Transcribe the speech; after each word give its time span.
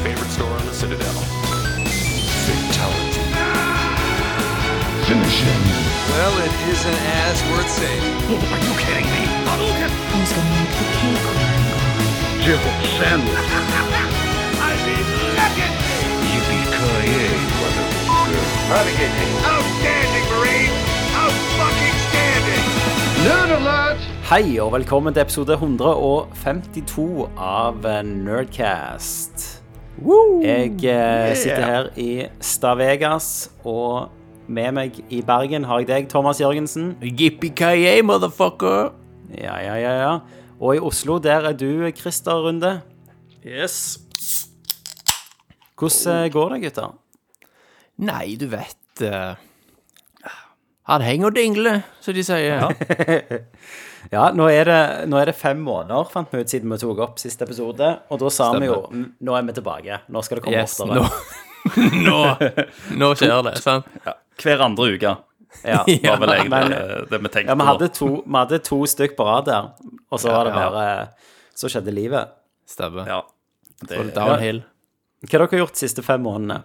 favorite 0.00 0.32
store 0.32 0.48
on 0.48 0.64
the 0.64 0.72
Citadel. 0.72 1.12
Fatality. 2.48 3.20
Finish 5.04 5.38
him. 5.44 5.62
Well, 6.08 6.34
it 6.40 6.54
isn't 6.72 7.00
as 7.20 7.36
worth 7.52 7.68
saving. 7.68 8.16
Are 8.32 8.62
you 8.64 8.72
kidding 8.80 9.04
me? 9.04 9.22
Hadouken! 9.44 9.92
Who's 10.12 10.32
gonna 10.32 10.56
make 10.56 10.72
the 10.80 10.86
cake 10.96 11.20
run? 11.28 11.36
Jibble 12.40 12.76
sandwich. 12.96 13.44
I 14.56 14.72
mean, 14.88 15.06
legendary! 15.36 16.16
Yippee-ki-yay, 16.32 17.36
motherfucker. 17.60 18.44
Navigating. 18.72 19.32
Outstanding, 19.52 20.26
Marine! 20.32 20.76
Out-fucking-standing! 21.20 22.66
Nerd 23.28 23.50
alert! 23.60 24.00
Hei 24.30 24.58
og 24.64 24.72
velkommen 24.72 25.12
til 25.12 25.20
episode 25.26 25.52
152 25.60 27.28
av 27.36 27.84
Nerdcast. 28.06 29.59
Jeg 29.98 30.84
eh, 30.84 31.36
sitter 31.36 31.66
her 31.66 31.88
i 31.96 32.26
Stavegas, 32.40 33.50
og 33.64 34.08
med 34.48 34.72
meg 34.72 35.00
i 35.12 35.20
Bergen 35.26 35.66
har 35.68 35.82
jeg 35.82 35.88
deg, 35.90 36.08
Thomas 36.08 36.40
Jørgensen. 36.40 36.94
Yippee-ki-yay, 37.02 38.00
motherfucker! 38.06 38.94
Ja, 39.36 39.58
ja, 39.62 39.74
ja, 39.78 39.92
ja. 40.00 40.14
Og 40.60 40.76
i 40.76 40.78
Oslo, 40.78 41.18
der 41.18 41.50
er 41.50 41.52
du, 41.52 41.90
Christer 41.96 42.40
Runde. 42.46 42.80
Yes. 43.46 43.98
Hvordan 45.78 46.24
eh, 46.24 46.32
går 46.32 46.48
det, 46.48 46.62
gutter? 46.62 46.96
Nei, 48.00 48.36
du 48.40 48.46
vet 48.48 49.02
uh, 49.04 49.36
Han 50.88 51.02
henger 51.04 51.26
og 51.26 51.36
dingler, 51.36 51.80
som 52.00 52.16
de 52.16 52.24
sier. 52.24 52.60
Ja, 52.60 53.40
nå 54.34 54.46
er, 54.50 54.64
det, 54.64 55.08
nå 55.10 55.18
er 55.20 55.26
det 55.30 55.34
fem 55.36 55.58
måneder, 55.62 56.06
fant 56.10 56.30
vi 56.32 56.40
ut, 56.40 56.48
siden 56.50 56.70
vi 56.72 56.78
tok 56.80 56.98
opp 57.04 57.18
siste 57.20 57.44
episode. 57.44 57.88
Og 58.10 58.18
da 58.22 58.30
sa 58.32 58.50
vi 58.56 58.66
jo 58.66 58.78
"Mm, 58.90 59.12
nå 59.20 59.36
er 59.38 59.42
vi 59.48 59.52
tilbake. 59.58 60.00
Nå 60.08 60.22
skal 60.24 60.38
det 60.40 60.44
komme 60.44 60.56
Yes, 60.62 60.78
oftere. 60.80 61.00
nå, 61.00 61.04
nå, 62.08 62.96
nå 62.96 63.10
skjer 63.20 63.42
det, 63.44 63.56
sant? 63.60 63.86
Hver 64.40 64.62
andre 64.64 64.94
uke 64.96 65.16
Ja. 65.66 65.82
var 65.84 66.16
vel 66.22 66.30
egentlig 66.36 66.50
men- 66.50 66.70
det, 66.70 67.10
det 67.10 67.18
vi 67.20 67.28
tenkte. 67.28 67.48
Ja, 67.50 67.54
vi 67.60 67.66
hadde 67.68 67.88
to, 67.92 68.08
vi 68.24 68.36
hadde 68.38 68.58
to 68.64 68.78
stykk 68.86 69.16
på 69.18 69.24
rad 69.28 69.44
der, 69.50 69.70
og 70.10 70.20
så 70.22 70.30
var 70.32 70.44
det 70.48 70.54
bare 70.54 71.08
Så 71.54 71.68
skjedde 71.68 71.92
livet. 71.92 72.30
Stemmer. 72.70 73.06
Ja. 73.06 73.20
For 73.86 74.04
downhill. 74.14 74.62
Hva 75.26 75.36
har 75.38 75.46
dere 75.50 75.58
gjort 75.60 75.74
de 75.76 75.80
siste 75.82 76.02
fem 76.06 76.22
månedene? 76.24 76.62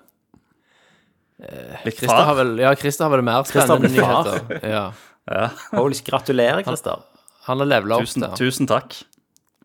Litt 1.83 1.97
Christer 1.99 2.23
har 2.29 2.35
vel, 2.37 2.53
ja, 2.63 2.69
Christer 2.79 3.09
har 3.09 3.11
vel 3.17 3.23
mer 3.27 3.43
spennende 3.43 3.89
nyheter. 3.91 4.61
Ja. 4.63 4.85
Ja. 5.27 5.49
Holy, 5.73 5.97
gratulerer, 6.05 6.61
Christer. 6.63 7.01
Han 7.47 7.61
har 7.61 7.67
levela 7.69 7.97
opp 7.99 8.07
Tusen, 8.07 8.25
tusen 8.37 8.67
takk. 8.69 8.95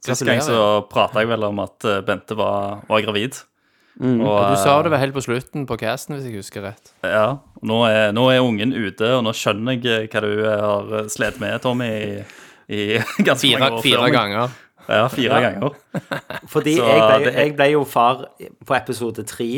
Sist 0.05 0.25
gang 0.25 0.41
så 0.45 0.57
prata 0.89 1.21
jeg 1.21 1.29
vel 1.29 1.45
om 1.45 1.59
at 1.61 1.85
eh, 1.89 2.01
Bente 2.07 2.37
var, 2.39 2.81
var 2.89 3.03
gravid. 3.05 3.37
Mm. 4.01 4.21
Og, 4.25 4.37
Du 4.55 4.57
sa 4.63 4.79
eh, 4.79 4.83
det 4.87 4.93
vel 4.95 5.01
helt 5.03 5.17
på 5.17 5.23
slutten 5.27 5.67
på 5.69 5.77
casten, 5.81 6.17
hvis 6.17 6.29
jeg 6.31 6.39
husker 6.41 6.65
rett. 6.71 6.93
Ja. 7.05 7.39
Nå 7.67 7.83
er, 7.89 8.13
nå 8.17 8.29
er 8.33 8.41
ungen 8.41 8.73
ute, 8.73 9.11
og 9.19 9.25
nå 9.27 9.35
skjønner 9.37 9.77
jeg 9.77 10.07
eh, 10.07 10.09
hva 10.09 10.23
du 10.25 10.45
har 10.49 11.09
slet 11.13 11.41
med, 11.43 11.59
Tommy, 11.65 11.89
i, 11.91 12.23
i 12.73 12.81
ganske 13.27 13.45
Fire, 13.45 13.61
mange 13.61 13.81
år 13.81 13.85
fire 13.85 13.99
før 13.99 14.07
meg. 14.07 14.17
ganger. 14.17 14.57
Ja, 14.91 15.03
fire 15.13 15.29
Ja. 15.45 15.51
ganger. 15.51 15.77
Fordi 16.55 16.77
Så 16.79 16.87
jeg 16.89 17.03
ble, 17.05 17.19
det 17.27 17.35
er- 17.35 17.41
jeg 17.45 17.57
ble 17.61 17.69
jo 17.75 17.85
far 17.85 18.25
på 18.67 18.77
episode 18.79 19.27
tre 19.29 19.51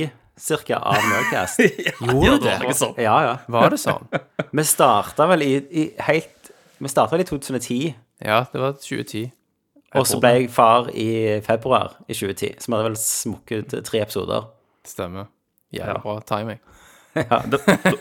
cirka 0.43 0.81
av 0.83 0.99
Nerdcast. 1.07 1.63
Gjorde 2.03 2.39
du 2.43 2.47
det? 2.49 2.57
Noe 2.65 2.75
sånt. 2.75 2.99
Ja, 2.99 3.15
ja. 3.29 3.37
Var 3.47 3.71
det 3.77 3.79
sånn? 3.79 4.11
Vi 4.51 4.65
starta 4.67 5.29
vel 5.31 5.45
i, 5.47 5.53
i 5.71 5.87
helt 6.09 6.51
Vi 6.83 6.91
starta 6.91 7.15
vel 7.15 7.23
i 7.23 7.29
2010, 7.31 7.93
Ja, 8.25 8.45
det 8.53 8.61
var 8.63 8.73
2010. 8.79 9.31
og 9.95 10.07
så 10.09 10.19
ble 10.23 10.31
jeg 10.37 10.51
far 10.55 10.89
i 10.95 11.41
februar 11.45 11.97
i 12.09 12.15
2010. 12.15 12.55
Så 12.63 12.71
vi 12.71 12.77
hadde 12.77 12.87
vel 12.91 12.97
smukket 13.01 13.75
tre 13.85 14.01
episoder. 14.05 14.47
Stemmer. 14.87 15.27
Jævlig 15.75 15.97
Ja. 15.97 16.03
bra 16.05 16.21
timing. 16.21 16.61
Da, 17.15 17.43
da, 17.45 17.59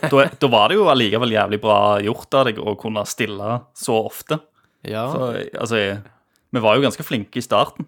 da, 0.08 0.22
da 0.40 0.48
var 0.48 0.68
det 0.72 0.76
jo 0.78 0.86
allikevel 0.88 1.34
jævlig 1.34 1.58
bra 1.60 1.98
gjort 2.00 2.32
av 2.38 2.46
deg 2.48 2.56
å 2.64 2.72
kunne 2.80 3.02
stille 3.04 3.58
så 3.76 3.98
ofte. 4.08 4.38
Ja. 4.88 5.02
Så, 5.12 5.26
altså, 5.60 5.80
vi 6.52 6.62
var 6.64 6.78
jo 6.78 6.84
ganske 6.86 7.04
flinke 7.04 7.36
i 7.36 7.44
starten. 7.44 7.84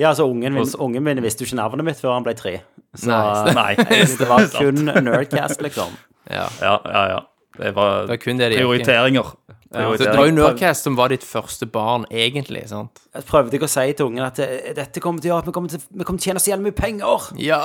Ja, 0.00 0.08
altså 0.08 0.26
ungen 0.26 0.56
min, 0.56 0.66
ungen 0.82 1.04
min 1.06 1.20
visste 1.22 1.44
jo 1.44 1.46
ikke 1.52 1.60
navnet 1.60 1.84
mitt 1.86 2.00
før 2.02 2.16
han 2.16 2.26
ble 2.26 2.34
tre. 2.34 2.56
Så 2.98 3.06
Nei, 3.12 3.54
Nei. 3.60 3.76
det 4.18 4.26
var 4.28 4.48
kun 4.58 4.82
Nerdcast, 4.88 5.62
liksom. 5.62 5.94
ja. 6.26 6.48
Ja, 6.60 6.74
ja, 6.90 7.04
ja. 7.14 7.20
Det 7.60 7.70
var 7.76 8.06
Det 8.08 8.16
var 8.16 8.20
kun 8.24 8.38
det 8.42 8.50
det 8.50 8.58
gikk 8.64 9.30
prioriteringer. 9.72 10.12
Det 10.12 10.18
var 10.18 10.26
jo. 10.30 10.34
Nerdcast 10.38 10.82
som 10.88 10.96
var 10.98 11.08
ditt 11.14 11.24
første 11.24 11.66
barn, 11.66 12.04
egentlig. 12.10 12.68
sant? 12.68 13.00
Jeg 13.14 13.24
prøvde 13.28 13.56
ikke 13.58 13.68
å 13.70 13.72
si 13.72 13.92
til 13.92 14.06
ungen 14.10 14.24
at 14.26 14.38
eh, 14.44 14.72
dette 14.76 15.00
kommer 15.00 15.20
til 15.22 15.30
å 15.30 15.34
gjøre 15.34 15.42
at 15.46 15.48
vi 15.50 15.52
kommer 15.56 15.68
til, 15.72 15.80
vi 15.90 16.04
kommer 16.04 16.20
til 16.20 16.28
å 16.28 16.32
tjene 16.32 16.40
så 16.44 16.52
jævlig 16.54 16.70
mye 16.70 16.78
penger. 16.82 17.32
Ja! 17.42 17.62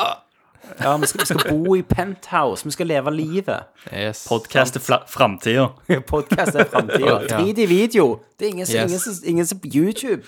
Ja, 0.82 0.98
vi 1.00 1.08
skal, 1.08 1.22
vi 1.22 1.26
skal 1.30 1.54
bo 1.64 1.76
i 1.78 1.82
penthouse, 1.88 2.66
vi 2.68 2.72
skal 2.76 2.90
leve 2.90 3.12
livet. 3.14 3.70
Yes. 3.94 4.26
Podcast 4.28 4.76
er 4.76 4.82
framtida. 5.08 5.70
Podcast 6.10 6.58
er 6.60 6.66
framtida. 6.68 7.22
Ja. 7.30 7.38
Drit 7.40 7.62
i 7.64 7.68
video. 7.70 8.20
Det 8.40 8.48
er 8.50 8.52
ingen, 8.52 8.66
som- 8.68 8.76
Yes. 8.76 8.90
ingen, 8.92 9.00
som- 9.00 9.30
ingen 9.32 9.48
som 9.48 9.60
YouTube. 9.64 10.24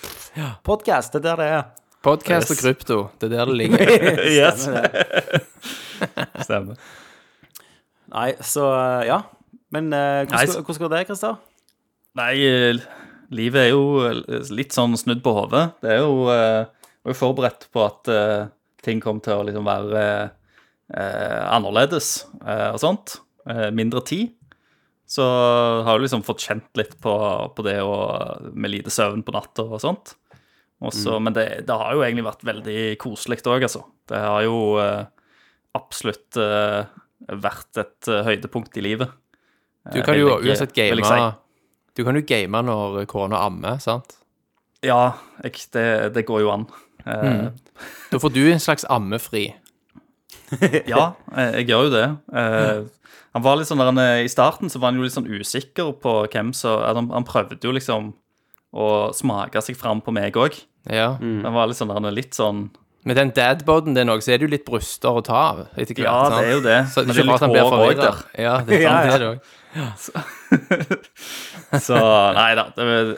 Podcast, 0.63 1.11
det 1.13 1.25
er 1.25 1.29
der 1.29 1.35
det 1.43 1.49
er. 1.57 1.63
Podcast 2.03 2.51
og 2.53 2.57
krypto. 2.61 2.99
Det 3.19 3.27
er 3.33 3.35
der 3.37 3.45
det 3.51 3.57
ligger. 3.57 3.83
Yes. 4.39 4.69
Stemmer. 6.45 6.75
Nei, 8.09 8.31
så 8.41 8.69
eh, 8.71 9.07
ja. 9.09 9.19
Men 9.75 9.91
eh, 9.93 10.23
Nei, 10.29 10.45
hvordan, 10.47 10.79
går 10.79 10.93
det, 10.95 11.03
Christer? 11.09 11.35
Nei, 12.19 12.35
eh, 12.43 12.79
livet 13.35 13.67
er 13.67 13.71
jo 13.71 13.83
eh, 14.09 14.49
litt 14.55 14.75
sånn 14.75 14.97
snudd 14.99 15.23
på 15.23 15.33
hodet. 15.37 15.69
Det 15.83 15.95
er 15.95 16.01
jo 16.03 16.27
eh, 16.33 16.67
er 17.09 17.17
forberedt 17.17 17.69
på 17.73 17.85
at 17.85 18.09
ting 18.85 19.01
kommer 19.03 19.23
til 19.23 19.39
å 19.39 19.45
liksom 19.47 19.67
være 19.67 20.03
eh, 20.93 21.43
annerledes 21.49 22.11
eh, 22.43 22.69
og 22.73 22.79
sånt. 22.81 23.17
Eh, 23.49 23.69
mindre 23.75 24.03
tid. 24.07 24.35
Så 25.09 25.25
har 25.85 25.97
du 25.97 26.05
liksom 26.05 26.21
fått 26.25 26.43
kjent 26.45 26.69
litt 26.77 26.93
på, 27.01 27.13
på 27.55 27.65
det 27.65 27.79
å, 27.81 27.95
med 28.53 28.75
lite 28.75 28.93
søvn 28.93 29.23
på 29.25 29.33
natta 29.33 29.65
og 29.65 29.81
sånt. 29.81 30.13
Også, 30.85 31.17
Men 31.19 31.33
det, 31.35 31.47
det 31.67 31.75
har 31.75 31.95
jo 31.97 32.03
egentlig 32.05 32.27
vært 32.27 32.45
veldig 32.47 32.81
koselig 33.01 33.41
òg, 33.41 33.65
altså. 33.65 33.81
Det 34.07 34.19
har 34.21 34.45
jo 34.45 34.77
absolutt 35.75 36.37
vært 36.37 37.81
et 37.81 38.09
høydepunkt 38.29 38.77
i 38.79 38.85
livet. 38.85 39.11
Du 39.91 39.99
kan 40.05 40.15
jo 40.15 40.37
uansett 40.37 40.77
game 40.77 41.01
si. 41.03 41.17
Du 41.99 42.05
kan 42.07 42.15
jo 42.15 42.23
game 42.23 42.61
når 42.63 43.01
kona 43.11 43.41
ammer, 43.49 43.81
sant? 43.83 44.13
Ja, 44.85 45.17
jeg, 45.43 45.57
det, 45.75 45.87
det 46.15 46.23
går 46.29 46.45
jo 46.45 46.53
an. 46.53 46.69
Mm. 47.03 47.49
Da 48.11 48.21
får 48.23 48.31
du 48.31 48.45
en 48.53 48.61
slags 48.63 48.87
ammefri. 48.87 49.49
Ja, 50.89 51.11
jeg, 51.35 51.49
jeg 51.59 51.65
gjør 51.69 51.89
jo 51.89 51.91
det. 51.93 52.05
Eh, 52.39 52.79
han 53.35 53.43
var 53.45 53.59
litt 53.59 53.69
sånn 53.69 53.81
der, 53.81 53.91
han, 53.91 53.99
eh, 54.01 54.23
I 54.25 54.31
starten 54.31 54.71
så 54.71 54.79
var 54.81 54.89
han 54.93 54.97
jo 55.01 55.05
litt 55.05 55.13
sånn 55.13 55.27
usikker 55.29 55.91
på 56.01 56.13
hvem 56.31 56.53
som 56.57 56.79
han, 56.81 57.11
han 57.13 57.27
prøvde 57.27 57.59
jo 57.61 57.75
liksom 57.75 58.13
å 58.73 58.87
smake 59.13 59.61
seg 59.65 59.77
fram 59.77 60.01
på 60.05 60.13
meg 60.15 60.39
òg. 60.39 60.55
Ja. 60.89 61.11
Han 61.19 61.53
var 61.53 61.69
litt 61.69 61.77
sånn 61.77 61.91
der, 61.91 61.99
han 61.99 62.07
er 62.09 62.15
litt 62.15 62.37
sånn 62.37 62.69
Med 63.05 63.19
den 63.19 63.33
dadboden 63.35 63.93
din 63.97 64.09
òg, 64.11 64.23
så 64.23 64.33
er 64.33 64.39
det 64.39 64.47
jo 64.47 64.53
litt 64.55 64.65
bryster 64.65 65.19
å 65.19 65.25
ta 65.25 65.43
av 65.51 65.61
etter 65.75 65.99
hvert. 65.99 66.07
Ja, 66.07 66.31
det 66.31 66.41
er 66.47 66.55
jo 66.55 66.63
det. 66.65 66.79
Så 66.93 67.03
Men 67.03 67.11
det 67.11 67.19
er 67.19 67.27
ikke 67.27 67.35
bare 67.35 67.43
han 67.43 67.53
blir 67.53 67.67
hår 67.67 67.73
også 67.73 67.83
forvirra. 67.83 68.11
Ja, 68.39 68.55
det 68.63 68.79
er 68.79 68.87
Ja, 68.87 68.95
sant, 68.95 69.03
ja. 69.03 69.05
det 69.05 69.15
er 69.15 69.25
det 69.25 69.31
òg. 69.35 71.05
Så 71.77 71.97
nei 72.35 72.53
da, 72.57 72.63
det 72.75 72.85
er, 72.85 73.11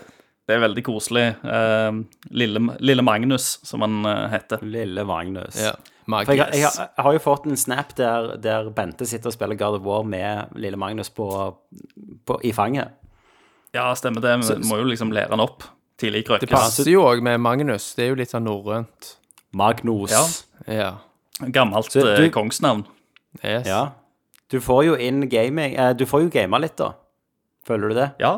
det 0.48 0.56
er 0.58 0.62
veldig 0.66 0.84
koselig. 0.84 1.26
Eh, 1.46 2.00
lille, 2.36 2.62
lille 2.84 3.04
Magnus, 3.06 3.60
som 3.68 3.82
han 3.86 4.02
eh, 4.06 4.26
heter. 4.34 4.64
Lille 4.66 5.06
Magnus. 5.08 5.56
Ja. 5.62 5.74
For 6.12 6.34
jeg, 6.36 6.50
jeg, 6.58 6.66
har- 6.66 6.90
jeg 6.98 7.06
har 7.06 7.14
jo 7.16 7.20
fått 7.24 7.46
en 7.48 7.56
snap 7.58 7.94
der, 7.96 8.34
der 8.42 8.70
Bente 8.76 9.06
sitter 9.08 9.30
og 9.32 9.36
spiller 9.38 9.56
God 9.56 9.78
of 9.80 9.86
War 9.86 10.04
med 10.04 10.50
lille 10.60 10.76
Magnus 10.82 11.10
på, 11.14 11.28
på, 12.28 12.40
i 12.44 12.52
fanget. 12.52 12.90
Ja, 13.72 13.94
stemmer 13.96 14.20
det. 14.26 14.34
Vi 14.44 14.58
må 14.68 14.82
jo 14.82 14.90
liksom 14.90 15.14
lære 15.16 15.32
han 15.32 15.40
opp 15.40 15.64
tidlig 16.02 16.26
i 16.26 16.40
Det 16.42 16.50
passer 16.52 16.90
jo 16.92 17.06
òg 17.08 17.22
med 17.24 17.40
Magnus. 17.40 17.94
Det 17.96 18.04
er 18.08 18.10
jo 18.12 18.18
litt 18.20 18.34
sånn 18.34 18.44
norrønt. 18.50 19.14
Magnus. 19.56 20.12
Ja. 20.12 20.26
Ja. 20.74 20.90
Gammelt 21.54 21.94
du- 21.94 22.02
eh, 22.04 22.28
kongsnavn. 22.34 22.84
Yes. 23.46 23.68
Ja. 23.70 23.92
Du 24.52 24.60
får 24.60 24.84
jo 24.90 24.96
inn 25.00 25.22
gaming 25.32 25.78
eh, 25.80 25.94
Du 25.96 26.04
får 26.06 26.26
jo 26.26 26.30
gama 26.34 26.60
litt, 26.60 26.76
da. 26.82 26.90
Føler 27.68 27.92
du 27.92 27.98
det? 28.00 28.08
Ja, 28.22 28.34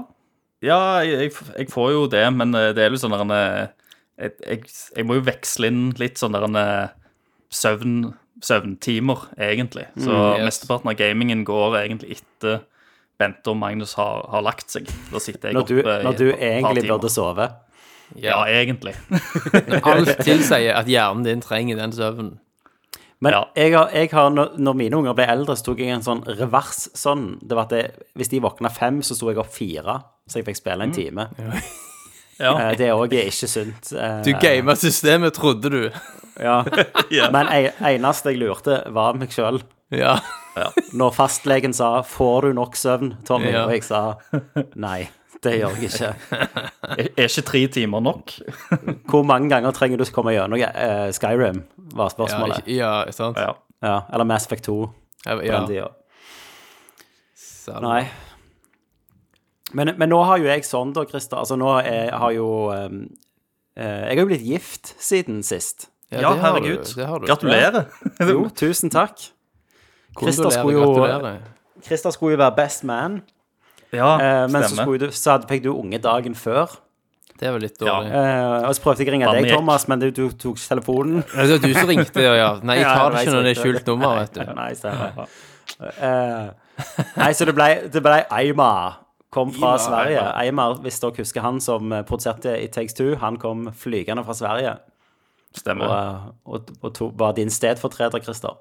ja 0.64 0.80
jeg, 1.06 1.30
jeg, 1.30 1.54
jeg 1.58 1.70
får 1.72 1.92
jo 1.96 2.04
det, 2.12 2.26
men 2.36 2.56
eh, 2.60 2.72
det 2.76 2.84
er 2.86 2.92
jo 2.94 3.00
sånn 3.02 3.16
der 3.16 3.24
en, 3.26 3.32
eh, 3.38 3.94
jeg, 4.26 4.36
jeg, 4.48 4.74
jeg 4.98 5.08
må 5.08 5.18
jo 5.20 5.26
veksle 5.28 5.70
inn 5.72 5.86
litt 6.02 6.20
sånn 6.22 6.36
der 6.36 6.46
en 6.48 6.60
eh, 6.60 6.92
søvn, 7.54 8.14
søvntimer, 8.44 9.28
egentlig. 9.40 9.88
Så 9.96 10.12
Mm, 10.12 10.40
yes. 10.42 10.46
mesteparten 10.50 10.92
av 10.92 10.98
gamingen 11.00 11.44
går 11.48 11.78
egentlig 11.86 12.18
etter 12.20 12.62
Bente 13.22 13.52
og 13.54 13.60
Magnus 13.62 13.94
har, 14.00 14.24
har 14.34 14.42
lagt 14.44 14.74
seg. 14.74 14.90
Da 15.14 15.20
sitter 15.22 15.52
jeg 15.52 15.56
Når 15.60 15.68
du, 15.70 15.76
oppe 15.84 16.00
når 16.04 16.18
du 16.18 16.26
egentlig 16.34 16.88
burde 16.90 17.12
sove. 17.14 17.46
Ja, 18.20 18.42
egentlig. 18.50 18.94
Alt 19.86 20.18
tilsier 20.28 20.76
at 20.76 20.90
hjernen 20.92 21.24
din 21.26 21.42
trenger 21.42 21.80
den 21.80 21.94
søvnen. 21.96 22.34
Men 23.24 23.32
Ja. 23.38 23.44
jeg 23.56 23.72
har, 23.74 23.90
jeg 23.96 24.10
har, 24.12 24.30
når, 24.36 24.74
mine 24.76 24.98
unger 25.00 25.14
ble 25.16 25.26
eldre, 25.32 25.56
så 25.56 25.70
tok 25.70 25.80
jeg 25.80 25.94
en 25.96 26.04
sånn 26.04 26.24
revers 26.28 26.90
sånn. 26.98 27.38
Det 27.40 27.56
var 27.56 27.70
at 27.70 27.76
jeg, 27.78 27.92
Hvis 28.20 28.30
de 28.34 28.42
våkna 28.44 28.70
fem, 28.74 29.00
så 29.06 29.16
sto 29.16 29.30
jeg 29.32 29.40
opp 29.40 29.54
fire. 29.54 30.02
Så 30.28 30.42
jeg 30.42 30.46
fikk 30.50 30.60
spille 30.60 30.84
en 30.90 30.92
time. 30.96 31.30
Ja. 32.42 32.72
Eh, 32.72 32.76
Det 32.76 32.88
òg 32.90 33.14
er 33.14 33.28
ikke 33.30 33.48
sunt. 33.48 33.92
Eh, 33.94 34.22
Du 34.26 34.32
gama 34.42 34.74
systemet, 34.76 35.36
trodde 35.38 35.70
du. 35.70 35.92
Ja. 36.42 36.64
Men 37.32 37.46
eneste 37.80 38.32
jeg 38.34 38.40
lurte, 38.42 38.80
var 38.92 39.14
meg 39.14 39.30
sjøl. 39.30 39.62
Ja. 39.94 40.16
Når 40.98 41.14
fastlegen 41.14 41.74
sa 41.74 42.02
'Får 42.02 42.42
du 42.42 42.54
nok 42.54 42.74
søvn', 42.76 43.14
Tommy? 43.26 43.54
Og 43.54 43.72
jeg 43.72 43.84
sa 43.84 44.16
nei. 44.76 45.10
Det 45.44 45.54
gjør 45.60 45.74
jeg 45.76 45.90
ikke. 45.90 46.10
Er 46.94 47.08
er 47.18 47.28
ikke 47.28 47.44
tre 47.48 47.62
timer 47.68 48.00
nok? 48.06 48.32
Hvor 49.10 49.24
mange 49.28 49.50
ganger 49.52 49.72
trenger 49.76 49.98
du 50.00 50.04
å 50.06 50.12
komme 50.16 50.32
gjennom 50.36 50.60
eh, 50.64 51.10
Skyrim, 51.16 51.64
var 51.94 52.06
Ja, 52.10 52.14
spørsmålet. 52.16 52.62
ikke- 52.64 52.78
ja, 52.78 53.12
sant? 53.12 53.38
Ja. 53.38 53.54
Ja, 53.84 53.98
eller 54.14 54.24
Mass 54.26 54.46
Effect 54.48 54.64
2 54.70 54.78
Ja, 55.26 55.36
på 55.36 55.44
ja. 55.46 55.60
den 55.60 55.68
tida. 55.68 55.90
Nei. 57.84 58.06
Men, 59.74 59.94
men 59.98 60.10
nå 60.12 60.20
har 60.28 60.38
jo 60.38 60.46
jeg 60.50 60.66
sånn, 60.68 60.92
da, 60.94 61.04
Christer. 61.10 61.40
Altså, 61.42 61.56
nå 61.60 61.72
er, 61.82 62.12
har 62.20 62.32
jo 62.36 62.48
um, 62.72 62.98
eh, 63.76 64.10
Jeg 64.10 64.18
har 64.18 64.22
jo 64.22 64.30
blitt 64.30 64.46
gift 64.46 64.94
siden 65.02 65.42
sist. 65.44 65.88
Ja, 66.14 66.20
ja 66.28 66.34
herregud. 66.38 66.84
du. 66.86 67.26
Gratulerer. 67.26 67.88
Jo, 68.22 68.44
tusen 68.54 68.92
takk. 68.94 69.18
Christer 70.20 70.52
skulle 70.54 70.76
jo- 70.78 70.94
gratulerer. 70.94 71.40
Christer 71.84 72.14
skulle 72.14 72.36
jo 72.38 72.44
være 72.44 72.56
best 72.56 72.84
man, 72.88 73.22
Ja, 73.94 74.16
eh, 74.18 74.48
men 74.48 74.64
så, 74.64 74.72
stemmer. 74.72 74.88
skulle 74.88 75.08
du, 75.08 75.14
så 75.16 75.36
hadde, 75.36 75.50
fikk 75.52 75.64
du 75.66 75.72
unge 75.74 76.00
dagen 76.02 76.36
før. 76.38 76.74
Det 77.40 77.52
var 77.52 77.60
litt 77.60 77.80
Ja. 77.82 77.86
dårlig. 77.88 78.12
Eh, 78.14 78.68
og 78.68 78.76
så 78.76 78.82
prøvde 78.82 79.04
jeg 79.04 79.10
å 79.10 79.14
ringe 79.16 79.32
deg. 79.36 79.50
Thomas, 79.52 79.88
men 79.88 80.00
du, 80.00 80.10
du 80.12 80.30
tok 80.32 80.58
ikke 80.58 80.68
telefonen. 80.76 81.24
Det 81.34 81.48
var 81.50 81.64
du 81.64 81.74
som 81.74 81.90
ringte, 81.90 82.24
ja. 82.24 82.34
ja. 82.40 82.50
Nei, 82.64 82.78
jeg 82.80 82.90
tar 82.90 83.12
det 83.12 83.24
ikke 83.24 83.36
når 83.36 83.48
det 83.48 83.54
er 83.54 83.62
skjult 83.62 83.90
nummer, 83.92 84.20
vet 84.22 84.38
du. 84.38 84.54
Nei, 84.62 84.70
stemmer. 84.80 85.24
Eh, 85.98 86.52
nei, 87.18 87.32
så 87.38 87.48
det 87.50 87.56
ble, 87.58 87.70
det 87.94 88.04
ble 88.06 88.20
Eimar. 88.34 89.00
Kom 89.34 89.50
fra 89.54 89.74
Eimar, 89.74 89.82
Sverige. 89.82 90.20
Eimar. 90.22 90.42
Eimar, 90.44 90.82
hvis 90.86 91.00
dere 91.02 91.24
husker 91.26 91.46
han 91.46 91.62
som 91.64 91.94
eh, 91.94 92.04
produserte 92.08 92.54
i 92.62 92.68
Takes 92.74 92.98
Two, 92.98 93.16
han 93.22 93.40
kom 93.42 93.72
flygende 93.78 94.26
fra 94.28 94.38
Sverige. 94.38 94.76
Stemmer. 95.58 95.90
Og, 95.90 96.54
og, 96.54 96.72
og 96.82 96.94
to, 96.98 97.10
var 97.18 97.36
din 97.38 97.52
stedfortreder, 97.54 98.22
Christer. 98.26 98.58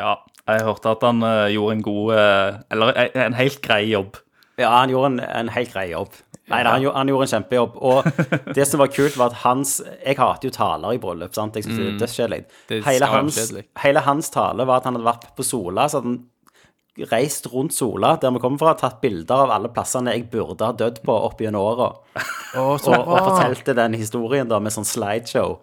Ja, 0.00 0.16
jeg 0.48 0.64
hørte 0.64 0.94
at 0.94 1.04
han 1.04 1.20
uh, 1.22 1.46
gjorde 1.52 1.74
en 1.76 1.82
god 1.84 2.12
uh, 2.14 2.60
Eller 2.72 2.92
en, 3.02 3.16
en 3.26 3.36
helt 3.36 3.60
grei 3.64 3.82
jobb. 3.90 4.16
Ja, 4.60 4.70
han 4.78 4.92
gjorde 4.92 5.10
en, 5.14 5.20
en 5.42 5.48
helt 5.54 5.72
grei 5.74 5.86
jobb. 5.94 6.12
Nei, 6.50 6.64
han, 6.66 6.82
han 6.96 7.08
gjorde 7.12 7.26
en 7.28 7.30
kjempejobb. 7.30 7.76
Og 7.86 8.54
det 8.56 8.64
som 8.66 8.80
var 8.82 8.88
kult, 8.90 9.14
var 9.20 9.30
at 9.30 9.38
hans 9.44 9.76
Jeg 10.02 10.16
hater 10.18 10.48
jo 10.48 10.54
taler 10.56 10.96
i 10.96 10.98
bryllup. 11.02 11.34
sant? 11.36 11.54
Jeg 11.56 11.64
synes 11.68 11.78
det 11.78 11.86
er 11.92 12.00
dødskjedelig. 12.02 12.40
Mm. 12.42 12.58
Det 12.68 12.78
er 12.80 12.88
Hele, 12.90 13.06
hans- 13.12 13.52
hele 13.84 14.02
hans 14.08 14.30
tale 14.34 14.66
var 14.66 14.80
at 14.82 14.88
han 14.90 14.98
hadde 14.98 15.06
vært 15.06 15.28
på 15.38 15.46
Sola. 15.46 15.86
så 15.88 16.00
hadde 16.00 16.10
han 16.16 16.26
reist 17.12 17.46
rundt 17.52 17.72
Sola, 17.72 18.16
der 18.20 18.32
vi 18.34 18.40
kommer 18.42 18.58
fra, 18.60 18.72
tatt 18.76 18.98
bilder 19.00 19.44
av 19.46 19.52
alle 19.54 19.68
plassene 19.72 20.10
jeg 20.12 20.26
burde 20.32 20.66
ha 20.66 20.72
dødd 20.76 20.98
på 21.06 21.14
opp 21.30 21.38
gjennom 21.40 21.62
åra, 21.62 21.86
Oh, 22.58 22.74
og, 22.74 22.88
og 22.90 23.14
fortalte 23.30 23.72
den 23.78 23.94
historien 23.94 24.48
da 24.50 24.58
med 24.60 24.74
sånn 24.74 24.84
slideshow. 24.84 25.60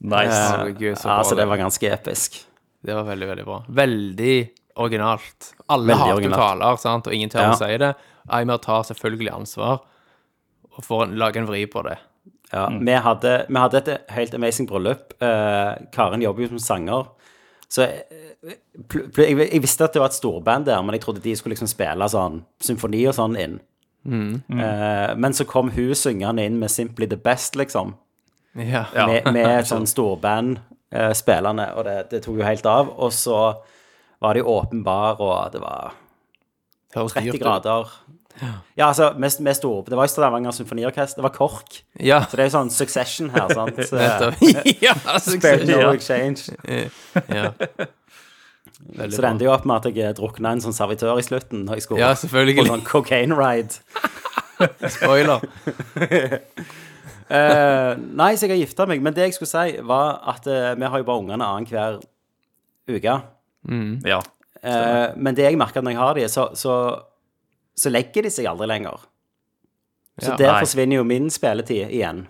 Nice. 0.00 0.32
Herregud, 0.32 0.96
så 0.96 1.10
bra 1.10 1.18
så 1.28 1.36
det 1.36 1.42
det. 1.44 1.48
var 1.52 1.60
ganske 1.60 1.90
episk. 1.92 2.40
Det 2.80 2.96
var 2.96 3.04
veldig, 3.04 3.28
veldig 3.34 3.44
bra. 3.44 3.58
Veldig 3.68 4.34
originalt. 4.80 5.52
Alle 5.68 5.92
Veldig 5.92 6.00
hater 6.02 6.16
originalt. 6.18 6.40
taler, 6.40 6.76
sant, 6.82 7.06
og 7.06 7.14
ingen 7.14 7.30
tør 7.32 7.46
Ja. 7.46 7.52
å 7.54 7.58
si 7.60 7.76
det. 7.78 7.94
Eimer 8.30 8.58
tar 8.62 8.82
selvfølgelig 8.88 9.32
ansvar 9.34 9.80
og 10.76 10.84
får 10.86 11.02
en, 11.08 11.16
lage 11.18 11.36
en 11.40 11.46
vri 11.48 11.66
på 11.66 11.82
det. 11.86 11.98
Ja, 12.52 12.66
vi, 12.68 12.92
hadde, 12.92 13.46
vi 13.48 13.58
hadde 13.62 13.78
et 13.78 14.10
helt 14.10 14.34
amazing 14.34 14.66
bryllup. 14.66 15.12
Eh, 15.22 15.74
Karen 15.92 16.22
jobber 16.22 16.42
jo 16.42 16.48
som 16.48 16.58
sanger. 16.58 17.06
Så 17.70 17.82
eh, 17.86 18.56
pl 18.88 19.04
pl 19.14 19.22
jeg, 19.28 19.36
jeg 19.52 19.62
visste 19.62 19.84
at 19.86 19.92
det 19.94 20.00
var 20.02 20.08
et 20.10 20.16
storband 20.18 20.66
der, 20.66 20.80
men 20.82 20.96
jeg 20.96 21.02
trodde 21.04 21.22
de 21.22 21.36
skulle 21.36 21.54
liksom 21.54 21.68
spille 21.70 22.08
sånn 22.10 22.40
symfoni 22.60 23.04
og 23.06 23.14
sånn 23.14 23.36
inn. 23.38 23.60
Eh, 24.06 25.14
men 25.16 25.32
så 25.36 25.44
kom 25.46 25.70
hun 25.70 25.94
syngende 25.94 26.44
inn 26.46 26.58
med 26.58 26.70
'Simply 26.70 27.06
the 27.08 27.16
Best', 27.16 27.56
liksom. 27.56 27.94
Ja. 28.56 28.86
Ja. 28.94 29.06
Med, 29.06 29.32
med 29.32 29.46
et 29.60 29.66
sånn 29.70 29.86
storband 29.86 30.58
eh, 30.92 31.12
spillende, 31.12 31.68
og 31.76 31.84
det, 31.84 32.10
det 32.10 32.22
tok 32.24 32.38
jo 32.40 32.42
helt 32.44 32.66
av. 32.66 32.88
Og 32.98 33.12
så 33.12 33.36
var 34.20 34.36
det 34.36 34.42
åpen 34.44 34.84
bar, 34.84 35.20
og 35.20 35.52
det 35.52 35.60
var 35.62 35.94
30 36.94 37.38
grader. 37.38 37.92
Ja, 38.76 38.88
altså, 38.88 39.12
mest, 39.18 39.40
mest 39.40 39.64
ord. 39.64 39.86
Det 39.90 39.96
var 39.96 40.06
jo 40.06 40.12
Stavanger 40.12 40.50
Symfoniorkester. 40.50 41.20
Det 41.20 41.22
var 41.22 41.32
KORK. 41.34 41.80
Ja, 42.00 42.22
Så 42.30 42.36
det 42.36 42.44
er 42.44 42.48
jo 42.48 42.54
sånn 42.54 42.70
succession 42.72 43.30
her, 43.34 43.48
sant? 43.56 43.76
nettopp. 43.76 44.44
ja, 44.86 44.94
succession. 45.20 45.68
no 45.68 45.80
ja. 45.80 45.90
exchange. 45.92 46.54
ja. 47.28 47.50
Veldig 48.80 49.12
Så 49.12 49.22
det 49.22 49.28
endte 49.28 49.44
jo 49.44 49.52
opp 49.52 49.66
med 49.68 49.84
at 49.84 49.96
jeg 49.96 50.16
drukna 50.16 50.54
en 50.54 50.62
sånn 50.64 50.76
servitør 50.76 51.20
i 51.20 51.24
slutten 51.26 51.66
når 51.66 51.78
jeg 51.78 51.84
skulle 51.84 52.00
Ja, 52.00 52.14
på 52.16 52.64
sånn 52.70 52.86
cocaine 52.86 53.36
ride. 53.36 53.76
Spoiler. 54.88 55.44
uh, 57.28 57.92
nei, 57.96 58.30
så 58.36 58.46
jeg 58.46 58.54
har 58.54 58.62
gifta 58.62 58.86
meg. 58.88 59.04
Men 59.04 59.16
det 59.16 59.28
jeg 59.28 59.36
skulle 59.36 59.52
si, 59.52 59.76
var 59.84 60.22
at 60.32 60.48
uh, 60.48 60.72
vi 60.80 60.88
har 60.88 61.02
jo 61.02 61.08
bare 61.08 61.26
ungene 61.26 61.44
annenhver 61.44 62.00
uke. 62.88 63.18
Ja. 64.04 64.20
Eh, 64.62 65.12
men 65.16 65.34
det 65.34 65.44
jeg 65.48 65.56
merker 65.60 65.82
når 65.82 65.92
jeg 65.94 66.00
har 66.00 66.14
de, 66.18 66.26
så, 66.28 66.48
så, 66.58 66.74
så 67.76 67.90
legger 67.92 68.22
de 68.26 68.30
seg 68.34 68.46
aldri 68.50 68.66
lenger. 68.68 68.98
Så 70.20 70.30
Ja. 70.32 70.36
der 70.36 70.52
Nei. 70.52 70.60
forsvinner 70.64 70.96
jo 71.00 71.04
min 71.08 71.30
spilletid 71.32 71.90
igjen. 71.96 72.24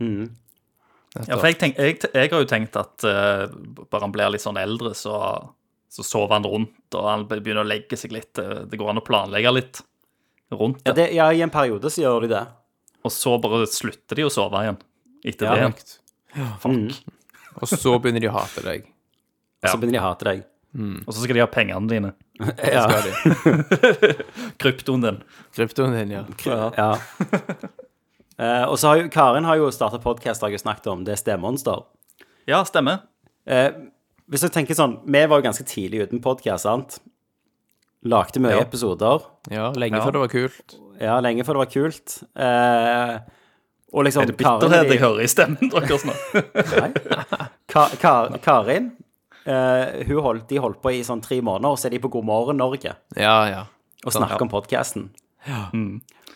ja, 0.00 1.36
for 1.36 1.46
jeg, 1.48 1.58
tenk, 1.60 1.76
jeg, 1.78 1.98
jeg 2.14 2.30
har 2.32 2.40
jo 2.42 2.48
tenkt 2.48 2.76
at 2.80 3.04
uh, 3.04 3.46
bare 3.88 4.02
han 4.06 4.12
blir 4.14 4.32
litt 4.32 4.44
sånn 4.44 4.58
eldre, 4.60 4.94
så, 4.96 5.14
så 5.92 6.04
sover 6.04 6.36
han 6.38 6.44
rundt, 6.48 6.74
og 6.96 7.08
han 7.08 7.26
begynner 7.30 7.62
å 7.64 7.68
legge 7.68 7.96
seg 8.00 8.12
litt. 8.16 8.32
Det 8.36 8.66
det 8.72 8.80
går 8.80 8.92
an 8.94 9.00
å 9.02 9.04
planlegge 9.06 9.52
litt 9.56 9.82
rundt 10.52 10.82
Ja, 10.84 10.92
det. 10.92 11.08
det, 11.08 11.08
ja, 11.16 11.30
i 11.32 11.40
en 11.44 11.52
periode 11.52 11.88
så 11.92 12.02
gjør 12.04 12.26
de 12.26 12.32
det. 12.34 12.44
Og 13.04 13.12
så 13.12 13.36
bare 13.42 13.64
slutter 13.66 14.18
de 14.20 14.24
å 14.28 14.30
sove 14.32 14.60
igjen 14.64 14.78
etter 15.24 15.46
Ja. 15.48 15.54
det. 15.54 15.62
Korrekt. 16.62 17.02
Og 17.60 17.68
så 17.68 17.96
begynner 18.00 18.20
de 18.24 18.28
å 18.30 18.36
hate 18.36 18.62
deg. 18.64 18.91
Og 19.62 19.68
så 19.70 19.78
begynner 19.78 19.98
de 19.98 20.02
å 20.02 20.08
hate 20.08 20.26
deg. 20.28 20.42
Og 21.06 21.12
så 21.12 21.20
skal 21.22 21.36
de 21.36 21.42
ha 21.44 21.46
pengene 21.52 21.88
dine. 21.90 22.12
Ja. 22.72 22.88
Skal 22.88 23.02
de. 23.06 24.14
Kryptoen 24.62 25.02
din. 25.04 25.18
Kryptoen 25.54 25.92
din, 25.94 26.10
ja. 26.18 26.24
ja. 26.76 26.90
Eh, 28.42 28.64
og 28.64 28.78
så 28.80 28.88
har 28.88 28.96
jo 28.98 29.08
Karin 29.12 29.44
har 29.44 29.58
jo 29.60 29.66
starta 29.70 29.98
podkast, 30.02 30.40
har 30.42 30.50
jeg 30.50 30.62
snakket 30.62 30.86
om. 30.90 31.02
Det 31.06 31.12
er 31.14 31.18
Stemonster. 31.20 31.82
Ja, 32.48 32.62
stemmer. 32.66 33.02
Eh, 33.46 33.68
hvis 34.32 34.42
jeg 34.42 34.54
tenker 34.54 34.74
sånn, 34.74 34.96
Vi 35.04 35.20
var 35.28 35.38
jo 35.38 35.44
ganske 35.44 35.66
tidlig 35.68 36.00
uten 36.08 36.22
podkast, 36.24 36.64
sant? 36.64 36.96
Lagde 38.08 38.40
mye 38.42 38.56
Ja. 38.56 38.62
episoder. 38.64 39.20
Ja, 39.52 39.68
lenge 39.76 40.00
Ja. 40.00 40.02
før 40.06 40.12
det 40.16 40.22
var 40.24 40.32
kult. 40.32 40.74
Ja, 40.98 41.20
lenge 41.20 41.44
før 41.44 41.54
det 41.60 41.62
var 41.62 41.70
kult. 41.76 42.16
Eh, 42.34 43.20
og 43.92 44.04
liksom 44.08 44.22
Er 44.24 44.26
det 44.32 44.36
bitterhet 44.40 44.90
jeg 44.90 45.00
hører 45.04 45.22
i 45.22 45.30
stemmen 45.30 45.70
deres 45.70 46.04
nå? 46.08 46.16
Ka 47.68 47.86
Ka 48.00 48.14
Karin 48.42 48.92
eh, 49.46 50.02
hun 50.08 50.22
holdt, 50.22 50.48
De 50.48 50.60
holdt 50.62 50.80
på 50.82 50.92
i 50.94 51.02
sånn 51.06 51.22
tre 51.24 51.40
måneder, 51.44 51.72
og 51.74 51.78
så 51.80 51.88
er 51.88 51.96
de 51.96 52.02
på 52.04 52.10
God 52.12 52.24
morgen 52.28 52.60
Norge 52.62 52.94
Ja, 53.16 53.36
ja. 53.50 53.64
og 54.04 54.12
snakker 54.14 54.42
om 54.46 54.52
podkasten. 54.52 55.10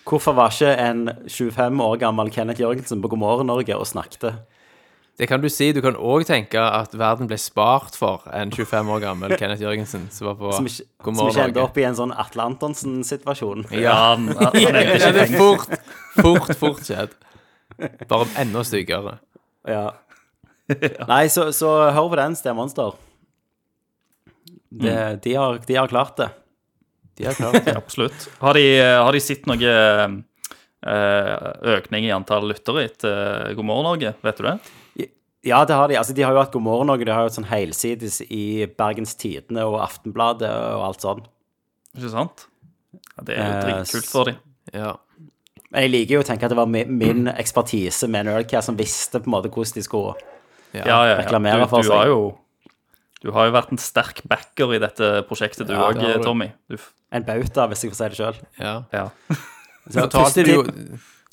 Hvorfor 0.06 0.34
var 0.38 0.52
ikke 0.54 0.70
en 0.78 1.08
25 1.26 1.80
år 1.82 1.96
gammel 1.98 2.30
Kenneth 2.30 2.60
Jørgensen 2.62 3.02
på 3.02 3.08
God 3.10 3.18
morgen 3.22 3.46
Norge 3.50 3.74
og 3.76 3.86
snakket? 3.86 4.38
Det 5.16 5.28
kan 5.30 5.40
du 5.40 5.48
si. 5.48 5.70
Du 5.72 5.80
kan 5.80 5.96
òg 5.96 6.26
tenke 6.28 6.60
at 6.60 6.92
verden 6.92 7.26
ble 7.30 7.38
spart 7.40 7.94
for 7.96 8.26
en 8.36 8.50
25 8.52 8.90
år 8.92 9.00
gammel 9.00 9.32
Kenneth 9.40 9.62
Jørgensen 9.64 10.08
som 10.12 10.28
var 10.28 10.36
på 10.36 10.50
Som 10.58 10.66
ikke, 10.68 10.84
God 11.02 11.16
som 11.16 11.16
ikke 11.16 11.22
morgen 11.22 11.44
endte 11.48 11.62
opp 11.64 11.78
i 11.80 11.86
en 11.88 11.96
sånn 11.98 12.12
Atle 12.12 12.44
Antonsen-situasjon. 12.50 13.64
Ja, 13.86 14.14
Ja, 14.52 14.72
det 15.16 15.22
er 15.24 15.32
fort, 15.38 15.72
fort, 16.20 16.52
fort 16.60 16.82
skjedd. 16.84 17.16
Bare 18.08 18.28
enda 18.40 18.62
styggere. 18.64 19.16
Ja. 19.66 19.88
Nei, 21.12 21.26
så, 21.30 21.48
så 21.54 21.74
hør 21.94 22.08
på 22.12 22.18
den, 22.22 22.36
Stemonster. 22.38 22.96
Det, 24.68 24.90
Mm. 24.92 25.20
de, 25.22 25.34
har, 25.38 25.58
de 25.66 25.76
har 25.78 25.88
klart 25.88 26.16
det. 26.18 26.26
De 27.16 27.24
har 27.24 27.36
klart 27.38 27.64
det. 27.64 27.76
Absolutt. 27.78 28.26
Har 28.42 28.54
de, 28.58 28.64
har 28.82 29.12
de 29.14 29.20
sett 29.24 29.46
noe 29.48 29.70
eh, 30.86 31.46
økning 31.76 32.04
i 32.08 32.12
antall 32.14 32.48
lyttere 32.50 32.82
etter 32.90 33.54
God 33.56 33.64
morgen 33.70 33.86
Norge? 33.88 34.12
Vet 34.26 34.42
du 34.42 34.44
det? 34.50 34.56
Ja, 35.46 35.60
det 35.64 35.78
har 35.78 35.88
de. 35.88 35.96
Altså, 36.00 36.12
de 36.18 36.24
har 36.26 36.34
jo 36.34 36.42
hatt 36.42 36.52
God 36.52 36.64
morgen 36.66 36.90
Norge. 36.90 37.06
De 37.06 37.14
har 37.14 37.22
jo 37.24 37.30
hatt 37.30 37.38
sånn 37.38 37.48
helsides 37.48 38.18
i 38.26 38.66
Bergens 38.76 39.14
Tidende 39.16 39.64
og 39.70 39.78
Aftenbladet 39.86 40.50
og 40.50 40.84
alt 40.90 41.06
sånn. 41.06 41.24
Ikke 41.96 42.12
sant? 42.12 42.48
Ja, 43.16 43.22
det 43.30 43.36
er 43.38 43.44
jo 43.46 43.52
Eh, 43.54 43.66
dritkult 43.70 44.10
for 44.12 44.28
dem. 44.32 44.40
Ja. 44.74 44.92
Men 45.70 45.86
jeg 45.86 45.92
liker 45.94 46.18
jo 46.18 46.24
å 46.24 46.26
tenke 46.26 46.44
at 46.46 46.52
det 46.52 46.58
var 46.58 46.68
min 46.68 47.28
ekspertise 47.32 48.08
med 48.10 48.26
Nerdcare 48.28 48.62
som 48.66 48.76
visste 48.78 49.22
på 49.22 49.30
en 49.30 49.34
måte 49.38 49.48
hvordan 49.54 49.78
de 49.78 49.86
skulle 49.86 50.16
Ja, 50.74 50.82
ja, 50.86 50.98
ja. 51.08 51.16
reklamere 51.22 51.60
Du, 51.64 51.68
for 51.70 51.82
du 51.82 51.88
seg. 51.88 51.96
har 51.96 52.06
jo 52.06 52.38
du 53.22 53.30
har 53.32 53.46
jo 53.48 53.52
vært 53.52 53.70
en 53.72 53.78
sterk 53.78 54.20
backer 54.28 54.74
i 54.76 54.78
dette 54.78 55.22
prosjektet, 55.26 55.66
du 55.66 55.72
Ja, 55.72 55.86
òg, 55.88 55.94
det 55.98 56.02
har 56.12 56.18
du. 56.18 56.22
Tommy. 56.24 56.50
Du, 56.68 56.74
f- 56.76 56.92
En 57.12 57.24
bauta, 57.24 57.66
hvis 57.70 57.82
jeg 57.82 57.90
får 57.92 57.96
si 57.96 58.08
det 58.08 58.16
sjøl. 58.18 58.36
ja. 58.60 58.74
ja. 58.92 59.08
Fortalte 59.92 60.42
jo 60.46 60.62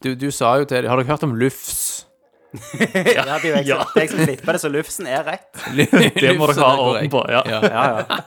du, 0.03 0.15
du 0.15 0.31
sa 0.31 0.57
jo 0.59 0.65
til 0.69 0.83
dem 0.83 0.89
Har 0.91 0.97
dere 1.01 1.07
hørt 1.07 1.23
om 1.23 1.35
Lufs? 1.35 2.05
Ja, 2.53 3.23
det 3.25 3.33
er 3.33 3.47
jo 3.49 3.55
jeg, 3.57 3.67
Ja. 3.67 3.83
som- 3.83 3.91
det 3.93 3.97
er 3.97 4.01
jeg 4.05 4.09
som 4.13 4.19
klipper 4.25 4.51
det, 4.53 4.61
så 4.61 4.69
Lufsen 4.71 5.07
er 5.07 5.23
rett. 5.25 5.53
Det 5.75 6.33
må 6.37 6.47
dere 6.51 6.63
ha 6.67 6.75
orden 6.77 7.09
på. 7.09 7.23
Ja. 7.29 7.41
Ja. 7.49 7.61
Ja, 7.65 7.85
ja. 7.97 8.19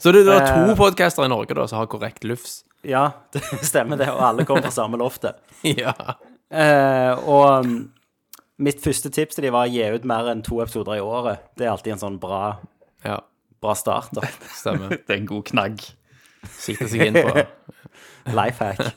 Så 0.00 0.12
det, 0.14 0.24
det 0.24 0.32
er 0.38 0.46
to 0.46 0.70
Eh. 0.70 0.76
podcaster 0.78 1.24
i 1.26 1.28
Norge 1.28 1.54
da 1.54 1.66
som 1.68 1.78
har 1.82 1.86
korrekt 1.86 2.24
lufs? 2.24 2.62
ja 2.82 3.10
det 3.34 3.42
stemmer 3.60 3.98
det. 4.00 4.06
Og 4.08 4.22
alle 4.24 4.44
kommer 4.48 4.62
fra 4.64 4.70
samme 4.72 4.96
loftet. 4.96 5.36
Ja. 5.68 5.92
Eh, 6.50 7.12
og 7.28 7.66
um, 7.66 7.74
mitt 8.60 8.80
første 8.84 9.10
tips 9.14 9.38
til 9.38 9.46
de 9.48 9.52
var 9.54 9.66
å 9.68 9.72
gi 9.72 9.82
ut 9.96 10.04
mer 10.08 10.28
enn 10.32 10.42
to 10.46 10.60
episoder 10.62 10.98
i 11.00 11.04
året. 11.04 11.40
Det 11.56 11.66
er 11.66 11.72
alltid 11.72 11.94
en 11.96 12.02
sånn 12.04 12.18
bra, 12.22 12.58
Ja, 13.06 13.18
bra 13.62 13.74
start. 13.78 14.10
da. 14.16 14.26
stemmer. 14.60 14.92
Det 15.06 15.14
er 15.14 15.20
en 15.22 15.28
god 15.30 15.46
knagg. 15.50 15.80
Sikte 16.56 16.88
seg 16.88 17.06
inn 17.10 17.18
på 17.20 17.32
Life 18.38 18.64
hack. 18.64 18.96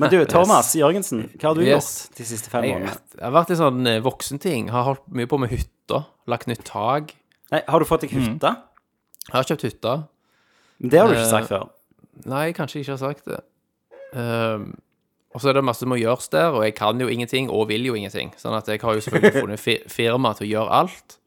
Men 0.00 0.08
du, 0.08 0.16
Thomas 0.30 0.70
Jørgensen, 0.78 1.26
hva 1.36 1.50
har 1.50 1.58
du 1.58 1.64
Yes. 1.66 1.88
gjort 2.06 2.16
de 2.22 2.24
siste 2.24 2.48
fem 2.50 2.64
årene? 2.70 2.94
jeg 3.18 3.22
har 3.26 3.34
vært 3.34 3.50
i 3.52 3.58
sånn 3.58 3.86
eh, 3.90 3.98
voksenting. 4.02 4.70
Har 4.72 4.86
holdt 4.88 5.02
mye 5.12 5.28
på 5.28 5.38
med 5.42 5.50
hytta. 5.52 6.04
Lagt 6.30 6.46
nytt 6.48 6.62
tak. 6.64 7.12
Nei, 7.52 7.60
har 7.68 7.82
du 7.82 7.84
fått 7.90 8.06
deg 8.06 8.14
hytte? 8.16 8.54
Jeg 9.28 9.34
har 9.36 9.44
kjøpt 9.50 9.66
hytte. 9.68 9.92
Det 10.80 10.98
har 11.02 11.10
du 11.10 11.14
ikke 11.18 11.26
Eh, 11.26 11.34
sagt 11.34 11.50
før. 11.52 11.66
Nei, 12.30 12.46
kanskje 12.56 12.78
jeg 12.80 12.86
ikke 12.86 12.96
har 12.96 13.02
sagt 13.02 13.28
det. 13.28 13.40
Ehm, 14.18 14.64
og 15.34 15.40
så 15.40 15.48
er 15.48 15.54
det 15.58 15.64
masse 15.64 15.80
som 15.84 15.88
må 15.92 15.96
gjøres 15.96 16.28
der, 16.32 16.50
og 16.52 16.64
jeg 16.66 16.74
kan 16.76 17.00
jo 17.00 17.08
ingenting 17.08 17.50
og 17.50 17.68
vil 17.68 17.84
jo 17.88 17.94
ingenting. 17.94 18.32
Sånn 18.36 18.56
at 18.58 18.66
jeg 18.68 18.80
har 18.82 18.94
jo 18.94 19.00
selvfølgelig 19.00 19.40
funnet 19.40 19.60
fi 19.60 19.78
firma 19.88 20.34
til 20.36 20.46
å 20.46 20.50
gjøre 20.52 20.80
alt. 20.82 21.18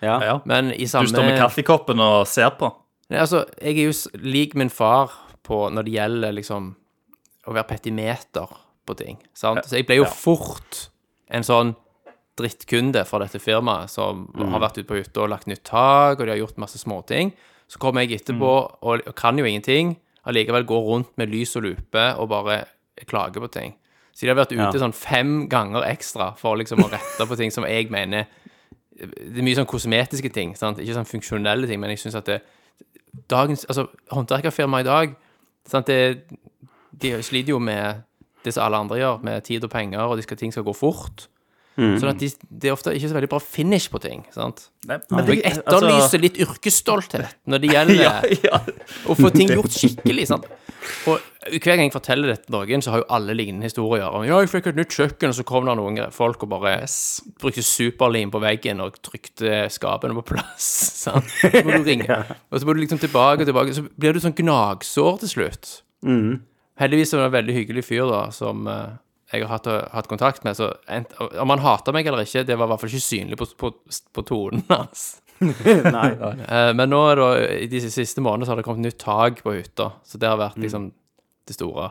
Ja. 0.00 0.18
Ja. 0.22 0.36
Men 0.46 0.70
i 0.72 0.84
Du 0.86 0.86
står 1.10 1.24
med 1.26 1.38
kaffekoppen 1.40 1.98
og 2.00 2.26
ser 2.30 2.50
på. 2.58 2.70
Nei, 3.10 3.18
altså, 3.18 3.44
jeg 3.60 3.78
er 3.78 3.88
jo 3.90 4.20
lik 4.22 4.54
min 4.54 4.70
far 4.70 5.10
på 5.42 5.64
når 5.72 5.82
det 5.88 5.92
gjelder 5.96 6.32
liksom 6.36 6.70
å 7.48 7.54
være 7.56 7.66
petimeter 7.72 8.46
på 8.86 8.94
ting. 8.96 9.18
Sant? 9.34 9.64
Så 9.66 9.76
jeg 9.80 9.86
ble 9.88 9.96
jo 9.96 10.04
Ja. 10.04 10.10
fort 10.10 10.88
en 11.30 11.42
sånn 11.42 11.74
drittkunde 12.38 13.02
fra 13.08 13.18
dette 13.24 13.40
firmaet 13.42 13.90
som 13.90 14.28
har 14.38 14.60
vært 14.62 14.78
ute 14.78 14.86
på 14.88 14.98
hytta 15.00 15.24
og 15.24 15.30
lagt 15.32 15.48
nytt 15.50 15.64
tak, 15.66 16.20
og 16.20 16.26
de 16.26 16.30
har 16.36 16.38
gjort 16.38 16.58
masse 16.62 16.78
småting. 16.78 17.32
Så 17.68 17.80
kommer 17.82 18.04
jeg 18.06 18.20
etterpå 18.20 18.52
og, 18.82 19.02
og 19.08 19.14
kan 19.18 19.36
jo 19.36 19.44
ingenting, 19.44 19.96
allikevel 20.28 20.64
går 20.68 20.84
rundt 20.86 21.10
med 21.18 21.32
lys 21.32 21.56
og 21.58 21.64
lupe 21.66 22.04
og 22.16 22.28
bare 22.30 22.60
klager 23.06 23.40
på 23.40 23.50
ting. 23.52 23.74
Så 24.12 24.26
de 24.26 24.28
har 24.32 24.36
vært 24.40 24.52
ute 24.52 24.64
Ja. 24.64 24.72
sånn 24.72 24.94
fem 24.94 25.48
ganger 25.48 25.84
ekstra 25.86 26.36
for 26.36 26.56
liksom 26.56 26.78
å 26.82 26.90
rette 26.90 27.26
på 27.28 27.36
ting 27.36 27.50
som 27.50 27.64
jeg 27.64 27.90
mener 27.90 28.26
Det 28.98 29.38
er 29.38 29.42
mye 29.46 29.54
sånn 29.54 29.66
kosmetiske 29.70 30.32
ting, 30.34 30.56
sant? 30.56 30.78
ikke 30.78 30.94
sånn 30.96 31.06
funksjonelle 31.06 31.68
ting, 31.68 31.78
men 31.78 31.90
jeg 31.90 31.98
syns 32.00 32.16
at 32.18 32.24
det 32.26 32.40
dagens, 33.28 33.64
altså 33.70 33.86
håndverkerfirma 34.10 34.80
i 34.80 34.82
dag 34.82 35.14
sant? 35.64 35.86
Det, 35.86 36.24
De 36.98 37.12
sliter 37.22 37.50
jo 37.50 37.60
med 37.60 38.02
det 38.42 38.54
som 38.54 38.64
alle 38.64 38.76
andre 38.76 38.98
gjør, 38.98 39.22
med 39.22 39.44
tid 39.44 39.62
og 39.64 39.70
penger, 39.70 40.00
og 40.00 40.16
de 40.16 40.22
skal, 40.22 40.36
ting 40.36 40.50
skal 40.50 40.64
gå 40.64 40.74
fort. 40.74 41.28
Sånn 41.78 42.08
at 42.10 42.18
de, 42.18 42.26
det 42.50 42.68
er 42.70 42.72
ofte 42.74 42.90
ikke 42.90 43.06
så 43.08 43.14
veldig 43.14 43.28
bra 43.30 43.38
finish 43.38 43.86
på 43.88 44.00
ting. 44.02 44.24
sant? 44.34 44.64
Nei, 44.88 44.98
men 45.12 45.26
jeg 45.26 45.44
altså- 45.44 45.62
etterlyser 45.62 46.20
litt 46.20 46.38
yrkesstolthet 46.42 47.34
når 47.46 47.58
det 47.62 47.70
gjelder 47.74 48.02
ja, 48.02 48.22
ja. 48.42 48.58
å 49.06 49.14
få 49.14 49.30
ting 49.30 49.46
gjort 49.54 49.70
skikkelig. 49.70 50.26
sant? 50.26 50.46
Og 51.08 51.18
hver 51.48 51.78
gang 51.78 51.86
jeg 51.86 51.94
forteller 51.94 52.32
dette 52.32 52.48
til 52.48 52.54
noen, 52.56 52.82
så 52.84 52.92
har 52.92 53.02
jo 53.02 53.08
alle 53.14 53.34
lignende 53.36 53.68
historier. 53.68 54.08
om, 54.10 54.24
Ja, 54.26 54.40
jeg 54.42 54.50
fikk 54.52 54.70
et 54.70 54.78
nytt 54.78 54.94
kjøkken, 54.94 55.32
og 55.32 55.38
så 55.38 55.46
kom 55.48 55.66
det 55.68 55.76
noen 55.78 56.12
folk 56.14 56.42
og 56.44 56.52
bare 56.52 56.74
brukte 57.40 57.64
superlim 57.64 58.32
på 58.34 58.42
veggen 58.42 58.82
og 58.84 59.00
trykte 59.04 59.64
skapene 59.72 60.16
på 60.20 60.26
plass. 60.34 60.68
sant? 61.04 61.28
Så 61.40 61.64
må 61.64 61.78
du 61.78 61.88
ringe. 61.88 62.20
Og 62.50 62.60
så 62.60 62.66
må 62.66 62.74
du 62.74 62.82
liksom 62.82 63.00
tilbake 63.02 63.44
og 63.44 63.48
tilbake. 63.48 63.74
Så 63.76 63.86
blir 63.96 64.12
du 64.12 64.20
sånn 64.22 64.36
gnagsår 64.36 65.20
til 65.24 65.32
slutt. 65.34 65.74
Heldigvis 66.78 67.12
er 67.14 67.22
det 67.22 67.28
en 67.30 67.36
veldig 67.38 67.54
hyggelig 67.56 67.84
fyr 67.88 68.06
da, 68.10 68.20
som 68.34 68.68
eh, 68.70 68.98
jeg 69.32 69.44
har 69.44 69.58
hatt, 69.58 69.66
hatt 69.92 70.10
kontakt 70.10 70.44
med. 70.46 70.56
Så 70.58 70.70
en, 70.88 71.06
om 71.40 71.54
han 71.54 71.64
hater 71.64 71.96
meg 71.96 72.06
eller 72.06 72.24
ikke, 72.26 72.44
det 72.46 72.56
var 72.58 72.68
i 72.68 72.72
hvert 72.74 72.84
fall 72.84 72.92
ikke 72.92 73.08
synlig 73.08 73.40
på, 73.40 73.48
på, 73.58 73.72
på 74.14 74.26
tonen 74.28 74.64
hans. 74.70 75.08
Nei. 75.98 76.08
Eh, 76.48 76.72
Men 76.74 76.90
nå 76.90 77.00
er 77.12 77.20
det, 77.20 77.30
i 77.64 77.70
de 77.70 77.80
siste 77.90 78.20
månedene 78.24 78.46
så 78.48 78.54
har 78.54 78.60
det 78.62 78.66
kommet 78.66 78.86
nytt 78.88 78.98
tak 79.02 79.42
på 79.44 79.54
hytta, 79.54 79.92
så 80.06 80.18
det 80.20 80.28
har 80.30 80.38
vært 80.40 80.58
liksom 80.60 80.90
det 81.48 81.54
store. 81.56 81.90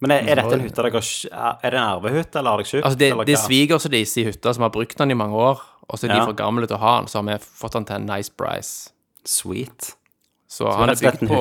Men 0.00 0.12
er, 0.14 0.28
er 0.30 0.38
dette 0.38 0.54
en 0.54 0.62
hytte 0.62 0.82
dere 0.86 1.00
Er 1.02 1.72
det 1.72 1.78
en 1.78 1.82
arvehytte, 1.84 2.38
eller 2.38 2.54
har 2.54 2.60
dere 2.62 2.70
kjøpt? 2.70 2.84
Altså, 2.86 2.98
det, 3.00 3.08
det 3.26 3.34
er 3.34 3.42
svigers 3.42 3.86
og 3.88 3.92
disse 3.94 4.20
i 4.22 4.24
hytta 4.28 4.52
som 4.54 4.62
har 4.66 4.70
brukt 4.74 4.96
den 5.00 5.10
i 5.10 5.18
mange 5.18 5.34
år, 5.34 5.62
og 5.88 5.98
så 5.98 6.06
er 6.06 6.12
de 6.14 6.20
Ja. 6.20 6.26
for 6.28 6.38
gamle 6.38 6.68
til 6.70 6.76
å 6.78 6.82
ha 6.84 6.92
den, 7.00 7.08
så 7.10 7.18
har 7.18 7.26
vi 7.26 7.38
fått 7.62 7.74
den 7.78 7.84
til 7.88 7.96
en 7.98 8.06
nice 8.06 8.30
price. 8.30 8.92
Sweet. 9.26 9.92
Så, 10.48 10.70
han 10.70 10.88
er 10.92 10.96
bygd 11.00 11.26
på 11.28 11.40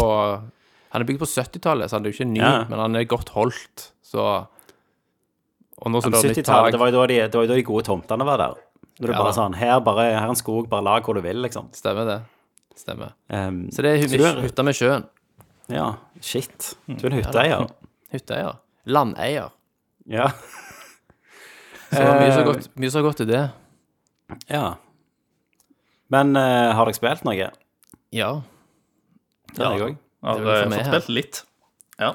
Han 0.91 1.03
er 1.03 1.05
bygd 1.07 1.19
på 1.21 1.27
70-tallet, 1.29 1.89
så 1.91 1.97
han 1.99 2.05
er 2.05 2.11
jo 2.11 2.15
ikke 2.17 2.29
ny, 2.31 2.39
Ja. 2.41 2.65
men 2.69 2.79
han 2.79 2.95
er 2.95 3.03
godt 3.05 3.29
holdt, 3.35 3.91
så 4.03 4.47
Og 5.77 5.91
nå 5.93 6.01
som 6.01 6.11
det 6.11 6.23
70-tallet, 6.23 6.45
tak 6.47 6.71
det 6.73 6.79
var 6.81 6.89
jo 6.89 6.95
da 6.97 7.07
de, 7.11 7.17
det 7.29 7.55
de 7.55 7.63
gode 7.67 7.85
tomtene 7.85 8.25
var 8.25 8.37
der. 8.41 8.55
Når 8.99 9.07
du 9.07 9.13
Ja. 9.13 9.19
bare 9.21 9.33
sånn 9.33 9.55
Her, 9.55 9.79
bare, 9.79 10.03
her 10.13 10.25
er 10.25 10.29
en 10.29 10.35
skog, 10.35 10.69
bare 10.69 10.81
lag 10.83 11.03
hvor 11.03 11.13
du 11.13 11.21
vil, 11.21 11.37
liksom. 11.41 11.69
Stemmer 11.73 12.05
det. 12.05 12.21
Stemmer. 12.75 13.13
Um, 13.29 13.69
Så 13.71 13.81
det 13.81 13.91
er 13.91 14.19
er- 14.25 14.41
hytta 14.41 14.63
med 14.63 14.73
sjøen. 14.75 15.05
Ja, 15.69 15.95
shit. 16.21 16.75
Du 16.87 17.07
er 17.07 17.11
en 17.11 17.23
hytteeier. 17.23 17.67
Hytteeier. 18.13 18.57
Landeier. 18.85 19.51
Ja. 20.07 20.29
Så 21.91 22.03
mye 22.03 22.31
så 22.91 22.99
har 23.01 23.03
gått, 23.11 23.21
i 23.21 23.25
det. 23.25 23.51
ja. 24.49 24.75
Men 26.09 26.35
uh, 26.37 26.73
har 26.73 26.85
dere 26.87 26.95
spilt 26.95 27.23
noe? 27.27 27.49
Ja. 28.15 28.41
Det 29.53 29.63
har 29.65 29.73
jeg 29.77 29.81
òg. 29.87 29.97
Har 30.23 30.37
Det 30.39 30.69
meg 30.69 30.79
fått 30.79 30.87
spilt 31.03 31.09
litt. 31.15 31.43
Ja. 31.99 32.13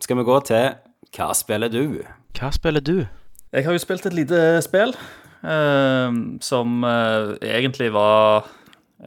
Skal 0.00 0.16
vi 0.16 0.24
gå 0.28 0.36
til 0.46 0.74
Hva 1.16 1.30
spiller 1.34 1.68
du? 1.72 2.02
Hva 2.36 2.50
spiller 2.52 2.80
du? 2.84 3.06
Jeg 3.52 3.64
har 3.64 3.72
jo 3.72 3.78
spilt 3.78 4.06
et 4.06 4.12
lite 4.14 4.40
spill 4.62 4.92
som 6.40 6.84
eh, 6.84 7.32
egentlig 7.44 7.92
var 7.94 8.46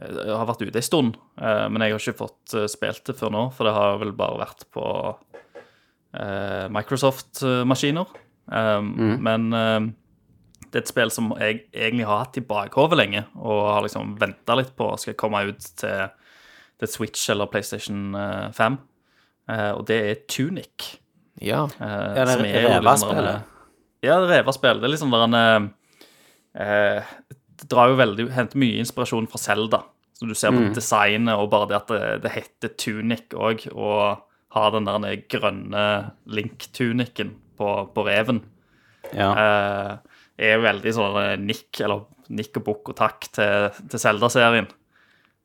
Jeg 0.00 0.36
har 0.38 0.46
vært 0.46 0.62
ute 0.62 0.78
ei 0.78 0.84
stund, 0.86 1.16
eh, 1.40 1.64
men 1.68 1.82
jeg 1.82 1.92
har 1.96 2.00
ikke 2.00 2.20
fått 2.20 2.54
eh, 2.54 2.68
spilt 2.70 3.02
det 3.10 3.16
før 3.18 3.32
nå, 3.34 3.40
for 3.56 3.66
det 3.66 3.72
har 3.74 3.98
vel 3.98 4.12
bare 4.16 4.38
vært 4.38 4.62
på 4.72 4.84
eh, 6.14 6.68
Microsoft-maskiner. 6.70 8.06
Mm. 8.50 9.16
Men 9.22 9.48
eh, 9.52 9.80
det 10.70 10.78
er 10.78 10.84
et 10.84 10.92
spill 10.92 11.10
som 11.10 11.32
jeg 11.40 11.64
egentlig 11.74 12.06
har 12.06 12.22
hatt 12.24 12.38
i 12.38 12.44
bakhodet 12.46 13.00
lenge, 13.00 13.24
og 13.34 13.64
har 13.74 13.82
liksom 13.86 14.14
venta 14.20 14.54
litt 14.60 14.70
på 14.78 14.92
skal 15.02 15.18
komme 15.18 15.42
ut 15.50 15.66
til, 15.82 16.06
til 16.78 16.92
Switch 16.92 17.26
eller 17.34 17.50
PlayStation 17.50 18.14
eh, 18.14 18.46
5. 18.54 18.78
Eh, 19.50 19.70
og 19.74 19.84
det 19.90 20.00
er 20.12 20.22
Tunic. 20.30 20.92
Ja. 21.42 21.64
Eh, 21.82 22.22
Er 22.22 22.30
det 22.30 22.38
revaspillet? 22.78 23.46
Ja, 24.06 24.16
det 24.22 24.30
er 24.30 24.38
revaspill. 24.38 24.78
Det 24.80 24.86
er 24.88 24.94
liksom 24.94 25.10
der 25.12 25.26
en 25.26 25.36
eh, 26.54 26.98
eh, 26.98 27.14
Det 27.60 27.68
drar 27.70 27.90
jo 27.92 27.98
veldig 28.00 28.30
Henter 28.32 28.60
mye 28.60 28.80
inspirasjon 28.80 29.28
fra 29.30 29.38
Zelda. 29.38 29.84
Så 30.20 30.28
du 30.28 30.34
ser 30.36 30.52
på 30.52 30.66
designet 30.76 31.40
og 31.40 31.48
bare 31.52 31.68
det 31.70 31.76
at 31.78 31.90
det, 31.92 32.00
det 32.26 32.32
heter 32.34 32.72
Tunic 32.76 33.32
òg, 33.32 33.62
og 33.72 34.26
har 34.52 34.72
den 34.74 34.88
der 34.88 35.22
grønne 35.32 35.84
Link-tunikken 36.28 37.34
på, 37.56 37.68
på 37.94 38.04
reven. 38.04 38.42
Ja. 39.16 39.30
Eh, 39.32 40.20
er 40.40 40.62
veldig 40.64 40.92
sånn 40.96 41.18
eh, 41.20 41.34
nikk, 41.40 41.80
eller 41.84 42.04
nikk 42.32 42.60
og 42.60 42.66
bukk 42.68 42.92
og 42.92 42.98
takk 43.00 43.28
til, 43.36 43.82
til 43.90 44.02
Zelda-serien. 44.02 44.68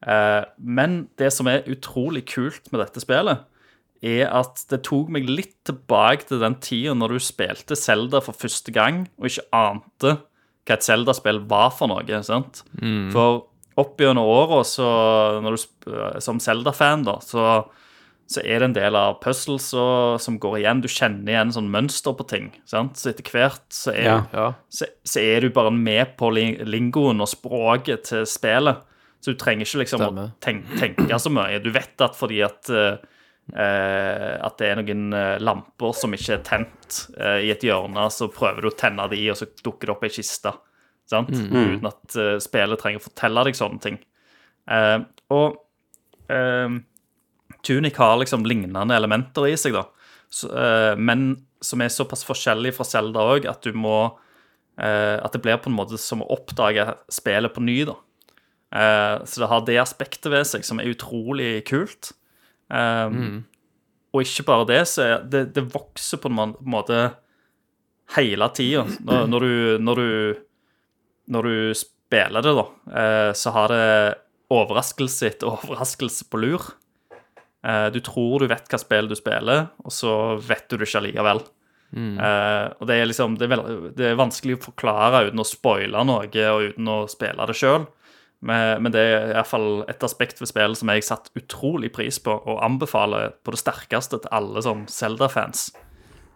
Eh, 0.06 0.42
men 0.60 1.06
det 1.20 1.32
som 1.34 1.50
er 1.52 1.68
utrolig 1.72 2.26
kult 2.30 2.72
med 2.72 2.84
dette 2.84 3.04
spillet, 3.04 3.46
er 4.06 4.28
at 4.28 4.62
det 4.70 4.84
tok 4.86 5.10
meg 5.14 5.30
litt 5.30 5.56
tilbake 5.66 6.28
til 6.30 6.42
den 6.44 6.58
tida 6.62 6.94
når 6.98 7.16
du 7.16 7.24
spilte 7.24 7.78
Zelda 7.80 8.22
for 8.24 8.38
første 8.38 8.74
gang, 8.76 9.06
og 9.18 9.32
ikke 9.32 9.48
ante 9.56 10.18
hva 10.66 10.74
et 10.80 10.86
Zelda-spill 10.86 11.44
var 11.50 11.72
for 11.72 11.88
noe. 11.92 12.22
sant? 12.26 12.64
For 13.14 13.44
opp 13.78 13.98
gjennom 14.00 14.26
åra, 14.26 14.64
så 14.66 14.86
når 15.44 15.58
du 15.58 15.62
sp- 15.62 16.22
som 16.24 16.40
Zelda-fan, 16.40 17.04
da, 17.06 17.18
så, 17.22 17.66
så 18.26 18.42
er 18.42 18.60
det 18.64 18.70
en 18.70 18.74
del 18.78 18.96
av 18.98 19.18
puzzles 19.22 19.68
og, 19.78 20.16
som 20.24 20.40
går 20.42 20.60
igjen. 20.62 20.82
Du 20.82 20.88
kjenner 20.88 21.34
igjen 21.36 21.52
sånn 21.54 21.70
mønster 21.70 22.16
på 22.18 22.26
ting. 22.28 22.52
sant? 22.66 22.96
Så 22.98 23.12
etter 23.12 23.28
hvert 23.30 23.66
så 23.76 23.92
er, 23.94 24.04
Ja. 24.08 24.18
Ja. 24.34 24.48
så, 24.70 24.88
så 25.06 25.20
er 25.22 25.42
du 25.46 25.50
bare 25.54 25.72
med 25.76 26.16
på 26.18 26.32
lingoen 26.34 27.22
og 27.22 27.28
språket 27.30 28.08
til 28.10 28.26
spillet. 28.26 28.82
Så 29.22 29.34
du 29.34 29.38
trenger 29.42 29.66
ikke 29.66 29.80
liksom 29.84 30.02
Stemme. 30.02 30.24
å 30.30 30.40
tenke, 30.42 30.80
tenke 30.80 31.20
så 31.20 31.32
mye. 31.34 31.60
Du 31.64 31.72
vet 31.74 32.02
at 32.06 32.16
fordi 32.18 32.42
at 32.46 32.70
eh, 32.70 32.92
eh, 32.94 32.98
at 33.54 34.58
det 34.58 34.70
er 34.72 34.80
noen 34.80 35.14
eh, 35.14 35.36
lamper 35.44 35.94
som 35.94 36.16
ikke 36.18 36.40
er 36.40 36.46
tent 36.48 37.02
eh, 37.14 37.44
i 37.46 37.52
et 37.54 37.64
hjørne, 37.64 38.08
så 38.10 38.30
prøver 38.34 38.66
du 38.66 38.72
å 38.72 38.78
tenne 38.78 39.06
de, 39.12 39.22
og 39.30 39.38
så 39.38 39.48
dukker 39.62 39.90
det 39.92 39.94
opp 39.94 40.08
ei 40.08 40.14
kiste. 40.16 40.54
Sant? 41.06 41.30
Uten 41.76 41.86
at 41.92 42.18
eh, 42.18 42.38
spillet 42.42 42.82
trenger 42.82 43.04
å 43.04 43.06
fortelle 43.06 43.46
deg 43.46 43.58
sånne 43.60 43.84
ting. 43.84 44.00
Eh, 44.66 44.98
og 45.36 45.60
eh, 46.34 46.80
Tunic 47.66 48.02
har 48.02 48.18
liksom 48.22 48.46
lignende 48.50 48.98
elementer 48.98 49.46
i 49.52 49.56
seg, 49.60 49.78
da. 49.78 49.86
Så, 50.34 50.50
eh, 50.50 50.96
men 50.98 51.36
som 51.64 51.82
er 51.82 51.94
såpass 51.94 52.26
forskjellig 52.26 52.74
fra 52.78 52.86
Zelda 52.88 53.24
òg, 53.36 53.46
at 53.50 53.62
du 53.66 53.78
må 53.78 54.18
eh, 54.82 55.18
At 55.22 55.34
det 55.34 55.42
blir 55.46 55.62
på 55.62 55.70
en 55.70 55.78
måte 55.78 55.98
som 56.02 56.26
å 56.26 56.30
oppdage 56.34 56.90
spillet 57.14 57.54
på 57.54 57.64
ny, 57.64 57.78
da. 57.88 58.00
Eh, 58.76 59.16
så 59.30 59.46
det 59.46 59.50
har 59.54 59.66
det 59.70 59.80
aspektet 59.82 60.32
ved 60.34 60.50
seg 60.50 60.66
som 60.68 60.82
er 60.82 60.90
utrolig 60.92 61.62
kult. 61.70 62.16
Eh, 62.72 63.20
Og 64.16 64.22
ikke 64.24 64.46
bare 64.48 64.66
det, 64.70 64.82
så 64.88 65.06
det, 65.28 65.42
det 65.54 65.66
vokser 65.74 66.18
på 66.24 66.30
en 66.32 66.54
måte 66.64 67.00
hele 68.16 68.48
tida. 68.56 68.86
Når, 69.04 69.26
når, 69.28 69.40
du, 69.44 69.78
når, 69.84 70.00
når 71.36 71.50
du 71.50 71.74
spiller 71.76 72.46
det, 72.46 72.54
da, 72.56 72.64
uh, 72.96 73.32
så 73.36 73.52
har 73.52 73.74
det 73.74 73.90
overraskelse 74.56 75.28
etter 75.34 75.50
overraskelse 75.52 76.30
på 76.32 76.40
lur. 76.40 76.64
Uh, 77.66 77.90
Du 77.92 78.00
tror 78.06 78.40
du 78.40 78.48
vet 78.48 78.70
hva 78.72 78.80
spill 78.80 79.10
du 79.12 79.16
spiller, 79.20 79.68
og 79.84 79.92
så 79.92 80.38
vet 80.40 80.70
du 80.70 80.78
det 80.78 80.88
ikke 80.88 81.02
allikevel. 81.02 81.44
Uh, 81.96 82.72
og 82.80 82.88
det 82.88 82.96
er 83.02 83.06
liksom 83.12 83.36
det 83.40 83.52
er, 83.52 83.62
det 84.00 84.10
er 84.14 84.18
vanskelig 84.20 84.58
å 84.58 84.64
forklare 84.70 85.26
uten 85.28 85.44
å 85.44 85.48
spoile 85.48 86.02
noe 86.08 86.28
og 86.28 86.70
uten 86.72 86.88
å 86.88 87.02
spille 87.12 87.46
det 87.52 87.56
sjøl. 87.58 87.86
Men, 88.46 88.92
det 88.94 89.02
er 89.02 89.32
iallfall 89.34 89.86
et 89.90 90.04
aspekt 90.06 90.42
ved 90.42 90.52
spillet 90.52 90.78
som 90.78 90.92
jeg 90.92 91.06
satt 91.08 91.32
utrolig 91.40 91.90
pris 91.96 92.20
på, 92.22 92.36
og 92.36 92.62
anbefaler 92.66 93.34
på 93.42 93.56
det 93.56 93.62
sterkeste 93.62 94.20
til 94.22 94.36
alle 94.36 94.62
som 94.62 94.84
Zelda-fans. 94.92 95.72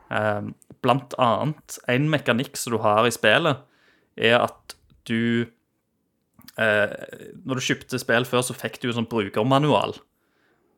Eh, 0.09 0.49
blant 0.81 1.13
annet 1.21 1.77
en 1.91 2.09
mekanikk 2.09 2.57
som 2.57 2.73
du 2.73 2.79
har 2.81 3.05
i 3.05 3.13
spillet, 3.13 3.61
er 4.19 4.39
at 4.41 4.75
du 5.07 5.45
eh, 6.59 6.97
Når 7.45 7.59
du 7.59 7.63
kjøpte 7.63 8.01
spill 8.01 8.25
før, 8.27 8.43
så 8.45 8.57
fikk 8.57 8.81
du 8.81 8.89
en 8.89 8.99
sånn 9.01 9.11
brukermanual. 9.11 9.95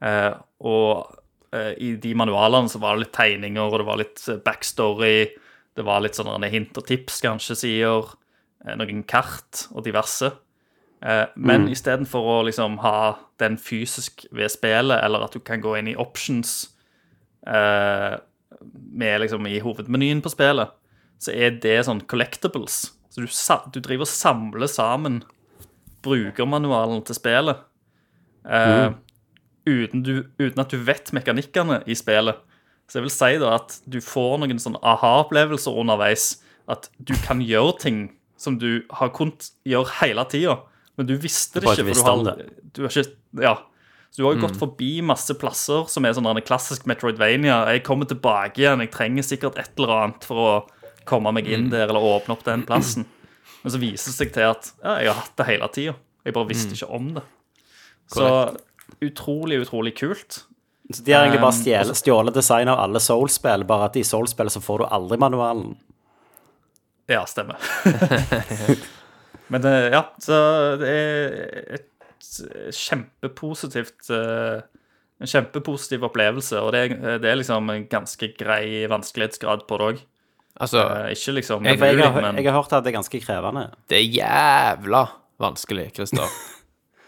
Eh, 0.04 0.34
og 0.68 1.16
eh, 1.56 1.74
i 1.80 1.94
de 2.02 2.14
manualene 2.18 2.72
så 2.72 2.82
var 2.84 2.98
det 2.98 3.06
litt 3.06 3.16
tegninger, 3.16 3.64
og 3.64 3.80
det 3.80 3.88
var 3.88 4.04
litt 4.04 4.28
backstory. 4.46 5.32
Det 5.78 5.88
var 5.88 6.04
litt 6.04 6.20
sånne 6.20 6.52
hint 6.52 6.78
og 6.78 6.88
tips, 6.92 7.24
kanskje, 7.24 7.60
sider. 7.64 8.16
Noen 8.78 9.06
kart 9.10 9.66
og 9.72 9.86
diverse. 9.88 10.30
Eh, 11.02 11.26
mm. 11.36 11.68
istedenfor 11.74 12.28
å 12.30 12.42
liksom 12.46 12.78
ha 12.84 13.16
den 13.42 13.58
fysisk 13.58 14.28
ved 14.32 14.52
spillet, 14.54 15.02
eller 15.02 15.26
at 15.26 15.34
du 15.34 15.42
kan 15.42 15.64
gå 15.64 15.74
inn 15.80 15.90
i 15.90 15.98
options 15.98 16.70
eh, 17.48 18.20
med 18.94 19.24
liksom 19.24 19.48
i 19.50 19.58
hovedmenyen 19.64 20.22
på 20.22 20.34
spillet, 20.34 20.70
så 21.22 21.34
er 21.34 21.58
det 21.62 21.80
sånn 21.88 22.04
collectibles. 22.10 22.92
Så 23.12 23.26
du, 23.26 23.30
du 23.74 23.82
driver 23.82 24.06
og 24.06 24.12
samler 24.14 24.70
sammen 24.70 25.22
brukermanualen 26.06 27.04
til 27.06 27.18
spillet. 27.18 27.66
Eh, 28.46 28.94
uten, 29.66 30.06
du, 30.06 30.16
uten 30.42 30.64
at 30.64 30.72
du 30.74 30.80
vet 30.86 31.12
mekanikkene 31.14 31.82
i 31.90 31.98
spillet. 31.98 32.40
Så 32.90 33.00
jeg 33.00 33.08
vil 33.08 33.14
si 33.14 33.36
da 33.42 33.54
at 33.58 33.78
du 33.90 34.02
får 34.04 34.42
noen 34.42 34.62
sånn 34.62 34.80
aha-opplevelser 34.82 35.78
underveis. 35.82 36.36
At 36.70 36.90
du 37.02 37.14
kan 37.26 37.42
gjøre 37.42 37.78
ting 37.82 38.02
som 38.40 38.58
du 38.62 38.84
har 38.98 39.12
kunnet 39.16 39.52
gjøre 39.68 40.00
hele 40.02 40.26
tida, 40.30 40.58
men 41.00 41.08
du 41.08 41.16
visste 41.22 41.62
det 41.62 41.70
ikke. 41.72 41.94
For 41.94 42.22
du 42.22 42.26
har, 42.30 42.42
du 42.76 42.82
har 42.86 42.96
ikke 42.96 43.44
Ja. 43.44 43.58
Så 44.12 44.20
du 44.20 44.26
har 44.26 44.36
jo 44.36 44.44
gått 44.44 44.58
forbi 44.60 44.90
masse 45.08 45.32
plasser 45.40 45.86
som 45.88 46.04
er 46.04 46.12
sånn 46.18 46.28
en 46.28 46.42
klassisk 46.44 46.84
Metroidvania. 46.90 47.62
Jeg 47.72 47.86
kommer 47.88 48.10
tilbake 48.10 48.60
igjen, 48.60 48.84
jeg 48.84 48.92
trenger 48.92 49.24
sikkert 49.24 49.60
et 49.62 49.72
eller 49.80 49.94
annet 49.96 50.28
for 50.28 50.42
å 50.44 50.52
komme 51.08 51.32
meg 51.32 51.48
inn 51.48 51.70
der 51.72 51.88
eller 51.88 52.04
åpne 52.04 52.36
opp 52.36 52.44
den 52.44 52.66
plassen. 52.68 53.08
Men 53.64 53.72
så 53.72 53.80
viser 53.80 54.12
det 54.12 54.18
seg 54.18 54.34
til 54.36 54.50
at 54.50 54.74
ja, 54.84 54.98
jeg 55.00 55.14
har 55.14 55.22
hatt 55.22 55.38
det 55.40 55.48
hele 55.48 55.72
tida. 55.72 55.96
Jeg 56.28 56.36
bare 56.36 56.50
visste 56.52 56.76
ikke 56.76 56.92
om 57.00 57.08
det. 57.16 57.24
Så 58.12 58.28
utrolig, 59.00 59.62
utrolig 59.64 59.96
kult. 59.96 60.44
Så 60.92 61.06
de 61.08 61.16
har 61.16 61.24
egentlig 61.24 61.46
bare 61.46 61.56
stjålet, 61.56 61.98
stjålet 62.04 62.36
design 62.36 62.68
av 62.68 62.84
alle 62.84 63.00
Soul-spill, 63.00 63.64
bare 63.70 63.88
at 63.88 63.96
i 63.96 64.04
Soul-spill 64.04 64.52
så 64.52 64.60
får 64.60 64.84
du 64.84 64.90
aldri 64.92 65.22
manualen. 65.24 65.78
Ja, 67.08 67.24
stemmer. 67.32 67.56
Men 69.52 69.66
eh, 69.68 69.90
ja, 69.92 70.06
så 70.24 70.38
det 70.80 70.90
er 70.90 71.80
et 71.80 71.88
kjempepositivt 72.72 74.10
eh, 74.16 74.62
En 75.22 75.30
kjempepositiv 75.30 76.04
opplevelse, 76.08 76.58
og 76.58 76.72
det 76.74 76.80
er, 76.88 77.18
det 77.22 77.30
er 77.30 77.36
liksom 77.38 77.68
en 77.70 77.84
ganske 77.92 78.32
grei 78.40 78.88
vanskelighetsgrad 78.90 79.68
på 79.70 79.78
det 79.78 79.90
òg. 79.92 80.00
Altså, 80.62 80.82
Ikke 81.14 81.36
liksom 81.38 81.64
Jeg- 81.66 81.78
jeg, 81.80 81.98
har, 82.02 82.34
jeg 82.34 82.44
har 82.50 82.56
hørt 82.58 82.74
at 82.74 82.84
det 82.84 82.90
er 82.94 82.98
ganske 82.98 83.20
krevende. 83.22 83.68
det 83.90 83.98
er 84.00 84.10
jævla 84.18 85.04
vanskelig, 85.40 85.92
Christer. 85.96 86.26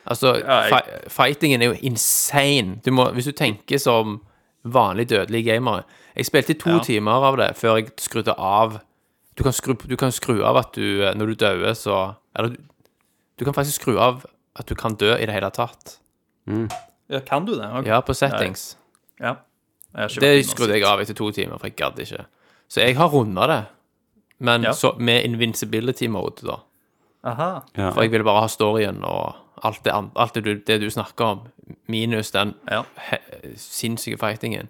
Altså, 0.06 0.36
Ja, 0.36 0.60
jeg- 0.68 1.10
fightingen 1.10 1.62
er 1.62 1.66
jo 1.66 1.76
insane. 1.82 2.80
Du 2.86 2.92
må, 2.92 3.10
hvis 3.14 3.26
du 3.26 3.32
tenker 3.32 3.78
som 3.80 4.22
vanlig 4.66 5.10
dødelig 5.10 5.46
gamer 5.46 5.82
Jeg 6.16 6.26
spilte 6.26 6.54
to 6.60 6.70
Ja. 6.70 6.80
timer 6.84 7.12
av 7.24 7.38
det 7.38 7.56
før 7.58 7.76
jeg 7.80 7.88
skrudde 7.98 8.36
av 8.38 8.80
Du 9.36 9.44
kan 9.44 9.54
skru, 9.54 9.74
du 9.74 9.96
kan 9.98 10.12
skru 10.12 10.44
av 10.46 10.58
at 10.58 10.74
du 10.76 11.02
Når 11.16 11.26
du 11.26 11.34
dauer, 11.36 11.74
så 11.74 12.16
Eller 12.36 12.50
du, 12.50 12.58
du 13.40 13.46
kan 13.46 13.54
faktisk 13.54 13.82
skru 13.82 13.98
av 14.00 14.26
at 14.56 14.68
du 14.70 14.76
kan 14.76 14.94
dø 14.96 15.16
i 15.18 15.26
det 15.26 15.34
hele 15.34 15.50
tatt. 15.50 15.98
ja, 17.10 17.20
Kan 17.26 17.46
du 17.46 17.56
det? 17.56 17.66
Okay. 17.66 17.90
Ja, 17.90 18.02
på 18.02 18.14
settings. 18.14 18.76
Ja. 19.20 19.36
Vært 19.96 20.20
Det 20.22 20.46
skrudde 20.46 20.74
jeg 20.78 20.84
av 20.86 21.02
etter 21.02 21.14
to 21.18 21.32
timer, 21.32 21.58
for 21.58 21.68
jeg 21.68 21.76
gadd 21.76 21.98
ikke. 22.00 22.26
Så 22.70 22.82
jeg 22.82 22.96
har 22.98 23.08
runda 23.10 23.48
det, 23.48 23.66
men 24.40 24.64
Ja. 24.64 24.72
så, 24.74 24.94
med 25.00 25.24
invincibility 25.26 26.08
mode, 26.08 26.46
da. 26.46 26.56
Aha. 27.24 27.62
For 27.76 28.02
jeg 28.02 28.12
ville 28.12 28.24
bare 28.24 28.42
ha 28.42 28.48
storyen 28.48 29.04
og 29.04 29.36
alt 29.64 29.84
det, 29.84 29.94
alt 30.16 30.34
det, 30.36 30.44
du, 30.44 30.54
det 30.68 30.80
du 30.82 30.90
snakker 30.90 31.26
om, 31.26 31.42
minus 31.88 32.32
den 32.32 32.54
Ja. 32.72 32.84
he- 33.10 33.56
sinnssyke 33.58 34.18
fightingen. 34.20 34.70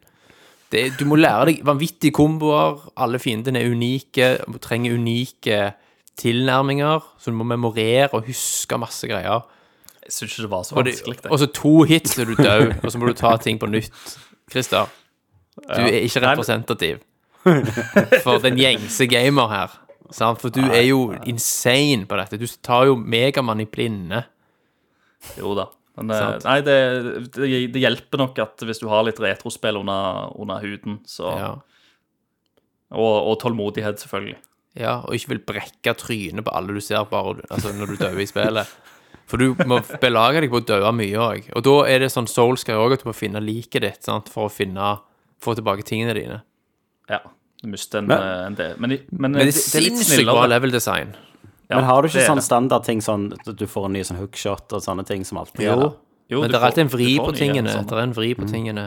Det, 0.73 0.83
du 0.97 1.05
må 1.05 1.15
lære 1.19 1.45
deg 1.51 1.59
vanvittige 1.67 2.13
komboer. 2.17 2.79
Alle 2.97 3.19
fiendene 3.21 3.62
er 3.62 3.69
unike, 3.71 4.29
Du 4.49 4.57
trenger 4.62 4.95
unike 4.97 5.59
tilnærminger, 6.19 7.03
så 7.21 7.31
du 7.31 7.38
må 7.38 7.45
memorere 7.47 8.09
og 8.13 8.25
huske 8.27 8.77
masse 8.81 9.07
greier. 9.09 9.45
Jeg 10.03 10.12
syns 10.17 10.33
ikke 10.33 10.43
det 10.47 10.51
var 10.51 10.63
så 10.67 10.75
Og, 10.75 10.86
det, 10.86 10.93
vanskelig. 11.05 11.31
og 11.31 11.39
så 11.39 11.47
to 11.55 11.73
hits, 11.88 12.15
så 12.15 12.21
er 12.21 12.25
du 12.25 12.36
død, 12.36 12.73
og 12.83 12.91
så 12.91 12.99
må 12.99 13.07
du 13.07 13.13
ta 13.17 13.36
ting 13.41 13.59
på 13.62 13.69
nytt. 13.71 14.17
Christer, 14.51 14.89
du 15.62 15.79
er 15.81 16.01
ikke 16.03 16.21
representativ 16.25 16.99
for 18.23 18.38
den 18.43 18.57
gjengse 18.59 19.07
gamer 19.07 19.47
her. 19.51 19.71
Sant? 20.13 20.41
For 20.41 20.49
du 20.53 20.62
er 20.62 20.83
jo 20.88 21.13
insane 21.27 22.05
på 22.09 22.17
dette. 22.19 22.38
Du 22.38 22.45
tar 22.63 22.86
jo 22.89 22.95
Megamann 22.99 23.63
i 23.63 23.65
blinde. 23.65 24.23
Jo 25.39 25.53
da. 25.57 25.65
Men 25.97 26.10
Sant. 26.17 26.43
nei, 26.47 26.56
det, 26.65 26.75
det, 27.36 27.49
det 27.75 27.82
hjelper 27.84 28.17
nok 28.17 28.39
at 28.41 28.63
hvis 28.65 28.79
du 28.82 28.88
har 28.89 29.03
litt 29.06 29.19
retrospill 29.21 29.77
under, 29.77 30.32
under 30.41 30.58
huden, 30.63 30.99
så 31.06 31.29
Ja. 31.38 31.51
og, 32.93 33.15
og 33.29 33.38
tålmodighet, 33.43 33.99
selvfølgelig. 34.01 34.39
Ja, 34.79 34.95
og 35.06 35.13
ikke 35.13 35.29
vil 35.36 35.43
brekke 35.45 35.93
trynet 36.01 36.45
på 36.47 36.53
alle 36.58 36.73
du 36.73 36.82
ser 36.82 37.03
bare 37.12 37.36
altså, 37.53 37.73
når 37.77 37.91
du 37.93 37.95
dør 38.01 38.17
i 38.17 38.25
spillet. 38.25 38.71
For 39.29 39.38
du 39.39 39.53
må 39.69 39.77
belage 40.01 40.41
deg 40.43 40.49
på 40.51 40.60
å 40.63 40.65
dø 40.65 40.79
mye 40.97 41.19
òg. 41.21 41.51
Og 41.56 41.63
da 41.65 41.75
er 41.93 42.01
det 42.03 42.10
sånn 42.12 42.27
Souls-greier 42.27 42.82
òg, 42.82 42.95
at 42.97 43.06
du 43.06 43.10
må 43.12 43.13
finne 43.15 43.39
liket 43.41 43.86
ditt 43.86 44.03
sant? 44.10 44.27
for 44.34 44.49
å 44.49 44.51
finne 44.51 44.95
få 45.43 45.53
tilbake 45.58 45.86
tingene 45.88 46.15
dine. 46.17 46.41
Ja. 47.10 47.21
Du 47.62 47.69
mister 47.71 48.01
en, 48.01 48.08
Men- 48.10 48.19
eh, 48.25 48.45
en 48.49 48.56
del. 48.60 48.73
Men, 48.82 48.89
men, 49.12 49.32
Men 49.32 49.34
det 49.38 49.39
det 49.39 49.45
er 49.45 49.51
litt 49.53 49.62
sinnssykt 49.62 50.25
bra 50.25 50.34
snillere. 50.41 50.49
level 50.58 50.71
design. 50.75 51.13
Ja, 51.69 51.78
Men 51.78 51.86
har 51.88 52.04
du 52.04 52.10
ikke 52.10 52.26
sånn 52.28 52.41
standardting 52.43 53.02
sånn 53.02 53.30
at 53.34 53.47
du 53.58 53.63
får 53.69 53.88
en 53.88 53.95
ny 53.95 54.02
sånn 54.06 54.19
hookshot 54.19 54.73
og 54.76 54.84
sånne 54.84 55.06
ting 55.08 55.23
som 55.28 55.39
alltid 55.41 55.63
Jo. 55.65 55.93
Jo, 56.32 56.41
Men 56.41 56.52
det 56.52 56.58
er 56.58 56.65
alltid 56.67 56.86
en 56.86 56.91
vri 56.91 57.13
på 57.19 57.32
tingene. 57.36 57.71
Det 57.84 57.93
er 57.95 58.04
en 58.04 58.15
vri 58.15 58.34
på 58.36 58.47
tingene 58.49 58.86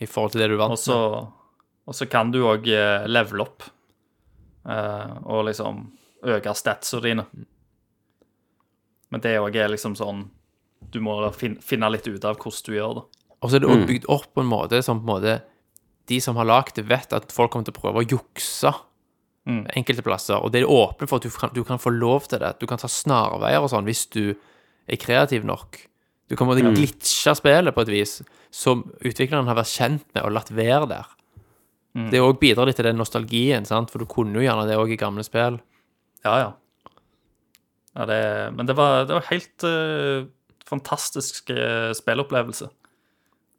i 0.00 0.08
forhold 0.08 0.32
til 0.32 0.42
det 0.42 0.50
du 0.52 0.56
vant 0.56 0.72
Og 0.72 0.80
så, 0.80 0.98
og 1.86 1.96
så 1.96 2.06
kan 2.10 2.30
du 2.32 2.40
òg 2.46 2.66
levele 3.10 3.44
opp 3.44 3.66
eh, 4.66 5.16
og 5.26 5.46
liksom 5.50 5.82
øke 6.30 6.54
statsene 6.56 7.04
dine. 7.04 7.26
Men 9.10 9.24
det 9.24 9.38
òg 9.42 9.56
er 9.58 9.72
liksom 9.72 9.96
sånn 9.98 10.28
Du 10.92 11.00
må 11.04 11.16
finne 11.34 11.90
litt 11.92 12.06
ut 12.08 12.24
av 12.24 12.38
hvordan 12.40 12.66
du 12.66 12.76
gjør 12.78 12.94
det. 13.00 13.06
Og 13.40 13.50
så 13.50 13.56
er 13.56 13.62
det 13.64 13.70
også 13.70 13.88
bygd 13.88 14.06
opp 14.12 14.28
på 14.34 14.42
en 14.42 14.50
måte 14.50 14.82
som 14.84 15.00
på 15.00 15.06
en 15.06 15.14
måte 15.14 15.40
de 16.10 16.18
som 16.20 16.38
har 16.40 16.48
lagd 16.48 16.74
det, 16.74 16.88
vet 16.88 17.12
at 17.14 17.30
folk 17.30 17.52
kommer 17.52 17.68
til 17.68 17.76
å 17.76 17.80
prøve 17.80 18.02
å 18.02 18.08
jukse 18.08 18.72
Mm. 19.48 19.62
enkelte 19.72 20.04
plasser. 20.04 20.36
Og 20.36 20.52
det 20.52 20.60
er 20.60 20.70
åpent 20.70 21.08
for 21.08 21.16
at 21.16 21.24
du 21.24 21.32
kan, 21.32 21.52
du 21.56 21.62
kan 21.64 21.80
få 21.80 21.92
lov 21.94 22.28
til 22.28 22.42
det. 22.42 22.52
Du 22.60 22.66
kan 22.68 22.78
ta 22.78 22.90
snarveier 22.90 23.62
og 23.64 23.70
sånn 23.72 23.88
hvis 23.88 24.04
du 24.12 24.34
er 24.34 25.00
kreativ 25.00 25.46
nok. 25.48 25.78
Du 26.30 26.36
kan 26.38 26.46
måtte 26.46 26.62
mm. 26.62 26.74
glitche 26.76 27.32
spillet 27.34 27.74
på 27.74 27.86
et 27.86 27.92
vis 27.94 28.20
som 28.54 28.84
utvikleren 29.00 29.48
har 29.48 29.58
vært 29.58 29.72
kjent 29.72 30.04
med 30.14 30.26
og 30.26 30.34
latt 30.36 30.52
være 30.54 30.90
der. 30.90 31.08
Det 31.90 32.20
òg 32.22 32.36
bidrar 32.38 32.68
litt 32.68 32.78
til 32.78 32.86
den 32.86 33.00
nostalgien, 33.00 33.64
sant? 33.66 33.90
for 33.90 34.02
du 34.02 34.06
kunne 34.10 34.38
jo 34.38 34.44
gjerne 34.44 34.66
det 34.68 34.76
òg 34.78 34.92
i 34.94 34.98
gamle 34.98 35.24
spill. 35.26 35.58
Ja, 36.22 36.34
ja. 36.38 36.50
ja 37.98 38.06
det, 38.06 38.20
men 38.54 38.68
det 38.68 38.76
var, 38.78 39.08
det 39.08 39.16
var 39.16 39.26
helt 39.32 39.66
uh, 39.66 40.28
fantastisk 40.70 41.50
eh, 41.50 41.90
spillopplevelse. 41.98 42.68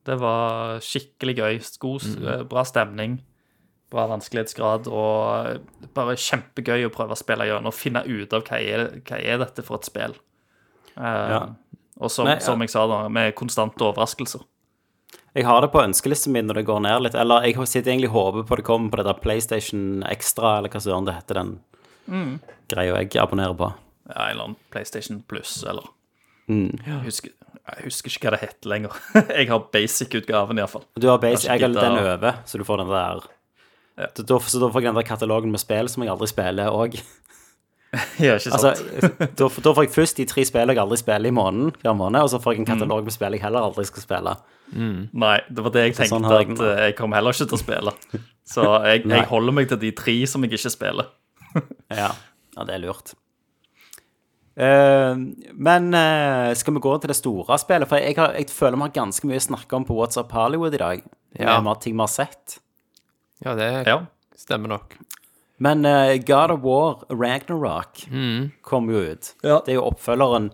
Det 0.08 0.16
var 0.22 0.80
skikkelig 0.86 1.36
gøy. 1.42 1.60
God, 1.84 2.08
mm. 2.08 2.48
bra 2.50 2.64
stemning, 2.66 3.20
bra 3.92 4.06
vanskelighetsgrad, 4.08 4.88
og 4.88 5.92
bare 5.96 6.16
kjempegøy 6.16 6.86
å 6.88 6.94
prøve 6.94 7.12
å 7.16 7.20
spille 7.20 7.46
gjennom 7.50 7.68
og 7.74 7.76
finne 7.76 8.04
ut 8.08 8.34
av 8.38 8.46
hva 8.48 8.60
er, 8.64 8.86
hva 9.08 9.20
er 9.20 9.42
dette 9.44 9.64
for 9.68 9.78
et 9.82 9.90
spill. 9.90 10.16
Uh, 10.98 11.28
Ja. 11.36 11.42
Og 12.02 12.10
som, 12.10 12.26
Nei, 12.26 12.40
ja. 12.40 12.42
som 12.42 12.60
jeg 12.64 12.72
sa, 12.74 12.88
da, 12.90 13.04
med 13.14 13.36
konstante 13.38 13.84
overraskelser. 13.86 14.42
Jeg 15.38 15.46
har 15.46 15.62
det 15.62 15.70
på 15.72 15.84
ønskelisten 15.84 16.34
min 16.34 16.48
når 16.50 16.58
det 16.58 16.64
går 16.66 16.80
ned 16.82 17.04
litt. 17.06 17.14
Eller 17.16 17.46
jeg 17.46 17.68
sitter 17.70 17.92
egentlig 17.92 18.10
og 18.10 18.16
håper 18.16 18.48
på 18.50 18.58
det 18.58 18.66
kommer 18.66 18.90
på 18.90 18.98
det 18.98 19.06
der 19.06 19.20
PlayStation 19.22 20.02
Extra, 20.10 20.56
eller 20.58 20.74
hva 20.74 20.82
søren 20.82 21.06
det 21.06 21.14
heter, 21.20 21.38
den 21.44 21.60
Mm. 22.10 22.40
greia 22.68 22.98
jeg 23.04 23.14
abonnerer 23.22 23.54
på. 23.56 23.68
Ja, 24.10 24.26
en 24.26 24.32
eller 24.32 24.44
annen 24.48 24.58
PlayStation 24.74 25.22
Plus, 25.30 25.64
eller 25.64 25.86
Mm. 26.50 26.72
jeg, 26.84 27.04
husker, 27.06 27.30
jeg 27.70 27.84
husker 27.86 28.10
ikke 28.10 28.26
hva 28.26 28.32
det 28.32 28.40
heter 28.48 28.70
lenger. 28.74 28.98
jeg 29.38 29.48
har 29.48 29.60
basic-utgaven, 29.72 30.58
iallfall. 30.58 30.84
Du 31.00 31.08
har 31.08 31.20
basic, 31.22 31.46
jeg 31.52 31.62
har 31.62 31.70
litt 31.70 31.80
den 31.80 32.00
over, 32.02 32.42
så 32.46 32.58
du 32.58 32.64
får 32.66 32.78
den 32.82 32.90
der 32.90 33.22
Ja. 34.02 34.08
så, 34.18 34.26
da, 34.26 34.40
så 34.42 34.62
da 34.62 34.70
får 34.72 34.82
jeg 34.82 34.90
den 34.90 34.98
der 34.98 35.08
katalogen 35.08 35.54
med 35.54 35.62
spill 35.62 35.90
som 35.92 36.06
jeg 36.06 36.14
aldri 36.14 36.30
spiller 36.32 36.74
òg. 36.74 37.02
Ja, 38.24 38.38
ikke 38.38 38.54
sant? 38.54 38.54
Altså, 38.56 39.26
da, 39.36 39.48
da 39.52 39.72
får 39.76 39.84
jeg 39.84 39.92
først 39.92 40.20
de 40.22 40.26
tre 40.30 40.46
spillene 40.48 40.78
jeg 40.78 40.80
aldri 40.80 40.96
spiller 41.02 41.28
i 41.28 41.36
måneden, 41.36 41.74
hver 41.82 41.96
måned, 42.00 42.24
og 42.24 42.30
så 42.32 42.40
får 42.40 42.54
jeg 42.56 42.62
en 42.62 42.70
katalog 42.70 43.04
med 43.04 43.12
spill 43.12 43.36
jeg 43.36 43.44
heller 43.44 43.68
aldri 43.68 43.84
skal 43.90 44.06
spille. 44.06 44.36
Nei, 44.72 45.34
det 45.52 45.66
var 45.66 45.74
det 45.76 45.84
jeg 45.84 45.98
tenkte 45.98 46.14
sånn 46.14 46.28
jeg 46.32 46.54
at 46.54 46.62
eh, 46.64 46.84
jeg 46.86 46.96
kommer 46.96 47.20
heller 47.20 47.36
ikke 47.36 47.50
til 47.52 47.58
å 47.58 47.60
spille. 47.60 47.94
Så 48.48 48.68
jeg, 48.88 49.04
jeg 49.12 49.28
holder 49.28 49.58
meg 49.58 49.68
til 49.74 49.82
de 49.82 49.92
tre 49.96 50.16
som 50.30 50.48
jeg 50.48 50.56
ikke 50.56 50.72
spiller. 50.78 51.12
Ja, 51.92 52.14
ja 52.56 52.64
det 52.64 52.78
er 52.78 52.80
lurt. 52.86 53.12
Uh, 54.56 55.16
men 55.52 55.92
uh, 55.96 56.52
skal 56.56 56.76
vi 56.76 56.84
gå 56.84 56.94
til 57.02 57.12
det 57.12 57.18
store 57.20 57.58
spillet? 57.60 57.90
For 57.92 58.00
jeg, 58.00 58.16
har, 58.16 58.36
jeg 58.40 58.48
føler 58.52 58.80
vi 58.80 58.86
har 58.88 58.94
ganske 58.96 59.28
mye 59.28 59.40
å 59.42 59.48
snakke 59.50 59.76
om 59.76 59.88
på 59.88 59.98
WhatsApp 60.00 60.32
Hollywood 60.36 60.76
i 60.78 60.80
dag. 60.80 61.04
Ja. 61.40 61.58
Med 61.64 61.84
ting 61.84 61.98
vi 61.98 62.06
har 62.06 62.12
sett. 62.12 62.62
Ja, 63.46 63.56
det 63.56 63.88
Ja. 63.88 64.00
stemmer 64.38 64.70
nok. 64.70 64.98
Men 65.62 65.86
eh, 65.86 66.18
God 66.26 66.52
of 66.52 66.62
War 66.64 67.04
Ragnarok 67.10 68.06
kom 68.66 68.90
jo 68.90 69.02
ut. 69.12 69.34
Ja. 69.44 69.60
Det 69.66 69.74
er 69.76 69.80
jo 69.80 69.88
oppfølgeren 69.92 70.52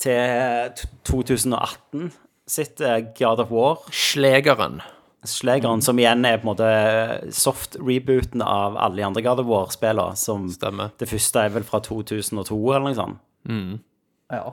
til 0.00 0.72
t- 0.76 0.88
2018 1.04 2.10
sitt 2.50 2.80
eh, 2.80 3.00
God 3.18 3.40
of 3.40 3.50
War. 3.50 3.78
Slegeren. 3.90 4.80
Slegeren, 5.24 5.82
som 5.84 5.98
igjen 6.00 6.24
er 6.24 6.38
på 6.40 6.48
en 6.48 6.52
måte 6.54 7.32
soft-rebooten 7.36 8.40
av 8.44 8.76
alle 8.80 8.96
de 8.96 9.04
andre 9.04 9.22
God 9.22 9.40
of 9.42 9.46
War-spillene. 9.50 10.16
Som 10.16 10.48
Stemmer. 10.52 10.90
det 10.98 11.08
første 11.10 11.42
er 11.44 11.52
vel 11.56 11.64
fra 11.68 11.80
2002, 11.84 12.56
eller 12.72 12.86
noe 12.88 12.96
sånt. 12.96 13.80
Ja. 14.30 14.44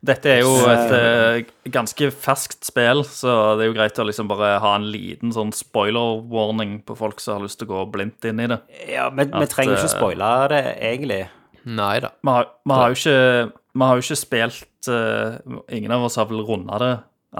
Dette 0.00 0.30
er 0.32 0.38
jo 0.40 0.52
et 0.64 0.92
uh, 0.94 1.50
ganske 1.72 2.08
ferskt 2.24 2.64
spill, 2.64 3.02
så 3.04 3.58
det 3.58 3.66
er 3.66 3.68
jo 3.68 3.76
greit 3.76 3.98
å 4.00 4.06
liksom 4.08 4.30
bare 4.30 4.54
ha 4.62 4.72
en 4.78 4.86
liten 4.88 5.34
sånn 5.36 5.52
spoiler-warning 5.52 6.78
på 6.88 6.96
folk 6.96 7.20
som 7.20 7.36
har 7.36 7.44
lyst 7.44 7.60
til 7.60 7.68
å 7.68 7.74
gå 7.74 7.82
blindt 7.98 8.24
inn 8.30 8.40
i 8.40 8.48
det. 8.48 8.62
Ja, 8.88 9.10
men 9.12 9.28
vi 9.34 9.50
trenger 9.52 9.76
ikke 9.76 9.90
eh, 9.90 9.92
spoile 9.92 10.30
det, 10.54 10.62
egentlig. 10.88 11.20
Nei 11.68 11.92
da. 12.00 12.14
Vi 12.24 12.32
har, 12.32 12.48
har, 12.72 12.94
jo, 12.94 12.96
ikke, 12.96 13.84
har 13.84 13.98
jo 13.98 14.06
ikke 14.06 14.16
spilt 14.16 14.88
uh, 14.88 15.36
Ingen 15.68 15.92
av 15.92 16.06
oss 16.06 16.16
har 16.16 16.30
vel 16.30 16.40
runda 16.48 16.80
det, 16.80 16.92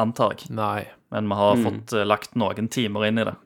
antar 0.04 0.36
jeg. 0.36 0.52
Nei. 0.52 0.84
Men 1.10 1.32
vi 1.32 1.40
har 1.40 1.64
fått 1.64 1.96
uh, 1.96 2.04
lagt 2.04 2.36
noen 2.38 2.68
timer 2.68 3.08
inn 3.08 3.24
i 3.24 3.28
det. 3.30 3.38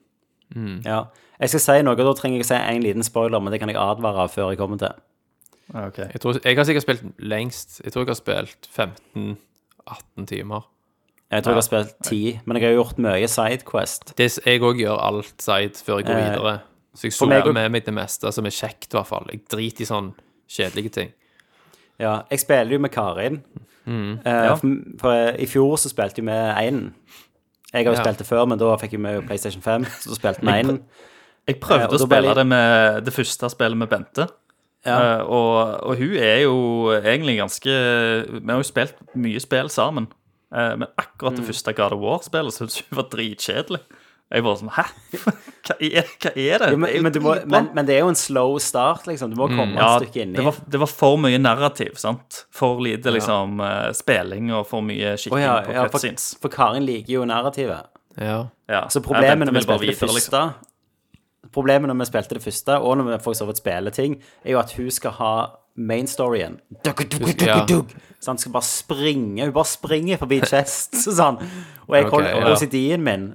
Ja. 0.87 1.05
Jeg 1.38 1.55
skal 1.55 1.62
si 1.62 1.83
noe, 1.87 1.98
da 1.98 2.18
trenger 2.18 2.42
jeg 2.42 2.46
å 2.48 2.50
si 2.50 2.59
en 2.59 2.83
liten 2.83 3.07
spoiler, 3.07 3.38
men 3.42 3.55
det 3.55 3.62
kan 3.62 3.70
jeg 3.70 3.79
advare 3.79 4.27
før 4.31 4.50
jeg 4.50 4.59
kommer 4.59 4.83
til. 4.83 4.98
Ok. 5.72 5.98
Jeg, 5.98 6.20
tror, 6.20 6.37
jeg 6.44 6.57
har 6.57 6.64
sikkert 6.68 6.83
spilt 6.85 7.03
lengst. 7.18 7.81
Jeg 7.85 7.92
tror 7.92 8.05
jeg 8.05 8.12
har 8.12 8.20
spilt 8.20 8.68
15-18 8.77 10.27
timer. 10.29 10.66
Jeg 11.33 11.42
tror 11.42 11.55
jeg 11.55 11.62
har 11.62 11.66
spilt 11.66 11.94
10, 12.05 12.40
men 12.46 12.57
jeg 12.61 12.68
har 12.68 12.77
gjort 12.77 12.98
mye 13.03 13.29
Sidequest. 13.33 14.12
Det, 14.18 14.29
jeg 14.46 14.61
òg 14.62 14.79
gjør 14.83 15.00
alt 15.03 15.33
side 15.42 15.81
før 15.83 15.98
jeg 16.03 16.07
går 16.11 16.18
Eh, 16.20 16.31
videre. 16.31 16.53
Så 16.94 17.09
jeg 17.31 17.42
og- 17.46 17.55
med 17.55 17.70
meg 17.72 17.85
det 17.85 17.94
meste 17.94 18.31
som 18.33 18.46
er 18.46 18.50
kjekt, 18.50 18.92
i 18.92 18.96
hvert 18.96 19.07
fall. 19.07 19.27
Jeg 19.33 19.40
driter 19.50 19.83
i 19.83 19.85
sånn 19.88 20.12
kjedelige 20.48 20.90
ting. 20.92 21.12
Ja, 21.98 22.22
jeg 22.31 22.40
spiller 22.40 22.72
jo 22.72 22.79
med 22.79 22.90
Karin. 22.92 23.42
Eh, 23.87 24.18
Ja. 24.24 24.55
for, 24.55 24.68
for 24.98 25.11
eh, 25.12 25.37
I 25.42 25.46
fjor 25.46 25.77
så 25.77 25.88
spilte 25.88 26.16
vi 26.16 26.22
med 26.22 26.55
einen. 26.57 26.94
Jeg 27.72 27.85
har 27.87 27.92
jo 27.94 27.98
Ja. 27.98 28.05
spilt 28.05 28.18
det 28.18 28.27
før, 28.27 28.46
men 28.46 28.59
da 28.59 28.77
fikk 28.77 28.92
jeg 28.92 29.00
med 29.00 29.27
PlayStation 29.27 29.62
5, 29.62 29.85
så 29.85 30.09
da 30.11 30.14
spilte 30.14 30.40
vi 30.40 30.46
med 30.46 30.55
einen. 30.55 30.85
Jeg 31.48 31.61
prøvde 31.61 31.88
å 31.88 31.98
spille 31.98 32.22
jeg- 32.29 32.37
det 32.37 32.46
med 32.46 33.05
det 33.05 33.12
første 33.12 33.50
spillet 33.50 33.77
med 33.77 33.88
Bente. 33.88 34.29
Ja. 34.85 34.97
Uh, 35.01 35.31
og, 35.33 35.57
og 35.88 35.97
hun 36.01 36.16
er 36.20 36.42
jo 36.44 36.57
egentlig 36.99 37.38
ganske 37.38 37.73
Vi 38.29 38.42
har 38.51 38.59
jo 38.61 38.66
spilt 38.68 38.99
mye 39.16 39.40
spill 39.40 39.70
sammen. 39.73 40.11
Uh, 40.55 40.75
men 40.79 40.88
akkurat 41.01 41.38
det 41.38 41.47
første 41.49 41.73
God 41.75 41.97
of 41.97 42.03
War-spillet 42.03 42.55
syntes 42.55 42.83
hun 42.85 42.99
var 43.01 43.09
dritkjedelig. 43.12 43.81
Jeg 44.35 44.42
bare 44.42 44.59
sånn 44.59 44.70
Hæ? 44.75 44.85
Hva 45.64 45.75
er, 45.81 46.09
hva 46.20 46.31
er 46.37 46.61
det? 46.61 46.66
Jo, 46.75 46.79
men, 46.81 46.88
Det 46.88 46.92
er 46.92 46.99
jo 46.99 47.03
men, 47.05 47.12
du 47.14 47.20
må, 47.25 47.35
men, 47.49 47.68
men 47.77 47.87
det 47.88 47.94
er 47.97 48.03
jo 48.03 48.11
en 48.12 48.18
slow 48.18 48.59
start, 48.61 49.07
liksom. 49.09 49.31
Du 49.33 49.38
må 49.40 49.47
komme 49.49 49.70
Mm. 49.73 49.79
ja, 49.81 49.87
et 49.94 50.05
stykke 50.05 50.20
inni. 50.27 50.37
det 50.37 50.44
var, 50.44 50.59
det 50.75 50.81
var 50.83 50.90
for 50.90 51.16
mye 51.23 51.38
narrativ, 51.40 51.94
sant? 51.97 52.42
For 52.53 52.83
lite 52.85 53.12
liksom 53.14 53.62
eh, 53.64 53.88
spilling 53.97 54.51
og 54.53 54.66
for 54.68 54.85
mye 54.85 55.14
skikking 55.16 55.38
skikking 55.38 55.47
ja, 55.47 55.55
på 55.64 55.73
ja, 55.73 55.87
for, 55.87 55.97
cutscenes. 55.97 56.27
for 56.42 56.53
Karin 56.53 56.85
liker 56.85 57.14
jo 57.16 57.25
narrativet. 57.31 57.88
Ja. 58.20 58.37
Ja. 58.68 58.83
Så 58.92 59.01
problemet 59.05 59.49
når 59.49 59.57
vi 59.57 59.64
spilte 59.64 59.88
det 59.88 59.97
første 60.03 60.18
liksom. 60.20 60.53
Problemet 61.52 61.88
når 61.90 61.98
vi 62.00 62.04
spilte 62.09 62.35
det 62.38 62.42
første, 62.42 62.78
og 62.80 62.96
når 62.98 63.04
vi 63.12 63.18
for 63.24 63.33
så 63.35 63.46
vidt 63.46 63.59
spiller 63.61 63.90
ting, 63.94 64.16
er 64.44 64.50
jo 64.52 64.59
at 64.59 64.72
hun 64.72 64.90
skal 64.90 65.11
ha 65.18 65.33
main 65.76 66.07
storyen. 66.07 66.61
Duk, 66.85 66.96
duk, 67.11 67.20
duk, 67.20 67.42
Ja. 67.42 67.64
duk, 67.64 67.88
duk. 67.90 67.94
Så 68.20 68.30
han 68.30 68.38
skal 68.38 68.52
bare 68.52 68.62
springe. 68.62 69.42
Hun 69.44 69.52
bare 69.52 69.64
springer 69.66 70.16
forbi 70.18 70.40
chest. 70.46 70.94
Sånn. 71.04 71.37
Og 71.88 71.94
jeg 71.96 72.07
Ok, 72.07 72.12
holder, 72.12 72.30
ja. 72.40 72.52
OCD-en 72.54 73.02
min 73.04 73.35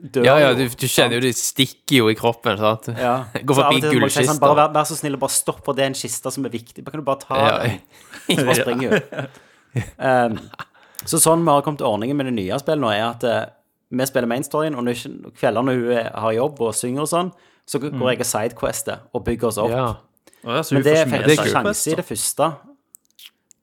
dør 0.00 0.24
ja, 0.24 0.38
ja, 0.40 0.54
du, 0.56 0.62
du 0.66 0.86
kjenner 0.88 1.18
jo 1.18 1.20
det 1.20 1.34
stikker 1.36 1.96
jo 1.98 2.06
i 2.08 2.14
kroppen, 2.16 2.56
sant? 2.56 2.88
Ja. 2.96 3.26
Gå 3.44 3.54
forbi 3.58 3.80
gullkista. 3.84 4.24
Sånn, 4.30 4.40
bare 4.40 4.56
vær, 4.56 4.72
vær 4.72 4.88
så 4.88 4.96
snill 4.96 5.14
og 5.18 5.20
bare 5.20 5.34
stopp, 5.36 5.60
for 5.66 5.76
det 5.76 5.84
er 5.84 5.90
en 5.92 5.98
kiste 5.98 6.32
som 6.32 6.44
er 6.48 6.54
viktig. 6.54 6.82
Bare 6.86 6.94
kan 6.96 7.02
du 7.02 7.06
bare 7.06 7.20
ta 7.20 7.36
Ja. 7.36 7.58
den? 7.64 7.80
Så 8.40 8.46
bare 8.46 8.60
springer 8.62 8.96
hun. 8.96 9.28
Um, 10.00 10.38
så 11.08 11.16
sånn 11.22 11.44
vi 11.44 11.50
har 11.52 11.62
kommet 11.62 11.78
til 11.80 11.86
ordningen 11.88 12.16
med 12.18 12.26
det 12.28 12.34
nye 12.36 12.56
spillet 12.60 12.80
nå, 12.82 12.88
er 12.92 13.04
at 13.06 13.22
eh, 13.24 13.44
vi 13.90 14.06
spiller 14.06 14.30
mainstoryen, 14.30 14.76
og 14.78 14.86
når 14.86 15.04
kveldene 15.38 15.74
hun 15.74 15.90
har 16.22 16.32
jobb 16.36 16.60
og 16.62 16.74
synger 16.78 17.04
og 17.04 17.10
sånn, 17.10 17.32
så 17.66 17.78
går 17.82 18.12
jeg 18.12 18.22
og 18.22 18.28
sidequester 18.28 19.02
og 19.14 19.24
bygger 19.26 19.50
oss 19.50 19.58
opp. 19.62 19.74
Ja. 19.74 19.88
Ja, 20.40 20.62
Men 20.72 20.84
det 20.86 20.94
er 20.96 21.08
fikk 21.10 21.26
ikke 21.26 21.42
seg 21.42 21.52
sjanse 21.52 21.90
i 21.90 21.96
det 21.98 22.04
første. 22.08 22.46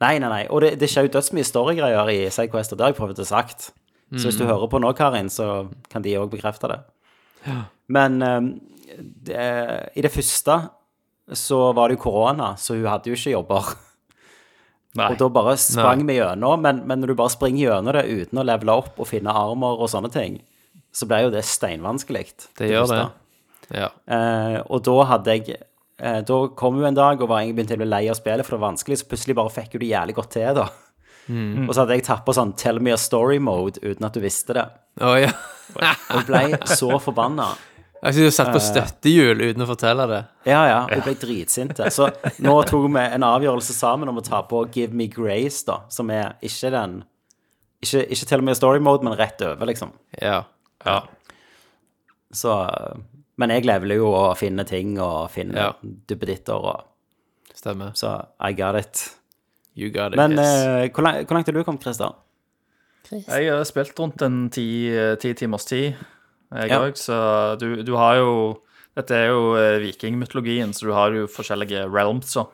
Nei, 0.04 0.14
nei, 0.22 0.30
nei. 0.30 0.44
Og 0.54 0.62
det, 0.62 0.76
det 0.78 0.90
skjer 0.92 1.08
jo 1.08 1.14
dødsmye 1.16 1.48
storygreier 1.48 2.12
i 2.14 2.18
sidequester. 2.30 2.78
Det 2.78 2.86
har 2.86 2.94
jeg 2.94 3.00
prøvd 3.00 3.24
å 3.24 3.28
sagt. 3.28 3.72
Så 4.16 4.30
hvis 4.30 4.38
du 4.40 4.46
hører 4.48 4.70
på 4.72 4.80
nå, 4.80 4.92
Karin, 4.96 5.28
så 5.34 5.68
kan 5.92 6.06
de 6.06 6.14
òg 6.20 6.30
bekrefte 6.32 6.70
det. 6.72 6.78
Men 7.92 8.22
um, 8.24 8.52
det, 9.28 9.48
i 9.98 10.04
det 10.06 10.12
første 10.14 10.60
så 11.36 11.60
var 11.76 11.90
det 11.90 11.98
jo 11.98 12.04
korona, 12.06 12.54
så 12.62 12.78
hun 12.78 12.88
hadde 12.88 13.12
jo 13.12 13.18
ikke 13.18 13.34
jobber. 13.34 13.74
Nei. 14.98 15.12
Og 15.14 15.20
da 15.22 15.30
bare 15.30 15.54
sprang 15.62 16.04
vi 16.08 16.18
gjennom. 16.18 16.62
Men, 16.64 16.82
men 16.90 17.02
når 17.04 17.14
du 17.14 17.20
bare 17.20 17.34
springer 17.34 17.68
gjennom 17.68 17.94
det 17.94 18.06
uten 18.10 18.42
å 18.42 18.46
levele 18.48 18.78
opp 18.82 18.98
og 18.98 19.10
finne 19.10 19.36
armer 19.36 19.78
og 19.78 19.92
sånne 19.94 20.10
ting, 20.14 20.40
så 20.96 21.06
ble 21.10 21.28
jo 21.28 21.34
det 21.34 21.46
steinvanskelig. 21.46 22.26
Det 22.58 22.72
gjør 22.72 22.90
det. 22.94 23.04
Ja. 23.78 23.92
Eh, 24.10 24.58
og 24.64 24.82
da 24.88 24.94
hadde 25.10 25.34
jeg 25.36 25.58
eh, 25.58 26.22
Da 26.24 26.36
kom 26.56 26.78
hun 26.80 26.88
en 26.88 26.96
dag 26.96 27.20
og 27.20 27.28
var 27.28 27.42
egentlig 27.42 27.58
begynt 27.58 27.74
å 27.76 27.80
bli 27.82 27.90
lei 27.92 28.04
av 28.08 28.16
spillet, 28.18 28.48
for 28.48 28.56
det 28.56 28.62
var 28.62 28.72
vanskelig, 28.72 29.02
så 29.02 29.10
plutselig 29.12 29.36
bare 29.38 29.54
fikk 29.54 29.76
hun 29.76 29.84
det 29.84 29.90
jævlig 29.92 30.16
godt 30.18 30.34
til, 30.38 30.52
da. 30.58 30.68
Og 31.28 31.74
så 31.76 31.82
hadde 31.82 31.98
jeg 31.98 32.06
tatt 32.08 32.24
på 32.24 32.32
sånn 32.38 32.54
'tell 32.56 32.80
me 32.80 32.94
a 32.96 32.96
story'-mode 32.96 33.82
uten 33.84 34.06
at 34.08 34.16
du 34.16 34.22
visste 34.24 34.56
det. 34.56 34.64
Oh, 35.04 35.18
ja. 35.20 35.34
Og 36.16 36.24
ble 36.26 36.56
så 36.64 36.96
forbanna. 37.04 37.50
Jeg 38.04 38.14
synes 38.14 38.28
du 38.30 38.36
satt 38.36 38.52
på 38.54 38.60
støttehjul 38.62 39.40
uten 39.42 39.64
å 39.64 39.68
fortelle 39.70 40.06
det. 40.10 40.20
Ja, 40.46 40.60
ja. 40.70 40.80
Hun 40.92 41.02
ble 41.06 41.16
dritsinte. 41.18 41.88
Så 41.94 42.10
nå 42.46 42.54
tok 42.70 42.86
vi 42.94 43.04
en 43.04 43.26
avgjørelse 43.26 43.74
sammen 43.74 44.10
om 44.12 44.20
å 44.22 44.24
ta 44.26 44.44
på 44.46 44.66
'Give 44.72 44.94
me 44.94 45.08
grace', 45.08 45.66
da, 45.66 45.80
som 45.90 46.10
er 46.14 46.36
ikke 46.42 46.72
den 46.72 47.04
Ikke, 47.82 48.08
ikke 48.10 48.26
til 48.26 48.40
og 48.40 48.44
med 48.44 48.56
story-mode, 48.58 49.04
men 49.04 49.14
rett 49.18 49.42
over, 49.42 49.66
liksom. 49.66 49.92
Ja. 50.22 50.44
Ja. 50.86 51.02
Så 52.34 52.54
Men 53.38 53.50
jeg 53.50 53.66
leveler 53.66 53.96
jo 53.96 54.08
å 54.12 54.36
finne 54.38 54.66
ting 54.66 55.00
og 55.00 55.30
finne 55.32 55.56
Ja. 55.56 55.72
duppeditter 56.10 56.54
og 56.56 56.84
Stemmer. 57.54 57.92
Så 57.94 58.26
I 58.40 58.54
got 58.54 58.76
it. 58.76 59.18
You 59.76 59.90
got 59.90 60.14
it. 60.14 60.18
Men 60.18 60.32
yes. 60.32 60.38
Men 60.38 60.90
hvor, 60.92 61.04
langt, 61.04 61.28
hvor 61.28 61.34
langt 61.36 61.48
har 61.48 61.54
du 61.54 61.64
kommet, 61.64 61.82
Christer? 61.82 62.14
Jeg 63.12 63.50
har 63.50 63.64
spilt 63.64 64.00
rundt 64.00 64.22
en 64.22 64.50
ti, 64.50 64.90
ti 65.20 65.34
timers 65.34 65.66
tid, 65.66 65.96
jeg 66.54 66.70
Ja. 66.72 66.80
så 66.96 67.58
du, 67.60 67.84
du 67.84 67.94
har 67.96 68.16
jo 68.22 68.62
Dette 68.98 69.14
er 69.14 69.28
jo 69.30 69.54
eh, 69.56 69.78
vikingmytologien, 69.84 70.72
så 70.74 70.88
du 70.88 70.94
har 70.96 71.12
jo 71.14 71.28
forskjellige 71.28 71.84
realms. 71.94 72.32
Så, 72.34 72.48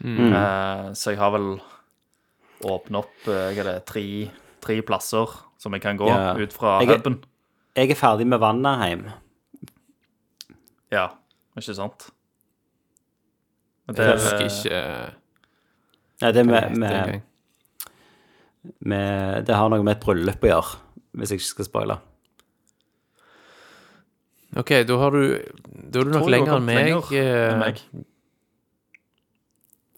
Uh, 0.00 0.94
så 0.96 1.10
jeg 1.12 1.18
har 1.20 1.28
vel 1.34 1.58
åpnet 2.64 2.96
opp 3.02 3.26
eh, 3.28 3.50
hva 3.52 3.60
er 3.60 3.66
det, 3.68 3.74
tre, 3.84 4.04
tre 4.64 4.78
plasser 4.80 5.28
som 5.60 5.74
jeg 5.76 5.82
kan 5.84 5.98
gå 6.00 6.08
Ja. 6.08 6.32
ut 6.40 6.52
fra 6.56 6.78
huben. 6.80 7.18
Jeg 7.76 7.90
er 7.92 7.98
ferdig 8.00 8.24
med 8.26 8.40
Vannaheim. 8.40 9.10
Ja, 10.90 11.10
ikke 11.54 11.74
sant? 11.76 12.08
Men 13.86 13.96
jeg 14.00 14.16
husker 14.16 14.40
er- 14.40 14.48
ikke 14.48 15.12
Nei, 16.22 16.32
det, 16.32 16.40
er 16.40 16.44
med, 16.48 16.76
med, 16.78 17.20
med, 18.80 19.44
det 19.44 19.54
har 19.56 19.68
noe 19.68 19.82
med 19.84 19.96
et 19.98 20.02
bryllup 20.04 20.42
å 20.44 20.50
gjøre, 20.50 20.76
hvis 21.16 21.30
jeg 21.32 21.40
ikke 21.42 21.50
skal 21.50 21.68
spoile. 21.68 21.98
OK, 24.56 24.68
da 24.86 24.96
har 24.98 25.10
du 25.14 25.20
Da 25.90 26.00
er 26.00 26.04
du 26.04 26.10
nok 26.10 26.22
tror 26.24 26.26
du 26.26 26.30
har 26.30 26.30
lenger 26.30 26.56
enn 26.56 26.64
meg. 26.64 26.76
lenger 26.76 27.12
eh, 27.12 27.52
enn 27.52 27.58
meg. 27.60 27.80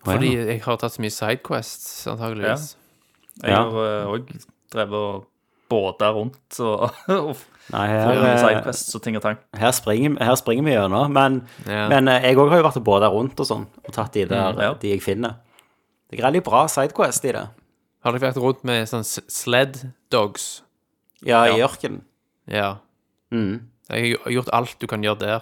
Fordi 0.02 0.32
jeg 0.34 0.62
har 0.64 0.76
tatt 0.82 0.96
så 0.96 1.02
mye 1.02 1.14
sidequests, 1.14 2.06
antageligvis. 2.10 2.72
Jeg 3.42 3.50
Ja. 3.50 3.62
har 3.62 4.06
òg 4.10 4.32
drevet 4.72 4.92
og 4.92 5.26
båda 5.70 6.10
rundt 6.12 6.58
og, 6.60 6.90
og 7.08 7.36
Nei, 7.72 7.86
her, 7.88 8.10
eh, 8.12 8.38
sidequests 8.42 8.94
og 8.98 9.02
ting 9.02 9.16
og 9.16 9.22
tang. 9.22 9.38
her, 9.56 9.70
springer, 9.72 10.18
her 10.22 10.34
springer 10.36 10.64
vi 10.66 10.74
gjennom. 10.74 11.12
Men, 11.12 11.38
Ja. 11.66 11.88
men 11.88 12.08
eh, 12.08 12.20
jeg 12.28 12.36
òg 12.36 12.50
har 12.50 12.58
jo 12.58 12.66
vært 12.68 12.76
og 12.76 12.84
båda 12.84 13.08
rundt 13.12 13.38
og 13.40 13.46
sånn, 13.46 13.66
og 13.86 13.92
tatt 13.94 14.12
de 14.12 14.24
der 14.26 14.52
Mm, 14.52 14.60
ja. 14.60 14.74
de 14.74 14.88
jeg 14.90 15.00
finner. 15.02 15.36
Det 16.10 16.18
er 16.20 16.26
veldig 16.30 16.44
bra 16.44 16.66
Sidequest 16.68 17.24
i 17.24 17.32
det. 17.32 17.48
Har 18.04 18.12
dere 18.12 18.32
vært 18.32 18.42
rundt 18.42 18.64
med 18.64 18.86
sånn 18.88 19.00
s- 19.06 19.20
sled 19.30 19.92
dogs? 20.10 20.62
Ja, 21.24 21.44
i 21.46 21.60
ørkenen. 21.62 22.02
Ja. 22.48 22.78
Mm. 23.30 23.68
Jeg 23.92 24.16
har 24.24 24.32
gjort 24.32 24.48
alt 24.52 24.76
du 24.80 24.86
kan 24.90 25.02
gjøre 25.04 25.18
der. 25.20 25.40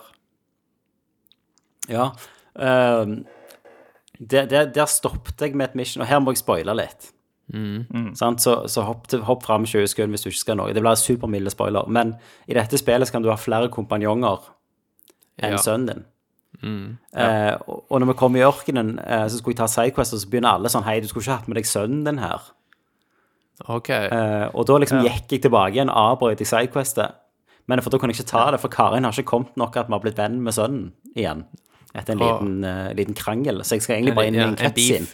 Ja. 1.89 2.11
Uh, 2.55 3.23
der, 4.21 4.47
der, 4.47 4.67
der 4.75 4.87
stoppet 4.91 5.41
jeg 5.41 5.55
med 5.57 5.71
et 5.71 5.75
mission, 5.79 6.03
og 6.03 6.09
her 6.11 6.19
må 6.21 6.35
jeg 6.35 6.43
spoile 6.43 6.75
litt. 6.77 7.13
Sant? 8.15 8.39
Så, 8.45 8.53
så 8.71 8.85
hopp, 8.87 9.09
til- 9.11 9.25
hopp 9.27 9.43
fram 9.43 9.65
20 9.67 9.89
sekunder 9.91 10.13
hvis 10.15 10.23
du 10.23 10.29
ikke 10.31 10.39
skal 10.45 10.59
noe. 10.61 10.75
Det 10.77 10.83
blir 10.85 10.95
supermilde 11.01 11.51
spoiler. 11.51 11.89
Men 11.91 12.13
i 12.47 12.55
dette 12.55 12.79
spillet 12.79 13.09
så 13.09 13.17
kan 13.17 13.25
du 13.25 13.31
ha 13.33 13.35
flere 13.41 13.71
kompanjonger 13.75 14.45
enn 15.43 15.57
Ja. 15.57 15.59
sønnen 15.59 15.89
din. 15.89 16.05
Eh, 17.17 17.57
og 17.67 17.87
og 17.91 18.01
når 18.03 18.07
vi 18.13 18.19
kom 18.21 18.37
i 18.37 18.45
ørkenen, 18.45 18.99
eh, 19.01 19.25
så 19.27 19.39
skulle 19.41 19.55
jeg 19.57 19.63
ta 19.63 19.67
Sidequest, 19.73 20.13
og 20.15 20.21
så 20.21 20.29
begynner 20.31 20.53
alle 20.59 20.69
sånn 20.71 20.85
Hei, 20.85 21.01
du 21.01 21.09
skulle 21.09 21.25
ikke 21.25 21.39
hatt 21.39 21.49
med 21.49 21.57
deg 21.57 21.65
sønnen 21.67 22.05
din 22.05 22.19
her. 22.23 22.41
OK. 23.69 23.89
Eh, 23.91 24.51
og 24.55 24.67
da 24.69 24.77
liksom 24.79 25.03
gikk 25.03 25.33
jeg 25.33 25.43
tilbake 25.43 25.73
igjen, 25.75 25.91
avbrøt 25.91 26.39
jeg 26.39 26.47
Sidequestet. 26.53 27.17
Men 27.69 27.81
for 27.83 27.91
da 27.91 27.99
kunne 27.99 28.13
jeg 28.15 28.21
ikke 28.25 28.31
ta 28.33 28.51
det, 28.51 28.61
for 28.61 28.69
Karin 28.73 29.05
har 29.05 29.13
ikke 29.13 29.29
kommet 29.31 29.57
nok 29.61 29.77
at 29.77 29.87
vi 29.89 29.93
har 29.93 30.01
blitt 30.01 30.17
venn 30.19 30.41
med 30.43 30.55
sønnen 30.57 30.93
igjen. 31.15 31.45
Etter 31.95 32.13
en 32.15 32.19
liten, 32.23 32.65
uh, 32.65 32.93
liten 32.95 33.15
krangel. 33.19 33.63
Så 33.67 33.77
jeg 33.77 33.83
skal 33.83 33.97
egentlig 33.99 34.15
bare 34.15 34.27
inn 34.31 34.35
i 34.39 34.39
Ja, 34.43 34.49
en 34.49 34.57
krets 34.57 34.91
inn. 34.91 35.09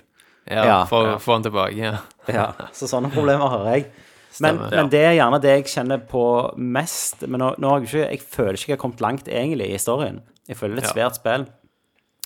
Ja, 0.46 0.64
Ja, 0.64 0.85
for 0.87 1.14
å 1.14 1.18
få 1.20 1.32
han 1.38 1.42
tilbake. 1.42 1.76
Ja. 1.76 1.98
Ja, 2.28 2.52
så 2.74 2.88
sånne 2.90 3.11
problemer 3.12 3.48
har 3.48 3.64
jeg. 3.74 3.87
Men, 4.40 4.56
Stemmer, 4.59 4.70
men 4.76 4.88
det 4.92 5.00
er 5.06 5.14
gjerne 5.16 5.38
det 5.40 5.52
jeg 5.54 5.64
kjenner 5.72 6.00
på 6.11 6.22
mest. 6.59 7.22
Men 7.26 7.40
nå, 7.40 7.54
nå 7.62 7.70
har 7.70 7.80
jeg 7.80 7.88
ikke 7.88 8.11
Jeg 8.11 8.20
føler 8.20 8.52
ikke 8.59 8.68
jeg 8.72 8.76
har 8.76 8.82
kommet 8.82 9.00
langt 9.00 9.28
egentlig 9.28 9.68
i 9.70 9.76
historien. 9.78 10.20
Jeg 10.48 10.56
føler 10.59 10.76
det 10.76 10.85
er 10.85 10.88
et 10.88 10.90
Ja. 10.90 10.96
svært 11.09 11.16
spill. 11.20 11.46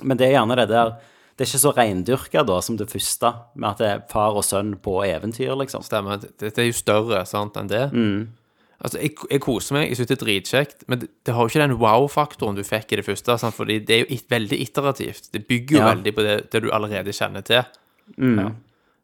Men 0.03 0.17
det 0.17 0.27
er 0.27 0.33
gjerne 0.39 0.57
det 0.57 0.69
der 0.69 0.91
Det 1.39 1.47
er 1.47 1.51
ikke 1.53 1.61
så 1.63 1.73
reindyrka 1.77 2.43
da 2.47 2.61
som 2.61 2.77
det 2.77 2.89
første, 2.91 3.31
med 3.55 3.71
at 3.71 3.79
det 3.79 3.87
er 3.89 4.01
far 4.11 4.35
og 4.37 4.43
sønn 4.45 4.75
på 4.77 4.99
eventyr, 5.07 5.55
liksom. 5.57 5.81
Stemmer. 5.83 6.19
det 6.21 6.59
er 6.59 6.67
jo 6.67 6.73
større 6.77 7.25
sant, 7.27 7.55
enn 7.57 7.69
det. 7.71 7.93
Mm. 7.95 8.29
Altså, 8.83 8.99
jeg, 9.03 9.11
jeg 9.31 9.41
koser 9.45 9.75
meg, 9.77 9.89
jeg 9.91 9.97
syns 9.99 10.09
det 10.09 10.15
er 10.17 10.25
dritkjekt, 10.25 10.85
men 10.89 10.99
det, 11.03 11.09
det 11.27 11.35
har 11.35 11.43
jo 11.45 11.49
ikke 11.53 11.61
den 11.69 11.77
wow-faktoren 11.83 12.57
du 12.57 12.63
fikk 12.65 12.93
i 12.93 12.97
det 12.97 13.05
første. 13.05 13.35
Sant? 13.39 13.55
Fordi 13.55 13.79
det 13.85 13.91
er 13.97 13.99
jo 14.01 14.07
it, 14.17 14.25
veldig 14.31 14.57
iterativt. 14.65 15.29
Det 15.35 15.43
bygger 15.47 15.77
jo 15.77 15.83
Ja. 15.83 15.91
veldig 15.95 16.15
på 16.17 16.23
det, 16.25 16.37
det 16.53 16.63
du 16.65 16.71
allerede 16.73 17.13
kjenner 17.13 17.45
til. 17.45 17.63
Mm. 18.17 18.39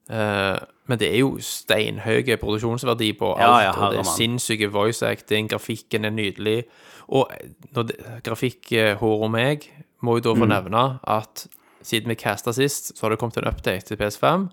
Eh, 0.09 0.59
men 0.89 0.99
det 0.99 1.09
er 1.13 1.19
jo 1.19 1.37
steinhøy 1.43 2.23
produksjonsverdi 2.41 3.11
på 3.19 3.35
alt, 3.35 3.43
Ja, 3.43 3.61
ja, 3.67 3.73
og 3.75 3.93
det 3.93 3.99
er 4.01 4.09
sinnssyke 4.17 4.71
voice 4.73 5.03
acting, 5.07 5.49
grafikken 5.51 6.05
er 6.07 6.11
nydelig. 6.15 6.65
Og 7.09 7.29
når 7.75 7.83
det, 7.91 7.97
grafikkhår 8.25 9.29
meg 9.31 9.69
må 10.03 10.17
jo 10.17 10.21
da 10.21 10.35
Mm. 10.41 10.49
nevne 10.49 11.01
at 11.07 11.47
siden 11.83 12.09
vi 12.09 12.15
casta 12.15 12.53
sist, 12.53 12.97
så 12.97 13.03
har 13.03 13.11
det 13.11 13.19
kommet 13.19 13.37
en 13.37 13.49
update 13.49 13.87
til 13.87 13.97
PS5 13.97 14.49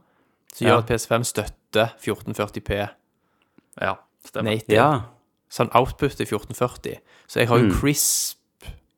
som 0.53 0.67
Ja. 0.67 0.73
gjør 0.73 0.77
at 0.79 0.87
PS5 0.89 1.23
støtter 1.23 1.87
1440P 1.97 2.89
Ja, 3.81 3.95
stemmer. 4.25 4.51
native. 4.51 4.75
Ja. 4.75 5.01
Sånn 5.49 5.69
output 5.75 6.19
i 6.19 6.25
1440. 6.25 6.97
Så 7.27 7.39
jeg 7.39 7.47
har 7.47 7.59
Mm. 7.59 7.69
jo 7.69 7.75
crisp 7.79 8.37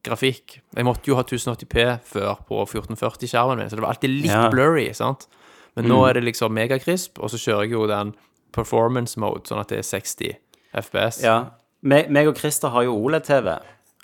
grafikk. 0.04 0.60
Jeg 0.76 0.86
måtte 0.86 1.08
jo 1.08 1.16
ha 1.16 1.24
1080P 1.24 2.00
før 2.04 2.36
på 2.48 2.66
1440-skjermen 2.68 3.58
min, 3.58 3.68
så 3.70 3.76
det 3.76 3.82
var 3.82 3.90
alltid 3.94 4.10
litt 4.22 4.32
Ja. 4.32 4.50
blurry, 4.50 4.94
sant? 4.94 5.28
Men 5.76 5.86
nå 5.88 6.08
er 6.10 6.14
det 6.14 6.24
liksom 6.24 6.54
megakrisp, 6.54 7.20
og 7.20 7.30
så 7.30 7.38
kjører 7.38 7.62
jeg 7.64 7.72
jo 7.72 7.88
den 7.88 8.14
performance 8.54 9.18
mode, 9.20 9.44
sånn 9.44 9.60
at 9.60 9.68
det 9.68 9.80
er 9.80 9.82
60 9.84 10.36
FPS. 10.74 11.22
ja. 11.24 11.50
Me- 11.84 12.08
meg 12.10 12.28
og 12.28 12.36
Christer 12.38 12.70
har 12.70 12.84
jo 12.84 12.96
OLED-TV. 12.96 13.60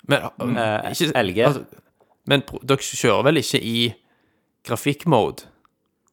Men, 0.08 0.20
Eh, 0.56 0.90
ikke, 0.90 1.12
LG. 1.14 1.44
Altså, 1.46 1.64
men 2.26 2.42
dere 2.64 2.76
kjører 2.78 3.24
vel 3.24 3.34
ikke 3.36 3.60
i 3.62 3.94
grafikkmode? 4.64 5.44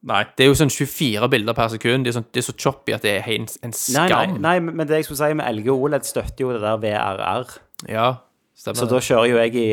Nei. 0.08 0.22
Det 0.32 0.46
er 0.46 0.48
jo 0.48 0.56
sånn 0.56 0.72
24 0.72 1.28
bilder 1.32 1.56
per 1.56 1.72
sekund. 1.74 2.06
Det 2.06 2.12
er, 2.12 2.16
sånn, 2.16 2.28
det 2.32 2.40
er 2.40 2.46
så 2.46 2.54
choppy 2.56 2.94
at 2.96 3.04
det 3.04 3.18
er 3.18 3.26
en, 3.34 3.48
en 3.66 3.74
skam. 3.76 4.06
nei, 4.08 4.40
nei, 4.40 4.72
men 4.72 4.88
det 4.88 5.02
jeg 5.02 5.10
skulle 5.10 5.20
si 5.20 5.36
med 5.36 5.58
LG 5.58 5.68
og 5.74 5.88
OLED 5.88 6.06
støtter 6.08 6.44
jo 6.46 6.52
det 6.54 6.62
der 6.64 6.80
VRR. 6.80 7.56
Ja, 7.90 8.06
stemmer 8.56 8.80
Så 8.80 8.88
da 8.88 9.02
kjører 9.04 9.28
jo 9.28 9.42
jeg 9.42 9.60
i 9.60 9.66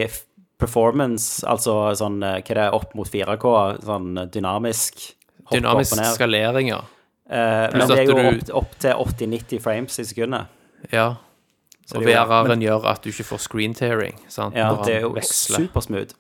performance, 0.57 1.45
altså 1.47 1.77
sånn 1.95 2.19
hva 2.23 2.33
Hva 2.41 2.53
er 2.55 2.59
det, 2.59 2.67
opp 2.75 2.95
mot 2.97 3.07
4K, 3.07 3.53
sånn 3.87 4.11
eh, 4.17 4.29
dynamisk. 4.33 4.99
Hopp, 5.45 5.55
Dynamisk 5.55 6.03
skalering, 6.17 6.73
ja. 6.73 6.81
Eh, 7.29 7.67
men 7.75 7.87
det 7.87 8.01
er 8.01 8.09
jo 8.09 8.17
opp, 8.19 8.51
opp 8.63 8.75
til 8.83 9.03
80-90 9.07 9.63
frames 9.63 9.99
i 10.01 10.07
sekundet. 10.07 10.51
Ja. 10.91 11.13
Så 11.88 12.02
Og 12.02 12.04
VRR-en 12.04 12.60
gjør 12.60 12.84
at 12.91 13.06
du 13.06 13.13
ikke 13.13 13.23
får 13.30 13.39
screen 13.45 13.73
tearing. 13.78 14.17
Sant? 14.28 14.58
Ja, 14.60 14.73
Når 14.76 14.82
det 14.84 14.95
er 14.97 15.06
jo 15.06 15.13
veksler. 15.15 15.63
supersmooth. 15.63 16.17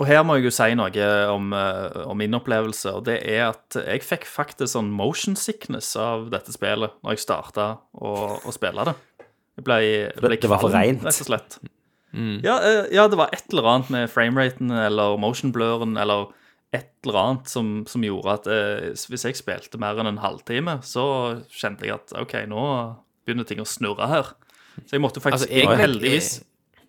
Og 0.00 0.06
her 0.08 0.22
må 0.24 0.38
jeg 0.38 0.46
jo 0.48 0.52
si 0.56 0.70
noe 0.78 1.08
om, 1.28 1.52
eh, 1.52 1.98
om 2.06 2.16
min 2.16 2.32
opplevelse, 2.38 2.94
og 2.96 3.04
det 3.04 3.18
er 3.28 3.50
at 3.50 3.76
jeg 3.76 4.00
fikk 4.06 4.24
faktisk 4.24 4.72
sånn 4.72 4.88
motion 4.90 5.36
sickness 5.36 5.92
av 6.00 6.30
dette 6.32 6.54
spillet 6.56 6.96
når 7.04 7.12
jeg 7.12 7.24
starta 7.26 7.66
å, 7.92 8.14
å 8.40 8.56
spille 8.56 8.88
det. 8.88 8.96
Jeg 9.60 9.66
ble, 9.68 9.78
jeg 9.84 10.24
ble 10.24 10.40
Det 10.40 10.48
var 10.48 10.64
for 10.64 10.72
reint? 10.72 11.04
Rett 11.04 11.20
og 11.26 11.28
slett. 11.28 11.58
Ja, 12.16 12.56
eh, 12.64 12.88
ja, 12.96 13.04
det 13.06 13.20
var 13.20 13.28
et 13.36 13.52
eller 13.52 13.68
annet 13.68 13.90
med 13.92 14.10
frameraten 14.10 14.72
eller 14.72 15.20
motion-bløren 15.20 15.98
eller 16.00 16.32
et 16.72 16.88
eller 17.04 17.18
annet 17.20 17.50
som, 17.50 17.82
som 17.86 18.02
gjorde 18.06 18.32
at 18.40 18.48
eh, 18.50 18.90
hvis 19.12 19.26
jeg 19.28 19.36
spilte 19.36 19.78
mer 19.82 20.00
enn 20.00 20.08
en 20.08 20.22
halvtime, 20.24 20.78
så 20.86 21.04
kjente 21.52 21.84
jeg 21.84 21.98
at 22.00 22.14
OK, 22.16 22.38
nå 22.48 22.64
begynner 23.26 23.44
ting 23.44 23.60
å 23.60 23.68
snurre 23.68 24.08
her. 24.08 24.32
Så 24.86 24.96
jeg 24.96 25.02
måtte 25.04 25.20
faktisk 25.20 25.48
Altså, 25.50 25.54
jeg, 25.54 25.78
heldigvis 25.80 26.30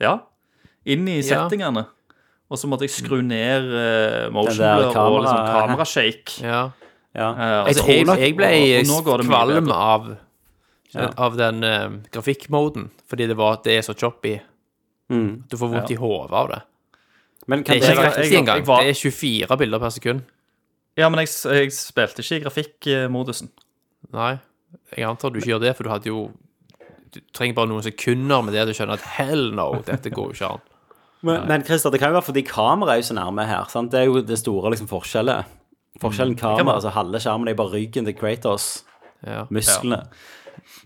Ja, 0.02 0.18
inn 0.86 1.08
i 1.08 1.20
settingene. 1.26 1.86
Og 2.52 2.58
så 2.60 2.68
måtte 2.68 2.84
jeg 2.88 2.92
skru 2.92 3.22
ned 3.24 3.68
uh, 3.72 4.32
motion 4.34 4.58
blur 4.60 4.98
og 4.98 5.22
liksom 5.24 5.46
kamerashake. 5.56 6.42
Ja. 6.44 6.62
Ja. 7.16 7.30
Uh, 7.32 7.68
altså, 7.68 7.86
jeg, 7.88 8.08
jeg, 8.08 8.20
jeg 8.20 8.36
ble 8.36 8.50
kvalm 9.28 9.72
av, 9.72 10.10
av, 10.96 11.14
av 11.18 11.38
den 11.40 11.64
uh, 11.64 11.88
grafikkmoden, 12.12 12.90
fordi 13.08 13.28
det, 13.32 13.38
var, 13.40 13.62
det 13.64 13.78
er 13.78 13.86
så 13.88 13.96
choppy. 13.96 14.38
Mm. 15.12 15.44
Du 15.52 15.58
får 15.60 15.72
vondt 15.76 15.92
i 15.92 16.00
hodet 16.00 16.36
av 16.42 16.52
det. 16.52 16.62
Men 17.52 17.64
kan 17.64 17.80
Det 17.80 17.84
er 17.88 17.92
ikke 17.92 18.02
det, 18.02 18.04
jeg- 18.04 18.20
riktig 18.26 18.38
engang. 18.40 18.58
jeg 18.62 18.68
var- 18.68 18.84
Det 18.84 18.90
er 18.90 19.00
24 19.12 19.58
bilder 19.58 19.80
per 19.80 19.90
sekund. 19.90 20.22
Ja, 20.98 21.10
men 21.10 21.20
jeg, 21.24 21.30
jeg 21.56 21.72
spilte 21.72 22.22
ikke 22.22 22.36
i 22.36 22.44
grafikkmodusen. 22.44 23.50
Nei, 24.12 24.40
jeg 24.98 25.06
antar 25.08 25.32
du 25.32 25.40
ikke 25.40 25.54
gjør 25.54 25.62
det, 25.64 25.76
for 25.78 25.84
du 25.84 25.90
hadde 25.90 26.08
jo 26.12 26.32
Du 27.12 27.19
trenger 27.36 27.56
bare 27.58 27.67
noen 27.67 27.84
sekunder 27.84 28.41
med 28.45 28.54
det 28.56 28.67
du 28.69 28.74
skjønner 28.74 28.95
skjønne 28.95 29.00
at 29.00 29.08
hell 29.17 29.50
no, 29.58 29.69
dette 29.86 30.10
går 30.13 30.32
jo 30.32 30.36
ikke 30.38 30.52
an. 30.54 30.62
men, 31.28 31.47
men 31.50 31.63
Christer, 31.67 31.91
det 31.91 32.00
kan 32.00 32.10
jo 32.13 32.17
være 32.19 32.30
fordi 32.30 32.43
kameraet 32.47 32.93
er 32.93 33.02
jo 33.02 33.08
så 33.10 33.17
nærme 33.17 33.45
her. 33.50 33.65
Sant? 33.69 33.91
Det 33.91 34.00
er 34.00 34.06
jo 34.10 34.21
det 34.26 34.38
store 34.39 34.71
liksom, 34.71 34.88
forskjellet. 34.89 35.45
Forskjellen 36.02 36.38
kamera, 36.39 36.78
altså 36.80 36.93
halve 36.95 37.19
skjermen 37.21 37.52
er 37.52 37.58
bare 37.60 37.74
ryggen 37.76 38.08
til 38.08 38.15
Kratos. 38.15 38.84
Ja. 39.28 39.43
Musklene. 39.54 40.06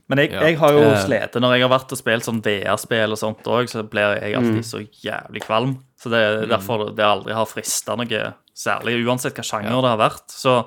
Men 0.09 0.17
jeg, 0.19 0.31
Ja. 0.33 0.41
jeg 0.49 0.57
har 0.59 0.71
jo 0.73 0.79
Eh. 0.79 0.97
slitt 1.05 1.33
når 1.41 1.53
jeg 1.55 1.61
har 1.61 1.69
vært 1.79 1.91
og 1.91 1.97
spilt 1.97 2.25
sånn 2.25 2.41
VR-spill 2.43 3.11
og 3.11 3.17
sånt 3.17 3.43
òg, 3.45 3.69
så 3.69 3.83
blir 3.89 4.19
jeg 4.21 4.35
alltid 4.35 4.65
så 4.65 4.81
jævlig 5.03 5.41
kvalm. 5.45 5.77
Så 5.97 6.09
det 6.09 6.19
er 6.19 6.45
derfor 6.47 6.89
det 6.95 7.05
aldri 7.05 7.33
har 7.33 7.45
frista 7.45 7.95
noe 7.95 8.33
særlig, 8.55 8.97
uansett 9.05 9.33
hva 9.35 9.43
sjanger 9.43 9.81
det 9.81 9.91
har 9.93 10.01
vært. 10.09 10.27
Så, 10.29 10.65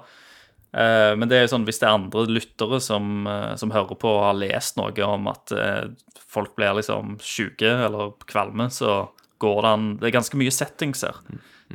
men 1.17 1.29
det 1.29 1.37
er 1.39 1.47
jo 1.47 1.53
sånn 1.57 1.65
hvis 1.65 1.79
det 1.81 1.87
er 1.89 1.97
andre 1.97 2.27
lyttere 2.29 2.79
som, 2.85 3.27
eh, 3.27 3.55
som 3.57 3.71
hører 3.73 3.97
på 3.97 4.11
og 4.11 4.25
har 4.27 4.35
lest 4.37 4.77
noe 4.77 4.93
om 5.07 5.29
at 5.33 5.53
eh, 5.57 5.87
folk 6.29 6.55
blir 6.59 6.75
liksom 6.77 7.17
sjuke 7.25 7.71
eller 7.87 8.13
kvalme, 8.29 8.67
så 8.71 9.09
går 9.41 9.63
det 9.63 9.71
an 9.71 9.87
Det 10.01 10.09
er 10.09 10.17
ganske 10.19 10.37
mye 10.37 10.51
settings 10.53 11.03
her. 11.07 11.17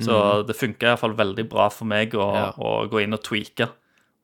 Så 0.03 0.43
det 0.45 0.55
funker 0.57 0.89
iallfall 0.91 1.13
veldig 1.15 1.45
bra 1.49 1.69
for 1.69 1.85
meg 1.85 2.11
å, 2.17 2.27
Ja. 2.35 2.51
å 2.57 2.89
gå 2.89 3.01
inn 3.03 3.13
og 3.13 3.21
tweake. 3.23 3.69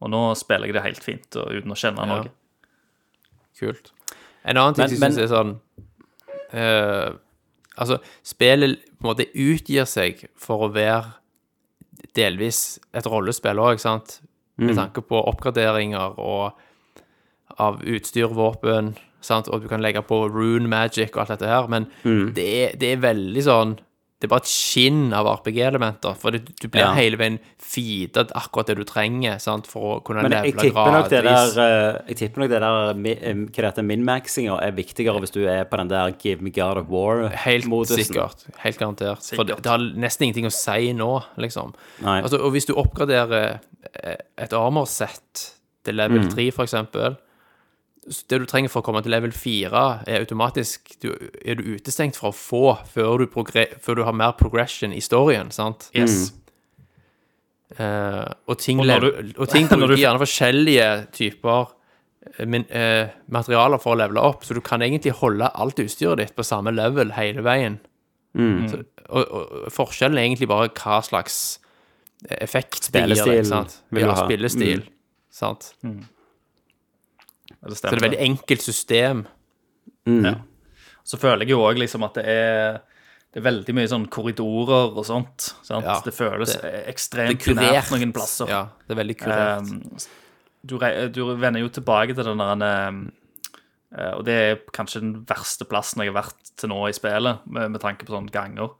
Og 0.01 0.09
nå 0.09 0.35
spiller 0.35 0.65
jeg 0.67 0.73
det 0.73 0.83
helt 0.83 1.03
fint 1.03 1.35
og 1.37 1.51
uten 1.53 1.71
å 1.71 1.77
kjenne 1.77 2.05
Ja. 2.05 2.05
noe. 2.05 2.29
Kult. 3.59 3.91
En 4.45 4.57
annen 4.57 4.73
ting 4.75 4.85
Men- 4.87 4.89
som 4.89 5.01
jeg 5.01 5.13
synes 5.13 5.31
er 5.31 5.35
sånn 5.35 5.59
uh, 6.53 7.13
Altså, 7.77 7.99
spillet 8.23 8.79
på 8.99 9.07
en 9.07 9.15
måte 9.15 9.29
utgir 9.33 9.85
seg 9.87 10.27
for 10.35 10.67
å 10.67 10.73
være 10.73 11.13
delvis 12.13 12.77
et 12.93 13.05
rollespill 13.05 13.55
òg, 13.61 13.79
sant? 13.79 14.19
Med 14.59 14.75
tanke 14.75 15.03
på 15.05 15.21
oppgraderinger 15.31 16.17
og 16.19 16.57
av 17.59 17.79
utstyr, 17.83 18.29
våpen, 18.35 18.93
sant? 19.25 19.49
og 19.49 19.63
du 19.63 19.69
kan 19.71 19.81
legge 19.83 20.03
på 20.05 20.21
rune 20.31 20.69
magic 20.71 21.13
og 21.15 21.23
alt 21.23 21.33
dette 21.35 21.49
her, 21.49 21.67
men 21.71 21.87
det, 22.35 22.45
er, 22.45 22.75
det 22.79 22.93
er 22.93 23.01
veldig 23.03 23.43
sånn 23.45 23.77
Det 24.19 24.27
er 24.27 24.31
bare 24.33 24.43
et 24.43 24.49
skinn 24.51 25.13
av 25.15 25.25
RPG-elementer, 25.31 26.15
for 26.19 26.31
det, 26.35 26.41
du 26.59 26.65
blir 26.67 26.81
Ja. 26.81 26.89
hele 26.93 27.15
veien 27.15 27.37
feedet 27.57 28.33
akkurat 28.35 28.67
det 28.67 28.75
du 28.75 28.83
trenger 28.83 29.39
sant? 29.39 29.65
for 29.65 29.99
å 29.99 30.03
kunne 30.03 30.23
Men 30.25 30.31
levele 30.33 30.59
tipper 30.59 30.91
nok 30.91 31.07
det 31.09 31.21
gradvis. 31.23 31.53
der 31.55 31.95
eh, 31.95 32.01
Jeg 32.09 32.17
tipper 32.17 32.41
nok 32.43 32.49
det 32.49 32.59
der 32.59 32.89
eh, 32.89 33.33
Hva 33.45 33.55
det 33.55 33.69
heter 33.69 33.83
min-maxinga 33.87 34.57
er 34.61 34.71
viktigere 34.75 35.21
hvis 35.23 35.31
du 35.31 35.45
er 35.47 35.63
på 35.71 35.77
den 35.79 35.87
der 35.87 36.11
Give 36.19 36.41
me 36.41 36.51
God 36.51 36.77
of 36.81 36.87
War-modusen. 36.91 37.95
Helt 37.95 38.07
sikkert. 38.11 38.43
Helt 38.65 38.77
garantert. 38.77 39.23
For 39.35 39.43
det, 39.47 39.61
det 39.63 39.71
har 39.71 39.77
nesten 39.79 40.27
ingenting 40.27 40.49
å 40.49 40.51
si 40.51 40.91
nå, 40.91 41.23
liksom. 41.37 41.73
Altså, 42.03 42.41
og 42.43 42.51
hvis 42.51 42.65
du 42.67 42.73
oppgraderer 42.75 43.59
eh, 44.03 44.17
et 44.37 44.51
armor-sett 44.53 45.53
til 45.85 45.95
level 45.95 46.25
Mm. 46.25 46.29
3, 46.35 46.51
for 46.51 46.63
eksempel 46.67 47.15
Det 48.09 48.39
du 48.41 48.45
trenger 48.49 48.69
for 48.73 48.81
å 48.81 48.85
komme 48.87 49.03
til 49.05 49.11
level 49.13 49.31
4, 49.31 49.81
er 50.07 50.23
automatisk 50.23 50.95
du, 51.03 51.11
Er 51.45 51.55
du 51.59 51.63
utestengt 51.75 52.15
fra 52.17 52.29
å 52.31 52.33
få 52.33 52.77
før 52.89 53.19
du, 53.19 53.27
progre- 53.27 53.77
før 53.79 53.95
du 53.99 54.03
har 54.03 54.13
mer 54.17 54.31
progression 54.33 54.91
i 54.93 54.99
storyen, 54.99 55.51
sant? 55.53 55.91
Yes. 55.93 56.31
Eh, 57.77 58.25
og 58.49 58.57
ting, 58.57 58.79
Og 58.79 58.87
du- 59.01 59.33
og 59.37 59.49
ting 59.49 59.67
bruker 59.69 59.87
du- 59.95 60.01
gjerne 60.01 60.17
forskjellige 60.23 61.11
typer 61.13 61.67
eh, 62.39 62.45
min, 62.49 62.65
uh, 62.73 63.07
materialer 63.29 63.77
for 63.79 63.93
å 63.93 63.99
levele 64.01 64.19
opp, 64.25 64.41
så 64.43 64.53
du 64.57 64.61
kan 64.61 64.81
egentlig 64.81 65.13
holde 65.21 65.51
alt 65.53 65.77
utstyret 65.79 66.17
ditt 66.17 66.35
på 66.35 66.43
samme 66.43 66.73
level 66.73 67.11
hele 67.13 67.41
veien. 67.45 67.77
Mm. 68.33 68.69
Så, 68.69 68.81
og, 69.09 69.25
og 69.31 69.71
forskjellen 69.71 70.17
er 70.17 70.25
egentlig 70.31 70.49
bare 70.49 70.69
hva 70.69 70.97
slags 71.05 71.59
effekt 72.41 72.89
det 72.91 73.05
gir 73.07 73.15
Spillestil 73.21 73.43
Mm. 73.45 73.45
sant? 73.53 73.77
vil 73.91 74.03
du 74.03 74.09
Ja, 74.09 74.15
ha. 74.15 74.25
spillestil. 74.25 74.83
Sant? 75.31 75.73
Det 77.61 77.75
Så 77.77 77.81
det 77.81 77.91
er 77.91 77.97
et 77.97 78.05
veldig 78.07 78.21
enkelt 78.23 78.61
system. 78.61 79.25
Mm. 80.07 80.41
Så 81.03 81.17
føler 81.19 81.45
jeg 81.45 81.51
jo 81.55 81.63
òg 81.65 81.79
liksom 81.81 82.05
at 82.07 82.13
det 82.19 82.25
er 82.27 82.79
det 83.29 83.43
er 83.43 83.45
veldig 83.45 83.73
mye 83.77 83.89
sånn 83.91 84.07
korridorer 84.09 84.95
og 84.97 85.05
sånt. 85.05 85.51
Sant? 85.61 85.85
Ja, 85.85 85.99
det 86.01 86.15
føles 86.17 86.49
det- 86.55 86.61
Det 86.63 86.87
ekstremt 86.89 87.37
det 87.37 87.55
nært 87.55 87.85
kurert. 87.85 87.91
noen 87.91 88.13
plasser. 88.13 88.47
Ja, 88.49 88.69
det 88.87 88.97
er 88.97 89.03
veldig 89.03 89.17
kurert. 89.19 89.59
Um, 89.59 89.97
du, 90.65 90.77
du 91.13 91.35
vender 91.35 91.61
jo 91.61 91.69
tilbake 91.69 92.15
til 92.15 92.23
den 92.23 92.37
der 92.41 92.87
um, 92.89 93.11
eh, 93.95 94.11
Og 94.17 94.25
det 94.25 94.33
er 94.33 94.55
kanskje 94.73 95.01
den 95.01 95.25
verste 95.25 95.63
plassen 95.69 96.01
jeg 96.01 96.11
har 96.11 96.23
vært 96.23 96.55
til 96.57 96.69
nå 96.69 96.87
i 96.89 96.91
spillet, 96.91 97.45
med, 97.45 97.71
med 97.71 97.81
tanke 97.81 98.03
på 98.03 98.17
sånne 98.17 98.31
ganger. 98.31 98.73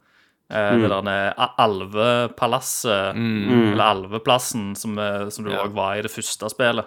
Mm. 0.50 0.82
Det 0.82 1.04
der 1.06 1.32
alvepalasset, 1.62 3.14
mm. 3.14 3.72
eller 3.72 3.84
alveplassen, 3.84 4.74
som, 4.74 4.98
eh, 4.98 5.28
som 5.30 5.44
du 5.44 5.52
Ja. 5.52 5.64
var 5.68 5.94
i 5.94 6.02
det 6.02 6.10
første 6.10 6.50
spillet. 6.50 6.86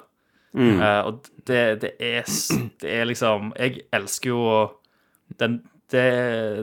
Eh, 0.54 1.02
og 1.08 1.24
det, 1.48 1.82
det, 1.82 1.92
er, 2.00 2.24
det 2.82 2.90
er 2.94 3.06
liksom 3.10 3.54
Jeg 3.58 3.80
elsker 3.92 4.30
jo 4.30 4.44
den, 5.40 5.56
det, 5.90 6.04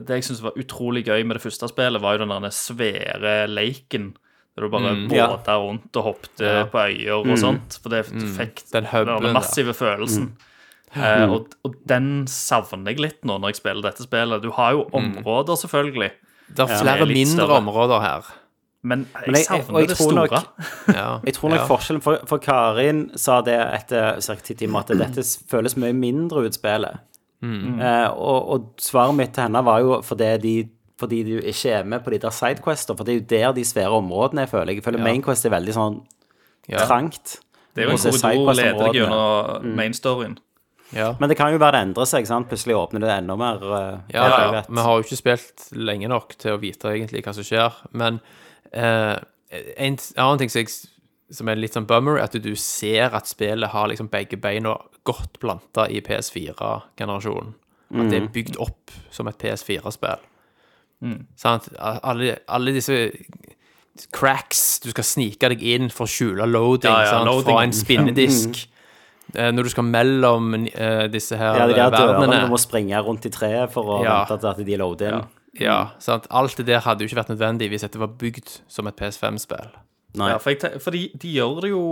det 0.06 0.20
jeg 0.20 0.24
syns 0.28 0.42
var 0.44 0.54
utrolig 0.60 1.02
gøy 1.08 1.24
med 1.26 1.34
det 1.40 1.42
første 1.42 1.66
spillet, 1.72 1.98
var 2.02 2.14
jo 2.14 2.22
den 2.24 2.34
der 2.44 2.54
svære 2.54 3.48
leiken. 3.50 4.12
Der 4.54 4.66
du 4.66 4.70
bare 4.70 4.92
mm, 4.94 5.08
båta 5.10 5.56
rundt 5.58 5.96
og 5.96 6.02
hoppet 6.06 6.40
Ja. 6.44 6.64
på 6.70 6.78
øyer 6.86 7.18
og 7.24 7.38
sånt. 7.38 7.78
For 7.82 7.90
det 7.90 8.04
du 8.14 8.26
fikk 8.26 8.62
Den 8.72 8.84
den, 8.84 9.06
der 9.06 9.26
ja. 9.28 9.32
massive 9.34 9.74
følelsen. 9.74 10.32
Uh, 10.90 11.30
og, 11.30 11.52
og 11.62 11.74
den 11.86 12.26
savner 12.26 12.90
jeg 12.90 12.98
litt 12.98 13.20
nå 13.24 13.36
når 13.38 13.52
jeg 13.52 13.60
spiller 13.60 13.82
dette 13.86 14.02
spillet. 14.06 14.42
Du 14.42 14.50
har 14.56 14.72
jo 14.74 14.88
områder, 14.92 15.54
selvfølgelig, 15.56 16.10
Det 16.50 16.64
er 16.66 16.78
flere 16.82 17.04
Er 17.04 17.06
mindre 17.06 17.36
større. 17.36 17.58
områder 17.62 18.00
her. 18.02 18.30
Men 18.82 19.06
Men 19.26 19.34
jeg 19.34 19.34
jeg- 19.34 19.44
savner 19.46 19.78
jeg, 19.80 19.88
jeg 19.88 19.88
det 19.88 19.96
tror 19.98 20.10
store. 20.10 20.28
nok- 20.30 20.96
Ja. 20.96 21.20
Jeg 21.24 21.34
tror 21.34 21.48
nok 21.50 21.58
ja. 21.60 21.66
forskjellen 21.66 22.02
for, 22.02 22.18
for 22.26 22.38
Karin 22.38 23.10
sa 23.16 23.40
det 23.42 23.58
etter 23.60 24.20
ca. 24.20 24.34
ti 24.34 24.54
timer, 24.54 24.80
at 24.80 24.88
dette 24.98 25.24
føles 25.50 25.76
mye 25.76 25.92
mindre 25.92 26.46
ut 26.46 26.54
spillet. 26.54 26.98
Eh, 27.42 28.08
og, 28.10 28.48
og 28.52 28.64
svaret 28.78 29.14
mitt 29.16 29.32
til 29.32 29.42
henne 29.46 29.62
var 29.64 29.80
jo 29.80 30.00
fordi 30.04 30.36
de 30.42 30.54
fordi 31.00 31.22
du 31.24 31.38
ikke 31.40 31.70
er 31.72 31.84
med 31.88 32.02
på 32.04 32.10
de 32.12 32.18
der 32.20 32.28
sidequester, 32.30 32.92
for 32.94 33.04
det 33.08 33.14
er 33.14 33.20
jo 33.20 33.26
der 33.30 33.52
de 33.56 33.62
svære 33.64 33.88
områdene 33.96 34.42
jeg 34.44 34.50
føler. 34.50 34.72
Jeg 34.74 34.84
føler 34.84 34.98
Ja. 35.00 35.04
Mainquest 35.04 35.46
er 35.46 35.50
veldig 35.54 35.72
sånn 35.72 36.02
Ja. 36.68 36.84
trangt. 36.84 37.38
Det 37.74 37.84
er 37.84 37.88
jo 37.88 37.92
en 37.92 37.96
korridor 38.20 38.54
leder 38.54 38.78
deg 38.84 38.94
gjennom 38.98 39.62
mm. 39.64 39.76
mainstoryen. 39.78 40.36
Ja. 40.92 41.14
Men 41.18 41.28
det 41.30 41.38
kan 41.38 41.52
jo 41.52 41.58
være 41.58 41.72
det 41.78 41.80
endrer 41.88 42.04
seg, 42.10 42.26
sant? 42.26 42.48
Plutselig 42.50 42.74
åpner 42.76 43.00
det 43.00 43.10
enda 43.16 43.36
mer. 43.38 43.62
Uh, 43.62 43.98
Ja, 44.12 44.26
ja, 44.28 44.52
ja. 44.52 44.62
Vi 44.68 44.76
har 44.82 44.98
jo 44.98 45.02
ikke 45.06 45.16
spilt 45.16 45.68
lenge 45.72 46.08
nok 46.08 46.34
til 46.36 46.52
å 46.52 46.60
vite 46.60 46.90
egentlig 46.92 47.22
hva 47.24 47.32
som 47.32 47.44
skjer. 47.44 47.72
Men 47.92 48.20
eh, 48.72 49.16
en 49.76 49.96
annen 50.16 50.38
ting 50.38 50.50
som, 50.52 50.60
jeg, 50.62 50.68
som 51.34 51.48
er 51.48 51.56
litt 51.58 51.74
sånn 51.74 51.86
bummer, 51.90 52.18
er 52.18 52.28
at 52.28 52.36
du 52.42 52.52
ser 52.56 53.14
at 53.16 53.26
spillet 53.26 53.70
har 53.72 53.88
liksom 53.90 54.08
begge 54.12 54.36
beina 54.40 54.76
godt 55.04 55.38
planta 55.42 55.88
i 55.90 56.00
PS4-generasjonen. 56.06 57.54
At 57.90 58.10
det 58.12 58.20
er 58.20 58.28
bygd 58.30 58.56
opp 58.62 58.92
som 59.10 59.26
et 59.26 59.38
PS4-spill. 59.42 60.20
Sant? 61.40 61.68
Alle, 61.80 62.36
alle 62.46 62.72
disse 62.76 63.10
cracks 64.14 64.80
Du 64.84 64.90
skal 64.92 65.04
snike 65.04 65.48
deg 65.52 65.62
inn 65.66 65.88
for 65.92 66.06
å 66.06 66.10
skjule 66.10 66.46
loading, 66.48 66.92
Ja, 66.92 67.16
ja, 67.16 67.22
loading. 67.26 67.48
fra 67.48 67.62
en 67.64 67.72
spinnedisk. 67.74 68.60
Mm. 69.34 69.54
Når 69.56 69.62
du 69.66 69.70
skal 69.70 69.86
mellom 69.86 70.54
uh, 70.54 71.06
disse 71.10 71.36
her 71.38 71.58
Ja, 71.58 71.66
de 71.70 71.74
er 71.76 71.84
eh, 71.84 71.90
dørene 71.94 72.18
verdenene. 72.18 72.46
du 72.46 72.50
må 72.54 72.58
springe 72.58 72.98
rundt 73.06 73.26
i 73.26 73.30
treet 73.30 73.70
for 73.70 73.84
å 73.86 73.98
Ja. 74.04 74.24
vente 74.24 74.40
til 74.42 74.48
at 74.50 74.62
de 74.66 74.76
loader 74.80 75.12
inn. 75.18 75.26
Ja, 75.58 75.90
sant? 75.98 76.26
Alt 76.30 76.56
det 76.60 76.66
der 76.68 76.80
hadde 76.84 77.02
jo 77.02 77.08
ikke 77.10 77.18
vært 77.24 77.32
nødvendig 77.32 77.70
hvis 77.72 77.82
dette 77.82 77.98
var 77.98 78.12
bygd 78.20 78.60
som 78.70 78.86
et 78.86 78.96
PS5-spill. 79.00 79.72
Nei. 80.18 80.28
Ja, 80.32 80.38
for, 80.42 80.50
jeg, 80.50 80.60
te- 80.62 80.78
for 80.82 80.90
de, 80.94 81.04
de 81.22 81.30
gjør 81.36 81.60
det 81.64 81.70
jo 81.70 81.82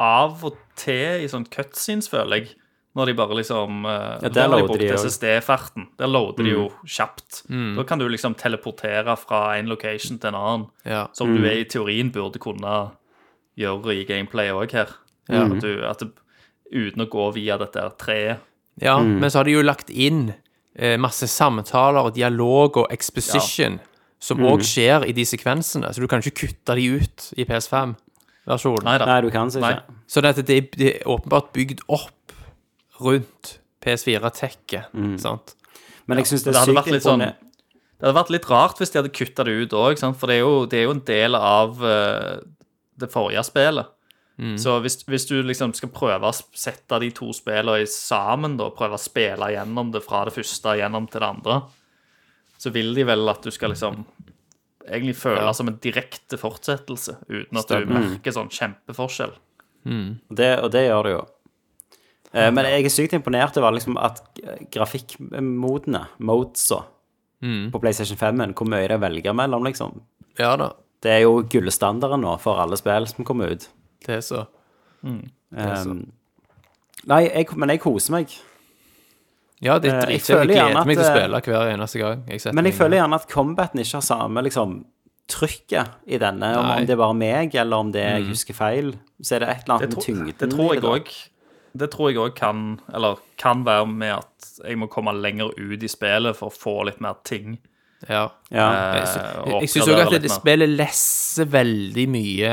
av 0.00 0.42
og 0.44 0.56
til 0.80 1.24
i 1.24 1.28
sånn 1.32 1.46
cutscenes, 1.52 2.08
føler 2.12 2.42
jeg. 2.42 2.54
Når 2.94 3.08
de 3.10 3.14
bare 3.18 3.34
liksom 3.40 3.86
uh, 3.88 4.20
Ja, 4.22 4.28
der 4.30 4.46
loader 4.52 4.78
de 4.78 4.86
de 4.86 4.94
SSD-farten. 4.94 5.88
Der 5.98 6.06
loader 6.06 6.44
de 6.46 6.52
jo 6.52 6.66
kjapt. 6.86 7.40
Da 7.50 7.82
kan 7.88 7.98
du 7.98 8.04
liksom 8.06 8.36
teleportere 8.38 9.16
fra 9.18 9.56
en 9.58 9.66
location 9.66 10.20
til 10.22 10.30
en 10.30 10.38
annen. 10.38 10.66
Ja. 10.86 11.06
Som 11.18 11.32
du 11.34 11.42
er 11.42 11.58
i 11.58 11.64
teorien 11.66 12.12
burde 12.14 12.38
kunne 12.38 12.76
gjøre 13.58 13.96
i 13.98 14.04
gameplay 14.06 14.52
òg 14.54 14.76
her. 14.76 14.92
Ja. 15.26 15.42
At 15.48 15.58
du, 15.64 15.72
at 15.88 16.04
du, 16.04 16.12
uten 16.70 17.02
å 17.02 17.08
gå 17.10 17.26
via 17.34 17.58
dette 17.58 17.82
treet. 17.98 18.38
ja, 18.82 18.94
men 19.02 19.26
så 19.30 19.40
har 19.40 19.44
de 19.50 19.56
jo 19.56 19.62
lagt 19.66 19.90
inn 19.90 20.28
eh, 20.74 20.96
masse 21.00 21.28
samtaler 21.30 22.10
og 22.10 22.14
dialog 22.16 22.82
og 22.84 22.92
exposition 22.94 23.80
som 24.24 24.40
òg 24.40 24.62
skjer 24.64 25.04
i 25.04 25.12
de 25.12 25.24
sekvensene, 25.28 25.90
så 25.92 26.00
du 26.00 26.08
kan 26.08 26.22
ikke 26.24 26.46
kutte 26.46 26.76
de 26.78 26.86
ut 26.96 27.26
i 27.36 27.44
PS5-versjonen. 27.44 28.86
Nei. 28.86 28.96
Nei, 29.04 29.18
du 29.20 29.28
kan 29.34 29.52
så 29.52 29.60
Nei. 29.60 29.74
ikke. 29.76 29.98
Så 30.08 30.22
det, 30.24 30.32
det, 30.48 30.56
det 30.80 30.90
er 30.94 31.10
åpenbart 31.12 31.50
bygd 31.56 31.84
opp 31.92 32.32
rundt 33.04 33.58
PS4-tekket, 33.84 34.94
sant? 35.20 35.56
Men 36.08 36.20
jeg 36.20 36.32
syns 36.32 36.46
det 36.46 36.54
det 36.54 36.60
er 36.62 36.70
sykt 36.70 36.78
imponerende. 36.78 37.02
sånn. 37.04 37.52
Det 37.94 38.08
hadde 38.08 38.16
vært 38.18 38.32
litt 38.34 38.48
rart 38.50 38.80
hvis 38.80 38.92
de 38.92 39.00
hadde 39.00 39.12
kutta 39.16 39.44
det 39.46 39.54
ut 39.60 39.76
òg, 39.78 40.00
for 40.18 40.28
det 40.28 40.38
er, 40.38 40.42
jo, 40.42 40.64
det 40.68 40.80
er 40.80 40.86
jo 40.88 40.94
en 40.96 41.04
del 41.08 41.38
av 41.38 41.84
uh, 41.84 42.40
det 43.00 43.08
forrige 43.12 43.44
spillet. 43.46 43.92
Så 44.58 44.80
hvis, 44.82 44.96
hvis 45.06 45.28
du 45.28 45.36
liksom 45.46 45.72
skal 45.78 45.88
prøve 45.94 46.26
å 46.26 46.34
sette 46.34 46.98
de 47.00 47.10
to 47.14 47.28
spillene 47.32 47.86
sammen, 47.86 48.56
da, 48.58 48.66
prøve 48.74 48.96
å 48.98 48.98
spille 48.98 49.52
gjennom 49.54 49.92
det 49.94 50.02
fra 50.02 50.24
det 50.26 50.34
første 50.34 50.72
gjennom 50.80 51.06
til 51.10 51.20
det 51.22 51.28
andre, 51.28 51.62
så 52.58 52.72
vil 52.74 52.94
de 52.96 53.04
vel 53.04 53.28
at 53.30 53.42
du 53.46 53.50
skal 53.54 53.70
liksom 53.70 54.04
egentlig 54.88 55.14
føle 55.16 55.44
Ja. 55.46 55.52
som 55.52 55.68
en 55.68 55.78
direkte 55.78 56.36
fortsettelse, 56.36 57.16
uten 57.30 57.58
at 57.58 57.68
du 57.68 57.86
merker 57.86 58.32
sånn 58.34 58.50
kjempeforskjell. 58.50 59.32
Det, 60.34 60.50
og 60.64 60.70
det 60.72 60.88
gjør 60.88 61.02
det 61.04 61.12
jo. 61.12 61.22
Eh, 62.34 62.50
Men 62.50 62.64
jeg 62.64 62.84
er 62.84 62.88
sykt 62.90 63.12
imponert 63.14 63.56
over 63.56 63.70
liksom 63.72 63.96
at 64.02 64.20
grafikkmodene, 64.74 66.06
modesa, 66.18 66.84
på 67.70 67.80
PlayStation 67.80 68.16
5, 68.16 68.54
hvor 68.56 68.66
mye 68.66 68.82
det 68.88 68.90
er 68.90 68.96
å 68.98 69.02
velge 69.02 69.32
mellom, 69.36 69.64
liksom. 69.64 70.00
Ja 70.38 70.56
da, 70.56 70.72
Det 71.04 71.10
er 71.12 71.20
jo 71.26 71.42
gullstandarden 71.42 72.22
nå 72.24 72.38
for 72.40 72.56
alle 72.58 72.76
spill 72.80 73.06
som 73.06 73.24
kommer 73.24 73.50
ut. 73.52 73.68
Det 74.06 74.16
er 74.18 74.24
så. 74.26 74.44
Um, 75.04 76.00
nei, 77.06 77.22
jeg, 77.28 77.46
men 77.56 77.72
jeg 77.74 77.80
koser 77.84 78.16
meg. 78.16 78.32
Ja, 79.64 79.78
det 79.78 79.90
er 79.92 79.94
Eh, 79.94 80.00
jeg 80.00 80.20
dritkjekt. 80.20 80.28
Jeg 80.28 80.56
gjerne 80.58 80.72
gleder 80.72 80.86
meg 80.88 80.96
til 80.98 81.04
å 81.04 81.12
spille 81.12 81.40
hver 81.46 81.70
eneste 81.74 82.00
gang. 82.02 82.24
Jeg 82.28 82.40
Men 82.54 82.64
jeg 82.68 82.72
meg 82.74 82.78
føler 82.80 82.98
gjerne 83.00 83.20
at 83.20 83.28
combaten 83.30 83.80
ikke 83.80 84.00
har 84.00 84.06
samme 84.08 84.42
liksom, 84.44 84.74
trykket 85.30 85.94
i 86.06 86.18
denne. 86.20 86.50
Om, 86.58 86.66
Nei. 86.66 86.78
om 86.80 86.86
det 86.88 86.92
er 86.96 87.00
bare 87.00 87.16
meg, 87.16 87.54
eller 87.54 87.76
om 87.84 87.92
det 87.94 88.02
er 88.02 88.18
jeg 88.18 88.28
husker 88.32 88.56
feil, 88.58 88.90
så 89.22 89.36
er 89.36 89.44
det 89.44 89.48
et 89.54 89.62
eller 89.64 89.76
annet 89.78 89.94
med 89.94 90.04
tyngden. 90.04 90.34
det 90.38 90.50
tror 90.52 90.74
jeg 90.74 90.84
òg 90.84 91.14
Det 91.74 91.88
tror 91.90 92.10
jeg 92.10 92.18
òg 92.22 92.34
kan 92.38 92.58
Eller 92.94 93.16
kan 93.40 93.64
være 93.66 93.86
med 93.86 94.12
at 94.18 94.50
jeg 94.68 94.78
må 94.78 94.86
komme 94.86 95.14
lenger 95.16 95.50
ut 95.56 95.82
i 95.82 95.88
spillet 95.88 96.36
for 96.36 96.52
å 96.52 96.54
få 96.54 96.84
litt 96.86 97.00
mer 97.00 97.16
ting. 97.24 97.56
Ja. 98.08 98.28
Ja. 98.52 98.68
eh, 98.68 99.00
Jeg, 99.00 99.08
jeg, 99.08 99.60
jeg 99.64 99.72
syns 99.72 99.88
òg 99.88 100.02
at 100.04 100.22
det 100.22 100.30
spillet 100.30 100.68
lesser 100.76 101.48
veldig 101.50 102.04
mye 102.12 102.52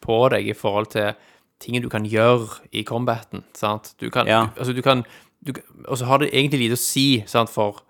på 0.00 0.28
deg 0.32 0.48
i 0.48 0.56
forhold 0.56 0.90
til 0.94 1.12
ting 1.60 1.76
du 1.82 1.88
kan 1.92 2.06
gjøre 2.08 2.60
i 2.72 2.82
combaten. 2.88 3.42
Sant? 3.54 3.94
Du 4.00 4.08
kan, 4.10 4.26
Ja. 4.26 4.46
du, 4.54 4.60
altså 4.60 4.72
du 4.76 4.82
kan 4.82 5.04
du, 5.44 5.52
Og 5.88 5.96
så 5.98 6.04
har 6.04 6.18
det 6.18 6.30
egentlig 6.34 6.60
lite 6.68 6.76
å 6.76 6.80
si 6.80 7.22
sant, 7.26 7.48
for 7.50 7.80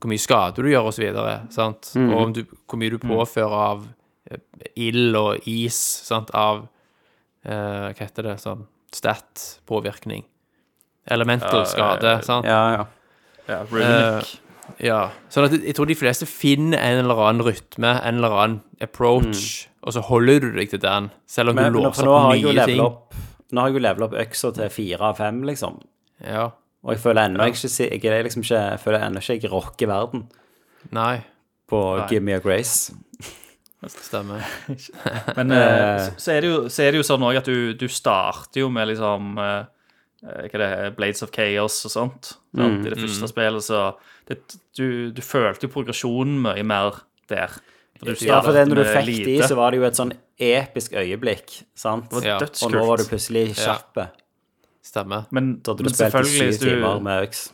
hvor 0.00 0.08
mye 0.08 0.20
skade 0.20 0.56
du 0.62 0.68
gjør, 0.68 0.86
og 0.88 0.94
så 0.94 1.02
videre. 1.02 1.46
Sant? 1.50 1.92
Mm. 1.96 2.10
Og 2.12 2.20
om 2.22 2.32
du, 2.32 2.42
hvor 2.68 2.78
mye 2.80 2.90
du 2.90 2.98
påfører 2.98 3.52
av 3.72 3.86
eh, 4.30 4.38
ild 4.76 5.16
og 5.16 5.46
is, 5.48 5.76
sant, 5.76 6.30
av 6.34 6.66
eh, 7.44 7.92
Hva 7.92 8.00
heter 8.00 8.22
det? 8.30 8.36
Sånn 8.40 8.66
stat-påvirkning. 8.96 10.24
Elemental 11.10 11.64
skade, 11.68 12.18
sant? 12.26 12.46
Ja, 12.48 12.62
ja. 12.76 12.86
Ja, 13.46 13.60
Runic. 13.70 14.32
Ja, 14.82 15.00
sånn 15.30 15.46
at 15.46 15.52
jeg 15.62 15.76
tror 15.78 15.86
de 15.86 15.94
fleste 15.94 16.26
finner 16.26 16.80
en 16.82 17.04
eller 17.04 17.20
annen 17.28 17.44
rytme, 17.46 17.92
en 18.02 18.16
eller 18.18 18.34
annen 18.34 18.56
approach, 18.82 19.68
og 19.86 19.94
så 19.94 20.02
holder 20.02 20.42
du 20.42 20.48
deg 20.56 20.70
til 20.72 20.82
den, 20.82 21.10
selv 21.30 21.52
om 21.52 21.60
Men, 21.60 21.70
du 21.70 21.78
låser 21.78 22.08
opp 22.10 22.32
nye 22.34 22.66
ting. 22.66 22.82
opp 22.82 23.14
Nå 23.54 23.62
har 23.62 23.70
jeg 23.70 23.76
jo 23.76 23.82
levela 23.84 24.08
opp 24.08 24.16
øksa 24.18 24.50
til 24.56 24.72
fire 24.74 25.12
av 25.12 25.20
fem, 25.20 25.38
liksom. 25.46 25.78
Ja, 26.26 26.48
Og 26.82 26.96
jeg 26.96 27.02
føler 27.02 27.28
ennå 27.28 27.46
ikke 27.52 27.68
Jeg 27.68 28.00
jeg, 28.02 28.24
liksom 28.24 28.42
ikke 28.42 28.62
Jeg 28.72 28.80
føler 28.82 29.04
ennå 29.06 29.22
ikke 29.22 29.36
jeg 29.36 29.52
rocker 29.52 29.90
verden 29.90 30.26
nei, 30.94 31.20
på 31.66 31.80
Nei. 31.98 32.06
Give 32.10 32.22
Me 32.22 32.36
a 32.36 32.38
Grace. 32.38 32.94
stemmer. 33.90 34.44
Men 35.38 35.50
uh, 35.50 36.12
så, 36.14 36.36
er 36.36 36.44
det 36.44 36.50
jo, 36.50 36.60
så 36.70 36.84
er 36.84 36.94
det 36.94 37.00
jo 37.00 37.06
sånn 37.06 37.24
òg 37.26 37.40
at 37.40 37.48
du, 37.50 37.72
du 37.74 37.88
starter 37.90 38.62
jo 38.62 38.68
med 38.70 38.86
liksom 38.92 39.34
eh, 39.42 39.64
eh, 40.22 40.44
Hva 40.46 40.60
det 40.62 40.68
er 40.68 40.94
Blades 40.94 41.26
of 41.26 41.32
Chaos 41.34 41.80
og 41.88 41.94
sånt. 41.94 42.30
Sant? 42.54 42.86
I 42.86 42.92
det 42.92 43.00
første 43.02 43.30
spillet, 43.32 43.66
så 43.66 43.82
det, 44.30 44.38
du, 44.78 45.10
du 45.10 45.22
følte 45.26 45.66
jo 45.66 45.74
progresjonen 45.74 46.38
mye 46.46 46.62
mer 46.66 47.02
der. 47.30 47.58
For 47.98 48.06
du 48.12 48.26
Ja, 48.26 48.40
for 48.44 48.52
det 48.52 48.68
når 48.68 48.74
du 48.82 48.84
fikk 48.84 49.06
lite. 49.06 49.24
de, 49.24 49.38
så 49.48 49.56
var 49.56 49.70
det 49.70 49.80
jo 49.80 49.84
et 49.88 49.94
sånn 49.98 50.12
episk 50.38 50.92
øyeblikk, 50.92 51.62
sant? 51.74 52.10
Det 52.10 52.18
var 52.22 52.24
Ja. 52.26 52.38
Og 52.38 52.72
nå 52.72 52.86
var 52.86 52.96
du 52.98 53.04
plutselig 53.04 53.54
kjappe. 53.56 54.08
Stemmer. 54.84 55.26
Men, 55.32 55.60
Da 55.62 55.72
hadde 55.72 55.78
du 55.78 55.84
men 55.84 55.92
spilt 55.94 56.00
i 56.00 56.10
selvfølgelig, 56.10 56.52
syv 56.54 56.60
du 56.60 56.66
timer 56.76 57.00
med 57.02 57.28
øks. 57.28 57.52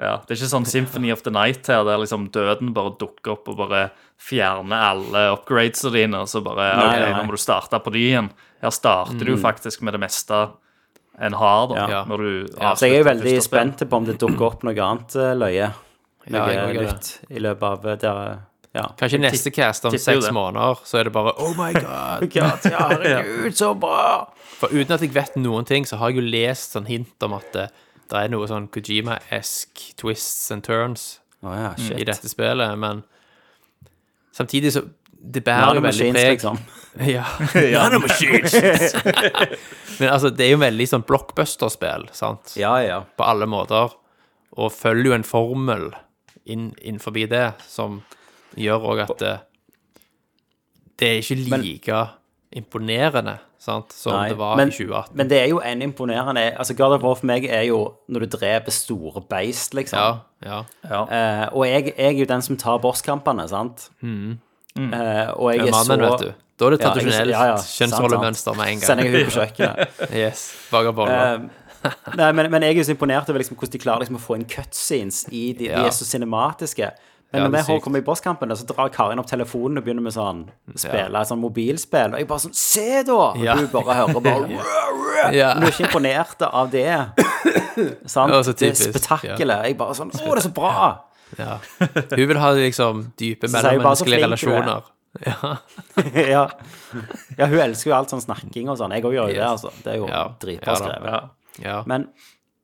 Ja, 0.00 0.16
Det 0.26 0.30
er 0.30 0.34
ikke 0.40 0.50
sånn 0.50 0.66
Symphony 0.66 1.12
of 1.12 1.22
the 1.22 1.30
Night 1.30 1.66
her, 1.68 1.84
der 1.84 1.98
liksom 1.98 2.30
døden 2.32 2.72
bare 2.74 2.96
dukker 2.98 3.32
opp 3.36 3.48
og 3.48 3.56
bare 3.56 3.90
fjerner 4.18 4.74
alle 4.90 5.36
upgradesene 5.36 5.92
dine, 5.92 6.14
og 6.22 6.26
så 6.26 6.42
bare 6.42 6.76
Nei, 6.76 6.86
OK, 6.86 6.98
nei. 7.00 7.12
nå 7.20 7.26
må 7.28 7.30
du 7.36 7.36
starte 7.36 7.78
på 7.82 7.92
de 7.92 7.98
igjen. 8.10 8.30
Her 8.62 8.70
starter 8.70 9.18
du 9.24 9.36
jo 9.36 9.36
faktisk 9.36 9.82
med 9.82 9.92
det 9.94 10.00
meste 10.00 10.50
en 11.20 11.32
har, 11.34 11.66
da, 11.68 11.74
Ja. 11.88 12.04
når 12.04 12.18
du 12.18 12.54
Ja, 12.60 12.74
Så 12.74 12.88
jeg 12.88 12.94
er 12.94 13.04
jo 13.04 13.10
veldig 13.10 13.42
spent 13.42 13.78
på 13.88 13.92
om 13.96 14.04
det 14.04 14.18
dukker 14.18 14.42
opp 14.46 14.62
noe 14.64 14.74
annet 14.74 15.14
eh, 15.16 15.34
løye. 15.36 15.72
Ja, 16.26 16.46
Noe 16.46 16.50
er 16.50 16.72
nytt 16.74 17.18
i 17.30 17.38
løpet 17.38 17.62
av 17.62 17.86
eh, 17.86 17.96
der, 17.96 18.38
Ja. 18.72 18.86
Kanskje 18.98 19.18
neste 19.20 19.50
cast 19.52 19.84
om 19.84 19.92
seks 20.00 20.30
måneder, 20.32 20.78
så 20.88 20.98
er 20.98 21.08
det 21.08 21.12
bare 21.12 21.34
Oh 21.36 21.52
my 21.56 21.72
god! 21.76 22.24
God, 22.32 22.64
ja, 22.72 22.86
herregud, 22.92 23.52
så 23.56 23.74
bra! 23.76 24.32
For 24.62 24.72
uten 24.72 24.94
at 24.96 25.04
jeg 25.04 25.12
vet 25.12 25.36
noen 25.36 25.68
ting, 25.68 25.84
så 25.88 25.98
har 26.00 26.12
jeg 26.12 26.22
jo 26.22 26.30
lest 26.32 26.76
sånn 26.76 26.88
hint 26.88 27.26
om 27.26 27.36
at 27.36 27.50
det, 27.52 27.66
det 28.08 28.22
er 28.22 28.32
noe 28.32 28.48
sånn 28.48 28.70
Kojima-esk 28.72 29.82
twists 30.00 30.48
and 30.54 30.64
turns 30.64 31.18
oh, 31.42 31.52
ja, 31.52 31.74
shit. 31.76 31.98
i 32.00 32.06
dette 32.08 32.30
spillet, 32.32 32.78
men 32.80 33.04
samtidig 34.32 34.72
så 34.72 34.86
Det 35.22 35.44
bærer 35.44 35.76
jo 35.78 35.82
veldig 35.84 36.06
preg 36.14 36.30
liksom. 36.32 36.56
Ja. 37.14 37.26
Nanomachines! 37.54 38.56
men 40.00 40.08
altså, 40.08 40.32
det 40.32 40.48
er 40.48 40.50
jo 40.56 40.62
veldig 40.64 40.86
sånn 40.90 41.04
blockbuster-spill, 41.08 42.08
sant? 42.12 42.56
Ja, 42.58 42.72
ja. 42.84 42.98
På 43.16 43.24
alle 43.30 43.46
måter. 43.48 43.94
Og 44.60 44.72
følger 44.74 45.12
jo 45.12 45.14
en 45.14 45.24
formel 45.24 45.86
inn, 46.44 46.72
innenfor 46.82 47.16
det, 47.30 47.46
som 47.64 48.02
gjør 48.56 48.90
òg 48.92 49.02
at 49.06 49.16
det, 49.22 49.32
det 51.00 51.08
er 51.08 51.22
ikke 51.22 51.50
Men- 51.50 51.64
like 51.64 52.02
imponerende 52.52 53.38
sant, 53.62 53.92
som 53.92 54.12
Nei, 54.12 54.28
det 54.28 54.38
var 54.38 54.56
men, 54.58 54.68
i 54.68 54.72
2018. 54.72 55.16
Men 55.16 55.28
det 55.30 55.38
er 55.40 55.46
jo 55.48 55.60
en 55.64 55.82
imponerende 55.82 56.42
Altså, 56.58 56.74
God 56.74 56.96
of 56.98 57.02
War 57.02 57.14
for 57.14 57.26
meg 57.26 57.46
er 57.46 57.62
jo 57.62 57.94
når 58.08 58.26
du 58.26 58.36
dreper 58.36 58.74
store 58.74 59.22
beist, 59.30 59.74
liksom. 59.74 59.98
Ja, 59.98 60.18
ja. 60.44 60.62
Ja. 60.88 61.02
Uh, 61.02 61.56
og 61.56 61.66
jeg, 61.68 61.94
jeg 61.96 62.06
er 62.14 62.18
jo 62.18 62.24
den 62.28 62.42
som 62.42 62.56
tar 62.56 62.78
bosskampene, 62.82 63.48
sant? 63.48 63.88
Eh, 64.02 65.28
og 65.36 65.52
jeg 65.52 65.60
er 65.60 65.68
er 65.68 65.84
så 65.84 65.96
vet 66.00 66.20
du. 66.20 66.32
Da 66.58 66.66
er 66.66 66.70
det 66.70 66.80
tradisjonelt 66.80 67.30
ja, 67.32 67.44
ja, 67.50 67.56
kjønnsrollemønster 67.56 68.56
med 68.56 68.70
en 68.70 68.78
gang. 68.78 68.86
Sender 68.86 69.04
jeg 69.04 69.12
henne 69.12 69.30
på 69.30 69.34
kjøkkenet. 69.36 70.00
Yes. 70.22 70.44
Eh, 70.72 71.48
Nei, 72.16 72.28
men, 72.32 72.50
men 72.50 72.62
jeg 72.62 72.76
er 72.76 72.78
jo 72.78 72.84
så 72.86 72.94
imponert 72.94 73.28
over 73.28 73.42
liksom, 73.42 73.56
hvordan 73.58 73.72
de 73.72 73.80
klarer 73.82 74.04
liksom, 74.04 74.18
å 74.20 74.22
få 74.22 74.36
inn 74.38 74.44
cutscenes 74.48 75.24
i 75.32 75.48
de, 75.58 75.66
de 75.72 75.80
er 75.82 75.90
så 75.94 76.06
cinematiske. 76.06 76.92
Men 77.32 77.40
Ja, 77.42 77.48
når 77.48 77.58
er 77.58 77.62
vi 77.62 77.72
sykt. 77.72 77.82
kommer 77.84 77.98
i 77.98 78.02
bosskampene, 78.02 78.56
så 78.56 78.66
drar 78.68 78.88
Karin 78.92 79.18
opp 79.18 79.26
telefonen 79.26 79.78
og 79.78 79.84
begynner 79.84 80.02
med 80.04 80.12
sånn 80.12 80.42
spille 80.76 81.20
et 81.20 81.28
sånn 81.30 81.40
mobilspill. 81.40 82.12
Og 82.12 82.18
jeg 82.20 82.28
bare 82.28 82.38
sånn 82.44 82.54
Se, 82.54 83.02
da! 83.08 83.12
Og 83.32 83.38
Ja. 83.42 83.54
du 83.56 83.66
bare 83.72 83.94
hører 83.94 84.20
bare 84.20 84.48
ja. 85.32 85.54
Men 85.54 85.60
du 85.62 85.66
er 85.66 85.72
ikke 85.72 85.86
imponert 85.88 86.42
av 86.42 86.70
det. 86.70 86.88
Sant? 88.06 88.32
Det, 88.46 88.56
det 88.58 88.76
spetakkelet. 88.76 89.64
Jeg 89.70 89.78
bare 89.78 89.94
sånn 89.96 90.10
Å, 90.12 90.18
det 90.34 90.42
er 90.42 90.46
så 90.48 90.52
bra! 90.54 91.04
ja. 91.38 91.58
Hun 92.12 92.28
vil 92.28 92.36
ha 92.36 92.50
liksom 92.52 93.06
dype 93.16 93.48
mellommenneskelige 93.48 94.18
er. 94.20 94.26
relasjoner. 94.28 94.82
Ja. 95.24 95.56
ja. 96.34 96.42
ja, 97.38 97.46
hun 97.48 97.58
elsker 97.60 97.90
jo 97.90 97.96
alt 97.96 98.12
sånn 98.12 98.20
snakking 98.24 98.68
og 98.72 98.76
sånn. 98.80 98.92
Jeg 98.96 99.04
òg 99.08 99.14
gjør 99.16 99.32
jo 99.32 99.38
det, 99.40 99.46
altså. 99.48 99.72
Det 99.84 99.94
er 99.94 99.96
jo 100.02 100.08
Ja. 100.08 100.22
dritbra 100.40 100.76
skrevet. 100.76 101.08
Ja. 101.08 101.20
Ja. 101.64 101.82
Men 101.88 102.08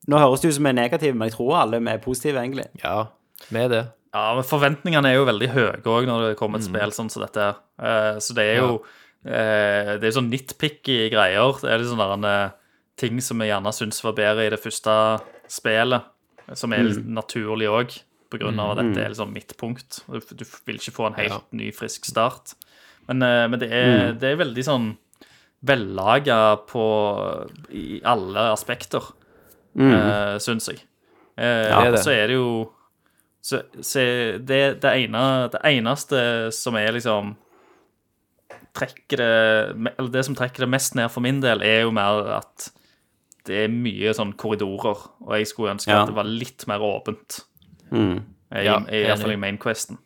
nå 0.08 0.16
høres 0.20 0.40
det 0.44 0.48
ut 0.52 0.54
som 0.56 0.64
vi 0.68 0.70
er 0.72 0.78
negative, 0.82 1.14
men 1.16 1.28
jeg 1.28 1.36
tror 1.38 1.56
alle 1.62 1.80
vi 1.80 1.90
er 1.92 1.98
positive, 2.04 2.40
egentlig. 2.40 2.68
ja, 2.84 3.06
med 3.50 3.70
det. 3.70 3.82
Ja, 4.14 4.34
men 4.34 4.44
forventningene 4.48 5.10
er 5.10 5.18
jo 5.18 5.26
veldig 5.28 5.48
høye 5.52 5.82
òg 5.84 6.06
når 6.08 6.28
det 6.30 6.36
kommer 6.40 6.58
et 6.58 6.64
Mm. 6.66 6.74
spill 6.74 6.90
sånn 6.96 7.10
som 7.10 7.22
dette. 7.22 7.36
her. 7.36 7.56
Eh, 7.78 8.18
så 8.24 8.34
det 8.34 8.44
er 8.44 8.56
jo 8.62 8.82
eh, 9.26 9.98
Det 9.98 10.04
er 10.08 10.14
sånn 10.16 10.30
nitpicky 10.30 11.10
greier. 11.10 11.52
Det 11.60 11.68
er 11.70 11.78
litt 11.78 11.88
sånne 11.90 12.24
eh, 12.24 12.50
ting 12.96 13.20
som 13.20 13.38
vi 13.38 13.46
gjerne 13.50 13.72
syns 13.74 14.02
var 14.02 14.12
bedre 14.14 14.46
i 14.46 14.50
det 14.50 14.60
første 14.62 15.20
spillet, 15.48 16.02
som 16.54 16.72
er 16.72 16.78
Mm. 16.88 17.04
naturlig 17.14 17.68
òg, 17.68 17.98
på 18.30 18.38
grunn 18.40 18.58
av 18.60 18.78
at 18.78 18.84
dette 18.84 19.04
er 19.04 19.08
liksom 19.10 19.32
midtpunkt. 19.32 20.02
Du, 20.08 20.20
du 20.20 20.44
vil 20.66 20.76
ikke 20.76 20.92
få 20.96 21.06
en 21.08 21.14
helt 21.14 21.30
Ja. 21.32 21.40
ny, 21.52 21.70
frisk 21.72 22.04
start. 22.04 22.54
Men, 23.08 23.18
men 23.50 23.58
det, 23.58 23.70
er, 23.72 24.12
det 24.14 24.32
er 24.32 24.36
veldig 24.44 24.64
sånn 24.64 24.96
vellaga 25.64 26.56
på 26.68 26.84
i 27.74 28.00
alle 28.04 28.44
aspekter, 28.52 29.02
mm. 29.76 30.38
syns 30.40 30.68
jeg. 30.70 30.80
Ja, 31.36 31.80
det 31.82 31.86
er 31.88 31.92
det. 31.96 32.02
Så 32.04 32.12
er 32.14 32.26
det 32.30 32.36
jo 32.38 32.50
så, 33.48 33.62
så 33.80 34.02
det, 34.44 34.62
det, 34.82 34.90
ene, 35.04 35.22
det 35.52 35.60
eneste 35.70 36.18
som 36.52 36.76
er 36.76 36.92
liksom 36.96 37.36
trekker 38.76 39.20
det, 39.20 39.92
eller 39.96 40.10
det 40.12 40.24
som 40.26 40.36
trekker 40.38 40.64
det 40.66 40.70
mest 40.70 40.94
ned 40.98 41.08
for 41.10 41.24
min 41.24 41.40
del, 41.42 41.62
er 41.64 41.86
jo 41.86 41.94
mer 41.94 42.28
at 42.38 42.68
det 43.48 43.62
er 43.64 43.72
mye 43.72 44.12
sånn 44.14 44.34
korridorer, 44.38 45.06
og 45.24 45.32
jeg 45.38 45.48
skulle 45.48 45.72
ønske 45.72 45.90
Ja. 45.90 46.02
at 46.02 46.10
det 46.10 46.18
var 46.18 46.28
litt 46.28 46.66
mer 46.68 46.84
åpent. 46.84 47.40
Mm. 47.90 48.20
I, 48.52 48.64
Ja, 48.64 48.78
i, 48.84 49.00
i 49.00 49.06
hvert 49.08 49.24
fall 49.24 49.32
i. 49.32 49.40
Mainquesten. 49.40 49.98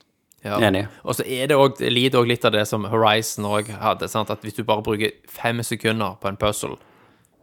Ja. 0.45 0.59
Enig. 0.63 0.87
Og 1.03 1.15
så 1.19 1.27
er 1.27 1.51
det 1.51 1.59
lider 1.93 2.23
òg 2.23 2.31
litt 2.31 2.47
av 2.47 2.55
det 2.55 2.65
som 2.71 2.87
Horizon 2.91 3.47
òg 3.47 3.69
hadde. 3.83 4.09
Sant? 4.11 4.31
At 4.31 4.43
hvis 4.43 4.57
du 4.59 4.65
bare 4.67 4.83
bruker 4.83 5.13
fem 5.31 5.63
sekunder 5.63 6.17
på 6.23 6.31
en 6.31 6.39
puzzle, 6.39 6.79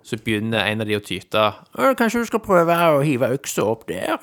så 0.03 0.17
begynner 0.19 0.65
en 0.65 0.81
av 0.81 0.87
de 0.87 0.95
å 0.97 1.03
tyte 1.03 1.53
'Kanskje 1.75 2.19
du 2.23 2.25
skal 2.25 2.39
prøve 2.39 2.75
å 2.75 3.03
hive 3.03 3.31
øksa 3.35 3.63
opp 3.63 3.87
der?' 3.87 4.19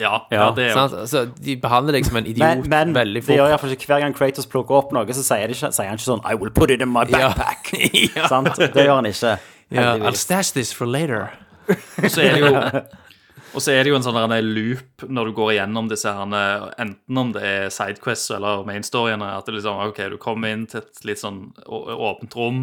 Ja, 0.00 0.20
Ja, 0.30 0.50
det 0.54 0.64
er 0.64 0.68
jo 0.68 0.74
Sant? 0.78 0.92
Altså, 0.94 1.24
de 1.42 1.56
behandler 1.58 1.92
deg 1.98 2.04
som 2.06 2.16
en 2.20 2.26
idiot 2.30 2.38
Men, 2.44 2.60
men 2.70 2.92
veldig 2.94 3.22
det 3.26 3.34
gjør 3.34 3.48
fort. 3.48 3.50
iallfall 3.50 3.72
ikke 3.74 3.86
hver 3.90 4.00
gang 4.04 4.14
Kratos 4.14 4.46
plukker 4.46 4.76
opp 4.78 4.92
noe, 4.94 5.06
så 5.10 5.24
sier, 5.26 5.48
de 5.50 5.56
ikke, 5.58 5.72
sier 5.74 5.88
han 5.90 5.98
ikke 5.98 6.06
sånn 6.06 6.22
I 6.24 6.36
will 6.38 6.50
put 6.54 6.70
it 6.70 6.80
in 6.84 6.92
my 6.92 7.02
Ja. 7.10 7.32
backpack. 7.34 7.72
ja. 8.16 8.28
Sant? 8.32 8.54
Det 8.60 8.84
gjør 8.86 9.00
han 9.00 9.10
ikke. 9.10 9.34
Ja, 9.74 9.82
I'll 9.82 9.98
Heldigvis. 9.98 10.22
stash 10.22 10.52
this 10.54 10.70
for 10.72 10.86
later. 10.86 11.30
Og 11.68 12.08
så 12.14 12.22
er 12.24 12.38
det 12.38 12.46
jo 12.46 12.54
Og 13.56 13.62
så 13.64 13.72
er 13.72 13.82
det 13.82 13.90
jo 13.90 13.96
en 13.96 14.02
sånn 14.04 14.14
der 14.14 14.32
en 14.38 14.48
loop 14.54 15.02
når 15.08 15.30
du 15.30 15.32
går 15.38 15.50
igjennom 15.54 15.86
disse 15.88 16.10
her, 16.12 16.66
enten 16.78 17.16
om 17.18 17.30
det 17.32 17.42
er 17.48 17.70
sidequests 17.72 18.30
eller 18.36 18.60
mainstoryene, 18.68 19.24
at 19.38 19.46
det 19.48 19.54
liksom, 19.56 19.78
ok, 19.88 20.02
du 20.12 20.18
kommer 20.20 20.52
inn 20.52 20.66
til 20.68 20.82
et 20.82 21.00
litt 21.08 21.18
sånn 21.22 21.38
å- 21.64 21.96
åpent 22.10 22.36
rom, 22.36 22.58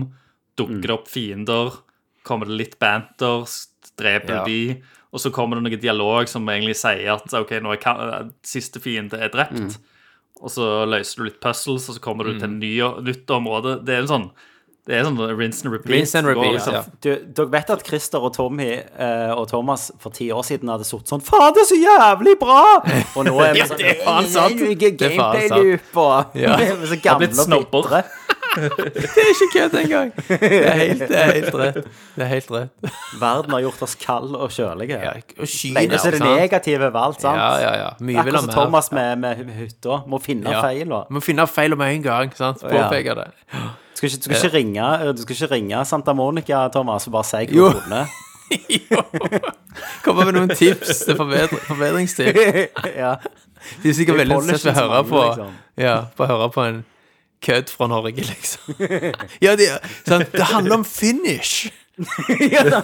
dukker 0.55 0.81
det 0.85 0.93
opp 0.93 1.07
fiender, 1.09 1.73
kommer 2.23 2.45
det 2.45 2.59
litt 2.61 2.77
banter, 2.79 3.49
dreper 3.97 4.35
Ja. 4.37 4.43
de, 4.45 4.59
og 5.15 5.21
så 5.23 5.31
kommer 5.31 5.55
det 5.61 5.63
noe 5.69 5.79
dialog 5.81 6.27
som 6.31 6.43
egentlig 6.51 6.75
sier 6.75 7.13
at 7.15 7.31
ok, 7.39 7.55
nå 7.63 7.71
er 7.75 7.79
ka- 7.81 8.25
siste 8.43 8.81
fiende 8.83 9.15
er 9.23 9.31
drept, 9.31 9.77
og 10.43 10.51
så 10.51 10.67
løser 10.91 11.21
du 11.23 11.29
litt 11.29 11.39
puzzles, 11.39 11.87
og 11.89 11.95
så 11.95 12.03
kommer 12.03 12.27
du 12.27 12.35
til 12.35 12.49
et 12.49 12.59
ny, 12.59 12.73
nytt 13.07 13.31
område. 13.31 13.77
Det 13.87 13.95
er 13.95 14.03
en 14.03 14.11
sånn 14.11 14.27
det 14.85 14.99
er 14.99 15.07
sånn 15.07 15.17
rinse 15.33 15.63
and 15.65 15.73
repeat. 15.73 15.89
Rinse 15.95 16.13
and 16.19 16.27
repeat, 16.29 16.51
liksom- 16.59 16.75
ja. 16.75 16.81
Du, 17.01 17.07
dere 17.33 17.49
vet 17.49 17.69
at 17.73 17.81
Christer 17.87 18.21
og 18.21 18.35
Tommy 18.35 18.67
eh, 18.85 19.31
og 19.33 19.47
Thomas 19.49 19.87
for 19.97 20.13
ti 20.13 20.27
år 20.29 20.43
siden 20.45 20.69
hadde 20.69 20.85
sittet 20.85 21.09
sånn 21.09 21.23
Faen, 21.25 21.55
det 21.55 21.63
er 21.63 21.69
så 21.71 21.79
jævlig 21.79 22.35
bra! 22.37 22.59
Og 23.17 23.25
nå 23.25 23.33
er 23.41 23.55
vi 23.55 23.59
Ja, 23.63 23.65
sånn 23.65 23.79
sant. 23.79 23.81
Det 23.81 23.95
er 23.95 24.03
faen 24.05 24.29
sant. 24.29 24.61
gameplay-loop 25.01 25.97
og 26.03 26.37
Ja. 26.37 26.53
Så 26.91 26.99
gamle 27.01 27.31
og 27.33 27.65
bitre. 27.73 28.03
Det 28.55 29.21
er 29.21 29.29
ikke 29.33 29.47
kødd 29.53 29.73
engang. 29.81 30.11
Det 30.27 30.59
er 30.65 30.77
helt, 30.79 31.03
det 31.09 31.17
er 31.19 31.31
helt 31.33 31.55
rett. 31.59 31.79
Det 32.15 32.23
er 32.25 32.29
helt 32.31 32.51
rett. 32.55 32.89
Verden 33.21 33.51
har 33.55 33.63
gjort 33.65 33.81
oss 33.87 33.95
kalde 33.99 34.39
og 34.39 34.53
kjølige. 34.55 34.99
Ja, 35.03 35.13
og 35.39 35.47
skyene, 35.51 35.79
Lenge 35.81 35.99
så 35.99 36.07
er 36.11 36.15
det 36.17 36.21
sant? 36.23 36.39
negative 36.39 36.89
ved 36.93 36.99
alt, 37.01 37.21
sant? 37.21 37.39
Ja, 37.41 37.49
ja, 37.63 37.73
ja. 37.83 37.89
Mye 37.99 38.13
vil 38.13 38.19
Akkurat 38.21 38.35
ha 38.35 38.41
som 38.41 38.47
mer. 38.51 38.59
Thomas 38.59 38.91
med, 38.91 39.15
med 39.25 39.55
hytta. 39.59 40.01
Må 40.07 40.19
finne 40.23 40.51
Ja. 40.55 40.61
feil. 40.63 40.91
Og. 40.91 41.07
Må 41.11 41.19
finne 41.25 41.47
feil 41.51 41.75
med 41.77 41.95
en 41.97 42.03
gang, 42.05 42.35
sant? 42.37 42.63
ja. 42.63 42.69
Påpeke 42.87 43.15
det. 43.19 43.27
Du 43.51 43.99
skal 43.99 44.09
ikke, 44.09 44.17
du 44.17 44.23
skal 44.23 44.35
ikke, 44.49 44.53
ringe, 44.57 45.13
du 45.15 45.21
skal 45.23 45.35
ikke 45.39 45.51
ringe 45.55 45.85
Santa 45.85 46.13
Monica, 46.13 46.67
Thomas, 46.73 47.07
og 47.07 47.13
bare 47.19 47.23
si 47.31 47.45
Jo. 47.55 47.69
hvor 47.69 47.81
funnet. 47.81 48.07
Komme 50.05 50.25
med 50.27 50.35
noen 50.37 50.51
tips 50.55 50.99
til 51.07 51.15
forbedring, 51.17 51.61
forbedringstips. 51.65 52.39
ja. 53.03 53.15
De 53.81 53.89
er 53.89 53.95
sikkert 53.97 54.19
veldig 54.21 54.35
polishen 54.37 54.53
interessert 54.53 54.77
i 54.77 54.83
å 54.85 54.99
som 54.99 55.07
på 55.09 55.21
liksom. 55.23 55.55
Ja, 55.81 55.95
på 56.15 56.25
å 56.25 56.27
høre 56.29 56.49
på 56.53 56.65
en 56.67 56.83
kødd 57.45 57.69
fra 57.69 57.87
Norge, 57.91 58.25
liksom. 58.25 58.75
Ja, 59.45 59.53
det, 59.59 59.69
sånn, 60.07 60.25
det 60.33 60.47
handler 60.51 60.79
om 60.81 60.85
finish. 60.87 61.67
Ja. 62.41 62.81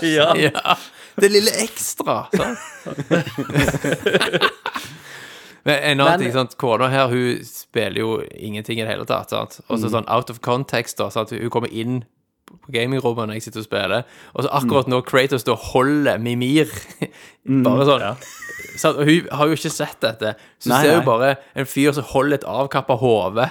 Ja. 0.06 0.76
Det 1.20 1.28
lille 1.32 1.50
ekstra, 1.64 2.20
sant? 2.30 2.58
Men 5.62 5.74
en 5.82 6.00
annen 6.00 6.12
Men- 6.14 6.20
ting, 6.22 6.32
sant? 6.32 6.54
Kona 6.56 6.88
her, 6.88 7.08
hun 7.12 7.42
spiller 7.44 8.00
jo 8.00 8.12
ingenting 8.38 8.78
i 8.80 8.84
det 8.86 8.88
hele 8.94 9.04
tatt, 9.08 9.30
sant? 9.34 9.58
Og 9.68 9.78
så 9.82 9.90
sånn 9.92 10.06
out 10.08 10.30
of 10.32 10.40
context, 10.40 10.96
da, 11.02 11.10
sant? 11.12 11.30
Hun 11.36 11.50
kommer 11.52 11.68
inn 11.72 12.00
på 12.50 12.72
gamingrommet 12.74 13.28
når 13.28 13.36
jeg 13.38 13.44
sitter 13.48 13.60
og 13.62 13.66
spiller, 13.68 14.06
og 14.34 14.42
så 14.46 14.50
akkurat 14.58 14.88
nå 14.90 15.02
Kratos 15.06 15.44
da 15.46 15.54
holder 15.54 16.18
Mimir, 16.18 16.70
bare 17.44 17.84
sånn, 17.86 18.00
Ja. 18.02 18.14
sant? 18.80 18.96
Og 18.98 19.06
hun 19.06 19.28
har 19.36 19.46
jo 19.52 19.58
ikke 19.58 19.70
sett 19.74 20.00
dette, 20.02 20.32
så 20.58 20.72
Nei, 20.72 20.80
ser 20.82 20.90
nei. 20.90 20.96
hun 20.96 21.06
bare 21.06 21.36
en 21.54 21.68
fyr 21.68 21.92
som 21.94 22.08
holder 22.14 22.40
et 22.40 22.48
avkappa 22.48 22.96
hode, 22.98 23.50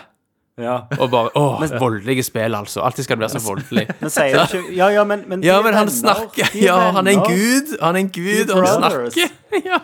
ja. 0.61 0.75
og 0.99 1.11
bare, 1.11 1.29
åh, 1.35 1.61
voldelige 1.79 2.23
spill, 2.23 2.55
altså. 2.55 2.81
Alltid 2.85 3.03
skal 3.07 3.17
det 3.17 3.25
være 3.25 3.39
så 3.39 3.43
voldelig. 3.47 3.85
Men 4.01 4.09
sier 4.13 4.37
du 4.37 4.57
ikke 4.57 4.75
Ja, 4.77 4.87
ja, 4.93 5.03
men, 5.03 5.23
men 5.27 5.43
Ja, 5.43 5.61
men 5.65 5.73
han 5.73 5.89
snakker 5.89 6.47
er 6.49 6.57
Ja, 6.63 6.77
han 6.95 7.07
er 7.07 7.11
en 7.17 7.23
gud. 7.25 7.75
Han 7.81 7.95
er 7.95 7.99
en 8.05 8.11
gud, 8.11 8.49
og 8.55 8.65
han 8.67 8.81
snakker. 8.83 9.37
Ja. 9.69 9.79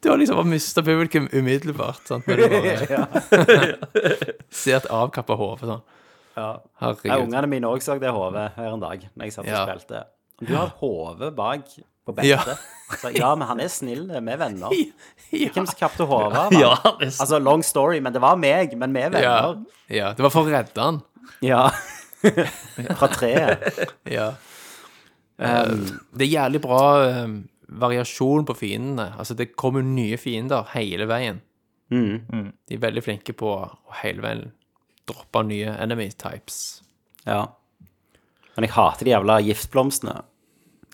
Du 0.00 0.08
har 0.10 0.16
liksom 0.16 0.36
bare 0.36 0.46
mista 0.48 0.82
publikum 0.82 1.28
umiddelbart. 1.32 2.00
Sant? 2.08 2.26
Når 2.26 2.36
du 2.36 2.48
bare 2.48 4.16
ser 4.50 4.76
et 4.78 4.86
avkappa 4.90 5.36
hode 5.36 5.66
sånn. 5.66 5.82
Ja. 6.36 6.40
Ja, 6.40 6.50
Herregud. 6.80 7.26
ungene 7.26 7.48
mine 7.50 7.68
òg 7.68 7.82
så 7.84 7.98
det 8.00 8.12
hodet 8.14 8.52
her 8.56 8.70
en 8.72 8.80
dag 8.80 9.02
når 9.14 9.26
jeg 9.26 9.34
satt 9.34 9.44
og 9.46 9.50
Ja. 9.50 9.64
spilte. 9.66 10.04
Du 10.40 10.54
har 10.54 10.70
hodet 10.80 11.18
hode 11.26 11.30
bak 11.36 11.66
på 12.16 12.26
Ja. 12.26 12.40
Så 12.98 13.12
ja, 13.14 13.28
men 13.38 13.46
han 13.46 13.60
er 13.62 13.68
snill. 13.70 14.08
Vi 14.10 14.32
er 14.34 14.40
venner. 14.40 14.74
Ja. 15.30 15.46
Hvem 15.54 15.66
som 15.68 15.76
kapte 15.78 16.02
hodet 16.10 16.34
av? 16.34 16.54
Ja, 16.58 16.72
er 16.98 17.04
Altså, 17.06 17.38
long 17.38 17.62
story, 17.62 18.00
men 18.02 18.10
det 18.12 18.18
var 18.18 18.34
meg. 18.34 18.72
Men 18.78 18.90
vi 18.96 19.04
er 19.04 19.12
venner. 19.14 19.60
ja. 19.86 20.08
Det 20.18 20.24
var 20.26 20.32
for 20.34 20.42
å 20.48 20.50
redde 20.50 20.82
han. 20.82 20.98
Ja. 21.46 21.68
Fra 22.98 23.08
treet. 23.14 23.78
Ja. 24.10 24.32
Um, 25.38 25.84
det 26.18 26.26
er 26.26 26.32
jævlig 26.32 26.60
bra 26.64 26.80
um, 27.22 27.36
variasjon 27.80 28.42
på 28.48 28.56
fiendene. 28.58 29.12
Altså, 29.22 29.38
det 29.38 29.52
kommer 29.54 29.86
nye 29.86 30.18
fiender 30.18 30.66
hele 30.74 31.06
veien. 31.06 31.38
De 31.90 32.74
er 32.74 32.82
veldig 32.82 33.02
flinke 33.06 33.32
på 33.38 33.54
å 33.54 33.70
hele 34.02 34.22
veien 34.26 34.42
droppe 35.10 35.44
nye 35.46 35.72
enemy 35.82 36.10
types. 36.10 36.80
Ja. 37.22 37.44
Men 38.56 38.66
jeg 38.66 38.74
hater 38.74 39.06
de 39.06 39.14
jævla 39.14 39.38
giftblomstene. 39.46 40.18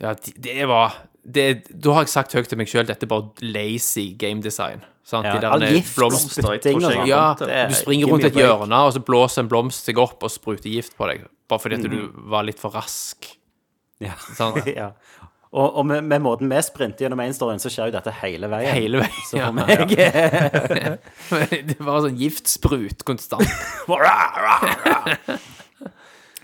Ja, 0.00 0.12
det, 0.36 0.66
var 0.68 0.92
det, 1.24 1.46
Da 1.72 1.92
har 1.96 2.04
jeg 2.04 2.12
sagt 2.12 2.34
høyt 2.36 2.48
til 2.50 2.58
meg 2.60 2.68
sjøl 2.68 2.86
dette 2.86 3.06
er 3.06 3.10
bare 3.10 3.30
lazy 3.40 4.10
game 4.18 4.42
design. 4.44 4.82
Sant? 5.06 5.24
Ja, 5.28 5.38
De 5.40 5.46
all 5.48 5.62
gift, 5.70 5.94
blomster 5.96 6.42
spytting 6.42 6.80
og 6.82 6.88
sånn. 6.90 7.06
Ja, 7.06 7.34
du 7.38 7.74
springer 7.78 8.10
rundt 8.10 8.24
et 8.26 8.34
hjørne, 8.36 8.80
og 8.88 8.92
så 8.96 9.00
blåser 9.06 9.44
en 9.44 9.48
blomst 9.52 9.86
seg 9.86 9.98
opp 10.02 10.22
og 10.26 10.32
spruter 10.34 10.68
gift 10.72 10.96
på 10.98 11.06
deg. 11.12 11.24
Bare 11.48 11.62
fordi 11.62 11.78
at 11.78 11.84
Mm. 11.86 11.92
du 11.94 12.22
var 12.32 12.42
litt 12.42 12.58
for 12.58 12.74
rask. 12.74 13.28
Ja. 14.02 14.16
Sånn. 14.34 14.58
ja. 14.74 14.90
Og, 15.56 15.76
og 15.78 15.86
med, 15.86 16.02
med 16.04 16.20
måten 16.20 16.50
vi 16.50 16.58
sprinter 16.60 17.06
gjennom 17.06 17.22
én 17.22 17.32
storyen, 17.32 17.62
så 17.62 17.70
skjer 17.72 17.86
jo 17.88 17.94
dette 17.94 18.12
hele 18.18 18.50
veien. 18.50 18.74
Hele 18.74 18.98
veien. 19.04 19.22
Så 19.30 19.38
Ja. 19.38 19.46
for 19.46 19.54
meg 19.54 19.88
det 21.70 21.78
var 21.80 22.02
sånn 22.04 22.18
giftsprut 22.18 23.06
konstant. 23.06 23.46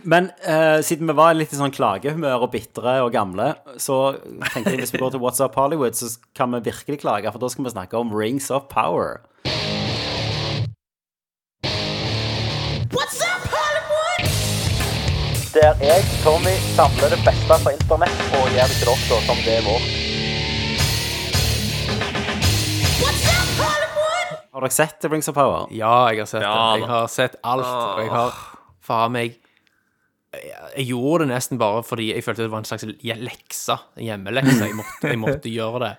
Men 0.03 0.31
eh, 0.43 0.81
siden 0.83 1.07
vi 1.07 1.15
var 1.15 1.35
litt 1.37 1.53
i 1.55 1.59
sånn 1.59 1.73
klagehumør 1.75 2.47
og 2.47 2.53
bitre 2.55 2.97
og 3.05 3.13
gamle, 3.15 3.53
så 3.79 4.17
tenkte 4.51 4.75
jeg 4.75 4.83
hvis 4.83 4.95
vi 4.95 5.01
går 5.03 5.15
til 5.15 5.23
What's 5.23 5.43
Up 5.45 5.55
Hollywood, 5.59 5.95
så 5.95 6.11
kan 6.35 6.51
vi 6.57 6.63
virkelig 6.67 6.99
klage, 7.05 7.31
for 7.31 7.43
da 7.43 7.51
skal 7.53 7.69
vi 7.69 7.75
snakke 7.75 8.01
om 8.01 8.11
Rings 8.15 8.51
of 8.51 8.67
Power. 8.73 9.21
Der 15.53 15.77
jeg, 15.85 16.05
Tommy, 16.25 16.55
samler 16.73 17.13
det 17.13 17.19
beste 17.27 17.59
fra 17.61 17.73
internett 17.77 18.23
og 18.39 18.47
gjør 18.57 18.71
det 18.73 18.79
til 18.81 18.89
dere 18.89 19.19
som 19.27 19.43
det 19.45 19.57
er 19.59 19.67
vårt. 19.67 19.91
Har 24.53 24.65
dere 24.65 24.73
sett 24.73 25.05
Rings 25.13 25.29
of 25.29 25.37
Power? 25.37 25.69
Ja, 25.71 26.09
jeg 26.11 26.25
har 26.25 26.31
sett 26.33 26.43
Ja, 26.43 26.57
det. 26.73 26.81
Jeg 26.81 26.89
har 26.89 27.07
sett 27.13 27.37
alt. 27.45 27.69
Og 27.69 28.01
jeg 28.01 28.11
har 28.17 28.41
faen 28.83 29.13
meg 29.15 29.42
jeg, 30.33 30.87
gjorde 30.89 31.27
det 31.27 31.35
nesten 31.35 31.59
bare 31.61 31.83
fordi 31.85 32.09
jeg 32.15 32.25
følte 32.25 32.47
det 32.47 32.53
var 32.53 32.63
en 32.63 32.69
slags 32.69 32.87
lekse. 33.03 33.77
Hjemmelekse. 34.01 34.65
Jeg 34.67 34.77
måtte, 34.79 35.09
jeg 35.13 35.21
måtte 35.21 35.53
gjøre 35.53 35.83
det. 35.85 35.93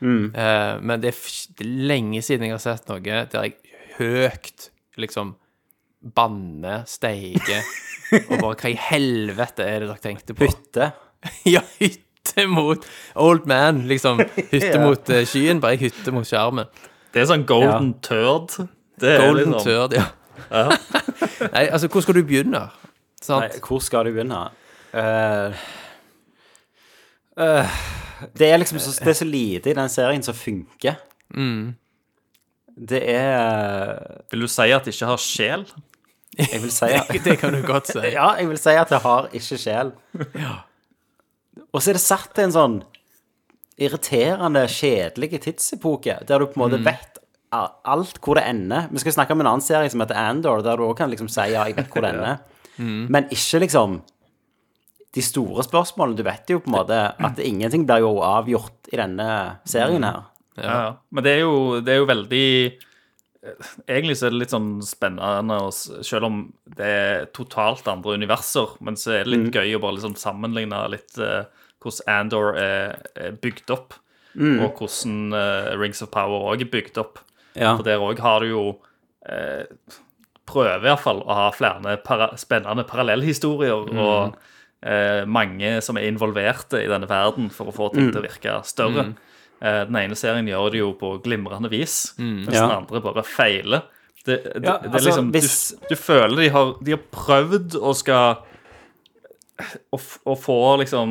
Eh, 0.00 0.74
men 0.80 1.02
det 1.02 1.10
er, 1.10 1.16
f- 1.16 1.48
det 1.58 1.66
er 1.66 1.72
lenge 1.90 2.22
siden 2.24 2.46
jeg 2.46 2.54
har 2.56 2.62
sett 2.62 2.86
noe 2.88 3.02
der 3.04 3.26
jeg 3.34 3.56
høyt 3.98 4.70
liksom 5.00 5.34
banner, 6.16 6.86
steiger 6.88 7.60
og 8.30 8.30
bare 8.40 8.56
Hva 8.62 8.70
i 8.72 8.78
helvete 8.80 9.66
er 9.68 9.82
det 9.84 9.90
dere 9.90 10.00
tenkte 10.02 10.34
på? 10.38 10.48
Hytte. 10.48 10.92
Ja, 11.52 11.60
hytte 11.76 12.46
mot 12.48 12.86
Old 13.20 13.44
man, 13.50 13.82
liksom. 13.90 14.22
Hytte 14.48 14.70
Ja. 14.78 14.80
mot 14.86 15.10
uh, 15.12 15.20
skyen, 15.28 15.60
bare 15.60 15.76
jeg 15.76 15.90
hytte 15.90 16.14
mot 16.16 16.24
skjermen. 16.24 16.70
Det 17.12 17.20
er 17.20 17.28
sånn 17.28 17.44
golden 17.44 17.90
turd. 18.06 18.54
Det 19.00 19.16
er 19.18 19.26
Golden 19.26 19.52
liksom 19.52 19.66
turd, 19.66 19.98
ja. 19.98 20.06
Nei, 21.54 21.66
altså, 21.68 21.90
hvor 21.92 22.00
skal 22.06 22.16
du 22.16 22.22
begynne? 22.24 22.64
Sant? 23.20 23.52
Nei, 23.52 23.60
hvor 23.66 23.80
skal 23.84 24.04
du 24.08 24.12
begynne? 24.14 24.40
Eh, 24.96 25.60
eh, 27.36 27.78
det 28.36 28.48
er 28.52 28.58
liksom 28.62 28.80
så, 28.82 28.92
det 29.04 29.12
er 29.14 29.18
så 29.20 29.28
lite 29.28 29.70
i 29.72 29.76
den 29.76 29.88
serien 29.92 30.22
som 30.24 30.34
funker. 30.36 30.96
Det 32.80 33.00
er 33.12 34.22
Vil 34.32 34.40
du 34.46 34.48
si 34.50 34.70
at 34.72 34.84
det 34.86 34.94
ikke 34.94 35.10
har 35.10 35.20
sjel? 35.20 35.66
Jeg 36.38 36.60
vil 36.62 36.70
si 36.72 36.88
at, 36.96 37.10
Det 37.26 37.36
kan 37.40 37.52
du 37.52 37.60
godt 37.66 37.90
si. 37.92 38.00
Ja, 38.14 38.30
jeg 38.38 38.48
vil 38.48 38.58
si 38.60 38.70
at 38.78 38.88
det 38.92 39.02
har 39.04 39.28
ikke 39.36 39.58
sjel. 39.60 39.92
Og 41.72 41.82
så 41.82 41.90
er 41.92 41.98
det 41.98 42.02
satt 42.04 42.32
til 42.34 42.46
en 42.48 42.54
sånn 42.56 42.76
irriterende, 43.80 44.66
kjedelig 44.68 45.38
tidsepoke, 45.40 46.18
der 46.28 46.42
du 46.42 46.46
på 46.50 46.58
en 46.58 46.62
måte 46.66 46.80
vet 46.84 47.18
a- 47.56 47.70
alt 47.88 48.18
hvor 48.20 48.36
det 48.36 48.44
ender. 48.48 48.88
Vi 48.92 49.00
skal 49.02 49.14
snakke 49.16 49.32
om 49.36 49.40
en 49.40 49.48
annen 49.48 49.64
serie 49.64 49.88
som 49.92 50.02
heter 50.02 50.18
Andor, 50.20 50.60
der 50.64 50.76
du 50.76 50.84
òg 50.88 50.98
kan 50.98 51.10
liksom 51.12 51.30
si 51.32 51.46
ja, 51.54 51.64
jeg 51.68 51.76
vet 51.78 51.88
hvor 51.92 52.04
det 52.04 52.10
ender. 52.14 52.42
Men 52.80 53.28
ikke 53.32 53.62
liksom 53.64 54.00
de 55.14 55.22
store 55.24 55.64
spørsmålene. 55.66 56.18
Du 56.18 56.26
vet 56.26 56.52
jo 56.52 56.60
på 56.62 56.70
en 56.70 56.76
måte 56.78 56.98
at 57.18 57.40
ingenting 57.42 57.86
blir 57.88 58.04
jo 58.04 58.20
avgjort 58.24 58.92
i 58.92 59.00
denne 59.00 59.30
serien 59.68 60.06
her. 60.06 60.22
Ja. 60.56 60.68
ja. 60.68 60.92
Men 61.10 61.26
det 61.26 61.34
er 61.38 61.42
jo, 61.44 61.80
det 61.80 61.94
er 61.94 62.00
jo 62.02 62.08
veldig 62.10 62.46
Egentlig 63.88 64.18
så 64.20 64.26
er 64.26 64.34
det 64.34 64.40
litt 64.42 64.52
sånn 64.52 64.82
spennende, 64.84 65.56
selv 66.04 66.26
om 66.26 66.40
det 66.76 66.88
er 66.92 67.22
totalt 67.32 67.86
andre 67.88 68.18
universer, 68.20 68.74
men 68.84 68.98
så 69.00 69.14
er 69.14 69.24
det 69.24 69.32
litt 69.32 69.56
gøy 69.56 69.78
å 69.78 69.80
bare 69.80 69.96
liksom 69.96 70.12
sammenligne 70.20 70.76
litt 70.92 71.16
uh, 71.16 71.46
hvordan 71.80 72.10
Andor 72.12 72.58
er, 72.60 72.98
er 73.16 73.38
bygd 73.40 73.72
opp, 73.72 73.96
og 74.36 74.82
hvordan 74.82 75.32
uh, 75.32 75.72
Rings 75.80 76.04
of 76.04 76.12
Power 76.12 76.52
òg 76.52 76.66
er 76.66 76.68
bygd 76.74 77.00
opp. 77.00 77.22
Ja. 77.54 77.72
For 77.78 77.86
der 77.88 78.04
òg 78.04 78.20
har 78.20 78.44
du 78.44 78.50
jo 78.50 78.64
eh, 79.24 79.64
Prøver 80.50 80.80
i 80.80 80.86
hvert 80.88 81.02
fall 81.04 81.20
å 81.22 81.36
ha 81.36 81.48
flere 81.54 81.96
para 82.06 82.30
spennende 82.40 82.82
parallellhistorier 82.88 83.90
og 83.94 84.34
eh, 84.82 85.24
mange 85.30 85.76
som 85.84 85.98
er 86.00 86.08
involverte 86.10 86.80
i 86.82 86.88
denne 86.90 87.06
verden 87.10 87.50
for 87.54 87.70
å 87.70 87.74
få 87.76 87.90
ting 87.94 88.10
til 88.10 88.22
å 88.22 88.26
virke 88.26 88.56
større. 88.66 89.12
Eh, 89.62 89.82
den 89.86 89.96
ene 90.00 90.16
serien 90.18 90.48
gjør 90.48 90.70
det 90.72 90.80
jo 90.82 90.92
på 90.98 91.14
glimrende 91.22 91.68
vis, 91.70 92.14
mens 92.18 92.50
Ja. 92.54 92.66
den 92.66 92.76
andre 92.82 93.00
bare 93.04 93.22
feiler. 93.22 93.82
Det, 94.24 94.42
det, 94.44 94.64
Ja, 94.66 94.78
det 94.78 94.90
er 94.90 94.94
altså, 94.94 95.06
liksom, 95.08 95.30
hvis- 95.32 95.74
du, 95.80 95.86
du 95.94 95.96
føler 95.96 96.36
de 96.42 96.48
har, 96.52 96.74
de 96.84 96.90
har 96.96 97.04
prøvd 97.12 97.76
å 97.80 97.94
skal 97.96 98.42
å, 99.92 99.98
å 100.32 100.34
få 100.40 100.56
liksom 100.80 101.10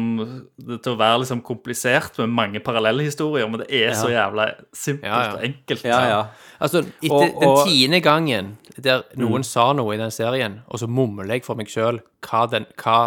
det 0.57 0.79
til 0.81 0.95
å 0.95 0.97
være 0.99 1.19
liksom 1.21 1.41
komplisert 1.45 2.17
med 2.17 2.31
mange 2.33 2.59
parallellhistorier, 2.65 3.45
men 3.49 3.61
det 3.61 3.67
er 3.83 3.93
så 3.97 4.09
jævla 4.09 4.47
simpelt 4.73 5.05
Ja, 5.11 5.19
ja. 5.27 5.33
og 5.35 5.43
enkelt. 5.45 5.83
Ja, 5.85 5.99
ja. 6.09 6.21
Altså, 6.59 6.81
etter 7.03 7.13
Og- 7.13 7.35
og- 7.37 7.43
den 7.43 7.67
tiende 7.69 7.99
gangen 8.01 8.57
der 8.83 9.03
noen 9.19 9.43
sa 9.43 9.71
noe 9.73 9.95
i 9.95 9.99
den 10.01 10.11
serien, 10.11 10.61
og 10.67 10.79
så 10.81 10.87
mumler 10.87 11.35
jeg 11.37 11.45
for 11.45 11.55
meg 11.59 11.67
sjøl 11.71 11.99
hva, 12.25 12.45
hva 12.79 12.97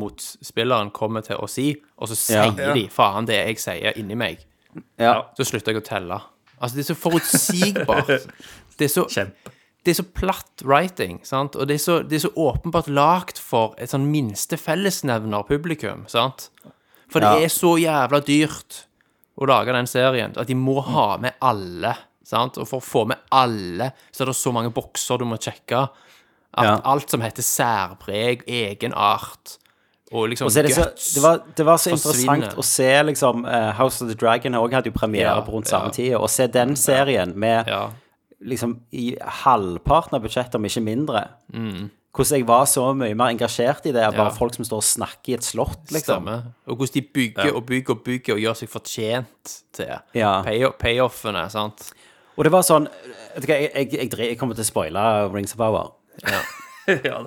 motspilleren 0.00 0.90
kommer 0.94 1.24
til 1.26 1.36
å 1.42 1.48
si, 1.50 1.74
og 1.98 2.08
så 2.10 2.16
sier 2.16 2.52
Ja. 2.58 2.72
de 2.74 2.86
faen 2.88 3.26
det 3.28 3.36
jeg 3.46 3.58
sier 3.60 3.98
inni 4.00 4.14
meg, 4.16 4.38
ja. 4.98 5.22
så 5.36 5.44
slutter 5.44 5.72
jeg 5.74 5.82
å 5.82 5.86
telle. 5.86 6.20
Altså, 6.62 6.76
det 6.78 6.84
er 6.84 6.94
så 6.94 7.00
forutsigbart. 7.02 8.28
Det 8.78 8.86
er 8.86 8.88
så, 8.88 9.02
Kjempe. 9.06 9.50
det 9.84 9.90
er 9.92 9.96
så 9.98 10.04
platt 10.16 10.62
writing, 10.64 11.18
sant? 11.28 11.54
Og 11.60 11.68
det 11.68 11.74
er 11.76 11.82
så, 11.82 11.98
det 12.02 12.16
er 12.16 12.22
så 12.24 12.30
åpenbart 12.40 12.88
lagt 12.88 13.38
for 13.38 13.74
et 13.78 13.90
sånn 13.92 14.06
minste 14.10 14.56
fellesnevner 14.58 15.44
publikum, 15.46 16.06
sant? 16.08 16.48
For 17.12 17.20
det 17.20 17.44
er 17.44 17.52
så 17.52 17.74
jævla 17.78 18.22
dyrt 18.24 18.86
å 19.36 19.46
lage 19.46 19.74
den 19.76 19.86
serien 19.86 20.32
at 20.40 20.48
de 20.48 20.56
må 20.56 20.80
ha 20.88 21.18
med 21.20 21.36
alle, 21.44 21.92
sant? 22.32 22.58
Og 22.58 22.66
for 22.68 22.80
å 22.80 22.86
få 22.86 23.04
med 23.12 23.20
alle, 23.30 23.92
så 24.12 24.24
er 24.24 24.32
det 24.32 24.36
så 24.40 24.52
mange 24.56 24.72
bokser 24.74 25.20
du 25.22 25.26
må 25.28 25.38
sjekke, 25.40 25.84
at 26.52 26.64
Ja. 26.68 26.74
alt 26.84 27.08
som 27.12 27.20
heter 27.24 27.44
særpreg, 27.44 28.42
egenart, 28.48 29.58
og 30.12 30.26
liksom 30.28 30.44
Og 30.46 30.52
så 30.52 30.58
er 30.60 30.66
det, 30.68 30.74
så, 30.76 30.82
guts 30.84 31.14
det, 31.14 31.22
var, 31.24 31.38
det 31.56 31.64
var 31.64 31.78
så 31.80 31.94
forsvinner. 31.96 32.34
interessant 32.50 32.58
å 32.60 32.64
se 32.68 32.90
liksom 33.08 33.46
eh, 33.48 33.70
House 33.78 34.02
of 34.04 34.10
the 34.10 34.14
Dragon 34.20 34.52
også 34.58 34.74
hadde 34.76 34.90
jo 34.90 34.98
premiere 34.98 35.30
Ja, 35.38 35.40
på 35.40 35.54
rundt 35.54 35.70
ja. 35.70 35.78
samme 35.78 35.92
tid, 35.96 36.12
Å 36.18 36.28
se 36.28 36.46
den 36.52 36.74
serien 36.76 37.32
med 37.34 37.66
Ja. 37.72 37.86
liksom 38.44 38.74
i 38.92 39.16
halvparten 39.22 40.18
av 40.18 40.22
budsjettet, 40.26 40.56
om 40.56 40.64
ikke 40.68 40.82
mindre. 40.84 41.28
Mm. 41.54 41.88
Hvordan 42.12 42.36
jeg 42.42 42.46
var 42.46 42.66
så 42.68 42.84
mye 42.94 43.14
mer 43.16 43.30
engasjert 43.32 43.86
i 43.88 43.92
det, 43.96 44.02
bare 44.12 44.28
Ja. 44.28 44.36
folk 44.36 44.52
som 44.54 44.64
står 44.68 44.76
og 44.76 44.84
snakker 44.84 45.28
i 45.32 45.34
et 45.38 45.44
slott, 45.48 45.86
liksom. 45.90 46.26
Stemmer. 46.26 46.42
Og 46.68 46.76
hvordan 46.76 46.92
de 46.92 47.00
bygger 47.00 47.54
og 47.56 47.64
bygger 47.64 47.90
og 47.96 48.04
bygger 48.04 48.34
og 48.34 48.40
gjør 48.44 48.56
seg 48.60 48.68
fortjent 48.68 49.62
til 49.72 49.96
Ja. 50.14 50.42
pay- 50.42 50.72
payoffene, 50.78 51.48
sant? 51.50 51.92
Og 52.36 52.44
det 52.44 52.52
var 52.52 52.62
sånn 52.64 52.88
jeg, 53.36 53.70
jeg, 53.74 53.92
jeg, 53.92 54.10
jeg 54.18 54.38
kommer 54.40 54.54
til 54.56 54.64
å 54.64 54.68
spoile 54.68 55.02
Rings 55.32 55.52
of 55.54 55.58
Power. 55.60 55.92
ja, 57.06 57.20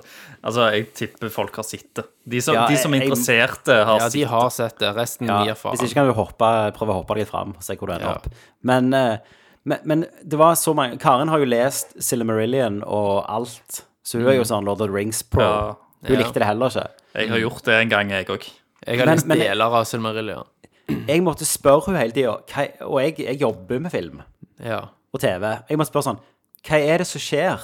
altså, 0.44 0.66
jeg 0.74 0.88
tipper 0.94 1.30
folk 1.32 1.56
har 1.56 1.64
sett 1.66 1.88
det. 1.98 2.04
De 2.28 2.40
som, 2.44 2.54
Ja, 2.54 2.66
de 2.70 2.76
som 2.78 2.94
er 2.94 3.06
interesserte, 3.06 3.72
har 3.88 4.00
Ja, 4.02 4.08
de 4.08 4.10
sett 4.10 4.20
det. 4.20 4.28
har 4.30 4.50
sett 4.54 4.78
det. 4.82 4.90
Resten 4.96 5.30
Ja, 5.30 5.40
gir 5.48 5.54
faen. 5.58 5.74
hvis 5.76 5.88
ikke 5.88 6.00
kan 6.02 6.10
du 6.10 6.14
hoppe, 6.18 6.50
prøve 6.76 6.94
å 6.94 7.00
hoppe 7.00 7.16
deg 7.18 7.26
fram 7.30 7.54
og 7.56 7.62
se 7.64 7.74
hvor 7.76 7.88
du 7.90 7.94
ender 7.96 8.06
Ja. 8.10 8.14
opp. 8.20 8.28
Men, 8.62 8.92
eh, 8.94 9.18
men, 9.64 9.78
men 9.84 10.04
det 10.22 10.38
var 10.38 10.54
så 10.54 10.74
mange 10.76 10.98
Karen 11.02 11.28
har 11.32 11.38
jo 11.42 11.48
lest 11.50 11.96
Silmarillion 12.02 12.82
og 12.86 13.24
alt, 13.28 13.82
så 14.06 14.18
hun 14.20 14.28
er 14.28 14.36
jo 14.38 14.44
sånn 14.46 14.64
Lord 14.64 14.80
of 14.80 14.86
the 14.88 14.92
Rings 14.94 15.22
pro. 15.22 15.42
Ja. 15.42 15.74
Hun 16.06 16.16
Mm. 16.16 16.20
Likte 16.22 16.38
det 16.38 16.46
heller 16.46 16.68
ikke. 16.70 16.88
Jeg 17.16 17.28
har 17.30 17.38
gjort 17.40 17.62
det 17.64 17.74
en 17.74 17.88
gang, 17.88 18.10
jeg 18.10 18.26
òg. 18.28 18.44
Jeg 18.86 18.98
har 19.00 19.06
Men- 19.06 19.16
lest 19.16 19.26
deler 19.28 19.64
av 19.74 19.84
Silmarillion. 19.86 20.44
Jeg 21.08 21.20
måtte 21.24 21.42
spørre 21.48 21.86
hun 21.86 21.96
hele 21.96 22.12
tida, 22.12 22.36
og 22.86 23.00
jeg, 23.02 23.16
jeg 23.18 23.40
jobber 23.40 23.80
med 23.80 23.90
film 23.90 24.22
Ja. 24.64 24.80
og 25.12 25.20
TV. 25.20 25.42
Jeg 25.68 25.78
må 25.78 25.84
spørre 25.84 26.02
sånn 26.12 26.20
Hva 26.66 26.78
er 26.82 26.98
det 26.98 27.06
som 27.06 27.20
skjer? 27.20 27.60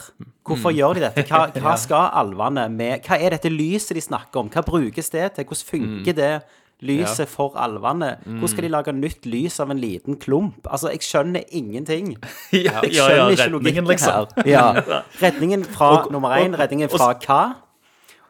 Hvorfor 0.46 0.70
Mm. 0.70 0.76
gjør 0.78 0.94
de 0.94 1.00
dette? 1.00 1.24
Hva, 1.28 1.46
hva 1.52 1.76
skal 1.84 2.10
alvene 2.12 2.68
med 2.70 3.02
Hva 3.02 3.18
er 3.20 3.30
dette 3.30 3.50
lyset 3.50 3.94
de 3.94 4.00
snakker 4.00 4.40
om? 4.40 4.48
Hva 4.50 4.62
brukes 4.62 5.10
det 5.10 5.34
til? 5.34 5.44
Hvordan 5.44 6.04
Mm. 6.04 6.14
det 6.14 6.42
lyset 6.82 7.28
for 7.28 7.52
alvene? 7.56 8.16
Hvordan 8.26 8.48
skal 8.48 8.62
de 8.62 8.68
lage 8.68 8.92
nytt 8.92 9.24
lys 9.26 9.60
av 9.60 9.70
en 9.70 9.78
liten 9.78 10.16
klump? 10.16 10.66
Altså, 10.70 10.90
jeg 10.90 11.00
skjønner 11.00 11.42
ingenting. 11.52 12.16
Ja, 12.52 12.80
Jeg 12.82 12.92
ja, 12.94 13.06
skjønner 13.08 13.16
ja, 13.16 13.28
ikke 13.36 13.50
logikken 13.50 13.86
liksom. 13.86 14.12
her. 14.12 14.46
Ja. 14.46 14.72
Redningen 15.22 15.64
fra 15.64 16.06
nummer 16.10 16.30
én, 16.36 16.54
redningen 16.54 16.88
redningen 16.88 16.90
og- 16.92 16.98
fra 16.98 17.14
hva? 17.14 17.54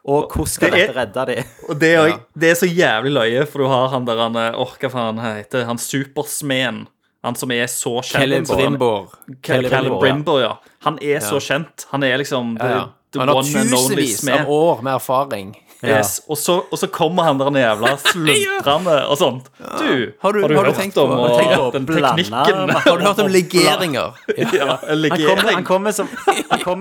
Og 0.05 0.31
hvordan 0.33 0.47
skal 0.49 0.71
Det 0.71 0.81
er- 0.81 0.87
dette 0.93 0.99
redde 1.01 1.27
de? 1.37 1.45
Og 1.69 1.79
det 1.81 1.95
er, 1.95 2.19
det 2.39 2.51
er 2.51 2.55
så 2.55 2.67
jævlig 2.67 3.13
løye, 3.13 3.47
for 3.47 3.59
du 3.59 3.67
har 3.69 3.89
han 3.89 4.05
der 4.05 4.17
han 4.19 4.37
orker, 4.55 4.89
for 4.91 4.99
han 4.99 5.19
heter 5.19 5.65
han? 5.65 5.79
Supersmeden. 5.79 6.89
Han 7.23 7.35
som 7.39 7.51
er 7.55 7.67
så 7.71 8.01
kjent. 8.03 8.13
Caleb 8.17 8.47
Celebrimbor, 8.47 10.01
Brimbo, 10.01 10.39
ja. 10.43 10.57
Han 10.83 10.99
er 11.03 11.21
så 11.23 11.39
kjent. 11.41 11.87
Han 11.93 12.03
er 12.03 12.17
liksom 12.19 12.57
the, 12.59 12.67
Ja, 12.67 12.79
ja. 12.81 12.87
the 13.13 13.19
Han 13.21 13.29
har 13.29 13.43
tusenvis 13.43 14.29
av 14.29 14.51
år 14.51 14.83
med 14.83 14.95
erfaring. 14.95 15.53
Yes. 15.83 16.21
Og, 16.31 16.39
så, 16.39 16.61
og 16.71 16.79
så 16.79 16.87
kommer 16.87 17.25
han 17.27 17.39
der 17.41 17.57
jævla 17.59 17.97
sluntrende 18.13 18.97
og 19.11 19.17
sånt. 19.19 19.49
Du, 19.59 20.13
Har 20.23 20.33
du- 20.33 20.43
har 20.43 20.49
du 20.49 20.55
hørt 20.55 20.77
tenkt 20.79 20.97
om 21.03 21.11
på- 21.11 21.17
å- 21.27 21.39
tenkt 21.39 21.57
på 21.59 21.71
den 21.75 21.87
teknikken? 21.87 22.71
Har 22.87 22.99
du 22.99 23.05
hørt 23.05 23.19
om 23.19 23.31
legeringer? 23.39 24.13
Ja, 24.39 24.49
Ja, 24.55 24.95
legering. 24.95 25.39
han, 25.49 25.65
kommer 25.65 25.91
som, 25.93 26.07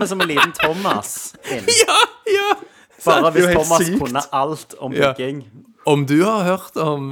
som 0.05 0.21
en 0.21 0.27
liten 0.27 0.53
Thomas 0.53 1.33
inn. 1.51 1.65
ja. 1.65 1.97
ja. 2.29 2.51
Bare 3.05 3.31
hvis 3.33 3.49
Thomas 3.55 3.81
sykt. 3.87 3.97
kunne 4.03 4.21
alt 4.31 4.73
om 4.79 4.93
Ja. 4.93 5.13
bygging. 5.17 5.45
Om 5.85 6.05
du 6.05 6.23
har 6.23 6.43
hørt 6.43 6.77
om 6.77 7.09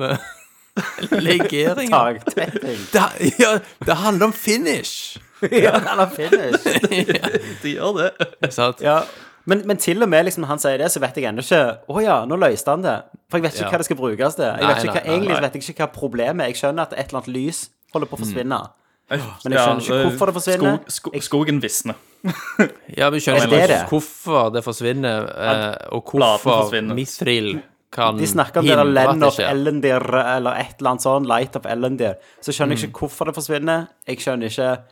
legeringer 1.12 2.20
Taktetting. 2.26 2.80
det, 2.94 3.34
ja, 3.40 3.56
det 3.86 3.96
handler 4.04 4.26
om 4.32 4.34
finish. 4.34 5.18
Ja, 5.52 5.78
han 5.80 6.00
om 6.04 6.10
finish. 6.12 6.66
De 7.64 7.72
gjør 7.78 7.94
det. 8.02 8.52
Sant? 8.52 8.82
Ja. 8.84 9.02
Men, 9.48 9.62
men 9.66 9.78
til 9.80 10.04
og 10.04 10.10
med 10.12 10.26
liksom, 10.28 10.44
når 10.44 10.50
han 10.52 10.60
sier 10.60 10.82
det, 10.82 10.90
så 10.92 11.00
vet 11.00 11.16
jeg 11.16 11.30
ennå 11.30 11.42
ikke 11.46 11.62
Å 11.90 12.02
ja, 12.04 12.18
nå 12.28 12.36
løste 12.42 12.74
han 12.76 12.84
det. 12.84 12.98
For 13.32 13.40
jeg 13.40 13.46
vet 13.48 13.56
ikke 13.56 13.64
Ja. 13.66 13.70
hva 13.72 13.80
det 13.80 13.88
skal 13.88 13.98
brukes 14.02 14.36
til. 14.36 14.44
Jeg 14.50 14.60
Nei, 14.60 14.68
vet 14.74 14.84
ikke 14.84 14.92
hva, 14.92 15.00
nei, 15.00 15.06
nei, 15.08 15.16
egentlig 15.16 15.38
nei. 15.38 15.42
vet 15.46 15.56
jeg 15.56 15.64
ikke 15.70 15.86
hva 15.86 15.88
problemet 15.96 16.44
er. 16.44 16.52
Jeg 16.52 16.60
skjønner 16.60 16.84
at 16.90 16.94
et 16.98 17.06
eller 17.08 17.22
annet 17.22 17.32
lys 17.38 17.62
holder 17.96 18.12
på 18.12 18.20
å 18.20 18.22
forsvinne. 18.26 18.60
Men 19.10 19.16
jeg 19.16 19.24
Ja, 19.24 19.64
skjønner 19.64 19.82
ikke 19.88 20.02
hvorfor 20.04 20.30
det 20.30 20.36
forsvinner. 20.42 20.76
Skog, 20.92 21.16
sko, 21.16 21.24
skogen 21.30 21.64
visner. 21.64 21.96
Ja, 23.00 23.08
vi 23.16 23.24
skjønner 23.24 23.48
Er 23.48 23.50
det 23.50 23.62
ikke 23.64 23.72
det? 23.72 23.82
hvorfor 23.94 24.52
det 24.54 24.64
forsvinner, 24.68 25.30
eh, 25.32 25.76
og 25.96 26.04
bladene 26.12 26.36
hvorfor 26.44 26.66
forsvinner. 26.68 27.00
Mithril 27.00 27.50
kan 27.92 28.18
De 28.18 28.28
snakker 28.28 28.60
om 28.60 28.66
det 28.66 28.76
der 28.78 28.86
Land 28.86 29.24
of 29.24 29.40
Elendir 29.40 29.50
Ellendir 29.98 30.36
eller 30.36 30.56
et 30.62 30.76
eller 30.80 30.90
annet 30.92 31.02
sånn. 31.02 31.26
Light 31.28 31.56
of 31.56 31.66
Ellendir. 31.66 32.16
Så 32.42 32.52
skjønner 32.54 32.76
jeg 32.78 32.84
Mm. 32.86 32.90
ikke 32.94 33.00
hvorfor 33.08 33.26
det 33.26 33.36
forsvinner. 33.36 33.88
Jeg 34.08 34.18
skjønner 34.20 34.46
ikke 34.50 34.84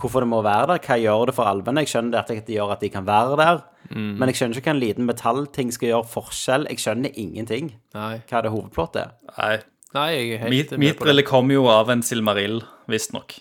hvorfor 0.00 0.20
det 0.20 0.28
må 0.28 0.42
være 0.42 0.66
der. 0.66 0.78
Hva 0.78 0.96
gjør 1.02 1.26
det 1.26 1.34
for 1.34 1.44
alvene? 1.44 1.80
Jeg 1.84 1.88
skjønner 1.88 2.18
at 2.18 2.28
det 2.28 2.46
gjør 2.46 2.72
at 2.72 2.80
de 2.80 2.88
kan 2.88 3.04
være 3.04 3.36
der. 3.36 3.62
Mm. 3.90 4.16
Men 4.18 4.28
jeg 4.28 4.34
skjønner 4.36 4.56
ikke 4.56 4.70
hva 4.70 4.74
en 4.76 4.80
liten 4.80 5.06
metallting 5.06 5.72
skal 5.72 5.88
gjøre 5.90 6.08
forskjell. 6.08 6.66
Jeg 6.70 6.78
skjønner 6.78 7.12
ingenting. 7.14 7.74
Nei. 7.94 8.22
Hva 8.30 8.42
det 8.42 8.50
hovedplottet 8.52 8.96
er. 8.96 9.10
Nei. 9.38 9.58
Nei, 9.92 10.08
jeg 10.14 10.32
er 10.32 10.38
helt 10.38 10.50
Mit- 10.50 10.70
med 10.78 10.96
på 10.96 11.04
det. 11.04 11.14
Mithril 11.16 11.22
kom 11.26 11.50
jo 11.50 11.66
av 11.66 11.90
en 11.90 12.00
silmarill, 12.02 12.62
visstnok. 12.88 13.34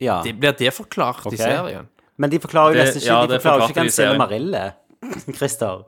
Ja. 0.00 0.22
Det- 0.22 0.38
Blir 0.40 0.52
det 0.56 0.72
forklart 0.72 1.26
okay. 1.26 1.34
i 1.34 1.36
serien? 1.36 1.88
Men 2.16 2.30
de 2.30 2.38
forklarer 2.38 2.74
jo 2.74 2.78
Det- 2.84 2.86
nesten 2.94 3.02
ikke 3.02 3.06
ja, 3.06 3.26
De 3.26 3.38
forklarer 3.38 3.60
jo 3.60 3.68
ikke 3.68 3.74
hva 3.74 3.84
en 3.84 3.90
Silmarill 3.90 4.54
er. 4.54 4.72
Christer. 5.38 5.84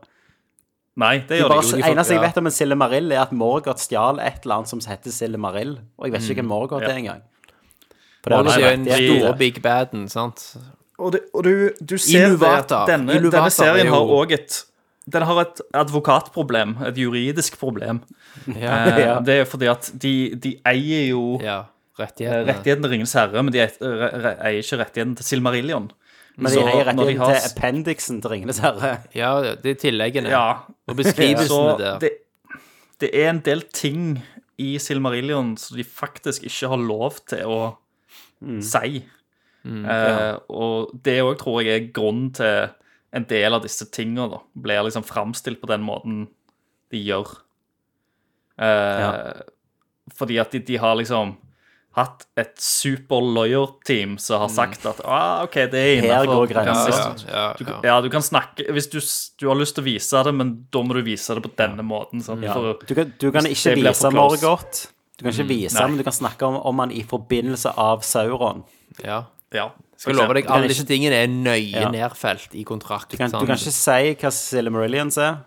Nei, 1.00 1.14
det 1.18 1.28
Det 1.32 1.38
gjør 1.40 1.48
bare, 1.54 1.62
de 1.66 1.70
jo. 1.70 1.80
De 1.82 1.90
eneste 1.94 2.14
jeg 2.16 2.22
vet 2.26 2.38
om 2.42 2.46
en 2.50 2.54
sillemarill, 2.56 3.12
er 3.16 3.22
at 3.24 3.32
Morgoth 3.32 3.80
stjal 3.82 4.20
et 4.20 4.44
eller 4.44 4.54
annet 4.60 4.68
som 4.74 4.80
heter 4.86 5.14
sillemarill. 5.16 5.74
Og 5.98 6.06
jeg 6.08 6.12
vet 6.16 6.28
ikke 6.30 6.42
hvem 6.42 6.50
Morgoth 6.52 6.82
Mm. 6.84 6.88
Ja. 6.88 6.94
er 6.94 7.02
engang. 7.04 7.22
Det 8.20 8.30
det 8.30 8.52
er 8.52 8.60
jo 8.60 8.70
den 8.76 8.86
store 9.18 9.36
big 9.40 9.62
baden, 9.64 10.08
sant? 10.12 10.42
Og, 11.00 11.12
det, 11.14 11.20
og 11.32 11.44
du, 11.46 11.70
du 11.80 11.96
ser 11.96 12.26
Illuvatar. 12.26 12.84
det 12.86 12.92
at 12.94 13.00
denne, 13.00 13.30
denne 13.32 13.50
serien 13.50 13.86
jo... 13.88 13.94
har 13.94 14.10
òg 14.20 14.32
et 14.36 14.58
Den 15.10 15.22
har 15.24 15.38
et 15.40 15.60
advokatproblem, 15.74 16.74
et 16.86 16.98
juridisk 17.00 17.56
problem. 17.58 18.02
Ja. 18.46 18.74
Eh, 18.86 19.20
Det 19.26 19.38
er 19.40 19.44
fordi 19.48 19.66
at 19.72 19.88
de, 20.02 20.12
de 20.36 20.52
eier 20.68 21.08
jo 21.08 21.38
ja. 21.42 21.62
eh, 21.64 22.02
Rettighetene. 22.02 22.46
rettigheten 22.52 22.82
til 22.84 22.90
Ringens 22.92 23.12
herre, 23.16 23.42
men 23.42 23.52
de 23.52 23.58
eier, 23.64 23.72
re- 23.80 24.12
re- 24.26 24.36
eier 24.50 24.60
ikke 24.62 24.78
rettigheten 24.84 25.16
til 25.16 25.24
Silmarillion. 25.24 25.88
Men 26.40 26.50
de 26.52 26.56
Så 26.56 26.62
eier 26.66 26.84
de 26.84 26.90
rettigheten 26.90 27.18
har- 27.20 27.34
til 27.36 27.50
appendiksen 27.50 28.20
til 28.22 28.30
Ringenes 28.32 28.58
herre. 28.64 28.90
Ja, 29.14 29.32
det 29.60 29.66
er 29.74 29.78
tilleggene. 29.82 30.30
Ja, 30.32 30.46
Og 30.88 30.96
beskrivelsene 30.96 31.48
så 31.48 31.78
der. 31.78 31.98
det, 31.98 32.10
det 33.00 33.10
er 33.14 33.28
en 33.30 33.40
del 33.44 33.60
ting 33.72 34.22
i 34.58 34.78
Silmarillion 34.78 35.56
som 35.60 35.76
de 35.76 35.84
faktisk 35.84 36.42
ikke 36.48 36.68
har 36.72 36.76
lov 36.80 37.18
til 37.28 37.44
å 37.44 37.76
si. 38.64 39.04
eh, 39.64 40.36
og 40.48 40.90
det 41.04 41.18
òg 41.22 41.36
tror 41.38 41.62
jeg 41.62 41.82
er 41.82 41.92
grunnen 41.92 42.32
til 42.32 42.70
en 43.12 43.24
del 43.28 43.52
av 43.54 43.62
disse 43.62 43.84
tinga 43.92 44.28
blir 44.56 44.82
liksom 44.86 45.04
framstilt 45.04 45.60
på 45.60 45.66
den 45.68 45.82
måten 45.84 46.28
de 46.90 47.04
gjør. 47.04 47.36
Eh, 48.58 49.00
Ja. 49.00 49.32
Fordi 50.16 50.38
at 50.40 50.50
de, 50.52 50.58
de 50.60 50.76
har 50.76 50.96
liksom 50.96 51.36
hatt 51.98 52.22
et 52.38 52.52
super 52.62 53.18
lawyer-team 53.34 54.12
som 54.22 54.44
har 54.44 54.50
sagt 54.54 54.84
at 54.86 55.00
ah, 55.04 55.42
OK, 55.42 55.56
det 55.72 55.80
er 55.80 55.96
innafor. 55.98 56.52
Ja, 56.54 56.62
ja, 56.62 56.74
du, 56.78 57.24
ja, 57.26 57.42
ja. 57.66 57.80
ja, 57.88 57.96
du 58.04 58.06
kan 58.12 58.22
snakke 58.22 58.68
Hvis 58.70 58.86
du, 58.92 59.00
du 59.42 59.48
har 59.50 59.58
lyst 59.58 59.74
til 59.74 59.82
å 59.82 59.88
vise 59.88 60.22
det, 60.28 60.34
men 60.38 60.52
da 60.70 60.84
må 60.86 60.94
du 60.94 61.02
vise 61.02 61.34
det 61.34 61.42
på 61.42 61.50
denne 61.58 61.82
måten. 61.86 62.22
Sant? 62.22 62.46
Ja. 62.46 62.54
For, 62.54 62.78
Du 62.86 62.94
kan, 62.94 63.10
du 63.18 63.28
kan 63.34 63.48
ikke 63.50 63.74
vise. 63.80 64.12
Morgoth. 64.14 64.86
Du 65.18 65.26
kan 65.26 65.34
ikke 65.34 65.48
vise 65.50 65.76
nei. 65.76 65.88
men 65.90 65.98
du 66.00 66.06
kan 66.06 66.14
snakke 66.16 66.46
om, 66.46 66.56
om 66.70 66.78
han 66.80 66.94
i 66.94 67.02
forbindelse 67.04 67.74
av 67.76 68.06
Sauron. 68.06 68.62
ja. 69.04 69.24
ja, 69.52 69.66
Skal 69.98 70.14
love 70.16 70.38
deg, 70.38 70.46
alle 70.48 70.70
disse 70.70 70.86
tingene 70.88 71.18
er 71.24 71.28
nøye 71.28 71.74
Ja. 71.74 71.90
nedfelt 71.92 72.54
i 72.54 72.62
kontrakt. 72.64 73.10
Du 73.10 73.18
kan, 73.18 73.28
sant? 73.28 73.42
du 73.42 73.50
kan 73.50 73.58
ikke 73.58 73.74
si 73.74 74.14
hva 74.22 74.30
Silmarillions 74.32 75.18
er, 75.20 75.40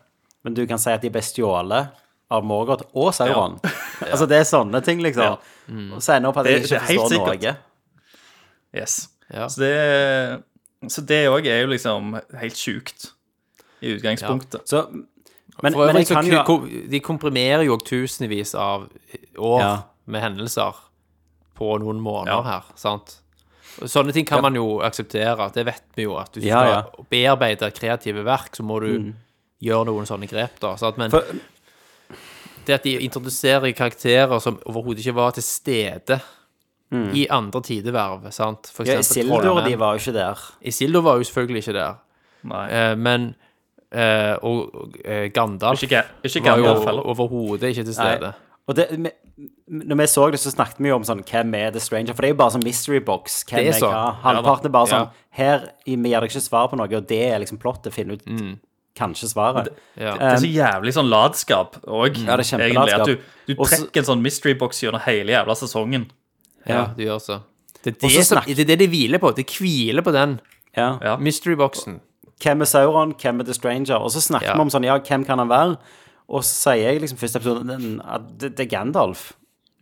men 0.43 0.53
du 0.59 0.65
kan 0.67 0.77
si 0.77 0.91
at 0.91 1.01
de 1.01 1.09
ble 1.09 1.23
stjålet 1.23 1.95
av 2.33 2.43
Morgoth 2.45 2.83
og 2.93 3.13
Sauron. 3.15 3.57
Altså, 4.03 4.27
det 4.27 4.41
er 4.43 4.47
sånne 4.49 4.83
ting, 4.83 4.99
liksom. 5.01 5.39
Og 5.69 6.01
så 6.03 6.13
ender 6.17 6.29
opp 6.29 6.37
at 6.37 6.45
jeg 6.45 6.61
Det- 6.61 6.71
ikke 6.71 6.79
forstår 6.81 7.09
sikkert. 7.09 7.43
noe. 7.43 7.55
Yes. 8.75 9.09
Ja. 9.33 9.47
Så 9.47 9.59
det 9.61 10.43
Så 10.91 11.01
det 11.05 11.27
òg 11.29 11.45
er 11.47 11.61
jo 11.61 11.67
liksom 11.67 12.13
helt 12.39 12.55
sjukt 12.59 13.11
i 13.81 13.93
utgangspunktet. 13.95 14.67
Så, 14.67 14.87
men, 14.91 15.73
For 15.73 15.85
men 15.85 15.95
øvrig 15.95 16.07
jeg 16.09 16.17
kan 16.17 16.25
jo 16.25 16.67
de 16.91 16.99
komprimerer 16.99 17.63
jo 17.65 17.77
tusenvis 17.77 18.53
av 18.55 18.89
år 19.37 19.59
Ja. 19.61 19.77
med 20.05 20.21
hendelser 20.21 20.75
på 21.55 21.79
noen 21.79 22.01
måneder 22.01 22.33
Ja. 22.33 22.41
her, 22.43 22.63
sant? 22.75 23.19
Sånne 23.79 24.11
ting 24.13 24.25
kan 24.25 24.41
man 24.41 24.53
jo 24.55 24.81
akseptere, 24.81 25.51
det 25.53 25.65
vet 25.65 25.81
vi 25.95 26.03
jo, 26.03 26.15
at 26.17 26.31
hvis 26.33 26.43
du 26.43 26.49
skal 26.49 26.67
ja. 26.67 26.81
Mm. 26.81 27.05
bearbeide 27.09 27.71
kreative 27.73 28.23
verk, 28.23 28.51
så 28.55 28.61
må 28.63 28.79
du 28.81 29.13
gjøre 29.63 29.85
noen 29.85 30.05
sånne 30.05 30.27
grep, 30.29 30.59
da. 30.59 30.75
Sant? 30.75 30.97
Men 30.97 31.09
For, 31.09 31.23
det 32.67 32.73
at 32.73 32.83
de 32.83 32.97
introduserer 32.99 33.71
karakterer 33.75 34.39
som 34.41 34.59
overhodet 34.65 34.99
ikke 35.05 35.15
var 35.15 35.31
til 35.31 35.43
stede 35.43 36.19
i 37.13 37.25
andre 37.29 37.61
tideverv, 37.61 38.27
sant? 38.31 38.69
For 38.73 38.83
Mm. 38.83 38.87
ja, 38.91 38.99
Isildur 38.99 39.63
de 39.65 39.75
var 39.79 39.93
jo 39.95 39.99
ikke 39.99 40.13
der. 40.13 40.37
Isildur 40.61 41.01
var 41.01 41.15
jo 41.17 41.23
selvfølgelig 41.23 41.63
ikke 41.63 41.73
der, 41.73 41.95
Nei. 42.43 42.67
eh, 42.71 42.95
men 42.95 43.35
eh, 43.91 44.35
Og, 44.43 44.75
og 44.75 44.95
eh, 45.05 45.29
Gandalf 45.33 45.81
Ikke, 45.83 46.03
ikke 46.23 46.43
var 46.43 46.57
jo 46.57 47.01
overhodet 47.03 47.63
ikke 47.69 47.83
til 47.83 47.95
Nei. 47.97 48.15
stede. 48.17 48.33
Og 48.67 48.75
det, 48.75 48.87
vi- 48.91 49.11
når 49.67 49.95
vi 49.95 50.03
så 50.07 50.31
det, 50.31 50.39
så 50.39 50.51
snakket 50.51 50.77
vi 50.79 50.87
jo 50.89 50.95
om 50.95 51.03
sånn 51.03 51.23
Hvem 51.23 51.55
er 51.55 51.71
The 51.71 51.79
Stranger? 51.79 52.13
For 52.13 52.21
det 52.21 52.29
er 52.29 52.33
jo 52.33 52.37
bare 52.37 52.51
sånn 52.51 52.63
mystery 52.63 52.99
box. 52.99 53.43
Hvem 53.43 53.57
Det 53.57 53.67
er 53.81 53.85
er 53.85 53.89
hva? 53.89 54.15
Halvparten 54.21 54.65
er 54.65 54.69
bare 54.69 54.87
Ja. 54.87 54.99
sånn 54.99 55.09
Her 55.31 55.69
vi 55.85 55.95
gir 55.95 56.19
deg 56.21 56.29
ikke 56.29 56.41
svar 56.41 56.69
på 56.69 56.77
noe, 56.77 56.95
og 56.95 57.07
det 57.07 57.21
er 57.33 57.39
liksom 57.39 57.57
plottet. 57.57 57.91
Finne 57.93 58.13
ut 58.13 58.25
Mm. 58.25 58.59
Kanskje 58.95 59.29
svaret. 59.31 59.69
Ja. 59.97 60.13
Det 60.17 60.21
er 60.21 60.37
så 60.43 60.49
jævlig 60.53 60.93
sånn 60.93 61.09
latskap 61.09 61.79
òg, 61.87 62.17
Ja, 62.25 62.37
det 62.37 62.45
egentlig. 62.51 62.93
At 62.93 63.05
du, 63.07 63.15
du 63.47 63.55
trekker 63.55 63.63
Også, 63.65 63.97
en 63.97 64.09
sånn 64.11 64.21
mystery 64.21 64.53
box 64.59 64.81
gjennom 64.83 65.01
hele 65.07 65.33
jævla 65.33 65.55
sesongen. 65.57 66.09
Ja, 66.67 66.85
du 66.95 67.03
gjør 67.03 67.19
så. 67.21 67.39
Det 67.83 67.95
er 67.97 67.99
det, 68.07 68.11
som, 68.25 68.37
snakk- 68.37 68.47
det 68.55 68.59
er 68.63 68.69
det 68.75 68.79
de 68.79 68.87
hviler 68.87 69.19
på. 69.19 69.33
De 69.35 69.43
hviler 69.43 70.01
på 70.05 70.13
den 70.15 70.39
Ja. 70.77 70.97
Ja. 71.01 71.17
mystery-boksen. 71.17 71.99
Hvem 72.43 72.61
er 72.61 72.65
Sauron? 72.65 73.13
Hvem 73.19 73.39
er 73.41 73.43
The 73.45 73.53
Stranger? 73.53 73.95
Og 73.99 74.11
så 74.11 74.21
snakker 74.21 74.47
Ja. 74.47 74.53
vi 74.55 74.61
om 74.61 74.69
sånn 74.69 74.83
Ja, 74.85 74.97
hvem 74.99 75.25
kan 75.25 75.37
han 75.39 75.49
være? 75.49 75.77
Og 76.29 76.41
så 76.41 76.71
sier 76.71 76.91
jeg 76.93 77.01
liksom 77.01 77.17
første 77.17 77.35
episode 77.41 77.67
den- 77.67 78.01
at 78.01 78.37
det, 78.37 78.55
det 78.55 78.71
er 78.71 78.77
Gandalf. 78.77 79.33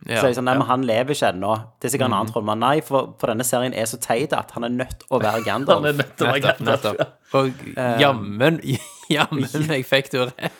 Ja. 0.04 0.18
Så 0.20 0.26
jeg 0.26 0.34
sånn, 0.34 0.44
nei, 0.50 0.54
men 0.58 0.66
han 0.66 0.82
lever 0.82 1.14
ikke 1.14 1.28
ennå. 1.32 1.52
Det 1.80 1.86
er 1.86 1.96
sikkert 1.96 2.06
en 2.10 2.12
annen 2.18 2.32
trollmann. 2.32 2.58
Nei, 2.58 2.80
for, 2.80 3.14
for 3.20 3.28
denne 3.28 3.44
serien 3.46 3.72
er 3.72 3.84
så 3.86 4.00
teit 4.02 4.32
at 4.32 4.50
han 4.50 4.64
er 4.64 4.68
nødt 4.70 5.04
å 5.12 5.20
være 5.22 5.44
Gandalf. 5.44 5.78
Han 5.84 5.86
er 5.86 5.92
nødt 6.02 6.16
til 6.16 6.26
å 6.26 6.32
være 6.32 6.58
Nettopp. 6.58 6.98
Gandalf. 6.98 7.12
Og 7.34 7.52
jammen, 8.02 8.58
jammen 9.16 9.48
jeg 9.68 9.84
fikk 9.86 10.10
du 10.12 10.18
rett. 10.26 10.52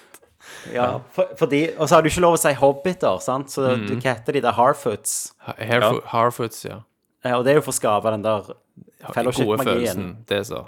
Ja, 0.75 0.99
for, 1.15 1.29
fordi, 1.39 1.69
og 1.79 1.89
så 1.89 1.95
har 1.97 2.03
du 2.03 2.09
ikke 2.11 2.21
lov 2.23 2.35
å 2.37 2.39
si 2.41 2.53
hobbiter, 2.59 3.21
sant? 3.23 3.51
Så 3.51 3.63
Mm. 3.77 3.87
du 3.89 3.95
hva 3.97 4.15
heter 4.15 4.33
de 4.33 4.41
der 4.41 4.53
Harfoots. 4.53 5.33
Harfo- 5.47 6.03
Harfoots, 6.07 6.65
ja. 6.65 6.81
Ja, 7.25 7.37
Og 7.39 7.45
det 7.45 7.53
er 7.53 7.55
jo 7.61 7.63
for 7.63 7.73
å 7.73 7.79
skape 7.79 8.11
den 8.11 8.23
der 8.23 8.43
fellowship-magien. 9.15 10.25
det 10.27 10.47
så. 10.47 10.65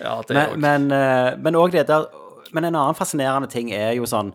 Ja, 0.00 0.20
det 0.22 0.34
Men, 0.34 0.46
også. 0.50 0.58
men, 0.60 0.92
eh, 0.92 1.36
men 1.36 1.54
også 1.54 1.72
det 1.72 1.86
der 1.86 2.04
Men 2.52 2.64
en 2.64 2.74
annen 2.74 2.94
fascinerende 2.94 3.48
ting 3.50 3.70
er 3.72 3.92
jo 3.94 4.02
sånn 4.04 4.32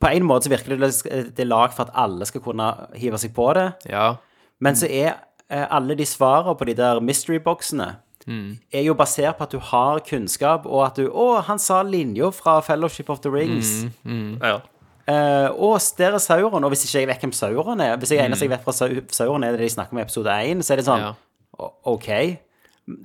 På 0.00 0.08
en 0.10 0.22
måte 0.26 0.48
så 0.48 0.50
virker 0.50 0.76
det 0.78 1.34
det 1.36 1.44
er 1.44 1.48
lag 1.50 1.72
for 1.72 1.84
at 1.86 1.92
alle 1.94 2.26
skal 2.26 2.40
kunne 2.42 2.66
hive 2.98 3.18
seg 3.22 3.32
på 3.36 3.52
det. 3.54 3.68
Ja. 3.90 4.16
Men 4.60 4.74
så 4.74 4.88
er 4.90 5.14
eh, 5.48 5.66
alle 5.70 5.94
de 5.94 6.04
svarene 6.04 6.56
på 6.58 6.66
de 6.66 6.74
der 6.74 7.00
mystery-boksene 7.00 7.96
er 8.28 8.82
jo 8.86 8.94
basert 8.94 9.36
på 9.38 9.44
at 9.48 9.52
du 9.54 9.58
har 9.58 9.98
kunnskap, 10.06 10.66
og 10.66 10.84
at 10.86 10.96
du 10.96 11.08
Å, 11.10 11.40
han 11.48 11.58
sa 11.58 11.82
linja 11.82 12.30
fra 12.30 12.60
Fellowship 12.62 13.10
of 13.10 13.20
the 13.24 13.30
Rings. 13.32 13.86
Ja. 14.06 14.60
Uh, 15.02 15.50
og 15.58 15.80
der 15.98 16.14
er 16.14 16.22
Sauron. 16.22 16.62
Og 16.64 16.70
hvis 16.70 16.84
ikke 16.86 17.00
jeg 17.00 17.08
vet 17.10 17.20
hvem 17.24 17.32
Sauron 17.34 17.80
er 17.82 17.96
Hvis 17.98 18.12
jeg 18.14 18.22
eneste 18.22 18.46
jeg 18.46 18.52
vet 18.52 18.62
fra 18.62 18.72
sauren 18.72 19.08
Sauron, 19.10 19.42
er 19.42 19.56
det 19.56 19.64
de 19.64 19.68
snakker 19.74 19.96
om 19.96 19.98
i 19.98 20.02
episode 20.04 20.30
1, 20.30 20.62
så 20.62 20.72
er 20.72 20.78
det 20.78 20.86
sånn 20.86 21.02
Ja. 21.02 21.12
OK. 21.90 22.08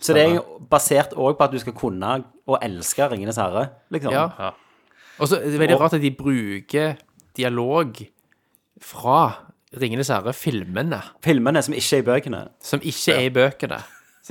Så 0.02 0.14
det 0.14 0.22
er 0.24 0.36
jo 0.36 0.44
basert 0.70 1.14
òg 1.18 1.36
på 1.38 1.44
at 1.48 1.52
du 1.54 1.58
skal 1.62 1.74
kunne 1.78 2.12
og 2.48 2.62
elske 2.62 3.10
Ringenes 3.12 3.38
herre, 3.42 3.68
liksom. 3.94 4.14
ja. 4.14 4.30
Ja. 4.40 4.52
Og 5.20 5.28
så 5.30 5.40
er 5.42 5.50
det 5.52 5.60
veldig 5.60 5.80
rart 5.82 5.98
at 5.98 6.02
de 6.02 6.12
bruker 6.14 6.96
dialog 7.38 7.98
fra 8.82 9.20
Ringenes 9.78 10.10
herre-filmene, 10.14 11.02
Filmene 11.26 11.62
som 11.66 11.74
ikke 11.76 11.98
er 11.98 12.02
i 12.02 12.08
bøkene. 12.08 12.42
som 12.62 12.82
ikke 12.82 13.14
er 13.18 13.26
i 13.26 13.34
bøkene. 13.34 13.82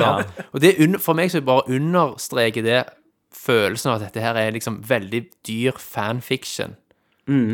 Og 0.01 0.61
det 0.61 0.75
for 1.03 1.19
meg 1.19 1.33
så 1.33 1.43
bare 1.45 1.67
understreker 1.73 2.65
det 2.67 2.83
følelsen 3.37 3.93
av 3.93 3.99
at 4.01 4.09
dette 4.09 4.25
her 4.25 4.39
er 4.41 4.55
liksom 4.57 4.81
veldig 4.87 5.23
dyr 5.47 5.79
fanfiction. 5.81 6.77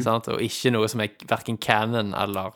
Sant? 0.04 0.28
Og 0.28 0.42
ikke 0.44 0.72
noe 0.74 0.88
som 0.90 1.00
er 1.04 1.14
verken 1.30 1.58
canon 1.60 2.12
eller 2.18 2.52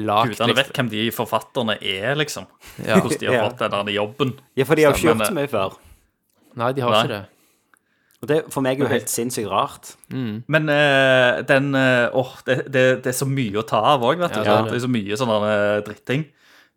lagt 0.00 0.38
Gudene 0.38 0.56
vet 0.56 0.72
hvem 0.76 0.88
de 0.88 1.06
forfatterne 1.12 1.76
er, 1.80 2.14
liksom. 2.16 2.46
Ja. 2.80 3.00
Hvordan 3.00 3.20
de 3.20 3.26
har 3.28 3.34
Ja. 3.34 3.48
fått 3.48 3.58
den 3.70 3.94
jobben. 3.94 4.32
Ja, 4.56 4.64
for 4.64 4.74
de 4.74 4.84
har 4.84 4.92
jo 4.92 4.96
ikke 4.96 5.14
gjort 5.14 5.28
så 5.28 5.36
mye 5.36 5.50
før. 5.52 5.78
Nei, 6.56 6.72
de 6.72 6.80
har 6.80 6.90
Nei. 6.90 7.02
ikke 7.02 7.14
det. 7.14 7.24
Og 8.22 8.28
det 8.28 8.38
for 8.54 8.62
meg 8.62 8.78
er 8.78 8.84
jo 8.84 8.92
helt 8.92 9.10
sinnssykt 9.10 9.50
rart. 9.50 9.96
Men 10.46 10.68
uh, 10.70 11.42
den 11.42 11.74
Åh, 11.74 12.08
uh, 12.14 12.20
oh, 12.20 12.36
det, 12.46 12.72
det, 12.72 12.84
det 13.02 13.10
er 13.10 13.18
så 13.18 13.26
mye 13.26 13.58
å 13.58 13.66
ta 13.66 13.80
av 13.94 14.04
òg, 14.06 14.18
vet 14.22 14.32
du. 14.36 14.38
Ja, 14.38 14.44
det 14.44 14.52
er 14.52 14.62
det. 14.62 14.70
det 14.70 14.78
er 14.78 14.84
så 14.86 14.92
mye 14.92 15.18
sånn 15.18 15.32
eh, 15.48 15.80
dritting. 15.88 16.24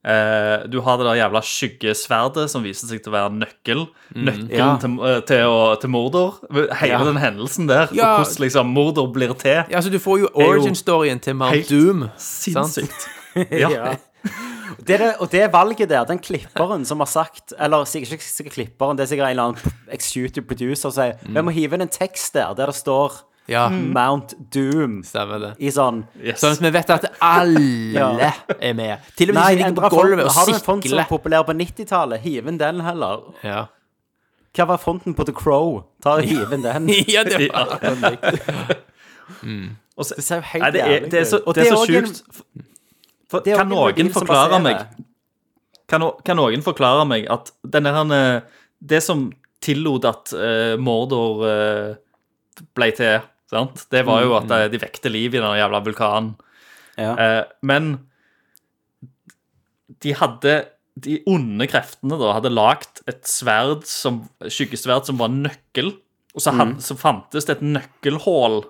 Eh, 0.06 0.68
du 0.70 0.80
har 0.86 0.99
det 1.01 1.06
der 1.08 1.18
jævla 1.18 1.41
skyggesverdet 1.41 2.43
som 2.51 2.62
viser 2.66 2.86
seg 2.91 3.01
til 3.01 3.10
å 3.10 3.16
være 3.16 3.32
nøkkel. 3.39 3.86
Nøkkelen 4.14 4.51
Ja. 4.53 4.78
til, 4.78 4.99
eh, 5.01 5.20
til, 5.26 5.38
å, 5.49 5.80
til 5.82 5.89
Mordor. 5.89 6.36
Hele 6.53 6.91
Ja. 6.91 7.03
den 7.03 7.18
hendelsen 7.18 7.68
der, 7.68 7.88
Ja. 7.91 8.18
og 8.20 8.26
hvordan 8.28 8.39
liksom 8.45 8.68
Mordor 8.68 9.08
blir 9.12 9.34
til. 9.34 9.64
Ja, 9.70 9.78
altså, 9.80 9.89
du 9.89 9.97
får 9.99 10.20
jo 10.20 10.30
origin-storyen 10.36 11.20
til 11.20 11.34
Mount 11.36 11.70
Doom. 11.70 12.10
Sinnssykt. 12.18 13.08
Ja. 13.51 13.70
Ja. 13.70 13.95
Det 14.88 14.97
det, 14.99 15.16
og 15.20 15.30
det 15.32 15.51
valget 15.51 15.89
der, 15.89 16.06
den 16.06 16.20
klipperen 16.20 16.86
som 16.86 16.99
har 16.99 17.06
sagt 17.06 17.53
Eller 17.60 17.84
sikkert 17.86 18.14
ikke 18.39 18.49
klipperen, 18.49 18.95
det 18.97 19.03
er 19.03 19.10
sikkert 19.16 19.26
en 19.28 19.32
eller 19.32 19.43
annen 19.43 19.74
executive 19.91 20.45
producer 20.47 20.89
som 20.89 20.91
sier 20.91 21.18
Vi 21.22 21.41
må 21.41 21.51
hive 21.51 21.74
inn 21.76 21.82
en 21.82 21.91
tekst 21.91 22.34
der 22.34 22.53
der 22.56 22.66
det 22.72 22.76
står 22.76 23.12
Ja, 23.48 23.70
Mount 23.70 24.34
Doom 24.52 25.04
stemmer 25.04 25.39
det. 25.39 25.52
i 25.60 25.70
sånn 25.70 26.00
Yes. 26.18 26.39
Sånn 26.41 26.52
at 26.56 26.62
vi 26.62 26.70
vet 26.74 26.89
at 26.89 27.06
alle 27.22 27.60
Ja. 27.93 28.32
er 28.60 28.74
med. 28.74 29.00
Til 29.16 29.30
og 29.30 29.36
med 29.36 29.43
Nei, 29.43 29.56
de 29.56 29.62
som 29.62 29.68
ligger 29.68 29.70
endra 29.70 29.89
på 29.89 30.02
gulvet 30.02 30.26
og 30.26 30.32
Har 30.34 30.46
du 30.46 30.52
en 30.54 30.60
font 30.60 30.84
som 30.84 30.98
var 30.98 31.04
sikler. 31.06 31.18
populær 31.20 31.43
på 31.46 31.54
90-tallet? 31.54 32.20
Hiv 32.22 32.48
inn 32.48 32.58
den 32.58 32.80
heller. 32.82 33.22
Ja. 33.43 33.66
Hva 34.56 34.66
var 34.68 34.78
fonten 34.78 35.14
på 35.14 35.26
The 35.26 35.34
Crow? 35.34 35.84
Ta 36.02 36.16
og 36.18 36.24
Hiv 36.24 36.54
inn 36.54 36.62
den. 36.64 36.88
ja, 37.08 37.24
det 37.24 37.52
var 37.52 38.76
Og 39.98 40.06
så- 40.06 40.16
Det 40.16 40.24
ser 40.24 40.36
jo 40.36 40.41
helt 40.41 40.62
Nei, 40.64 40.72
det 40.72 40.82
er, 40.82 40.88
jævlig 40.88 41.12
det 41.12 41.20
er 41.20 41.24
så, 41.26 41.38
ut. 41.38 41.43
Og 41.48 41.56
det 41.56 41.62
er 41.64 41.70
så 41.70 41.76
også 41.76 41.98
en- 41.98 42.06
sjukt. 42.06 42.22
For, 43.30 43.39
det 43.39 43.54
er 43.54 43.58
kan 43.58 43.72
også 43.72 43.89
en 43.89 43.96
noen 44.06 44.14
som 44.14 44.22
forklare 44.28 44.50
baserer- 44.50 44.64
meg 44.64 44.88
kan, 45.88 46.02
no- 46.02 46.18
kan 46.26 46.36
noen 46.38 46.62
forklare 46.64 47.08
meg 47.08 47.28
at 47.30 47.52
denne 47.70 47.93
her, 47.93 48.36
eh, 48.38 48.41
Det 48.86 49.02
som 49.04 49.32
tillot 49.62 50.04
at 50.06 50.34
eh, 50.34 50.76
Mordor 50.78 51.46
eh, 51.46 51.96
ble 52.76 52.91
til, 52.91 53.22
sant? 53.52 53.86
det 53.91 54.06
var 54.08 54.24
jo 54.26 54.36
at 54.38 54.52
eh, 54.52 54.68
de 54.74 54.80
vekte 54.82 55.12
liv 55.12 55.36
i 55.36 55.41
den 55.41 55.58
jævla 55.60 55.82
vulkanen. 55.86 56.36
Ja. 56.98 57.14
Eh, 57.20 57.43
men 57.62 57.98
de 60.04 60.14
hadde 60.16 60.54
De 60.96 61.18
onde 61.28 61.68
kreftene 61.68 62.16
da 62.22 62.30
hadde 62.38 62.54
lagd 62.54 63.02
et 63.12 63.26
sverd 63.28 63.82
som, 63.89 64.22
skyggesverd 64.39 65.10
som 65.10 65.18
var 65.20 65.28
nøkkel, 65.34 65.89
og 66.36 66.39
så, 66.43 66.54
had, 66.56 66.78
så 66.84 66.96
fantes 66.96 67.48
det 67.50 67.58
et 67.58 67.66
nøkkelhull 67.68 68.62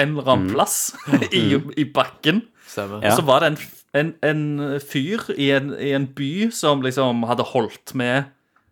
en 0.00 0.14
eller 0.14 0.30
annen 0.32 0.54
plass 0.54 0.94
i, 1.36 1.58
i 1.76 1.84
bakken. 1.84 2.40
Stemmer. 2.66 3.04
Ja. 3.04 3.12
Og 3.12 3.18
så 3.20 3.26
var 3.28 3.44
det 3.44 3.50
en, 3.52 3.58
en, 4.00 4.14
en 4.24 4.80
fyr 4.80 5.28
i 5.36 5.50
en, 5.52 5.74
i 5.76 5.92
en 5.96 6.08
by 6.16 6.48
som 6.56 6.80
liksom 6.84 7.26
hadde 7.28 7.44
holdt 7.52 7.92
med 7.96 8.24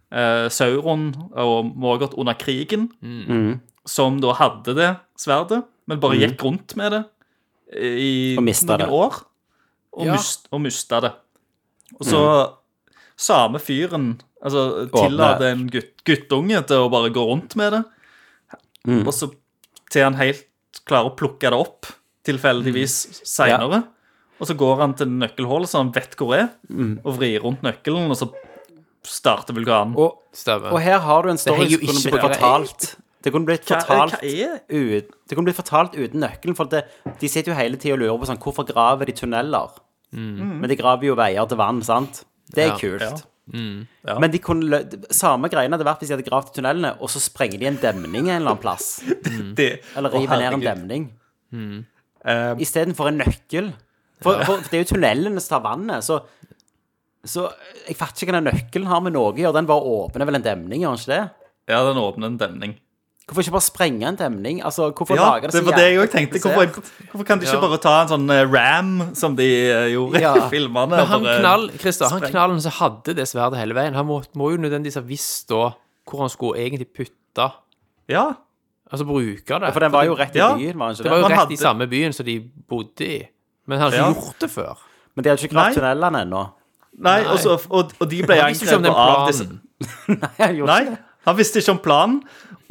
eh, 0.09 0.49
Sauron 0.49 1.11
og 1.37 1.71
Morgoth 1.77 2.17
under 2.17 2.37
krigen, 2.41 2.89
Mm. 3.05 3.61
Som 3.87 4.21
da 4.23 4.33
hadde 4.39 4.75
det 4.77 4.91
sverdet, 5.21 5.63
men 5.87 6.01
bare 6.01 6.17
gikk 6.21 6.41
rundt 6.43 6.77
med 6.77 6.93
det 6.93 7.03
i 7.75 8.37
Og 8.39 8.45
noen 8.45 8.79
det. 8.79 8.89
år, 8.89 9.19
og, 9.95 10.07
Ja. 10.07 10.13
mist, 10.13 10.49
og 10.53 10.61
mista 10.61 11.01
det. 11.01 11.13
Og 12.01 12.07
så 12.07 12.21
samme 13.17 13.61
fyren 13.63 14.21
altså, 14.43 14.89
Åpne. 14.89 15.09
tillater 15.09 15.53
en 15.53 15.67
gutt, 15.71 15.93
guttunge 16.05 16.67
til 16.67 16.77
å 16.77 16.91
bare 16.91 17.11
gå 17.13 17.25
rundt 17.29 17.57
med 17.57 17.73
det, 17.73 17.85
Mm. 18.87 19.07
og 19.07 19.15
så 19.15 19.31
til 19.91 20.03
han 20.05 20.15
helt 20.15 20.45
klarer 20.85 21.11
å 21.11 21.17
plukke 21.17 21.41
det 21.49 21.53
opp 21.57 21.87
tilfeldigvis 22.27 23.23
seinere. 23.25 23.85
Og 24.41 24.47
så 24.49 24.55
går 24.59 24.77
han 24.81 24.95
til 24.95 25.07
nøkkelhullet, 25.07 25.69
så 25.71 25.79
han 25.79 25.93
vet 25.95 26.17
hvor 26.17 26.35
det 26.35 26.41
er, 26.43 26.99
og 27.05 27.17
vrir 27.19 27.41
rundt 27.41 27.63
nøkkelen, 27.63 28.11
og 28.11 28.17
så 28.19 28.29
starter 29.05 29.55
vulkanen. 29.55 29.95
Og, 29.97 30.19
Stemmer. 30.35 30.73
og 30.73 30.81
her 30.83 30.99
har 30.99 31.23
du 31.23 31.29
en 31.31 31.39
story 31.39 31.65
Det 31.69 31.71
som 31.71 31.81
jo 31.81 31.87
kunne 31.87 32.01
ikke 32.03 32.13
blitt 32.13 32.41
fortalt. 32.41 32.97
Det 33.25 33.33
kunne 33.33 33.49
blitt 33.49 33.65
fortalt 33.65 34.19
hva 34.21 34.49
ut, 34.69 35.11
Det 35.25 35.33
kunne 35.37 35.47
blitt 35.49 35.57
fortalt 35.57 35.95
uten 35.97 36.21
nøkkelen. 36.21 36.57
For 36.59 36.69
det, 36.69 36.83
de 37.21 37.29
sitter 37.33 37.53
jo 37.55 37.57
hele 37.59 37.79
tida 37.81 37.95
og 37.97 38.03
lurer 38.03 38.19
på 38.21 38.29
sånn 38.29 38.41
Hvorfor 38.43 38.67
graver 38.69 39.09
de 39.09 39.15
tunneler? 39.17 39.79
Men 40.15 40.69
de 40.71 40.77
graver 40.77 41.09
jo 41.09 41.17
veier 41.19 41.49
til 41.49 41.59
vann, 41.59 41.81
sant? 41.83 42.21
Det 42.53 42.67
er 42.67 42.75
Ja. 42.75 42.77
kult. 42.79 43.01
Ja. 43.03 43.87
Ja. 44.09 44.19
Men 44.21 44.31
de 44.31 44.39
kunne, 44.41 44.63
lø- 44.65 45.09
samme 45.13 45.49
greiene 45.53 45.75
hadde 45.77 45.85
vært 45.89 46.01
hvis 46.01 46.09
de 46.09 46.15
hadde 46.17 46.29
gravd 46.29 46.53
i 46.53 46.55
tunnelene, 46.61 46.93
og 47.01 47.09
så 47.13 47.21
sprenger 47.21 47.59
de 47.61 47.67
en 47.67 47.77
demning 47.81 48.29
en 48.29 48.37
eller 48.43 48.53
annen 48.55 48.63
plass. 48.63 49.01
det? 49.59 49.83
Eller 49.97 50.11
river 50.15 50.37
ned 50.41 50.53
en 50.53 50.61
demning. 50.69 51.09
Mm. 51.53 51.85
Eh, 52.25 52.55
Istedenfor 52.65 53.09
en 53.11 53.19
nøkkel. 53.21 53.73
For, 54.23 54.39
for, 54.45 54.63
for 54.63 54.71
det 54.71 54.79
er 54.79 54.85
jo 54.85 54.93
tunnelene 54.95 55.41
som 55.45 55.59
tar 55.59 55.65
vannet, 55.67 56.05
så 56.07 56.23
Så 57.25 57.49
jeg 57.89 57.97
fatter 57.97 58.25
ikke 58.27 58.33
hva 58.33 58.41
den 58.43 58.51
nøkkelen 58.53 58.87
har 58.87 59.01
med 59.01 59.13
noe 59.17 59.33
å 59.33 59.37
gjøre. 59.37 59.55
Den 59.57 59.67
bare 59.69 59.81
åpner 59.81 60.27
vel 60.29 60.37
en 60.37 60.43
demning, 60.45 60.83
gjør 60.85 60.93
den 60.93 61.01
ikke 61.01 61.15
det? 61.17 61.31
ja, 61.73 61.79
den 61.89 61.97
åpner 61.97 62.27
en 62.29 62.37
demning. 62.41 62.75
Hvorfor 63.27 63.41
ikke 63.41 63.53
bare 63.57 63.65
sprenge 63.65 64.09
en 64.09 64.17
demning? 64.21 64.59
Altså, 64.65 64.91
hvorfor 64.93 65.15
Ja, 65.17 65.31
lage 65.31 65.47
det 65.49 65.53
det 65.55 65.65
var 65.65 65.73
det 65.79 65.85
jeg 65.93 65.99
òg 66.03 66.11
tenkte. 66.13 66.41
Hvorfor, 66.45 66.83
hvorfor 67.11 67.25
kan 67.25 67.39
de 67.41 67.47
ikke 67.47 67.55
Ja. 67.57 67.61
bare 67.69 67.79
ta 67.81 67.95
en 68.03 68.09
sånn 68.09 68.31
eh, 68.31 68.45
ram, 68.53 69.15
som 69.15 69.37
de 69.37 69.47
eh, 69.71 69.89
gjorde 69.95 70.21
Ja. 70.21 70.35
i 70.37 70.49
filmene? 70.55 70.91
Men 70.97 71.07
han 71.07 71.23
knall, 71.41 71.71
Christa, 71.79 72.09
han 72.11 72.21
knallen 72.21 72.61
som 72.61 72.73
hadde 72.73 73.15
det 73.17 73.27
sverdet 73.29 73.59
hele 73.59 73.73
veien, 73.75 73.95
han 73.95 74.05
må, 74.07 74.23
må 74.37 74.51
jo 74.53 74.59
nødvendigvis 74.61 74.95
ha 75.01 75.01
visst 75.01 75.49
da 75.49 75.71
hvor 76.05 76.21
han 76.21 76.29
skulle 76.29 76.59
egentlig 76.61 76.89
putte 76.93 77.51
Ja. 78.09 78.35
Altså 78.93 79.07
bruke 79.09 79.59
det. 79.61 79.73
For 79.73 79.81
den 79.81 79.91
var 79.93 80.05
jo 80.05 80.15
rett 80.15 80.37
i 80.37 80.39
Ja. 80.39 80.55
byen, 80.55 80.77
var 80.79 80.93
den 80.93 80.97
ikke 80.97 81.03
det 81.05 81.11
var 81.11 81.19
jo 81.19 81.29
det? 81.29 81.39
Rett 81.39 81.51
i 81.53 81.57
samme 81.57 81.87
byen 81.89 82.13
som 82.13 82.27
de 82.27 82.41
bodde 82.69 83.01
i. 83.09 83.23
Men 83.67 83.79
han 83.81 83.91
hadde 83.91 84.03
ikke 84.03 84.07
Ja. 84.07 84.21
gjort 84.21 84.39
det 84.41 84.51
før. 84.51 84.77
Men 85.17 85.25
de 85.25 85.29
hadde 85.31 85.41
ikke 85.43 85.51
knapt 85.55 85.75
tunnelene 85.79 86.21
ennå. 86.29 86.45
Nei, 87.01 87.23
Nei. 87.23 87.33
Også, 87.33 87.57
og, 87.71 87.91
og 87.99 88.11
de 88.11 88.23
ble 88.23 88.37
angrepet 88.37 88.87
av 88.87 89.27
disse. 89.33 89.49
Nei, 90.09 90.29
han, 90.39 90.57
Nei, 90.67 90.97
han 91.27 91.37
visste 91.37 91.59
ikke 91.59 91.71
om 91.73 91.79
planen. 91.79 92.21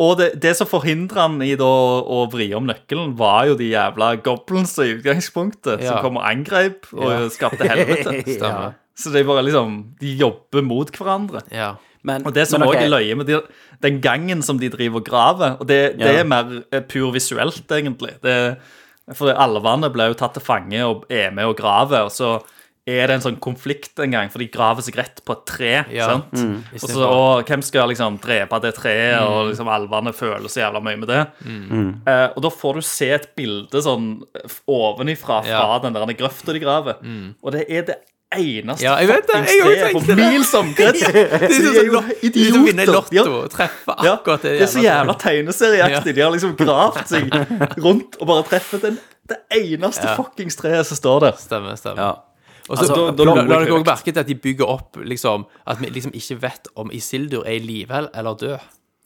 Og 0.02 0.18
det, 0.18 0.42
det 0.42 0.56
som 0.58 0.66
forhindret 0.68 1.20
han 1.22 1.42
i 1.46 1.52
da 1.60 1.68
å 2.02 2.24
vri 2.32 2.48
om 2.58 2.66
nøkkelen, 2.66 3.16
var 3.20 3.46
jo 3.52 3.56
de 3.60 3.68
jævla 3.72 4.16
goblins 4.26 4.74
i 4.82 4.96
utgangspunktet, 4.96 5.82
Ja. 5.84 5.92
som 5.92 6.02
kom 6.02 6.18
og 6.18 6.24
angrep 6.26 6.88
og 6.94 7.10
Ja. 7.12 7.28
skapte 7.30 7.68
helvete. 7.70 8.24
ja. 8.42 8.72
Så 8.96 9.12
det 9.14 9.22
er 9.22 9.28
bare 9.30 9.44
liksom 9.46 9.96
De 10.00 10.16
jobber 10.18 10.62
mot 10.62 10.90
hverandre. 10.92 11.42
Ja. 11.52 11.76
Men, 12.04 12.26
Og 12.28 12.34
det 12.36 12.48
som 12.50 12.60
men 12.60 12.68
også 12.68 12.80
ok, 12.80 12.84
er 12.84 12.90
løye 12.92 13.16
med 13.16 13.26
de, 13.28 13.38
den 13.82 14.02
gangen 14.02 14.42
som 14.44 14.58
de 14.60 14.68
driver 14.70 15.00
og 15.00 15.06
graver, 15.06 15.58
og 15.60 15.68
det, 15.68 15.98
det 15.98 16.06
Ja. 16.10 16.20
er 16.20 16.24
mer 16.28 16.64
eh, 16.72 16.82
pur 16.82 17.12
visuelt, 17.14 17.64
egentlig. 17.72 18.20
Det, 18.22 18.58
for 19.16 19.32
alvene 19.32 19.90
ble 19.94 20.10
jo 20.12 20.14
tatt 20.20 20.34
til 20.34 20.42
fange 20.44 20.82
og 20.84 21.06
er 21.10 21.32
med 21.32 21.46
og 21.46 21.56
graver, 21.58 22.04
og 22.04 22.12
så 22.12 22.42
er 22.86 23.08
det 23.08 23.16
en 23.16 23.22
sånn 23.24 23.38
konflikt 23.40 24.00
en 24.04 24.12
gang, 24.12 24.30
for 24.30 24.40
de 24.44 24.48
graver 24.52 24.84
seg 24.84 24.98
rett 25.00 25.22
på 25.24 25.32
et 25.38 25.44
tre. 25.48 25.74
Ja. 25.96 26.10
sant? 26.12 26.34
Mm. 26.36 26.58
Og, 26.76 26.82
så, 26.84 27.04
og 27.08 27.46
hvem 27.48 27.62
skal 27.64 27.88
liksom 27.94 28.18
drepe 28.20 28.60
det 28.66 28.74
treet, 28.76 29.22
og 29.24 29.52
liksom 29.54 29.70
alvene 29.72 30.12
føler 30.14 30.52
så 30.52 30.66
jævla 30.66 30.82
mye 30.84 31.00
med 31.00 31.08
det. 31.08 31.22
Mm. 31.48 31.86
Eh, 32.06 32.26
og 32.36 32.42
da 32.44 32.52
får 32.52 32.82
du 32.82 32.88
se 32.88 33.08
et 33.16 33.30
bilde 33.40 33.84
sånn 33.86 34.10
ovenifra 34.68 35.42
fra 35.46 35.62
Ja. 35.64 35.80
den 35.80 35.94
der 35.96 36.14
grøfta 36.14 36.52
de 36.54 36.60
graver, 36.60 36.98
og 37.42 37.52
det 37.56 37.66
er 37.70 37.82
det 37.88 37.96
eneste 38.34 38.82
Ja, 38.84 38.96
jeg 38.98 39.08
vet 39.08 39.28
det, 39.28 39.36
jeg 39.46 39.62
stedet 39.62 39.92
på 39.94 40.00
det. 40.08 40.16
mils 40.18 40.54
omkrets. 40.60 41.00
De 41.00 41.20
er 41.22 41.86
jo 41.86 42.02
idioter. 42.26 42.92
Lotto. 42.92 43.48
Treffer 43.54 43.94
akkurat 44.10 44.42
det. 44.42 44.56
det 44.58 44.62
er 44.68 44.72
så 44.74 44.82
jævla 44.84 45.14
tegneserieaktig. 45.22 46.16
De 46.18 46.22
har 46.26 46.32
liksom 46.34 46.56
gravd 46.58 47.04
seg 47.08 47.30
rundt 47.86 48.18
og 48.20 48.28
bare 48.28 48.44
treffet 48.50 48.82
den, 48.90 48.98
det 49.30 49.38
eneste 49.54 50.10
Ja. 50.10 50.16
fuckings 50.18 50.58
treet 50.60 50.86
som 50.90 50.98
står 50.98 51.20
der. 51.28 51.38
Stemmer, 51.38 51.76
stemmer. 51.78 52.02
ja. 52.02 52.14
Og 52.70 52.78
så 52.78 52.84
Altså, 52.86 52.96
da- 52.96 53.12
da 53.12 53.24
la, 53.34 53.44
dere 53.60 53.74
òg 53.76 53.86
merke 53.86 54.12
til 54.14 54.20
at 54.20 54.28
de 54.28 54.36
bygger 54.36 54.66
opp 54.70 54.96
liksom 55.04 55.46
At 55.68 55.80
vi 55.82 55.90
liksom 55.90 56.14
ikke 56.16 56.38
vet 56.42 56.68
om 56.78 56.90
Isildur 56.92 57.44
er 57.46 57.58
i 57.58 57.60
live 57.60 58.10
eller 58.14 58.36
død. 58.36 58.60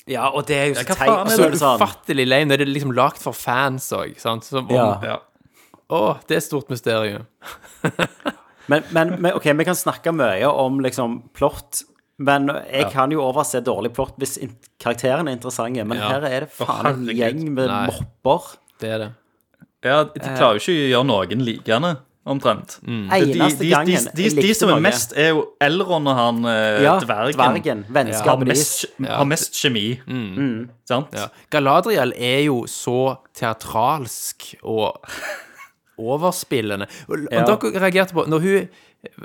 ja, 0.08 0.28
og 0.30 0.46
det 0.48 0.56
er 0.56 0.66
jo 0.68 0.74
så 0.76 0.86
teit. 0.86 0.98
faen 0.98 1.26
Og 1.26 1.28
så 1.32 1.36
Så 1.38 1.50
det 1.52 1.60
sånn 1.60 1.80
ufattelig 1.82 2.28
lame. 2.28 2.50
Det 2.58 2.62
er 2.62 2.66
liksom 2.74 2.94
lagd 2.94 3.18
for 3.18 3.34
fans 3.34 3.92
òg. 3.92 4.14
Ja. 4.72 5.00
Ja. 5.04 5.18
Å, 5.90 6.20
det 6.28 6.36
er 6.36 6.38
et 6.38 6.44
stort 6.44 6.70
mysterium. 6.70 7.26
Men, 8.70 8.84
men, 8.92 9.14
men 9.22 9.32
ok, 9.38 9.46
vi 9.56 9.64
kan 9.64 9.76
snakke 9.80 10.12
mye 10.12 10.44
om 10.52 10.82
liksom 10.84 11.22
plott, 11.34 11.84
men 12.20 12.50
jeg 12.70 12.90
kan 12.92 13.10
jo 13.14 13.22
overse 13.24 13.62
dårlig 13.64 13.94
plott 13.96 14.18
hvis 14.20 14.34
karakterene 14.84 15.32
er 15.32 15.38
interessante. 15.38 15.86
Men 15.88 15.98
Ja. 16.02 16.10
her 16.10 16.26
er 16.28 16.40
det 16.42 16.50
faen 16.52 16.86
en 16.90 17.06
gjeng 17.08 17.46
med 17.54 17.70
Nei. 17.72 17.88
mopper. 17.88 18.58
Det 18.82 18.90
er 18.92 18.98
det. 19.06 19.12
ja, 19.86 20.04
de 20.04 20.20
klarer 20.20 20.60
jo 20.60 20.60
ikke 20.60 20.76
å 20.76 20.90
gjøre 20.92 21.08
noen 21.08 21.46
likende, 21.48 21.94
omtrent. 22.28 22.78
Mm. 22.84 23.08
De, 23.10 23.20
de, 23.34 23.48
de, 23.60 23.70
de, 23.88 23.98
de, 24.18 24.42
de 24.42 24.54
som 24.58 24.70
er 24.74 24.80
mest, 24.84 25.14
er 25.18 25.30
jo 25.34 25.46
Elron 25.64 26.08
og 26.12 26.16
han 26.20 26.42
eh, 26.46 26.84
Ja, 26.84 26.98
dvergen. 27.00 27.34
dvergen. 27.38 27.84
Har 27.88 27.94
Vennskapet 28.00 28.48
deres. 28.52 28.64
mest, 28.64 29.10
har 29.10 29.26
mest 29.30 29.60
kjemi. 29.62 29.86
Sant? 30.88 31.14
Ja. 31.16 31.28
Galadriel 31.54 32.14
er 32.18 32.42
jo 32.48 32.66
så 32.72 32.98
teatralsk 33.38 34.52
og 34.64 35.02
overspillende. 35.98 36.88
Og 37.08 37.28
Ja. 37.32 37.44
Dere 37.46 37.80
reagerte 37.82 38.14
på 38.14 38.26
Når 38.28 38.40
hun 38.40 38.68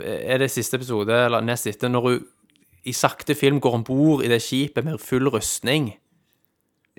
Er 0.05 0.39
det 0.39 0.51
siste 0.51 0.77
episode, 0.77 1.11
eller 1.25 1.41
nest 1.41 1.65
siste, 1.65 1.89
når 1.89 2.01
hun 2.01 2.21
i 2.85 2.93
sakte 2.93 3.35
film 3.35 3.61
går 3.61 3.75
om 3.75 3.85
bord 3.85 4.25
i 4.25 4.29
det 4.29 4.41
skipet 4.43 4.85
med 4.85 4.99
full 5.01 5.29
rustning. 5.31 5.93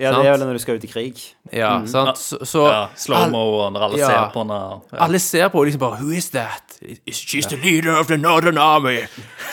Ja, 0.01 0.09
det 0.09 0.25
er 0.25 0.31
vel 0.33 0.41
når 0.47 0.57
du 0.57 0.61
skal 0.63 0.79
ut 0.81 0.85
i 0.87 0.89
krig. 0.89 1.19
Ja, 1.53 1.75
sant? 1.85 2.17
Så, 2.17 2.39
så 2.49 2.63
Ja, 2.65 2.77
Slow-mo, 2.97 3.69
når 3.69 3.83
alle 3.87 3.99
Ja. 3.99 4.07
ser 4.09 4.31
på 4.33 4.41
henne. 4.41 4.81
Ja. 4.89 4.97
alle 5.05 5.19
ser 5.21 5.49
på 5.53 5.59
henne 5.61 5.69
liksom 5.69 5.83
bare 5.83 5.99
Who 6.01 6.09
is 6.17 6.29
that? 6.33 6.79
Is 7.05 7.19
She's 7.21 7.45
the 7.47 7.57
leader 7.61 7.93
of 7.99 8.07
the 8.07 8.17
Northern 8.17 8.57
Army. 8.57 9.03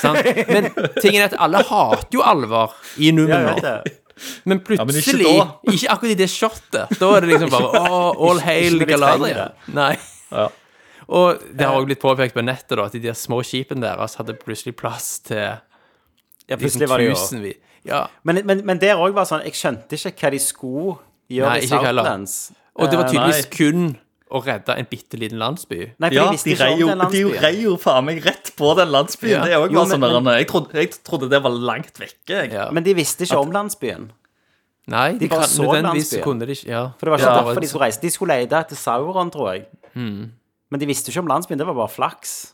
sant? 0.01 0.25
Men 0.49 0.71
tingen 1.03 1.21
er 1.21 1.29
at 1.29 1.37
alle 1.39 1.61
hater 1.69 2.09
jo 2.17 2.23
alvor 2.25 2.73
i 2.97 3.11
Numenor. 3.13 3.61
Men 3.61 3.85
men 4.45 4.59
ikke 4.61 4.67
plutselig, 4.67 5.27
ikke, 5.73 5.89
akkurat 5.93 6.11
i 6.11 6.15
det 6.15 6.29
shotet, 6.31 6.99
da 7.01 7.13
er 7.17 7.25
det 7.25 7.31
liksom 7.31 7.53
bare 7.53 7.81
oh, 7.91 8.31
all 8.31 8.41
hail 8.45 8.81
trenger 8.85 9.53
Nei. 9.73 9.95
Ja. 10.33 10.49
Og 11.09 11.41
det 11.53 11.67
har 11.67 11.75
også 11.75 11.89
blitt 11.89 12.03
påpekt 12.03 12.37
på 12.37 12.45
nettet 12.45 12.77
da, 12.77 12.85
at 12.85 12.93
de 12.93 13.01
der 13.03 13.17
små 13.19 13.41
skipene 13.47 13.83
deres 13.83 14.15
hadde 14.21 14.37
plutselig 14.41 14.77
plass 14.79 15.19
til 15.27 15.41
Ja, 15.41 16.57
liksom 16.57 16.61
plutselig 16.65 16.89
var 16.89 16.99
det 17.03 17.09
jo 17.09 17.17
tusenvis. 17.17 17.57
Ja. 17.85 18.07
Men, 18.25 18.43
men, 18.47 18.61
men 18.67 18.79
der 18.79 18.97
òg 19.01 19.15
var 19.17 19.25
sånn 19.25 19.41
Jeg 19.45 19.55
skjønte 19.57 19.97
ikke 19.97 20.13
hva 20.21 20.31
de 20.35 20.39
skulle 20.39 20.99
gjøre 21.31 21.49
Nei, 21.55 21.59
i 21.61 21.65
ikke 21.65 21.79
heller. 21.85 22.03
Southlands. 22.05 22.53
Og 22.77 22.91
det 22.91 22.99
var 22.99 23.05
Eh, 23.07 23.11
tydeligvis 23.15 23.47
kun 23.57 23.97
å 24.31 24.41
redde 24.45 24.75
en 24.79 24.87
bitte 24.91 25.19
liten 25.19 25.39
landsby. 25.41 25.79
Nei, 25.99 26.09
for 26.11 26.15
Ja, 26.15 26.25
de 26.25 26.29
de 26.29 26.37
visste 26.37 26.51
ikke 26.53 26.65
rei 26.67 26.73
om 26.75 26.81
jo, 26.81 26.87
den 26.87 26.99
de 26.99 27.03
landsbyen. 27.05 27.43
rei 27.43 27.63
jo 27.65 27.77
faen 27.77 28.05
meg 28.05 28.21
rett 28.25 28.53
på 28.57 28.77
den 28.77 28.89
landsbyen. 28.93 29.31
Ja. 29.33 29.45
Det 29.45 29.53
er 29.53 29.59
Jo, 29.59 29.67
bare 29.75 29.91
sånn 29.91 30.25
der, 30.25 30.39
jeg, 30.39 30.47
trodde, 30.53 30.75
jeg 30.75 30.91
trodde 31.03 31.29
det 31.31 31.41
var 31.43 31.51
langt 31.51 31.99
vekke. 31.99 32.29
Jeg. 32.37 32.53
Ja. 32.53 32.69
Men 32.71 32.85
de 32.85 32.95
visste 32.95 33.25
ikke 33.25 33.39
om 33.41 33.51
landsbyen. 33.51 34.11
Nei, 34.91 35.19
de, 35.19 35.29
bare 35.29 35.41
kan, 35.41 35.49
så 35.49 35.63
nødvendigvis 35.63 36.13
landsbyen. 36.13 36.23
kunne 36.25 36.47
de 36.47 36.53
ikke 36.53 36.69
Ja. 36.69 36.85
For 36.99 37.07
det 37.07 37.11
var 37.11 37.19
ikke 37.19 37.31
Ja. 37.33 37.43
derfor 37.43 37.61
de 37.61 37.67
skulle 37.69 37.85
reise. 37.85 38.01
De 38.01 38.11
skulle 38.11 38.37
lete 38.41 38.57
etter 38.61 38.77
Sauron, 38.77 39.31
tror 39.31 39.53
jeg. 39.55 39.67
Hmm. 39.95 40.33
Men 40.71 40.81
de 40.81 40.87
visste 40.87 41.11
ikke 41.11 41.21
om 41.21 41.27
landsbyen. 41.27 41.59
Det 41.59 41.67
var 41.67 41.75
bare 41.75 41.89
flaks. 41.89 42.53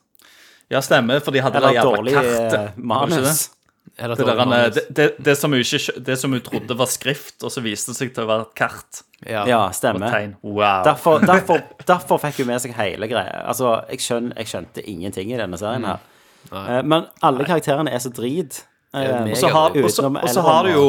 Ja, 0.70 0.81
stemmer, 0.81 1.20
for 1.22 1.31
de 1.31 1.41
hadde 1.41 1.57
Eller 1.57 1.68
det 1.68 1.77
jævla 1.77 1.97
dårlig 1.97 2.12
kartet. 2.14 2.33
eh, 2.33 2.41
var 2.41 2.51
det 2.51 2.72
ikke 2.77 2.83
manus. 3.22 3.51
Det, 3.97 4.09
det, 4.18 4.26
der, 4.26 4.41
manus. 4.45 4.74
det, 4.74 4.82
det, 4.91 5.07
det, 5.24 5.34
som 5.39 5.53
hun 5.55 5.62
ikke, 5.62 5.95
det 6.05 6.16
som 6.20 6.32
hun 6.34 6.43
trodde 6.45 6.76
var 6.76 6.89
skrift, 6.91 7.39
og 7.47 7.53
så 7.55 7.62
viste 7.64 7.93
det 7.95 7.99
seg 8.01 8.11
til 8.16 8.26
å 8.26 8.28
være 8.28 8.47
et 8.49 8.55
kart 8.59 9.03
ja. 9.24 9.47
Ja, 9.49 9.61
stemmer. 9.72 10.12
Wow. 10.43 10.82
Derfor, 10.84 11.22
derfor, 11.32 11.62
derfor 11.89 12.20
fikk 12.26 12.43
hun 12.43 12.51
med 12.51 12.61
seg 12.64 12.74
hele 12.76 13.09
greia. 13.09 13.45
Altså, 13.49 13.78
jeg, 13.89 14.03
skjøn, 14.05 14.32
jeg 14.37 14.51
skjønte 14.51 14.84
ingenting 14.84 15.32
i 15.32 15.39
denne 15.41 15.57
serien 15.61 15.87
her. 15.89 16.03
Eh, 16.53 16.80
Men 16.84 17.07
alle 17.24 17.47
karakterene 17.49 17.95
er 17.95 18.03
så 18.05 18.12
drit. 18.12 18.64
Eh, 18.93 19.30
Og 19.32 19.39
så 19.41 19.53
har, 20.45 20.66
du 20.66 20.72
jo 20.74 20.89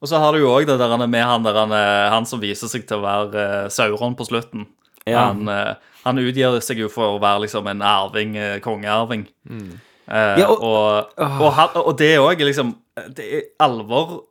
og 0.00 0.08
så 0.08 0.16
har 0.16 0.32
du 0.32 0.40
jo 0.40 0.48
òg 0.48 0.64
det 0.68 0.78
der 0.80 1.06
med 1.06 1.24
han 1.28 1.44
der 1.44 1.56
han, 1.60 1.72
eh, 1.76 2.08
han 2.12 2.26
som 2.28 2.40
viser 2.40 2.70
seg 2.72 2.86
til 2.88 3.00
å 3.00 3.04
være 3.04 3.42
eh, 3.44 3.68
Sauron 3.72 4.16
på 4.16 4.24
slutten. 4.28 4.66
Ja. 5.08 5.26
Han, 5.28 5.44
eh, 5.48 5.74
han 6.06 6.20
utgir 6.22 6.56
seg 6.64 6.80
jo 6.80 6.88
for 6.92 7.16
å 7.16 7.20
være 7.20 7.44
liksom 7.44 7.68
en 7.68 7.82
arving, 7.84 8.36
eh, 8.40 8.58
kongearving. 8.64 9.26
Eh, 9.50 9.74
Ja, 10.10 10.46
og- 10.48 10.62
og, 10.62 11.12
og, 11.18 11.76
og 11.86 11.92
det 11.98 12.14
er 12.16 12.18
òg 12.24 12.40
liksom 12.42 12.72
Det 13.16 13.26
er 13.36 13.42
alvor 13.62 14.24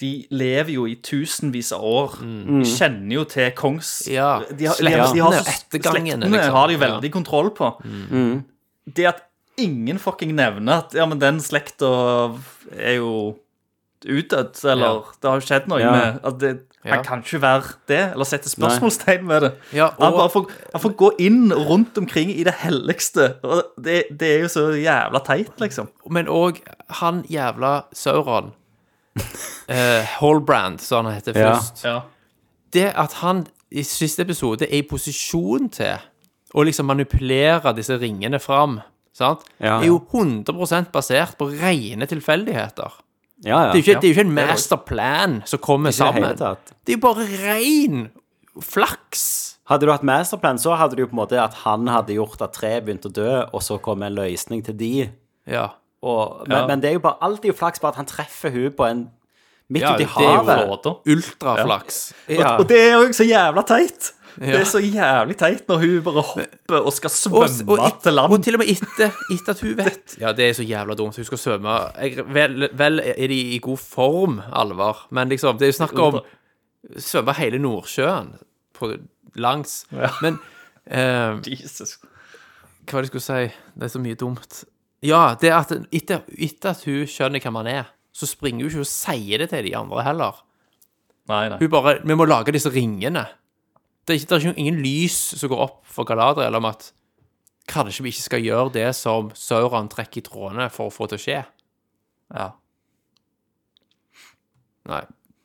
De 0.00 0.26
lever 0.30 0.72
jo 0.74 0.86
i 0.88 0.96
tusenvis 1.04 1.70
av 1.76 1.82
år. 1.86 2.14
De 2.22 2.64
kjenner 2.66 3.12
jo 3.20 3.24
til 3.24 3.50
kongs... 3.54 4.08
Ja, 4.10 4.40
de 4.50 4.66
har, 4.66 4.74
de 4.80 4.90
har, 4.96 5.12
de 5.14 5.20
har 5.22 5.36
slektene, 5.36 5.78
ettergangene, 5.78 6.26
slektene 6.26 6.32
liksom. 6.32 6.54
har 6.56 6.66
de 6.66 6.74
Ja. 6.74 6.80
veldig 6.86 7.10
kontroll 7.12 7.50
på. 7.54 7.68
Det 8.96 9.06
at 9.06 9.20
ingen 9.62 9.98
fucking 10.02 10.32
nevner 10.34 10.80
at 10.82 10.94
ja, 10.96 11.06
men 11.06 11.20
den 11.22 11.38
slekta 11.44 11.92
er 12.74 12.96
jo 12.96 13.36
utdødd, 14.02 14.58
eller 14.64 14.86
Ja. 14.88 15.12
det 15.22 15.30
har 15.30 15.38
jo 15.38 15.46
skjedd 15.46 15.68
noe 15.70 15.78
Ja. 15.84 15.92
med 15.92 16.20
at 16.24 16.38
det, 16.40 16.52
Han 16.84 17.04
kan 17.04 17.20
ikke 17.22 17.38
være 17.42 17.62
det, 17.88 17.98
eller 18.12 18.24
sette 18.26 18.48
spørsmålstegn 18.50 19.28
ved 19.28 19.40
det. 19.40 19.50
Ja, 19.72 19.86
og- 19.98 20.20
han, 20.20 20.30
får, 20.30 20.50
han 20.72 20.80
får 20.82 20.94
gå 20.98 21.10
inn 21.22 21.52
rundt 21.52 21.98
omkring 21.98 22.30
i 22.34 22.42
det 22.44 22.54
helligste. 22.58 23.36
Og 23.44 23.62
det, 23.84 24.04
det 24.20 24.28
er 24.36 24.40
jo 24.42 24.48
så 24.48 24.64
jævla 24.74 25.20
teit, 25.24 25.52
liksom. 25.62 25.88
Men 26.10 26.26
òg 26.26 26.58
han 27.02 27.22
jævla 27.30 27.84
Sauron, 27.94 28.50
uh, 29.70 30.02
Hallbrand, 30.18 30.80
som 30.80 31.06
han 31.06 31.14
heter 31.14 31.32
først 31.36 31.84
Ja. 31.84 32.00
Det 32.72 32.88
at 32.96 33.12
han 33.20 33.46
i 33.70 33.82
siste 33.84 34.22
episode 34.22 34.64
er 34.64 34.78
i 34.80 34.86
posisjon 34.88 35.68
til 35.72 36.00
å 36.54 36.64
liksom 36.64 36.86
manipulere 36.88 37.72
disse 37.76 37.96
ringene 38.00 38.40
fram, 38.40 38.80
sant? 39.16 39.40
Ja. 39.60 39.78
er 39.80 39.86
jo 39.86 39.98
100% 40.12 40.90
basert 40.92 41.36
på 41.38 41.46
rene 41.52 42.06
tilfeldigheter. 42.08 42.92
Ja, 43.44 43.66
ja. 43.66 43.72
Det 43.72 43.78
er 43.78 43.82
jo 43.82 43.82
ikke, 43.82 44.00
det 44.00 44.08
er 44.08 44.12
jo 44.12 44.16
ikke 44.16 44.24
en 44.28 44.34
det 44.36 44.42
er 44.44 44.50
masterplan 44.52 45.32
som 45.50 45.58
kommer 45.58 45.90
det 45.90 45.96
sammen. 45.98 46.36
tatt. 46.38 46.72
Det 46.86 46.94
er 46.94 46.98
jo 46.98 47.02
bare 47.06 47.26
ren 47.42 48.10
flaks. 48.62 49.24
Hadde 49.70 49.86
du 49.86 49.92
hatt 49.92 50.02
masterplan, 50.06 50.58
så 50.60 50.74
hadde 50.76 50.96
du 50.98 51.02
jo 51.04 51.08
på 51.10 51.16
en 51.16 51.22
måte 51.22 51.38
at 51.40 51.54
han 51.62 51.86
hadde 51.88 52.16
gjort 52.18 52.42
at 52.44 52.52
tre 52.56 52.74
begynte 52.84 53.08
å 53.10 53.14
dø, 53.14 53.30
og 53.52 53.62
så 53.64 53.78
kom 53.82 54.02
en 54.02 54.14
løsning 54.18 54.62
til 54.66 54.76
de. 54.78 54.92
Ja. 55.48 55.68
Og, 56.02 56.42
men, 56.48 56.56
Ja. 56.58 56.66
men 56.66 56.80
det 56.82 56.90
er 56.90 56.96
jo 56.98 57.02
bare 57.04 57.38
jo 57.46 57.52
flaks, 57.54 57.80
bare 57.80 57.94
at 57.94 58.00
han 58.02 58.06
treffer 58.10 58.50
hun 58.50 58.72
på 58.72 58.88
en 58.90 59.04
midt 59.70 59.82
Ja, 59.82 59.94
ute 59.94 60.02
i 60.02 60.06
det 60.06 60.26
er 60.26 60.34
jo 60.34 60.42
havet. 60.44 60.86
Ultraflaks. 61.06 62.00
Ja. 62.28 62.56
Og 62.58 62.68
det 62.68 62.78
er 62.80 62.92
jo 62.98 63.12
så 63.16 63.24
jævla 63.24 63.62
teit. 63.66 64.12
Det 64.40 64.54
er 64.60 64.64
så 64.68 64.80
jævlig 64.80 65.36
teit 65.40 65.66
når 65.68 65.80
hun 65.82 65.96
bare 66.06 66.22
hopper 66.24 66.78
og 66.86 66.92
skal 66.96 67.10
Og, 67.10 67.48
svømme 67.48 67.74
og, 67.76 67.86
et, 67.86 67.98
til 68.04 68.14
land. 68.16 68.32
og 68.32 68.44
til 68.46 68.54
og 68.56 68.62
med 68.62 68.70
etter, 68.72 69.16
etter 69.34 69.52
at 69.52 69.60
hun 69.60 69.74
vet 69.76 70.14
Ja, 70.22 70.32
det 70.32 70.46
er 70.48 70.52
så 70.56 70.64
jævla 70.66 70.94
dumt. 70.98 71.16
Hun 71.20 71.24
skal 71.28 71.38
svømme 71.42 71.74
jeg, 72.00 72.24
vel, 72.32 72.68
vel 72.78 73.00
er 73.04 73.28
de 73.28 73.40
i 73.56 73.58
god 73.62 73.78
form, 73.82 74.40
Alvar, 74.52 75.06
men 75.10 75.28
liksom 75.28 75.58
Det 75.60 75.68
er 75.68 75.72
jo 75.74 75.78
snakk 75.80 75.98
om 75.98 76.20
svømme 76.98 77.34
hele 77.38 77.58
Nordsjøen 77.62 78.32
på, 78.74 78.94
langs. 79.38 79.84
Men 80.22 80.38
eh, 80.86 81.38
Jesus. 81.46 81.98
hva 82.88 82.96
var 82.98 83.04
det 83.04 83.10
jeg 83.10 83.12
skulle 83.12 83.26
si? 83.28 83.52
Det 83.78 83.86
er 83.86 83.92
så 83.92 84.00
mye 84.02 84.18
dumt. 84.18 84.64
Ja, 85.02 85.34
det 85.40 85.50
at 85.54 85.70
etter, 85.94 86.24
etter 86.34 86.72
at 86.74 86.82
hun 86.86 87.04
skjønner 87.10 87.42
hvem 87.42 87.60
han 87.60 87.70
er, 87.70 87.92
så 88.12 88.26
springer 88.28 88.66
hun 88.66 88.70
ikke 88.72 88.82
og 88.84 88.90
sier 88.90 89.40
det 89.44 89.48
til 89.52 89.64
de 89.68 89.76
andre 89.78 90.02
heller. 90.06 90.40
Nei, 91.30 91.44
nei. 91.52 91.58
Hun 91.62 91.70
bare 91.70 91.94
Vi 92.02 92.16
må 92.18 92.26
lage 92.26 92.52
disse 92.54 92.70
ringene. 92.74 93.24
Det 94.06 94.14
er, 94.14 94.18
ikke, 94.18 94.28
det 94.28 94.36
er 94.36 94.48
ikke 94.50 94.60
ingen 94.64 94.80
lys 94.82 95.16
som 95.38 95.50
går 95.52 95.60
opp 95.68 95.80
for 95.86 96.08
Galadriel 96.08 96.56
om 96.58 96.66
at 96.66 96.88
kanskje 97.70 98.02
vi 98.02 98.10
ikke 98.10 98.24
skal 98.24 98.42
gjøre 98.42 98.72
det 98.74 98.88
som 98.98 99.28
Sauron 99.38 99.86
trekker 99.92 100.18
i 100.18 100.24
trådene 100.26 100.66
for 100.74 100.90
å 100.90 100.94
få 100.94 101.06
til 101.12 101.20
å 101.20 101.22
skje. 101.22 101.36
Ja. 102.34 102.48
Nei. 104.90 105.02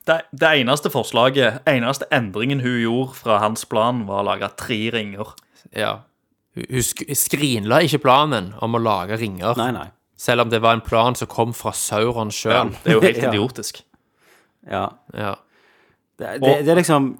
Det, 0.07 0.21
det 0.31 0.49
eneste 0.61 0.89
forslaget, 0.89 1.59
eneste 1.67 2.07
endringen 2.15 2.61
hun 2.63 2.77
gjorde 2.79 3.17
fra 3.19 3.41
hans 3.43 3.65
plan, 3.67 4.05
var 4.07 4.23
å 4.23 4.27
lage 4.29 4.47
tre 4.59 4.79
ringer. 4.95 5.33
Ja. 5.75 5.91
Hun, 6.57 6.65
hun 6.71 7.15
skrinla 7.19 7.81
ikke 7.85 7.99
planen 8.05 8.53
om 8.63 8.77
å 8.77 8.81
lage 8.81 9.19
ringer, 9.19 9.59
Nei, 9.59 9.69
nei. 9.75 9.89
selv 10.17 10.45
om 10.45 10.53
det 10.53 10.61
var 10.63 10.79
en 10.79 10.85
plan 10.85 11.17
som 11.19 11.29
kom 11.29 11.51
fra 11.53 11.75
Sauron 11.75 12.31
sjøl. 12.33 12.71
Det 12.81 12.93
er 12.95 12.97
jo 12.97 13.03
helt 13.03 13.21
idiotisk. 13.29 13.83
Ja. 14.65 14.87
Ja. 15.13 15.35
Det, 16.17 16.37
det, 16.41 16.55
det 16.65 16.73
er 16.73 16.79
liksom 16.81 17.11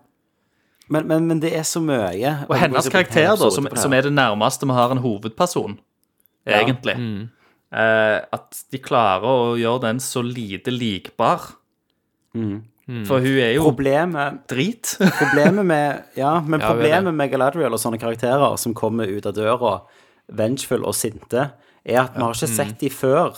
men, 0.89 1.07
men, 1.07 1.27
men 1.27 1.39
det 1.43 1.53
er 1.57 1.63
så 1.67 1.81
mye. 1.83 2.45
Og 2.47 2.55
hennes 2.59 2.87
karakter, 2.89 3.33
da, 3.35 3.49
som, 3.51 3.67
som 3.75 3.93
er 3.93 4.07
det 4.07 4.13
nærmeste 4.13 4.67
vi 4.69 4.73
har 4.77 4.91
en 4.95 5.01
hovedperson, 5.03 5.79
Ja. 6.47 6.61
egentlig, 6.61 6.95
eh, 7.75 8.19
at 8.31 8.61
de 8.71 8.79
klarer 8.79 9.27
å 9.27 9.55
gjøre 9.59 9.81
den 9.89 9.99
så 9.99 10.21
lite 10.23 10.71
likbar. 10.71 11.49
For 13.03 13.19
hun 13.19 13.39
er 13.43 13.51
jo 13.57 13.65
Problemet, 13.65 14.45
drit. 14.47 14.93
problemet 15.19 15.65
med 15.67 16.03
Ja, 16.15 16.37
men 16.39 16.61
Ja, 16.61 16.69
problemet 16.71 17.13
med 17.13 17.31
Galadriel 17.33 17.73
og 17.75 17.81
sånne 17.81 17.99
karakterer 17.99 18.55
som 18.61 18.73
kommer 18.77 19.09
ut 19.11 19.25
av 19.27 19.33
døra 19.35 19.81
vengeful 20.31 20.85
og 20.87 20.95
sinte, 20.95 21.49
er 21.83 21.99
at 22.05 22.15
vi 22.15 22.23
har 22.23 22.35
ikke 22.35 22.47
sett 22.51 22.79
de 22.79 22.89
før. 22.91 23.35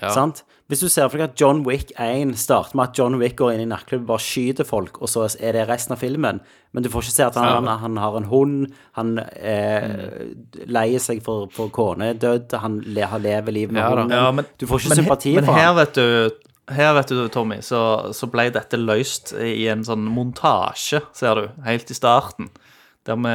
Ja. 0.00 0.10
Sant? 0.10 0.42
Hvis 0.66 0.80
du 0.80 0.88
ser 0.88 1.10
for 1.12 1.20
deg 1.20 1.28
at 1.34 1.40
John 1.40 1.60
Wick 1.66 1.90
1 2.00 2.32
starter 2.40 2.74
med 2.74 2.88
at 2.88 2.98
John 2.98 3.18
Wick 3.20 3.36
går 3.36 3.52
inn 3.54 3.60
i 3.66 3.68
nattklubben 3.68 4.06
og 4.06 4.14
bare 4.14 4.24
skyter 4.24 4.64
folk, 4.66 4.96
og 5.04 5.10
så 5.12 5.26
er 5.38 5.52
det 5.58 5.66
resten 5.68 5.92
av 5.94 6.00
filmen, 6.00 6.40
men 6.72 6.82
du 6.82 6.88
får 6.90 7.04
ikke 7.04 7.14
se 7.18 7.26
at 7.26 7.36
han, 7.38 7.66
han, 7.68 7.68
han 7.82 8.00
har 8.00 8.16
en 8.16 8.24
hund, 8.30 8.72
han 8.96 9.12
eh, 9.18 10.32
leier 10.66 11.02
seg 11.04 11.20
for, 11.26 11.46
for 11.54 11.68
kone 11.74 12.08
er 12.14 12.18
død, 12.18 12.56
han 12.64 12.80
le, 12.86 13.04
har 13.12 13.22
lever 13.22 13.54
livet 13.54 13.76
med 13.76 13.82
Ja 13.84 13.90
hunden. 13.92 14.16
Ja, 14.16 14.30
men- 14.32 14.48
du 14.58 14.66
får 14.66 14.80
ikke 14.82 14.94
Men, 14.94 15.02
sympati 15.04 15.34
men 15.36 15.44
for 15.50 15.60
her, 15.60 15.68
han. 15.70 15.76
vet 15.82 15.94
du 16.00 16.40
her 16.74 16.94
vet 16.96 17.10
du, 17.12 17.18
Tommy, 17.28 17.58
så, 17.60 17.80
så 18.16 18.24
ble 18.32 18.46
dette 18.54 18.78
løst 18.80 19.34
i 19.36 19.66
en 19.68 19.82
sånn 19.84 20.06
montasje, 20.08 21.02
ser 21.12 21.34
du, 21.36 21.48
helt 21.66 21.90
i 21.92 21.96
starten. 21.98 22.48
Der 23.04 23.18
vi, 23.20 23.32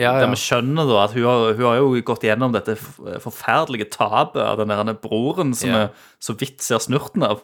Ja, 0.00 0.14
ja. 0.14 0.20
der 0.22 0.30
vi 0.32 0.40
skjønner 0.40 0.88
da 0.88 1.04
at 1.04 1.12
hun 1.12 1.26
har, 1.28 1.52
hun 1.52 1.66
har 1.66 1.76
jo 1.76 1.88
gått 2.08 2.24
gjennom 2.24 2.54
dette 2.54 2.76
forferdelige 3.20 3.90
tapet 3.92 4.40
av 4.40 4.56
den 4.62 4.72
der 4.72 4.96
broren 4.96 5.52
som 5.54 5.68
vi 5.74 5.82
vi 5.82 5.88
så 6.24 6.36
vidt 6.40 6.64
ser 6.64 6.80
snurten 6.80 7.26
av. 7.28 7.42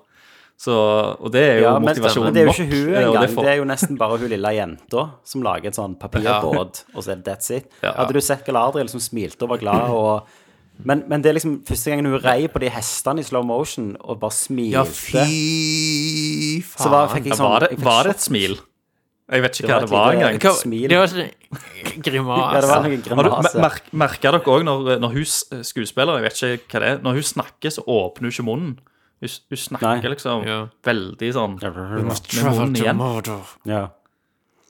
Så, 0.56 0.72
og 0.72 1.28
det 1.34 1.42
er 1.44 1.58
jo 1.58 1.64
Ja, 1.66 1.72
men, 1.76 1.90
motivasjonen 1.90 2.30
men 2.30 2.34
det 2.34 2.40
er 2.40 2.46
jo 2.46 2.54
ikke 2.54 2.70
hun 2.70 2.94
engang. 2.96 3.20
det 3.20 3.32
for... 3.34 3.44
Det 3.44 3.50
er 3.52 3.58
jo 3.60 3.66
nesten 3.68 3.98
bare 4.00 4.16
hun 4.16 4.30
lille 4.32 4.52
jenta 4.56 5.02
som 5.28 5.44
lager 5.44 5.68
et 5.68 5.76
sånn 5.76 5.98
papirbåt, 6.00 6.80
og 6.94 7.04
så 7.04 7.12
er 7.12 7.20
det 7.20 7.28
that's 7.28 7.52
it. 7.52 7.68
Hadde 7.84 8.16
du 8.16 8.22
sett 8.24 8.46
Galadriel 8.48 8.88
som 8.88 9.02
smilte 9.04 9.44
og 9.44 9.52
var 9.52 9.60
glad 9.60 9.92
og 9.92 10.34
men, 10.84 11.06
men 11.08 11.22
det 11.24 11.30
er 11.30 11.36
liksom 11.38 11.60
første 11.64 11.92
gangen 11.92 12.08
hun 12.10 12.20
rei 12.20 12.48
på 12.52 12.60
de 12.60 12.68
hestene 12.68 13.22
i 13.22 13.24
slow 13.24 13.44
motion 13.48 13.94
og 13.96 14.18
bare 14.20 14.36
smilte. 14.36 14.76
ja, 14.76 14.82
fy 14.84 16.60
faen. 16.60 16.82
Så 16.84 16.90
var, 16.92 17.14
jeg 17.16 17.32
sånn 17.32 17.48
var, 17.48 17.64
det, 17.64 17.78
var 17.84 18.08
det 18.08 18.16
et 18.18 18.24
smil? 18.26 18.58
Jeg 19.28 19.42
vet 19.42 19.56
ikke 19.58 19.66
Det 19.66 19.74
hva 19.74 19.78
var 19.80 19.86
det 19.86 19.90
var 19.90 20.12
engang. 20.14 20.36
Hva- 20.38 20.54
smil. 20.60 20.88
Det 20.88 20.98
var, 21.00 21.06
sånn 21.10 22.02
Grimas. 22.06 22.52
Ja, 22.54 22.60
det 22.60 22.68
var 22.70 22.82
noen 22.84 23.00
Har 23.02 23.24
grimase. 23.24 23.60
mer, 23.60 23.78
merker 23.92 24.30
dere 24.36 24.40
òg 24.52 24.62
når, 24.68 24.98
når 25.02 25.12
hun 25.16 25.24
skuespiller, 25.66 26.20
jeg 26.20 26.26
vet 26.28 26.36
ikke 26.36 26.76
hva 26.76 26.82
det 26.84 26.90
er, 26.92 26.98
når 27.02 27.12
hun 27.18 27.26
snakker, 27.26 27.70
så 27.74 27.82
åpner 27.90 28.28
hun 28.28 28.30
ikke 28.36 28.46
munnen. 28.46 28.76
Hun, 29.18 29.28
hun 29.50 29.56
snakker 29.58 30.02
Nei. 30.02 30.12
liksom 30.14 30.46
Ja. 30.46 30.58
veldig 30.84 31.32
sånn 31.34 31.52
med 31.56 31.60
Travel 31.64 32.54
munnen 32.54 32.74
to 32.76 32.84
igjen. 32.84 33.42
Ja. 33.64 33.88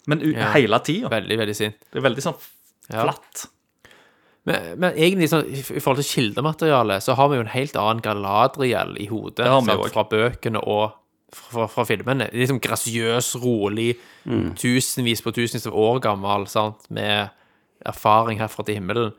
Men 0.06 0.20
u- 0.22 0.32
Ja. 0.32 0.52
hele 0.52 0.78
tida. 0.80 1.08
Veldig, 1.10 1.36
veldig 1.38 1.56
sint. 1.56 1.74
Det 1.92 1.98
er 1.98 2.08
veldig 2.08 2.22
sånn 2.22 2.36
flatt. 2.88 3.46
Men, 4.46 4.78
men 4.78 4.94
egentlig, 4.94 5.28
sånn, 5.28 5.44
i 5.50 5.80
forhold 5.82 5.98
til 6.04 6.22
kildematerialet, 6.32 7.02
så 7.02 7.16
har 7.16 7.28
vi 7.28 7.34
jo 7.36 7.40
en 7.42 7.48
helt 7.48 7.74
annen 7.74 8.00
Galadriel 8.00 8.96
i 9.02 9.06
hodet. 9.10 9.44
Sant. 9.44 9.92
Fra 9.92 10.04
bøkene 10.04 10.62
og 10.64 10.92
fra, 11.34 11.66
fra 11.68 11.84
filmene. 11.84 12.28
Liksom 12.32 12.60
grasiøs, 12.62 13.34
rolig, 13.42 13.96
tusenvis 14.58 15.22
på 15.24 15.32
tusenvis 15.34 15.66
av 15.66 15.74
år 15.76 16.00
gammel, 16.04 16.46
sant, 16.50 16.86
med 16.90 17.28
erfaring 17.86 18.38
herfra 18.40 18.64
til 18.66 18.78
himmelen. 18.80 19.12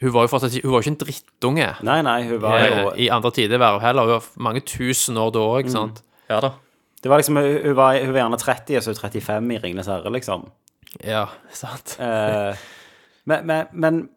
Hun 0.00 0.12
var 0.12 0.26
jo 0.26 0.28
fortsatt 0.28 0.52
ikke- 0.52 0.64
hun 0.64 0.72
var 0.72 0.80
ikke 0.82 0.92
en 0.92 1.00
drittunge 1.00 1.82
Nei, 1.82 2.02
nei, 2.02 2.22
hun 2.28 2.38
var 2.40 2.58
eh, 2.58 2.82
jo 2.82 2.90
i 2.96 3.08
andre 3.08 3.30
tider 3.30 3.58
heller. 3.80 4.02
Hun 4.02 4.10
var 4.10 4.22
mange 4.36 4.60
tusen 4.60 5.16
år 5.16 5.30
da 5.32 5.38
òg, 5.40 5.70
sant. 5.70 6.02
Ja 6.28 6.40
da. 6.40 6.50
Det 7.02 7.08
var 7.10 7.18
liksom, 7.18 7.36
hun 7.36 7.74
var, 7.76 7.96
hun 8.04 8.12
var 8.12 8.20
gjerne 8.20 8.38
30, 8.38 8.76
og 8.76 8.82
så 8.82 8.90
er 8.90 8.94
hun 8.94 9.10
35 9.20 9.52
i 9.54 9.58
Ringenes 9.62 9.86
herre, 9.86 10.10
liksom. 10.12 10.50
Ja, 11.04 11.26
sant. 11.52 11.96
Eh, 12.00 12.54
men, 13.24 13.46
men, 13.46 13.66
men 13.72 14.08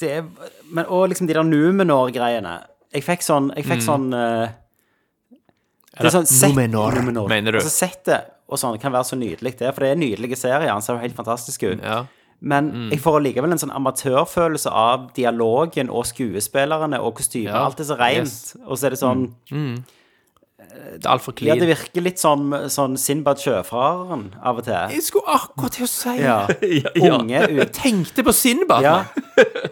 det 0.00 0.10
er- 0.10 0.26
men, 0.70 0.86
Og 0.86 1.08
liksom 1.10 1.26
de 1.28 1.34
der 1.34 1.42
Numenor-greiene. 1.42 2.62
Jeg 2.92 3.02
fikk 3.04 3.22
sånn 3.22 3.52
Jeg 3.56 3.64
fikk 3.64 3.82
sånn 3.86 4.12
eh, 4.14 4.48
Det 5.98 6.06
er 6.06 6.10
sånn 6.14 6.26
sett- 6.26 6.54
Numenor, 6.54 6.92
Numenor. 6.94 7.28
mener 7.28 7.52
du? 7.52 7.58
Altså 7.58 7.70
Settet 7.88 8.30
og 8.48 8.58
sånn 8.58 8.78
kan 8.80 8.92
være 8.92 9.04
så 9.04 9.16
nydelig, 9.18 9.56
det. 9.58 9.74
For 9.74 9.80
det 9.80 9.88
er 9.90 9.92
en 9.92 10.00
nydelig 10.00 10.36
serie. 10.38 10.68
Han 10.68 10.82
ser 10.82 10.94
jo 10.94 11.00
helt 11.00 11.14
fantastisk 11.16 11.62
ut. 11.72 11.82
Ja. 11.82 12.04
Men 12.40 12.90
jeg 12.90 13.00
får 13.00 13.18
allikevel 13.20 13.52
en 13.52 13.58
sånn 13.58 13.70
amatørfølelse 13.76 14.70
av 14.72 15.12
dialogen 15.14 15.90
og 15.90 16.04
skuespillerne 16.06 16.98
og 17.00 17.14
kostymet. 17.18 17.52
Ja, 17.52 17.64
Alt 17.66 17.80
er 17.80 17.84
så 17.84 17.98
rent. 17.98 18.16
yes. 18.24 18.56
Og 18.66 18.78
så 18.78 18.86
er 18.86 18.90
det 18.90 18.98
sånn 18.98 19.34
Det 20.70 21.04
er 21.04 21.10
altfor 21.10 21.34
Ja, 21.42 21.54
det 21.58 21.66
virker 21.70 22.04
litt 22.04 22.20
sånn, 22.22 22.50
sånn 22.70 22.96
Sinbad 23.00 23.40
sjøfareren 23.42 24.28
av 24.42 24.60
og 24.60 24.64
til. 24.68 24.76
Jeg 24.94 25.02
skulle 25.06 25.34
akkurat 25.34 25.74
til 25.76 25.86
å 25.86 25.90
si 25.90 26.14
Ja. 26.20 26.38
Ja, 26.80 26.92
ja. 26.94 27.16
Unge 27.18 27.42
ut. 27.58 27.72
Tenkte 27.74 28.22
på 28.26 28.34
Sinbad, 28.36 28.84
Ja. 28.86 28.96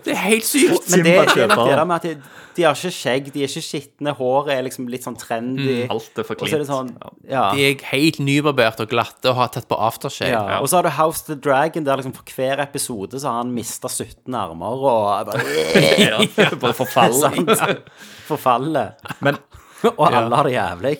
Det 0.05 0.15
er 0.15 0.21
helt 0.25 0.47
sykt. 0.49 0.89
Men 0.91 1.05
det, 1.05 1.15
det 1.35 1.43
er 1.45 1.51
nok 1.53 1.67
det 1.69 1.77
der 1.77 1.85
med 1.85 1.97
at 1.99 2.07
de, 2.09 2.13
de 2.57 2.65
har 2.65 2.75
ikke 2.79 2.91
skjegg, 2.97 3.27
de 3.35 3.43
er 3.45 3.51
ikke 3.53 3.63
skitne, 3.63 4.15
håret 4.19 4.55
er 4.57 4.63
liksom 4.67 4.89
litt 4.91 5.05
sånn 5.07 5.19
trendy. 5.21 5.77
Alt 5.93 6.19
er 6.19 6.27
for 6.27 6.39
clean. 6.41 6.55
er 6.57 6.63
det 6.65 6.69
sånn, 6.71 6.89
ja. 7.29 7.45
De 7.55 7.67
er 7.69 7.85
helt 7.93 8.19
nybarberte 8.25 8.87
og 8.87 8.91
glatte 8.95 9.31
og 9.31 9.37
har 9.43 9.53
tatt 9.55 9.69
på 9.71 9.77
aftershave. 9.79 10.33
ja. 10.33 10.59
Og 10.63 10.71
så 10.73 10.81
har 10.81 10.89
du 10.89 10.93
House 10.97 11.23
the 11.29 11.37
Dragon, 11.37 11.85
der 11.87 12.01
liksom 12.01 12.17
for 12.17 12.33
hver 12.35 12.65
episode 12.65 13.21
så 13.21 13.29
har 13.31 13.43
han 13.45 13.53
mista 13.55 13.91
17 13.93 14.35
armer 14.35 14.83
og 14.89 15.29
bare, 15.29 15.45
Ja, 16.09 16.19
bare 16.59 16.75
forfaller. 16.75 17.37
Forfallet. 17.39 17.93
Forfaller. 18.29 18.91
Men 19.25 19.39
Og 19.99 20.05
alle 20.13 20.35
har 20.37 20.45
det 20.49 20.53
jævlig. 20.57 20.97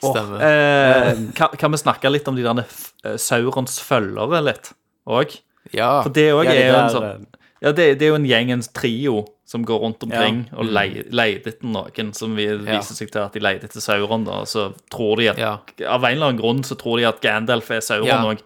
Stemmer. 0.00 0.40
eh, 0.40 1.18
kan, 1.38 1.48
kan 1.60 1.72
vi 1.74 1.80
snakke 1.80 2.10
litt 2.12 2.28
om 2.30 2.36
de 2.38 2.44
der 2.46 2.62
eh, 3.04 3.16
Saurons 3.20 3.80
følgere 3.84 4.40
litt 4.46 4.72
òg? 5.10 5.34
Ja. 5.76 6.00
For 6.04 6.12
det 6.14 6.30
òg 6.32 6.46
Ja, 6.48 6.54
er 6.56 6.68
jo 6.70 6.78
en 6.78 6.94
sånn 6.94 7.26
Ja, 7.60 7.72
det, 7.76 7.86
det 8.00 8.06
er 8.06 8.14
jo 8.14 8.16
en 8.16 8.24
gjeng, 8.24 8.50
en 8.54 8.62
trio, 8.72 9.18
som 9.44 9.64
går 9.68 9.82
rundt 9.82 10.02
omkring 10.06 10.46
Ja. 10.48 10.56
og 10.62 10.70
lei- 10.72 11.02
leter 11.12 11.50
etter 11.52 11.68
noen 11.68 12.14
som 12.16 12.32
vi, 12.38 12.46
Ja. 12.48 12.56
viser 12.78 12.96
seg 12.96 13.10
til 13.12 13.20
at 13.20 13.34
de 13.36 13.42
leter 13.44 13.68
etter 13.68 13.82
Sauron, 13.84 14.24
da. 14.24 14.38
Og 14.46 14.48
så 14.48 14.70
tror 14.90 15.20
de 15.20 15.28
at 15.34 15.38
Ja. 15.42 15.58
Av 15.86 16.04
en 16.08 16.14
eller 16.16 16.30
annen 16.30 16.40
grunn 16.40 16.62
så 16.64 16.78
tror 16.80 16.96
de 17.02 17.04
at 17.10 17.20
Gandalf 17.20 17.68
er 17.70 17.80
Sauron 17.84 18.30
òg. 18.32 18.40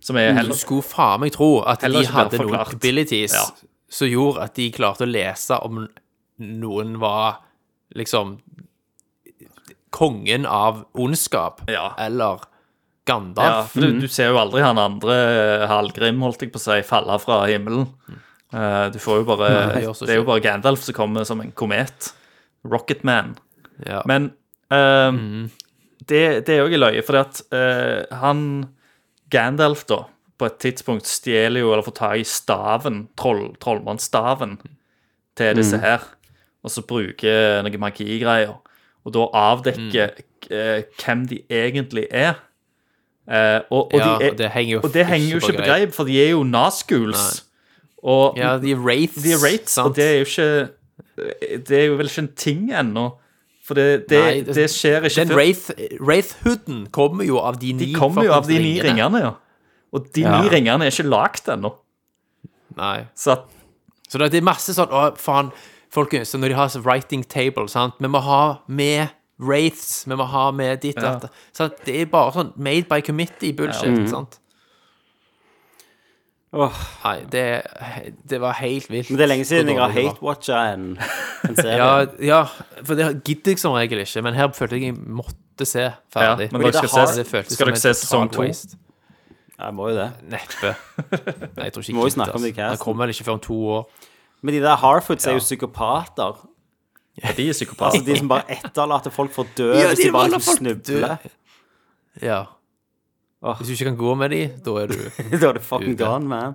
Som 0.00 0.16
er 0.16 0.32
Du 0.42 0.54
skulle 0.56 0.82
faen 0.86 1.20
meg 1.20 1.32
tro 1.36 1.60
at 1.66 1.82
Heller 1.84 2.00
de 2.06 2.12
hadde 2.12 2.38
noen 2.40 2.56
abilities 2.60 3.36
som 3.88 4.08
gjorde 4.08 4.40
at 4.46 4.54
de 4.56 4.70
klarte 4.72 5.04
å 5.04 5.10
lese 5.12 5.58
om 5.64 5.86
noen 6.40 6.96
var 7.00 7.42
liksom 7.94 8.38
kongen 9.94 10.46
av 10.50 10.84
ondskap, 10.98 11.62
Ja. 11.70 11.92
eller 11.98 12.42
Ja, 13.44 13.66
for 13.68 13.84
du, 13.84 14.00
du 14.00 14.08
ser 14.08 14.30
jo 14.32 14.38
aldri 14.40 14.62
han 14.64 14.80
andre 14.80 15.66
Hallgrim, 15.68 16.22
holdt 16.24 16.40
jeg 16.40 16.54
på 16.54 16.60
å 16.60 16.62
si, 16.62 16.78
falle 16.88 17.18
fra 17.20 17.42
himmelen. 17.50 17.84
Eh, 18.54 18.86
du 18.94 18.96
får 19.02 19.20
jo 19.20 19.26
bare 19.28 19.50
Nei, 19.74 19.82
det 19.84 20.14
er 20.14 20.22
jo 20.22 20.28
bare 20.28 20.40
Gandalf 20.44 20.86
som 20.86 20.96
kommer 20.96 21.26
som 21.28 21.42
en 21.44 21.52
komet. 21.52 22.14
Rocketman. 22.64 23.34
Ja. 23.84 24.00
Men 24.08 24.30
eh, 24.72 25.20
det, 26.08 26.22
det 26.46 26.54
er 26.54 26.62
jo 26.62 26.70
ikke 26.70 26.80
løye, 26.80 27.04
for 27.04 27.20
at 27.20 27.40
uh, 27.54 28.04
han 28.20 28.40
Gandalf, 29.32 29.86
da, 29.88 30.02
på 30.38 30.48
et 30.48 30.58
tidspunkt 30.60 31.08
stjeler 31.08 31.64
jo, 31.64 31.72
eller 31.72 31.86
får 31.86 31.96
tak 31.96 32.20
i 32.20 32.26
staven, 32.28 33.06
troll, 33.18 33.46
trollmannsstaven, 33.62 34.58
til 35.38 35.56
disse 35.58 35.80
her, 35.82 36.04
og 36.62 36.70
så 36.70 36.84
bruker 36.86 37.64
noen 37.64 37.80
magigreier, 37.82 38.52
og 39.04 39.12
da 39.14 39.24
avdekker 39.36 40.14
eh, 40.50 40.82
hvem 41.04 41.26
de 41.28 41.42
egentlig 41.50 42.06
er. 42.10 42.34
Eh, 43.28 43.60
og, 43.70 43.92
og, 43.92 43.98
ja, 44.00 44.04
de 44.20 44.24
er, 44.28 44.36
det 44.36 44.50
henger 44.52 44.72
jo 44.72 44.80
og 44.84 44.94
det 44.94 45.06
henger 45.08 45.28
jo 45.30 45.36
ikke 45.40 45.58
på 45.58 45.64
greip, 45.64 45.92
for 45.96 46.04
de 46.04 46.16
er 46.22 46.30
jo 46.34 46.42
Nazguls. 46.44 47.44
Og 48.04 48.36
Ja, 48.36 48.58
de 48.60 48.72
er 48.72 48.76
wraiths. 48.76 49.22
de 49.24 49.32
er 49.32 49.40
rates, 49.40 49.78
og 49.78 49.94
det 49.96 50.04
er 50.04 50.18
jo 50.18 50.24
ikke 50.28 50.68
Det 51.68 51.78
er 51.78 51.84
jo 51.86 51.94
vel 51.96 52.06
ikke 52.10 52.18
en 52.24 52.32
ting 52.36 52.66
ennå. 52.74 53.04
For 53.64 53.74
det, 53.74 54.10
det, 54.10 54.18
Nei, 54.20 54.40
det, 54.44 54.66
skjer 54.70 55.06
ikke 55.08 55.22
Den 55.22 55.28
før 55.28 55.38
wraith, 55.38 55.70
wraith-hooden 56.00 56.82
kommer 56.92 57.24
jo 57.24 57.38
av 57.40 57.56
de 57.62 57.72
ni 57.72 57.86
De 57.86 57.94
kommer 57.96 58.26
jo 58.26 58.34
av 58.36 58.44
de 58.48 58.58
ni 58.60 58.74
ringene, 58.84 59.22
ja. 59.22 59.30
Og 59.94 60.10
de 60.14 60.20
Ja. 60.20 60.42
ni 60.42 60.50
ringene 60.52 60.84
er 60.84 60.92
ikke 60.92 61.08
lagd 61.08 61.48
ennå. 61.48 61.70
Nei. 62.76 63.06
Så 63.16 63.32
at 63.38 63.48
Så 64.08 64.18
det 64.18 64.32
det 64.32 64.42
er 64.42 64.44
masse 64.44 64.74
sånn 64.76 64.92
Å, 64.92 65.16
faen, 65.16 65.48
folkens, 65.94 66.28
så 66.34 66.38
når 66.42 66.48
de 66.52 66.58
har 66.58 66.68
så 66.74 66.80
writing 66.84 67.22
table, 67.28 67.68
sant 67.70 67.94
Vi 68.02 68.08
må 68.10 68.20
ha 68.24 68.40
med 68.68 69.08
wraiths, 69.40 70.04
vi 70.06 70.14
må 70.18 70.24
ha 70.30 70.50
med 70.54 70.80
ditt 70.84 70.96
og 70.98 71.02
Ja. 71.02 71.12
datt. 71.24 71.32
Sant? 71.52 71.80
Det 71.86 72.00
er 72.00 72.06
bare 72.10 72.32
sånn 72.36 72.52
made 72.56 72.86
by 72.90 73.00
committee-bullshit, 73.02 74.08
sant? 74.10 74.38
Oh. 76.54 76.70
Nei, 77.02 77.24
det, 77.32 77.62
det 78.30 78.38
var 78.40 78.54
helt 78.60 78.86
vilt. 78.90 79.08
men 79.10 79.18
det 79.18 79.24
er 79.24 79.30
lenge 79.32 79.46
siden 79.48 79.72
jeg 79.72 79.80
har 79.80 79.90
det 79.90 80.04
hate-watcha 80.04 80.60
en, 80.76 80.84
en 81.48 81.56
serie. 81.64 81.80
Ja, 81.80 82.04
ja, 82.22 82.38
for 82.86 82.94
det 82.94 83.08
gidder 83.26 83.56
jeg 83.56 83.58
som 83.64 83.74
regel 83.74 84.04
ikke, 84.04 84.22
men 84.22 84.36
her 84.38 84.52
følte 84.54 84.78
jeg 84.78 84.92
jeg 84.92 85.00
måtte 85.18 85.66
se 85.66 85.88
ferdig. 86.14 86.46
Ja, 86.46 86.54
men 86.54 86.62
dere 86.68 86.72
skal 86.86 87.08
det 87.10 87.26
se- 87.26 87.42
det 87.42 87.56
skal 87.56 87.72
dere 87.72 87.82
se 87.82 87.94
sesong 88.04 88.30
to? 88.30 88.46
Jeg 88.46 89.74
må 89.74 89.88
jo 89.90 89.96
det. 89.98 90.06
Neppe. 90.30 90.70
Nei, 91.58 91.66
jeg 91.66 91.74
tror 91.74 91.82
ikke 91.82 91.90
jeg 91.90 91.98
det 91.98 92.14
gidder, 92.14 92.30
altså. 92.30 92.52
casten. 92.54 92.82
Kommer 92.86 93.04
vel 93.08 93.14
ikke 93.16 93.26
før 93.26 93.36
om 93.40 93.42
to 93.50 93.58
år. 93.74 93.84
Men 94.44 94.54
de 94.54 94.60
der 94.60 94.76
Harfoods 94.76 95.24
er 95.26 95.38
jo 95.38 95.42
psykopater. 95.42 96.42
ja, 97.22 97.30
de 97.36 97.46
er 97.48 97.54
psykopater. 97.56 97.96
Altså 98.00 98.04
De 98.10 98.16
som 98.20 98.28
bare 98.28 98.44
etterlater 98.58 99.12
folk 99.14 99.32
for 99.32 99.46
å 99.48 99.54
dø 99.56 99.70
Ja, 99.78 99.88
hvis 99.92 100.02
de 100.02 100.10
de 100.10 100.12
bare 100.12 100.28
liksom 100.34 100.58
snubler. 100.58 101.16
Ja. 102.22 102.42
Oh. 103.44 103.56
Hvis 103.58 103.68
du 103.68 103.72
ikke 103.74 103.90
kan 103.90 103.96
gå 104.00 104.12
med 104.16 104.30
de, 104.32 104.42
da 104.64 104.74
er 104.80 104.86
du 104.92 104.96
da 105.40 105.48
er 105.50 105.58
du 105.58 105.60
fucking 105.64 105.96
Ute. 105.96 106.04
gone, 106.04 106.28
man. 106.30 106.54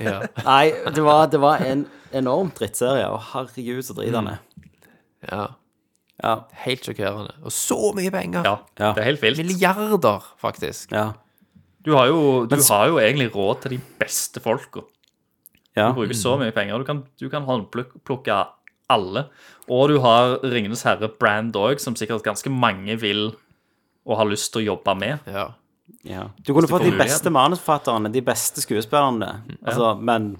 Ja. 0.00 0.18
Nei, 0.44 0.72
det 0.96 1.04
var, 1.04 1.26
det 1.32 1.40
var 1.40 1.62
en 1.64 1.86
enormt 2.12 2.58
drittserie. 2.58 3.06
og 3.08 3.20
herregud, 3.32 3.82
så 3.86 3.96
dritende. 3.96 4.38
ja. 5.30 5.46
Ja. 6.20 6.34
Helt 6.66 6.84
sjokkerende. 6.84 7.32
Og 7.48 7.52
så 7.56 7.76
mye 7.96 8.10
penger! 8.12 8.42
Ja, 8.44 8.56
Ja. 8.76 8.90
det 8.92 9.00
er 9.00 9.06
helt 9.06 9.22
vilt. 9.22 9.38
Milliarder, 9.40 10.20
faktisk. 10.36 10.90
Ja. 10.92 11.06
Du 11.82 11.94
har 11.96 12.10
jo, 12.10 12.44
du 12.44 12.56
Men 12.56 12.64
har 12.68 12.88
jo 12.90 12.98
egentlig 13.00 13.30
råd 13.34 13.62
til 13.62 13.70
de 13.70 13.78
beste 14.02 14.42
folka. 14.44 14.82
Ja. 15.76 15.90
Du 15.90 16.00
bruker 16.00 16.16
så 16.18 16.34
mye 16.40 16.54
penger. 16.54 16.80
Du 16.82 16.88
kan, 16.88 17.04
du 17.20 17.28
kan 17.32 17.46
håndplukke 17.46 18.40
alle. 18.90 19.24
Og 19.70 19.88
du 19.92 20.00
har 20.02 20.40
Ringenes 20.42 20.82
herre-brand 20.86 21.56
òg, 21.58 21.80
som 21.82 21.96
sikkert 21.98 22.26
ganske 22.26 22.50
mange 22.50 22.96
vil 23.00 23.30
og 24.08 24.18
har 24.18 24.28
lyst 24.30 24.50
til 24.52 24.64
å 24.64 24.68
jobbe 24.72 24.96
med. 24.98 25.30
Ja. 25.30 25.46
ja. 26.08 26.26
Du 26.42 26.52
kunne 26.56 26.70
fått 26.70 26.88
de 26.88 26.96
beste 26.98 27.30
manusforfatterne, 27.32 28.10
de 28.12 28.22
beste 28.24 28.64
skuespillerne. 28.64 29.30
Altså, 29.60 29.94
men 30.00 30.32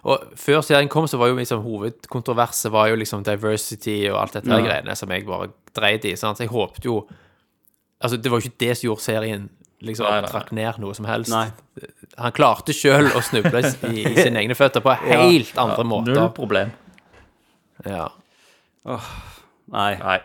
Og 0.00 0.30
før 0.40 0.62
serien 0.64 0.88
kom, 0.88 1.06
så 1.06 1.20
var 1.20 1.28
jo 1.28 1.36
liksom 1.38 1.62
hovedkontroverset 1.62 2.72
var 2.72 2.88
jo 2.88 2.98
liksom 2.98 3.24
diversity 3.26 3.98
og 4.08 4.22
alt 4.22 4.38
dette 4.38 4.50
ja. 4.50 4.62
greiene 4.64 4.96
som 4.96 5.12
jeg 5.12 5.26
bare 5.28 5.52
dreit 5.76 6.06
i. 6.08 6.16
Sant? 6.16 6.40
Så 6.40 6.48
jeg 6.48 6.54
håpte 6.54 6.88
jo 6.88 7.02
Altså, 8.00 8.16
det 8.16 8.30
var 8.32 8.40
jo 8.40 8.48
ikke 8.48 8.62
det 8.62 8.74
som 8.78 8.86
gjorde 8.86 9.04
serien 9.04 9.42
liksom 9.80 10.04
Nei, 10.06 10.12
nei, 10.16 10.20
nei. 10.22 10.30
trakk 10.30 10.52
ned 10.56 10.78
noe 10.82 10.94
som 10.94 11.06
helst. 11.08 11.30
Nei. 11.32 11.50
Han 12.20 12.32
klarte 12.36 12.74
sjøl 12.76 13.08
å 13.16 13.22
snuble 13.24 13.62
i, 13.64 14.02
i 14.04 14.14
sine 14.18 14.42
egne 14.42 14.56
føtter 14.58 14.82
på 14.84 14.92
helt 15.08 15.56
andre 15.58 15.84
Null 15.84 15.90
måter. 15.92 16.28
problem. 16.36 16.72
Ja. 17.86 18.08
Nei, 19.70 19.94
Nei. 20.00 20.18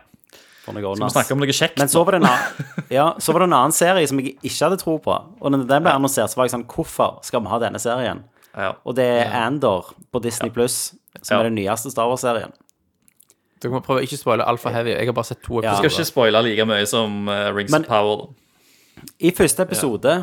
Skal 0.65 0.79
Vi 0.81 1.09
snakke 1.13 1.35
om 1.35 1.41
noe 1.43 1.53
kjekt. 1.53 1.77
Men 1.77 1.89
så 1.91 2.01
var, 2.03 2.15
det 2.15 2.23
en 2.23 2.31
annen, 2.31 2.85
ja, 2.89 3.03
så 3.21 3.35
var 3.35 3.43
det 3.43 3.49
en 3.51 3.53
annen 3.59 3.75
serie 3.75 4.07
som 4.09 4.17
jeg 4.19 4.33
ikke 4.41 4.63
hadde 4.65 4.79
tro 4.81 4.95
på. 4.97 5.13
Og 5.39 5.51
når 5.53 5.67
den 5.69 5.83
ble 5.85 5.91
annonsert, 5.93 6.31
så 6.33 6.39
var 6.39 6.47
jeg 6.47 6.55
sånn 6.55 6.63
Hvorfor 6.71 7.19
skal 7.27 7.43
vi 7.45 7.51
ha 7.51 7.59
denne 7.61 7.77
serien? 7.83 8.23
Ja. 8.55 8.71
Og 8.87 8.95
det 8.97 9.05
er 9.05 9.29
Andor 9.43 9.91
på 10.15 10.21
Disney 10.23 10.49
Pluss, 10.55 10.95
som 11.21 11.35
Ja. 11.35 11.43
er 11.43 11.49
den 11.51 11.59
nyeste 11.59 11.91
Star 11.93 12.09
Wars-serien. 12.09 12.55
Dere 13.61 13.71
må 13.75 13.83
prøve 13.85 14.01
å 14.01 14.07
ikke 14.07 14.17
spoile 14.17 14.43
altfor 14.49 14.73
heavy. 14.73 14.95
Jeg 14.97 15.05
har 15.07 15.13
bare 15.13 15.29
sett 15.29 15.43
to 15.45 15.61
Ja. 15.61 15.75
Du 15.77 15.83
skal 15.83 15.91
ikke 15.93 16.09
spoile 16.09 16.41
like 16.43 16.65
mye 16.65 16.87
som 16.89 17.29
eh, 17.29 17.51
Rings 17.53 17.71
Men- 17.71 17.85
of 17.85 17.87
Power. 17.87 18.17
da. 18.25 18.33
I 19.19 19.31
første 19.35 19.63
episode 19.65 20.13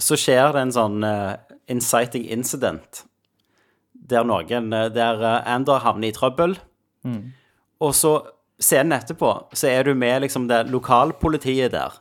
så 0.00 0.16
skjer 0.16 0.52
det 0.54 0.60
en 0.66 0.72
sånn 0.72 1.04
eh, 1.04 1.34
inciting 1.70 2.24
incident 2.32 3.04
der 4.10 4.24
noen 4.26 4.72
eh, 4.72 4.88
Der 4.94 5.20
eh, 5.22 5.50
Andor 5.54 5.82
havner 5.84 6.08
i 6.08 6.12
trøbbel. 6.16 6.56
Og 7.80 7.94
så 7.96 8.14
scenen 8.60 8.92
etterpå 8.92 9.28
så 9.56 9.68
er 9.70 9.84
du 9.88 9.94
med 9.96 10.22
liksom 10.24 10.48
det 10.50 10.66
lokalpolitiet 10.72 11.72
der. 11.72 11.94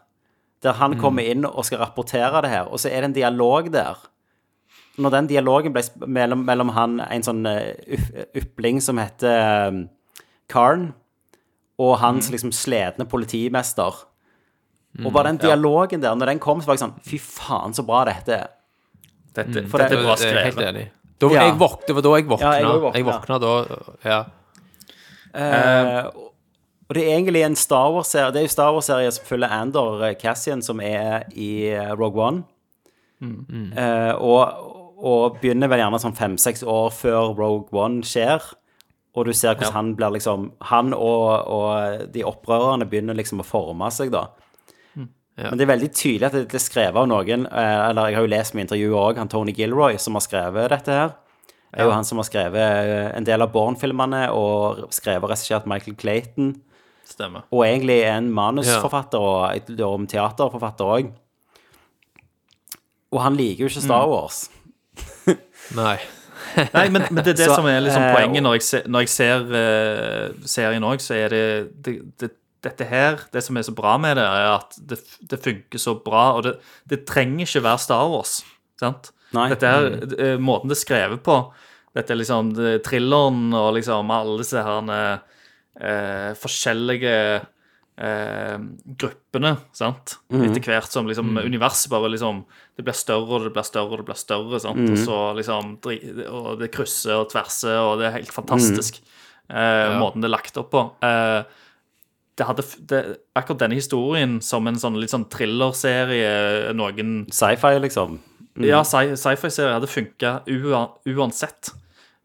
Der 0.63 0.73
han 0.75 0.97
kommer 0.99 1.23
inn 1.23 1.45
og 1.47 1.63
skal 1.65 1.79
rapportere 1.79 2.41
det 2.43 2.49
her, 2.51 2.67
og 2.67 2.79
så 2.83 2.89
er 2.91 3.01
det 3.01 3.09
en 3.11 3.13
dialog 3.15 3.69
der. 3.71 3.95
Når 4.99 5.09
den 5.13 5.27
dialogen 5.29 5.71
ble 5.71 5.79
sp- 5.85 6.03
mellom, 6.07 6.41
mellom 6.43 6.73
han, 6.75 6.97
en 6.99 7.23
sånn 7.23 7.45
eh, 7.47 7.75
upp- 7.95 8.35
ypling 8.35 8.81
som 8.83 8.97
heter 8.99 9.69
um, 9.71 9.85
Karn, 10.51 10.89
og 11.79 11.93
hans 12.01 12.27
liksom 12.33 12.51
sledne 12.51 13.05
politimester. 13.07 13.95
Og 15.05 15.11
bare 15.13 15.29
den 15.29 15.37
dialogen 15.37 16.01
der, 16.01 16.15
når 16.17 16.25
den 16.33 16.39
kom, 16.39 16.61
så 16.61 16.65
var 16.71 16.75
jeg 16.75 16.81
sånn 16.83 16.95
Fy 17.05 17.17
faen, 17.21 17.75
så 17.77 17.83
bra 17.85 18.05
dette 18.09 18.29
er. 18.39 18.47
Dette, 19.37 19.67
For 19.69 19.77
dette 19.77 19.89
det- 19.93 19.99
er 19.99 20.03
bra 20.07 20.15
Jeg 20.17 20.33
er 20.33 20.43
helt 20.43 20.55
skrevet. 20.55 20.75
enig. 20.75 20.89
Da, 21.19 21.27
Ja. 21.29 21.43
jeg 21.45 21.57
våk, 21.59 21.85
det 21.87 21.95
var 21.95 22.01
da 22.01 22.09
jeg 22.15 22.25
våkna. 22.27 22.39
Ja, 22.39 22.51
jeg 22.51 22.61
jeg, 22.61 22.69
også 22.69 23.03
våkna. 23.03 23.13
våkna 23.13 23.39
da, 23.39 24.09
ja. 24.09 24.19
Eh, 25.33 26.05
og 26.89 26.95
det 26.95 27.03
er 27.03 27.19
egentlig 27.19 27.43
en 27.45 27.55
Star 27.55 27.91
Wars-serie 27.93 28.31
Det 28.33 28.39
er 28.41 28.47
jo 28.47 28.53
Star 28.55 28.71
Wars-serie 28.73 29.11
som 29.13 29.25
følger 29.25 29.51
Andor 29.51 30.01
eh, 30.07 30.15
Cassian, 30.15 30.61
som 30.65 30.79
er 30.81 31.23
i 31.35 31.67
eh, 31.69 31.91
Rogue 31.95 32.19
One. 32.23 32.43
Eh, 33.21 34.13
og, 34.15 34.95
og 34.97 35.37
begynner 35.41 35.69
vel 35.69 35.79
gjerne 35.83 35.99
sånn 36.01 36.15
fem-seks 36.17 36.63
år 36.63 36.89
før 36.95 37.35
Rogue 37.37 37.69
One 37.77 38.01
skjer. 38.07 38.41
Og 39.17 39.25
du 39.25 39.33
ser 39.33 39.55
hvordan 39.57 39.73
han 39.73 39.95
blir 39.97 40.11
liksom 40.15 40.51
Han 40.69 40.93
og, 40.93 41.47
og 41.49 42.11
de 42.13 42.21
opprørerne 42.23 42.85
begynner 42.89 43.17
liksom 43.17 43.41
å 43.41 43.45
forme 43.47 43.89
seg, 43.91 44.11
da. 44.13 44.27
Ja. 45.39 45.49
Men 45.53 45.59
det 45.59 45.63
er 45.65 45.71
veldig 45.71 45.89
tydelig 45.95 46.25
at 46.27 46.33
det 46.35 46.45
det 46.51 46.57
er 46.59 46.63
skrevet 46.65 46.99
av 46.99 47.05
noen 47.07 47.45
eh, 47.47 47.81
Eller 47.89 48.09
jeg 48.09 48.17
har 48.17 48.25
jo 48.25 48.31
lest 48.33 48.55
med 48.57 48.65
intervjuet 48.67 48.99
òg, 48.99 49.19
han 49.21 49.29
Tony 49.31 49.53
Gilroy, 49.55 49.95
som 50.01 50.17
har 50.19 50.25
skrevet 50.25 50.69
dette 50.73 50.91
her. 50.97 51.13
er 51.71 51.85
jo 51.85 51.93
han 51.93 52.03
som 52.07 52.17
har 52.19 52.27
skrevet 52.27 52.59
eh, 52.89 53.11
en 53.17 53.23
del 53.27 53.45
av 53.45 53.51
Born-filmene 53.53 54.25
og 54.35 54.87
skrevet 54.95 55.23
og 55.23 55.31
regissert 55.31 55.67
Michael 55.69 55.95
Clayton. 56.01 56.53
Stemmer. 57.09 57.45
Og 57.53 57.63
egentlig 57.65 58.01
er 58.03 58.17
en 58.19 58.27
manusforfatter 58.33 59.17
og 59.19 59.55
et- 59.55 59.79
og 59.81 60.07
teaterforfatter 60.11 60.85
òg. 60.97 61.11
Og 63.11 63.21
han 63.23 63.37
liker 63.37 63.65
jo 63.65 63.69
ikke 63.71 63.85
Star 63.87 64.07
Wars. 64.09 64.43
Nei. 65.79 65.97
Nei, 66.73 66.85
men, 66.89 67.03
men 67.11 67.23
det 67.23 67.33
er 67.35 67.37
det 67.37 67.45
Så, 67.49 67.55
som 67.59 67.67
er 67.69 67.81
liksom 67.83 68.01
eh, 68.03 68.13
poenget 68.15 68.43
når 68.43 68.55
jeg 68.57 68.63
ser, 68.65 68.85
når 68.89 69.03
jeg 69.05 69.09
ser 69.13 69.43
uh, 69.53 70.45
serien 70.49 70.85
òg, 70.87 71.01
så 71.03 71.13
er 71.17 71.33
det, 71.33 71.43
det, 71.85 71.93
det 72.19 72.29
Dette 72.65 72.83
her, 72.89 73.21
det 73.31 73.43
som 73.45 73.55
er 73.55 73.63
så 73.63 73.71
bra 73.75 73.93
med 74.01 74.17
det, 74.19 74.25
er 74.25 74.49
at 74.57 74.75
det, 74.91 74.97
det 75.31 75.39
funker 75.43 75.79
så 75.79 75.93
bra, 76.03 76.25
og 76.35 76.43
det, 76.43 76.57
det 76.91 77.05
trenger 77.07 77.45
ikke 77.47 77.63
være 77.63 77.83
Star 77.85 78.09
Wars. 78.11 78.41
Sant? 78.81 79.11
Nei. 79.35 79.47
Dette 79.53 79.69
er 79.69 79.87
eh, 80.17 80.37
måten 80.41 80.71
det 80.71 80.75
er 80.75 80.81
skrevet 80.83 81.23
på. 81.23 81.37
Dette 81.95 82.13
er 82.13 82.19
liksom 82.19 82.51
det, 82.57 82.73
thrilleren 82.85 83.53
og 83.57 83.73
liksom 83.77 84.11
alle 84.13 84.35
disse 84.41 84.61
her 84.65 84.91
eh, 85.79 86.33
forskjellige 86.39 87.13
eh, 87.99 88.57
gruppene, 88.99 89.53
sant? 89.75 90.17
Etter 90.33 90.63
hvert 90.65 90.91
som 90.93 91.07
liksom 91.09 91.31
universet 91.37 91.91
bare 91.91 92.11
liksom 92.13 92.43
Det 92.77 92.85
blir 92.87 92.95
større 92.95 93.39
og 93.39 93.47
det 93.47 93.53
blir 93.55 93.67
større 93.67 93.91
og 93.95 94.01
det 94.01 94.07
blir 94.09 94.19
større, 94.19 94.59
sant? 94.63 94.83
Og 94.89 94.99
så 95.05 95.17
liksom 95.39 95.73
Og 96.29 96.51
det 96.61 96.71
krysser 96.75 97.19
og 97.19 97.29
tverser, 97.33 97.79
og 97.83 97.99
det 97.99 98.09
er 98.09 98.17
helt 98.19 98.35
fantastisk. 98.35 99.01
Eh, 99.49 99.97
Måten 99.99 100.21
det 100.21 100.29
er 100.29 100.35
lagt 100.37 100.57
opp 100.61 100.71
på. 100.75 100.85
Eh, 101.05 101.41
det 102.39 102.45
hadde, 102.47 102.63
det, 102.87 102.99
akkurat 103.35 103.59
denne 103.65 103.75
historien 103.75 104.37
som 104.45 104.67
en 104.69 104.77
sånn 104.79 104.95
litt 105.01 105.11
sånn 105.11 105.25
thrillerserie 105.29 106.71
noen 106.77 107.25
Sci-fi, 107.35 107.75
liksom. 107.83 108.17
ja, 108.63 108.79
sci- 108.87 109.17
sci-fi-serie 109.19 109.75
hadde 109.75 109.89
funka 109.91 110.31
uansett. 110.47 111.73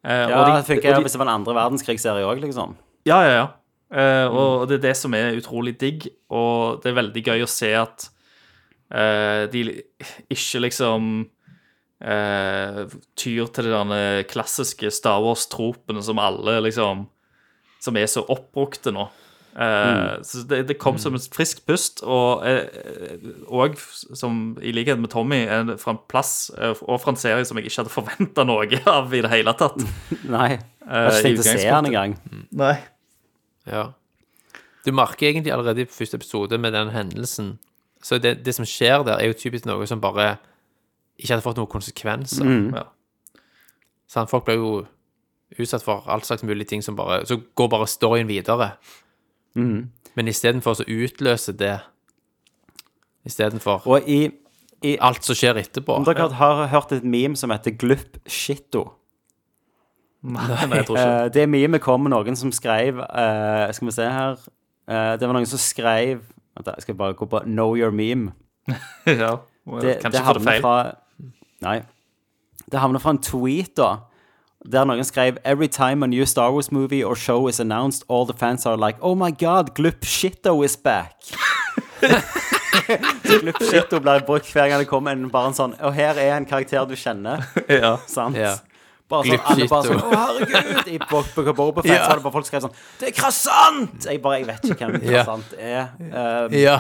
Eh, 0.05 0.29
Ja, 0.31 0.39
og 0.39 0.47
de- 0.47 0.57
det 0.61 0.67
funker 0.71 0.95
de- 0.97 1.03
hvis 1.03 1.13
det 1.13 1.19
var 1.19 1.27
en 1.29 1.41
andre 1.41 1.55
verdenskrigsserie 1.55 2.25
òg, 2.29 2.41
liksom. 2.45 2.77
Ja, 3.07 3.21
ja, 3.27 3.35
ja. 3.43 3.49
Eh, 3.95 4.27
og 4.33 4.69
det 4.69 4.79
er 4.79 4.89
det 4.89 4.97
som 4.97 5.15
er 5.15 5.35
utrolig 5.37 5.77
digg, 5.79 6.09
og 6.31 6.83
det 6.83 6.91
er 6.93 7.03
veldig 7.03 7.23
gøy 7.25 7.43
å 7.45 7.49
se 7.49 7.73
at 7.75 8.09
eh, 8.91 9.47
de 9.51 9.83
ikke 10.31 10.61
liksom 10.61 11.27
eh, 12.03 12.85
tyr 13.17 13.47
til 13.53 13.65
de 13.65 14.25
klassiske 14.29 14.91
Star 14.93 15.21
Wars-tropene 15.25 16.03
som 16.03 16.19
alle 16.19 16.61
liksom 16.63 17.07
Som 17.81 17.97
er 17.97 18.07
så 18.09 18.23
oppbrukte 18.33 18.93
nå. 18.95 19.09
Eh, 19.55 20.23
Så 20.27 20.43
det, 20.51 20.63
det 20.69 20.79
kom 20.83 20.97
som 20.99 21.15
et 21.15 21.29
friskt 21.31 21.63
pust, 21.69 22.01
og, 22.03 22.43
eh, 22.47 22.67
og 23.47 23.77
som 24.19 24.57
i 24.63 24.73
likhet 24.75 24.99
med 24.99 25.11
Tommy, 25.13 25.45
fra 25.79 25.95
en 25.95 26.01
plass 26.11 26.51
eh, 26.59 26.75
og 26.83 26.99
fra 27.01 27.13
en 27.15 27.21
serie 27.21 27.45
som 27.47 27.57
jeg 27.61 27.69
ikke 27.71 27.85
hadde 27.85 27.93
forventa 27.95 28.45
noe 28.49 28.67
av 28.97 29.15
i 29.15 29.21
det 29.23 29.31
hele 29.31 29.55
tatt. 29.59 29.79
Nei. 30.37 30.57
Jeg 30.57 30.91
har 30.91 31.07
Eh, 31.11 31.21
ikke 31.21 31.23
tenkt 31.23 31.41
å 31.41 31.45
se 31.49 31.69
den 31.71 31.87
engang. 31.93 32.17
Mm. 32.33 32.41
Nei. 32.61 32.75
Ja. 33.71 33.85
Du 34.85 34.91
merker 34.93 35.31
egentlig 35.31 35.53
allerede 35.55 35.81
i 35.87 35.89
første 35.89 36.19
episode 36.21 36.59
med 36.61 36.75
den 36.77 36.91
hendelsen 36.93 37.55
Så 38.05 38.19
det, 38.21 38.35
det 38.45 38.53
som 38.53 38.67
skjer 38.69 39.01
der, 39.07 39.17
er 39.17 39.31
jo 39.31 39.39
typisk 39.41 39.65
noe 39.65 39.87
som 39.89 40.03
bare 40.03 40.35
ikke 41.17 41.31
hadde 41.33 41.45
fått 41.47 41.57
noen 41.57 41.71
konsekvenser. 41.73 42.45
Ja. 42.77 42.83
Sant? 44.13 44.29
Folk 44.29 44.45
blir 44.45 44.59
jo 44.61 44.75
utsatt 45.57 45.87
for 45.87 46.05
alt 46.13 46.27
slags 46.29 46.43
mulige 46.45 46.69
ting 46.75 46.83
som 46.85 46.97
bare 46.99 47.23
Så 47.25 47.39
går 47.57 47.71
bare 47.73 47.87
storyen 47.89 48.29
videre. 48.29 48.75
Men 49.55 50.29
istedenfor 50.31 50.75
så 50.81 50.85
utløser 50.89 51.53
det 51.59 51.79
Istedenfor 53.25 53.87
Og 53.89 54.09
i, 54.11 54.29
i 54.83 54.97
alt 55.01 55.25
som 55.25 55.37
skjer 55.39 55.57
etterpå. 55.63 55.95
Om 55.97 56.05
dere 56.05 56.29
har 56.37 56.67
hørt 56.73 56.93
et 56.93 57.05
meme 57.05 57.37
som 57.37 57.51
heter 57.55 57.77
Glupp 57.79 58.19
Shitto 58.27 58.85
Nei, 60.25 60.45
jeg 60.49 60.87
tror 60.89 60.97
ikke 60.97 61.25
Eh, 61.25 61.31
Det 61.35 61.49
memet 61.49 61.83
kom 61.85 62.01
med 62.01 62.15
noen 62.15 62.37
som 62.37 62.53
skrev 62.53 62.97
uh, 63.03 63.73
Skal 63.73 63.89
vi 63.91 63.93
se 63.93 64.07
her 64.09 64.39
uh, 64.39 65.17
Det 65.21 65.27
var 65.29 65.35
noen 65.37 65.49
som 65.49 65.61
skrev 65.61 66.23
Vent 66.55 66.71
Jeg 66.77 66.87
skal 66.87 66.97
bare 66.97 67.17
gå 67.19 67.27
på 67.27 67.43
Know 67.45 67.75
your 67.77 67.91
meme. 67.91 68.33
ja. 69.07 69.37
Det, 69.83 69.99
Kanskje 70.01 70.21
det 70.23 70.35
det 70.39 70.45
feil. 70.45 70.61
fra 70.63 70.95
Nei. 71.65 71.81
Det 72.71 72.81
havner 72.81 73.03
fra 73.03 73.11
en 73.11 73.19
tweet, 73.19 73.73
da. 73.77 73.89
Der 74.65 74.85
noen 74.89 75.05
skrev 75.05 75.37
Every 75.45 75.69
time 75.69 76.03
a 76.03 76.07
new 76.09 76.25
Star 76.27 76.51
Wars 76.53 76.71
movie 76.73 77.03
or 77.05 77.15
show 77.17 77.49
is 77.49 77.61
announced, 77.61 78.05
all 78.09 78.25
the 78.27 78.33
fans 78.39 78.65
are 78.67 78.77
like 78.77 78.99
Oh 79.03 79.15
my 79.15 79.31
god, 79.31 79.75
Glupp 79.75 80.05
Shitto 80.05 80.63
is 80.65 80.77
back. 80.77 81.13
Så 83.25 83.39
Glupp 83.41 83.61
Shitto 83.63 84.01
blir 84.01 84.25
brukt 84.27 84.49
hver 84.53 84.69
gang 84.69 84.81
det 84.83 84.89
kommer 84.91 85.13
en, 85.17 85.29
bare 85.33 85.51
en 85.53 85.57
sånn 85.57 85.75
Og 85.85 85.95
her 85.97 86.17
er 86.21 86.35
en 86.37 86.47
karakter 86.49 86.87
du 86.89 86.95
kjenner. 86.99 87.45
Ja. 87.69 87.97
Sant? 88.11 88.37
Ja. 88.41 88.55
Bare 89.13 89.29
sånn, 89.29 89.43
alle 89.53 89.67
bare 89.69 89.85
sånn. 89.91 90.01
Å, 90.01 90.13
herregud! 90.17 90.87
I 90.89 90.99
Bo- 91.11 91.21
Book 91.35 91.49
of 91.53 91.57
Boba 91.59 91.83
Fett 91.85 91.99
så 92.01 92.09
var 92.09 92.21
det 92.21 92.25
bare 92.25 92.35
folk 92.39 92.47
skrevet 92.49 92.65
sånn 92.65 92.79
Det 93.03 93.11
er 93.11 93.17
Krasant! 93.19 94.07
Jeg 94.09 94.23
bare 94.25 94.39
Jeg 94.41 94.49
vet 94.49 94.65
ikke 94.71 94.89
hvem 94.89 94.97
Krasant 95.05 95.53
er. 95.61 95.91
Um, 96.01 96.57
Ja. 96.57 96.79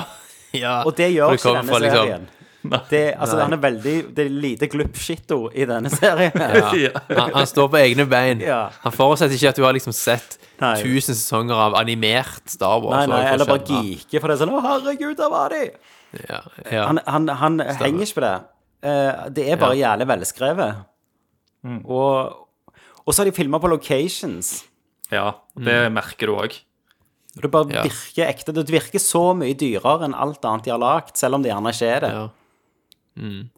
ja. 0.57 0.79
og 0.89 0.97
det 0.97 1.11
gjør 1.13 1.35
også 1.35 1.53
ikke 1.53 1.59
denne 1.61 1.77
serien. 1.77 1.85
liksom- 1.85 2.09
serien. 2.09 2.27
Det, 2.65 3.01
altså, 3.21 3.37
han 3.43 3.53
er 3.53 3.61
veldig 3.61 3.95
Det 4.17 4.23
er 4.25 4.31
lite 4.33 4.69
glupp-shitto 4.73 5.51
i 5.53 5.67
denne 5.69 5.91
serien. 5.93 6.33
Ja. 6.35 6.93
Han, 7.11 7.33
han 7.35 7.47
står 7.51 7.69
på 7.75 7.77
egne 7.83 8.07
bein. 8.09 8.41
Ja. 8.41 8.71
Han 8.87 8.95
forutsetter 8.95 9.37
ikke 9.37 9.51
at 9.53 9.59
du 9.61 9.65
har 9.67 9.75
liksom 9.77 9.93
sett 9.93 10.39
Nei. 10.63 10.71
tusen 10.81 11.13
sesonger 11.19 11.59
av 11.67 11.77
animert 11.77 12.49
Star 12.49 12.81
Wars. 12.81 13.03
Nei, 13.05 13.11
nei, 13.13 13.23
eller 13.35 13.51
bare 13.51 13.67
geeke, 13.69 14.21
for 14.23 14.33
det 14.33 14.39
sånn 14.41 14.55
Å, 14.55 14.63
herregud, 14.65 15.17
der 15.21 15.33
var 15.35 15.53
de! 15.53 15.65
Ja, 16.29 16.41
ja. 16.71 16.85
Han, 16.89 17.01
han, 17.11 17.29
han 17.43 17.61
henger 17.83 18.07
ikke 18.07 18.21
på 18.21 18.25
det. 18.25 18.35
Eh, 18.87 19.25
det 19.35 19.45
er 19.51 19.61
bare 19.61 19.77
jævlig 19.81 20.07
velskrevet. 20.13 20.85
Mm. 21.67 21.81
Og, 21.85 22.79
og 23.05 23.11
så 23.13 23.23
har 23.25 23.29
de 23.29 23.35
filma 23.37 23.59
på 23.61 23.69
locations. 23.73 24.55
ja, 25.13 25.33
det 25.59 25.77
merker 25.93 26.31
du 26.33 26.39
òg. 26.39 26.57
Det 27.35 27.51
bare 27.51 27.67
Ja. 27.75 27.83
virker 27.83 28.29
ekte. 28.31 28.53
Det 28.55 28.71
virker 28.71 29.03
så 29.03 29.33
mye 29.35 29.57
dyrere 29.59 30.07
enn 30.07 30.15
alt 30.15 30.45
annet 30.47 30.69
de 30.69 30.71
har 30.71 30.79
lagd, 30.79 31.17
selv 31.19 31.35
om 31.35 31.43
det 31.43 31.51
gjerne 31.51 31.73
ikke 31.75 31.89
er 31.97 32.05
det. 32.07 32.11
Ja. 32.15 32.25
Mm. 33.17 33.49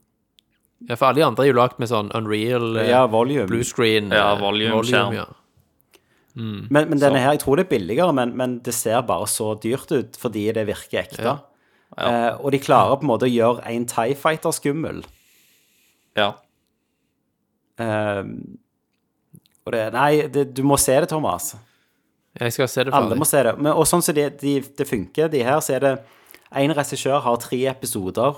ja, 0.89 0.95
for 0.97 1.07
alle 1.09 1.21
de 1.23 1.25
andre 1.25 1.45
er 1.47 1.49
jo 1.51 1.57
lagd 1.57 1.79
med 1.81 1.89
sånn 1.89 2.11
Unreal 2.15 2.77
eh, 2.77 2.91
Ja, 2.91 3.07
volume. 3.09 3.47
blue 3.49 3.65
screen. 3.65 4.11
Ja, 4.13 4.35
eh, 4.35 4.41
volume-skjerm. 4.43 5.15
ja. 5.17 5.27
Men, 6.37 6.69
men 6.91 6.99
denne 7.01 7.17
her, 7.23 7.33
jeg 7.33 7.41
tror 7.41 7.57
det 7.57 7.65
er 7.65 7.71
billigere, 7.79 8.13
men, 8.13 8.35
men 8.37 8.59
det 8.61 8.75
ser 8.77 9.01
bare 9.09 9.25
så 9.33 9.55
dyrt 9.57 9.89
ut 9.97 10.19
fordi 10.21 10.43
det 10.53 10.67
virker 10.69 11.01
ekte. 11.07 11.39
Eh, 11.97 12.33
og 12.37 12.51
de 12.53 12.59
klarer 12.61 12.99
på 13.01 13.07
en 13.07 13.09
måte 13.09 13.25
å 13.25 13.33
gjøre 13.33 13.65
en 13.71 13.87
Tie 13.89 14.13
Fighter 14.21 14.53
skummel. 14.53 14.99
Ja. 16.19 16.35
Eh, 17.81 18.21
og 19.67 19.73
det, 19.73 19.81
nei, 19.97 20.11
det, 20.33 20.45
du 20.57 20.61
må 20.67 20.77
se 20.81 20.99
det, 21.01 21.09
Thomas. 21.09 21.55
Jeg 22.37 22.53
skal 22.53 22.69
se 22.69 22.85
det 22.85 22.93
Alle 22.93 23.15
deg 23.15 23.21
må 23.23 23.27
se 23.29 23.41
det. 23.47 23.55
Men, 23.57 23.73
og 23.73 23.89
sånn 23.89 24.05
som 24.05 24.15
det 24.17 24.29
de, 24.45 24.59
det 24.77 24.87
funker, 24.89 25.33
de 25.33 25.41
her, 25.47 25.57
så 25.65 25.79
er 25.79 25.87
det 25.87 25.95
En 26.57 26.73
regissør 26.77 27.19
har 27.25 27.41
tre 27.43 27.59
episoder. 27.73 28.37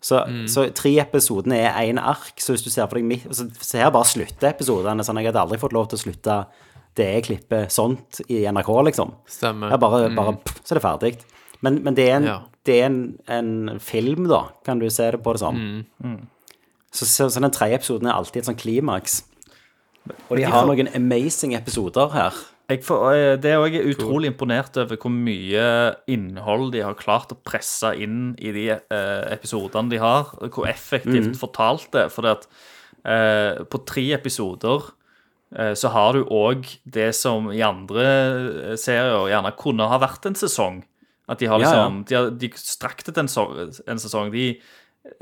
Så, 0.00 0.22
så 0.48 0.62
tre 0.72 0.94
episodene 1.02 1.58
er 1.68 1.74
én 1.90 1.98
ark. 2.00 2.32
Så 2.40 2.54
hvis 2.54 2.64
du 2.64 2.70
ser 2.72 2.86
for 2.88 2.96
deg 2.96 3.04
midt 3.04 3.26
så, 3.36 3.44
så 3.60 3.78
her 3.82 3.90
bare 3.92 4.08
slutter 4.08 4.48
episodene. 4.54 5.04
Sånn, 5.04 5.20
jeg 5.20 5.28
hadde 5.30 5.42
aldri 5.42 5.58
fått 5.60 5.74
lov 5.76 5.88
til 5.90 5.98
å 5.98 6.04
slutte 6.04 6.38
det 6.98 7.06
jeg 7.14 7.24
klipper 7.28 7.68
sånt 7.70 8.22
i 8.28 8.40
NRK, 8.50 8.70
liksom. 8.88 9.12
Stemmer. 9.30 9.68
Det 9.70 9.76
er 9.76 9.82
bare, 9.84 10.08
bare 10.16 10.32
pff, 10.40 10.62
så 10.64 10.74
er 10.74 10.80
det 10.80 10.84
ferdig. 10.86 11.12
Men, 11.62 11.76
men 11.84 11.94
det 11.94 12.06
er, 12.08 12.16
en, 12.16 12.24
Ja. 12.30 12.38
det 12.66 12.78
er 12.80 12.86
en, 12.88 13.00
en 13.28 13.80
film, 13.84 14.26
da, 14.32 14.46
kan 14.66 14.80
du 14.80 14.88
se 14.90 15.10
det 15.12 15.20
på 15.22 15.34
det 15.36 15.42
som. 15.44 15.58
Så, 16.90 17.06
så, 17.06 17.28
så 17.30 17.40
den 17.44 17.52
tredje 17.54 17.76
episoden 17.78 18.08
er 18.10 18.16
alltid 18.16 18.40
et 18.42 18.48
sånn 18.48 18.58
klimaks. 18.58 19.20
Og 20.30 20.38
de 20.40 20.46
har 20.48 20.66
noen 20.66 20.88
amazing 20.96 21.52
episoder 21.54 22.08
her. 22.16 22.34
Jeg 22.70 22.84
får, 22.86 23.04
eh, 23.16 23.36
det 23.42 23.50
er 23.50 23.64
jeg 23.66 23.96
utrolig 23.96 24.30
imponert 24.30 24.76
over 24.78 24.98
hvor 25.00 25.10
mye 25.10 25.64
innhold 26.10 26.70
de 26.74 26.84
har 26.86 26.94
klart 26.98 27.32
å 27.34 27.38
presse 27.42 27.90
inn 27.98 28.36
i 28.38 28.52
de 28.54 28.68
eh, 28.76 29.24
episodene 29.34 29.90
de 29.90 29.98
har. 30.02 30.30
Hvor 30.54 30.68
effektivt 30.70 31.34
fortalt 31.40 31.88
det 31.94 32.04
er. 32.06 32.12
For 32.14 32.28
at, 32.30 32.46
eh, 33.02 33.62
på 33.66 33.82
tre 33.90 34.06
episoder 34.14 34.86
eh, 35.56 35.74
så 35.74 35.90
har 35.90 36.14
du 36.14 36.22
òg 36.30 36.68
det 36.84 37.10
som 37.18 37.50
i 37.50 37.62
andre 37.66 38.06
eh, 38.06 38.76
serier 38.78 39.32
gjerne 39.32 39.56
kunne 39.58 39.88
ha 39.90 39.98
vært 40.02 40.30
en 40.30 40.38
sesong. 40.38 40.84
At 41.30 41.38
de 41.42 41.46
har 41.50 41.62
Ja, 41.62 41.66
ja. 41.66 41.72
liksom 41.74 42.04
De, 42.06 42.14
har, 42.14 42.30
de 42.30 42.52
strakk 42.58 43.02
det 43.06 43.14
til 43.16 43.26
en, 43.26 43.72
en 43.86 44.02
sesong. 44.02 44.30
De 44.34 44.46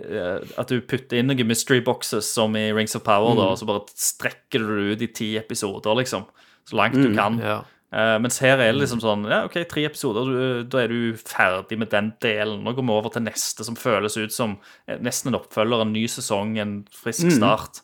eh, 0.04 0.36
at 0.60 0.68
du 0.68 0.80
putter 0.84 1.20
inn 1.20 1.28
noen 1.32 1.48
mystery 1.48 1.80
boxes 1.84 2.28
som 2.28 2.56
i 2.56 2.68
Rings 2.76 2.96
of 2.96 3.04
Power, 3.08 3.36
da, 3.36 3.50
og 3.52 3.58
så 3.60 3.68
bare 3.68 3.88
strekker 3.96 4.64
du 4.64 4.74
det 4.76 4.92
ut 4.92 5.04
i 5.08 5.10
ti 5.20 5.30
episoder, 5.40 5.96
liksom. 6.00 6.28
Så 6.68 6.76
langt 6.78 6.96
du 6.98 7.10
kan. 7.16 7.40
Ja. 7.40 7.58
Uh, 7.88 8.18
mens 8.20 8.36
her 8.44 8.58
er 8.60 8.66
det 8.74 8.82
liksom 8.82 9.00
sånn 9.00 9.22
Ja, 9.30 9.38
OK, 9.46 9.54
tre 9.70 9.86
episoder, 9.88 10.26
du, 10.28 10.64
da 10.68 10.82
er 10.82 10.90
du 10.92 11.14
ferdig 11.16 11.78
med 11.80 11.88
den 11.94 12.10
delen. 12.20 12.60
Nå 12.66 12.74
går 12.76 12.84
vi 12.84 12.92
over 12.92 13.14
til 13.14 13.24
neste, 13.24 13.64
som 13.64 13.78
føles 13.80 14.18
ut 14.20 14.34
som 14.34 14.58
eh, 14.84 14.98
nesten 15.00 15.30
en 15.32 15.38
oppfølger, 15.38 15.86
en 15.86 15.94
ny 15.96 16.02
sesong, 16.12 16.58
en 16.60 16.74
frisk 16.92 17.30
start. 17.32 17.80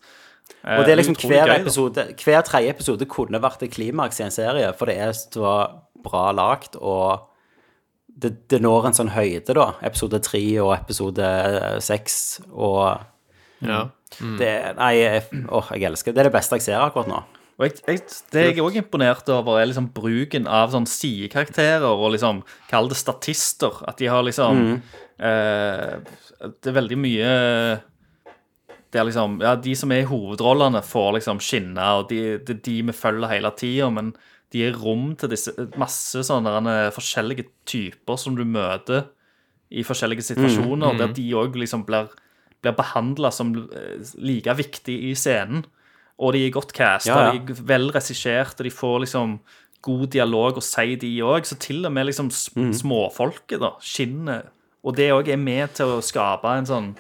Eh, 0.61 0.77
Og 0.77 0.85
det 0.85 0.93
er 0.93 0.99
liksom 1.01 1.17
hver 1.23 1.47
gøy, 1.47 1.55
da. 1.55 1.57
episode 1.63 2.05
Hver 2.21 2.45
tredje 2.45 2.75
episode 2.75 3.09
kunne 3.09 3.41
vært 3.41 3.65
et 3.65 3.73
klimaks 3.73 4.21
i 4.21 4.27
en 4.27 4.35
serie, 4.35 4.75
for 4.77 4.93
det 4.93 4.99
er 5.07 5.15
så 5.17 5.55
bra 6.05 6.27
lagt, 6.37 6.77
og 6.77 7.31
det, 8.09 8.35
det 8.53 8.61
når 8.61 8.91
en 8.91 8.99
sånn 8.99 9.15
høyde, 9.15 9.57
da. 9.57 9.71
Episode 9.89 10.21
tre 10.23 10.43
og 10.61 10.75
episode 10.77 11.25
eh, 11.25 11.79
seks, 11.81 12.19
og 12.53 13.01
ja. 13.65 13.87
det 14.37 14.53
Nei, 14.77 14.93
jeg, 15.01 15.25
åh, 15.49 15.73
jeg 15.73 15.89
elsker 15.89 16.13
det. 16.13 16.19
Det 16.21 16.27
er 16.27 16.31
det 16.31 16.37
beste 16.37 16.61
jeg 16.61 16.67
ser 16.69 16.85
akkurat 16.85 17.09
nå. 17.09 17.23
Og 17.55 17.69
jeg, 17.69 17.79
jeg, 17.87 18.03
det 18.35 18.45
jeg 18.49 18.57
er 18.59 18.67
òg 18.67 18.77
imponert 18.81 19.29
over, 19.31 19.61
er 19.61 19.69
liksom 19.71 19.93
bruken 19.95 20.49
av 20.51 20.73
sånn 20.73 20.89
sidekarakterer 20.91 21.87
og 21.87 22.11
liksom 22.17 22.43
Kall 22.71 22.91
det 22.91 22.99
statister. 22.99 23.79
At 23.87 24.01
de 24.03 24.11
har 24.11 24.25
liksom 24.27 24.63
eh, 25.23 25.99
Det 26.43 26.73
er 26.73 26.79
veldig 26.81 26.99
mye 26.99 27.33
Det 28.91 29.01
er 29.01 29.07
liksom 29.07 29.39
Ja, 29.45 29.55
de 29.55 29.75
som 29.79 29.95
er 29.95 30.03
i 30.03 30.11
hovedrollene, 30.11 30.83
får 30.83 31.21
liksom 31.21 31.43
skinne, 31.43 31.91
og 32.01 32.09
de, 32.11 32.41
det 32.43 32.59
er 32.59 32.63
de 32.67 32.79
vi 32.91 32.97
følger 32.97 33.37
hele 33.37 33.55
tida, 33.59 33.91
men 33.91 34.15
de 34.55 34.63
gir 34.63 34.77
rom 34.79 35.15
til 35.19 35.33
disse 35.33 35.51
masse 35.81 36.21
sånne 36.27 36.75
forskjellige 36.95 37.49
typer 37.67 38.19
som 38.21 38.37
du 38.39 38.45
møter 38.47 39.09
i 39.75 39.83
forskjellige 39.83 40.23
situasjoner, 40.29 40.95
der 41.01 41.15
de 41.17 41.25
òg 41.35 41.57
liksom 41.59 41.83
blir, 41.89 42.13
blir 42.63 42.77
behandla 42.79 43.33
som 43.35 43.51
eh, 43.75 43.99
like 44.15 44.55
viktig 44.55 44.95
i 45.11 45.15
scenen. 45.19 45.65
Og 46.19 46.33
de 46.33 46.45
er 46.47 46.51
godt 46.55 46.73
casta, 46.73 47.11
Ja, 47.11 47.33
ja. 47.33 47.39
de 47.39 47.53
er 47.53 47.63
vel 47.67 47.89
regissert, 47.91 48.55
og 48.61 48.65
de 48.65 48.71
får 48.71 49.01
liksom 49.05 49.39
god 49.83 50.07
dialog 50.15 50.57
og 50.57 50.63
sier 50.63 50.97
de 51.01 51.11
òg. 51.27 51.45
Så 51.45 51.59
til 51.59 51.85
og 51.87 51.93
med 51.93 52.07
liksom 52.07 52.31
sm 52.31 52.71
småfolket 52.73 53.61
da, 53.61 53.73
skinner. 53.83 54.47
Og 54.85 54.95
det 54.97 55.11
òg 55.13 55.29
er 55.33 55.37
med 55.41 55.75
til 55.75 55.87
å 55.87 56.01
skape 56.05 56.45
en 56.59 56.67
sånn, 56.69 56.97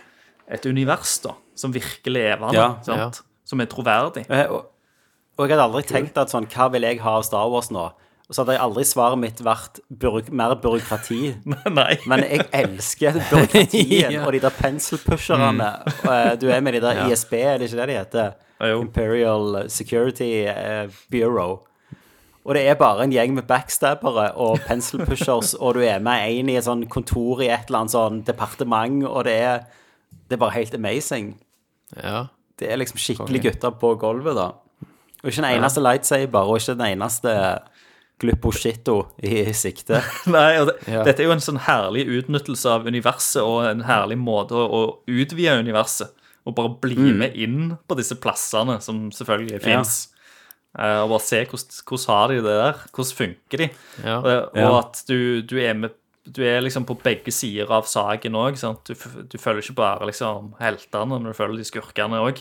et 0.50 0.66
univers 0.66 1.18
da, 1.22 1.34
som 1.54 1.72
virker 1.72 2.10
levende, 2.10 2.54
Ja, 2.86 3.10
som 3.44 3.60
er 3.60 3.66
troverdig. 3.66 4.26
Eh, 4.30 4.46
Og, 4.50 4.66
og 5.38 5.48
jeg 5.48 5.56
hadde 5.56 5.64
aldri 5.68 5.82
tenkt 5.86 6.16
at 6.18 6.30
sånn 6.30 6.46
Hva 6.50 6.70
vil 6.72 6.82
jeg 6.82 7.00
ha 7.00 7.16
av 7.18 7.24
Star 7.24 7.48
Wars 7.50 7.70
nå? 7.70 7.92
Og 8.24 8.32
så 8.34 8.40
hadde 8.42 8.54
jeg 8.56 8.62
aldri 8.64 8.84
svaret 8.88 9.18
mitt 9.20 9.40
vært 9.44 9.80
byråk- 9.92 10.30
mer 10.32 10.54
byråkrati. 10.56 11.34
Nei. 11.78 11.98
Men 12.06 12.20
jeg 12.24 12.46
elsker 12.52 13.12
byråkratiet 13.30 14.10
Ja. 14.12 14.22
og 14.26 14.32
de 14.32 14.40
der 14.40 14.50
penselpusherne. 14.58 15.52
Mm. 15.60 16.08
Eh, 16.10 16.36
Du 16.40 16.48
er 16.50 16.60
med 16.60 16.74
de 16.74 16.80
der 16.80 16.94
Ja. 17.04 17.08
ISB, 17.12 17.32
er 17.34 17.58
det 17.58 17.70
ikke 17.70 17.80
det 17.84 17.88
de 17.88 17.98
heter? 17.98 18.34
Ja. 18.60 18.76
Imperial 18.78 19.64
Security 19.68 20.44
eh, 20.48 20.89
Bureau. 21.10 21.62
Og 22.44 22.55
det 22.55 22.66
er 22.68 22.76
bare 22.76 23.05
en 23.06 23.12
gjeng 23.12 23.32
med 23.35 23.47
backstabbere 23.48 24.31
og 24.36 24.60
pencil 24.66 25.01
pushers, 25.06 25.55
og 25.56 25.74
du 25.78 25.81
er 25.81 25.98
med 26.05 26.26
en 26.28 26.48
i 26.52 26.56
et 26.60 26.66
sånn 26.66 26.85
kontor 26.93 27.40
i 27.40 27.48
et 27.48 27.70
eller 27.70 27.85
annet 27.85 27.94
sånn 27.94 28.18
departement, 28.28 28.98
og 29.09 29.24
det 29.24 29.36
er, 29.40 29.62
det 30.28 30.36
er 30.36 30.43
bare 30.44 30.59
helt 30.59 30.74
amazing. 30.76 31.35
ja. 32.02 32.26
Det 32.55 32.68
er 32.70 32.78
liksom 32.78 33.01
skikkelig 33.02 33.40
gutter 33.43 33.72
på 33.81 33.89
gulvet, 33.98 34.36
da. 34.39 34.44
Og 35.24 35.26
ikke 35.26 35.40
den 35.43 35.56
eneste 35.56 35.81
lightsaber, 35.82 36.47
og 36.47 36.60
ikke 36.60 36.76
den 36.78 36.93
eneste 36.93 37.32
glupposhito 38.22 39.09
i 39.26 39.52
sikte. 39.52 39.98
Nei, 40.31 40.60
og 40.60 40.68
det, 40.70 40.76
Ja. 40.86 41.02
Dette 41.02 41.24
er 41.24 41.26
jo 41.26 41.35
en 41.35 41.43
sånn 41.43 41.59
herlig 41.66 42.05
utnyttelse 42.20 42.70
av 42.70 42.86
universet, 42.86 43.43
og 43.43 43.66
en 43.66 43.82
herlig 43.89 44.20
måte 44.22 44.55
å, 44.55 44.64
å 44.68 44.82
utvide 45.10 45.56
universet. 45.64 46.14
Og 46.46 46.54
bare 46.54 46.74
bli 46.80 46.96
med 47.16 47.36
inn 47.40 47.76
på 47.88 47.96
disse 47.96 48.14
plassene, 48.20 48.80
som 48.84 49.10
selvfølgelig 49.10 49.62
fins. 49.64 50.10
og 50.76 51.08
bare 51.08 51.20
se 51.22 51.44
hvordan, 51.46 51.82
hvordan 51.88 52.06
har 52.10 52.28
de 52.28 52.34
det 52.34 52.44
der. 52.58 52.80
Hvordan 52.92 53.16
funker 53.16 53.58
de? 53.62 53.68
Ja. 54.04 54.16
Og, 54.18 54.26
og 54.26 54.56
Ja. 54.56 54.78
at 54.80 55.04
du, 55.08 55.40
du 55.42 55.56
er 55.58 55.74
med 55.74 55.90
du 56.26 56.40
er 56.42 56.62
liksom 56.64 56.86
på 56.88 56.94
begge 57.04 57.30
sider 57.30 57.68
av 57.70 57.84
saken 57.84 58.32
òg. 58.32 58.56
Du, 58.88 58.94
du 59.28 59.36
følger 59.38 59.60
ikke 59.62 59.74
bare 59.76 60.06
liksom 60.08 60.54
heltene, 60.58 61.06
men 61.20 61.24
du 61.28 61.34
følger 61.36 61.58
de 61.60 61.64
skurkene 61.68 62.16
òg. 62.16 62.38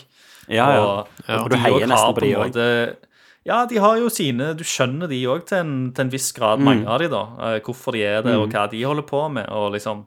Ja, 0.48 0.70
ja. 0.72 0.80
Og, 0.80 1.08
Ja. 1.28 1.42
Og 1.42 1.50
du 1.50 1.56
heier 1.56 1.86
nesten 1.86 2.14
på 2.16 2.20
de 2.24 2.30
òg. 2.34 2.96
Ja, 3.44 3.66
de 3.66 3.76
har 3.76 3.98
jo 4.00 4.08
sine 4.08 4.54
Du 4.56 4.64
skjønner 4.64 5.06
de 5.06 5.18
òg 5.28 5.44
til, 5.46 5.58
en- 5.58 5.92
til 5.92 6.04
en 6.06 6.10
viss 6.10 6.32
grad, 6.32 6.58
Mm. 6.60 6.64
mange 6.64 6.86
av 6.88 6.98
de, 6.98 7.08
da. 7.08 7.22
Uh, 7.36 7.60
Hvorfor 7.60 7.92
de 7.92 8.02
er 8.04 8.22
der, 8.22 8.38
og 8.40 8.48
hva 8.48 8.70
de 8.70 8.82
holder 8.82 9.02
på 9.02 9.30
med. 9.30 9.48
Og 9.50 9.72
liksom 9.72 10.06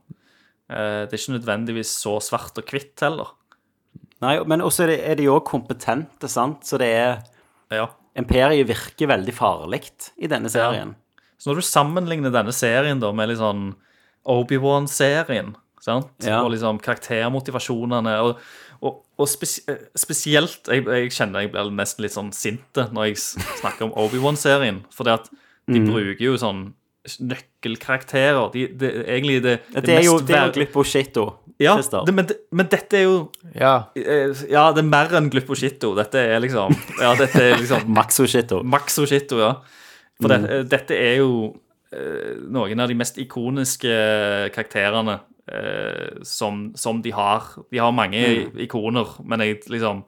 eh, 0.70 1.06
Det 1.06 1.14
er 1.14 1.18
ikke 1.22 1.38
nødvendigvis 1.40 1.94
så 2.02 2.18
svart 2.20 2.58
og 2.58 2.66
hvitt 2.66 3.00
heller. 3.00 3.28
Nei, 4.22 4.40
men 4.50 4.62
også 4.66 4.88
er 4.90 5.16
de- 5.16 5.28
òg 5.30 5.44
kompetente, 5.46 6.28
sant? 6.28 6.62
Så 6.64 6.78
det 6.80 6.88
er 6.96 7.24
Ja. 7.72 7.88
Imperiet 8.18 8.66
virker 8.68 9.08
veldig 9.08 9.34
farlig 9.34 9.84
i 10.18 10.28
denne 10.28 10.50
serien. 10.50 10.96
Så 11.38 11.52
når 11.52 11.56
du 11.56 11.62
sammenligner 11.62 12.32
denne 12.32 12.52
serien 12.54 13.00
da 13.00 13.12
med 13.12 13.30
litt 13.30 13.38
sånn 13.38 13.76
Obi-Wan-serien, 14.26 15.56
sant? 15.82 16.10
Ja. 16.26 16.42
og 16.44 16.52
liksom 16.52 16.80
karaktermotivasjonene 16.84 18.14
og, 18.24 18.40
og, 18.82 19.04
og 19.18 19.28
spes 19.30 19.60
spesielt 19.96 20.68
jeg, 20.68 20.84
jeg 20.86 21.12
kjenner 21.16 21.46
jeg 21.46 21.52
blir 21.54 21.70
nesten 21.72 22.04
litt 22.04 22.16
sånn 22.16 22.34
sinte 22.36 22.88
når 22.92 23.12
jeg 23.12 23.16
snakker 23.62 23.88
om 23.88 23.94
Obi-Wan-serien, 23.96 24.82
for 24.92 25.04
det 25.08 25.14
at 25.22 25.30
de 25.68 25.80
Mm. 25.82 25.88
bruker 25.92 26.22
jo 26.24 26.34
sånn 26.40 26.74
nøkkelkarakterer. 27.20 28.50
De, 28.54 28.68
de, 28.80 28.90
egentlig 29.08 29.42
det, 29.44 29.60
Det, 29.74 29.90
er 29.90 30.04
jo, 30.06 30.14
mest 30.18 30.28
det 30.28 30.36
er 30.36 30.40
jo 30.42 30.48
ver- 30.48 30.54
ja, 31.60 31.74
det, 32.06 32.14
men, 32.14 32.28
men 32.54 32.68
dette 32.70 33.00
er 33.00 33.06
jo 33.08 33.16
ja. 33.58 33.72
eh, 33.98 34.30
Ja, 34.52 34.68
det 34.76 34.84
er 34.84 34.90
mer 34.92 35.16
enn 35.18 35.30
glupposhito. 35.34 35.96
Dette 35.98 36.20
er 36.22 36.40
liksom 36.44 36.76
Ja, 37.02 37.16
dette 37.18 37.42
er 37.42 37.58
liksom 37.58 37.88
Maxoshito. 37.98 38.60
Maxoshito, 38.64 39.40
ja. 39.42 39.56
For 40.22 40.30
det, 40.34 40.60
dette 40.70 40.94
er 40.98 41.16
jo 41.24 41.32
eh, 41.94 42.36
noen 42.50 42.80
av 42.84 42.88
de 42.90 42.96
mest 42.98 43.18
ikoniske 43.22 43.90
karakterene 44.54 45.20
eh, 45.50 46.22
som, 46.26 46.68
som 46.78 47.02
de 47.02 47.12
har. 47.14 47.50
De 47.74 47.82
har 47.82 47.92
mange 47.96 48.22
ikoner, 48.68 49.18
men 49.26 49.42
jeg 49.46 49.62
liksom 49.70 50.04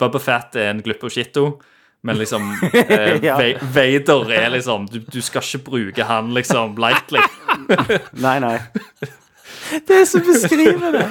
Bubba 0.00 0.18
Fett 0.20 0.56
er 0.60 0.72
en 0.72 0.82
glupposhito. 0.84 1.58
Men 2.04 2.18
liksom 2.18 2.52
eh, 2.72 3.24
Ja. 3.24 3.36
Vader 3.62 4.32
er 4.32 4.48
liksom 4.48 4.86
du, 4.92 5.00
du 5.12 5.20
skal 5.24 5.42
ikke 5.42 5.64
bruke 5.70 6.04
han 6.04 6.34
liksom 6.36 6.76
lightly. 6.76 7.22
Nei, 8.24 8.38
nei. 8.44 8.58
Det 9.88 9.96
er 9.96 10.04
så 10.04 10.20
beskrivende. 10.20 11.06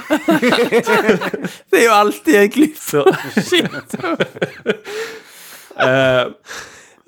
det 1.71 1.79
er 1.79 1.85
jo 1.87 1.93
alltid 1.95 2.35
en 2.37 2.51
glipp. 2.53 2.77
Shit. 2.77 3.95
Uh, 5.73 6.29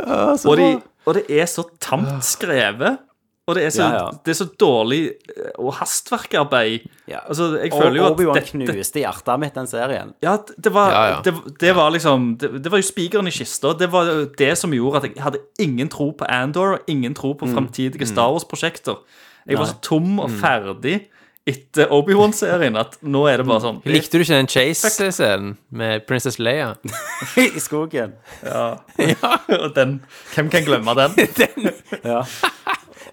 og, 0.02 0.58
de, 0.58 0.70
og 1.06 1.20
det 1.20 1.24
er 1.30 1.46
så 1.46 1.68
tamt 1.78 2.26
skrevet. 2.26 2.98
Og 3.48 3.54
det 3.56 3.64
er 3.68 3.70
så, 3.70 3.82
Ja, 3.84 3.98
ja. 4.00 4.06
Det 4.26 4.32
er 4.34 4.38
så 4.40 4.48
dårlig 4.60 5.00
eh, 5.38 5.52
og 5.62 5.74
hastverkarbeid. 5.78 6.88
Ja. 7.08 7.20
Altså, 7.30 7.52
jeg 7.62 7.74
Og 7.74 7.82
føler 7.84 7.98
jo 8.00 8.06
at 8.08 8.16
Obi-Wan 8.16 8.42
knuste 8.66 9.00
hjertet 9.04 9.40
mitt, 9.40 9.54
den 9.54 9.68
serien. 9.70 10.14
Ja, 10.26 10.38
det 10.58 10.72
var, 10.74 10.92
Ja, 10.92 11.04
ja. 11.12 11.22
Det, 11.22 11.34
det 11.62 11.76
var 11.78 11.92
liksom 11.94 12.38
det, 12.42 12.64
det 12.64 12.72
var 12.74 12.82
jo 12.82 12.88
spikeren 12.88 13.28
i 13.30 13.32
kista. 13.36 13.74
Det 13.78 13.92
var 13.94 14.10
det 14.38 14.58
som 14.58 14.74
gjorde 14.74 14.98
at 15.04 15.10
jeg 15.12 15.22
hadde 15.24 15.44
ingen 15.60 15.90
tro 15.94 16.10
på 16.18 16.26
Andor, 16.26 16.74
og 16.80 16.80
ingen 16.88 17.14
tro 17.14 17.34
Mm. 17.36 17.38
på 17.40 17.48
framtidige 17.54 18.08
Star 18.08 18.32
Wars-prosjekter. 18.34 18.96
Jeg 19.48 19.58
var 19.60 19.66
så 19.70 19.76
tom 19.82 20.20
og 20.20 20.30
ferdig 20.42 21.04
etter 21.46 21.92
Obi-Wan-serien 21.94 22.74
at 22.82 22.96
nå 23.06 23.28
er 23.30 23.38
det 23.38 23.46
bare 23.46 23.62
sånn 23.62 23.78
Likte 23.94 24.18
du 24.18 24.24
ikke 24.24 24.40
den 24.40 24.48
Chase-scenen 24.50 25.52
med 25.70 26.02
Princess 26.10 26.40
Leia? 26.40 26.72
I 27.38 27.60
skogen. 27.62 28.16
Ja, 28.42 28.80
Og 29.62 29.76
den, 29.76 30.00
Hvem 30.34 30.50
kan 30.50 30.66
glemme 30.66 30.96
den? 30.98 31.14
Ja. 32.04 32.24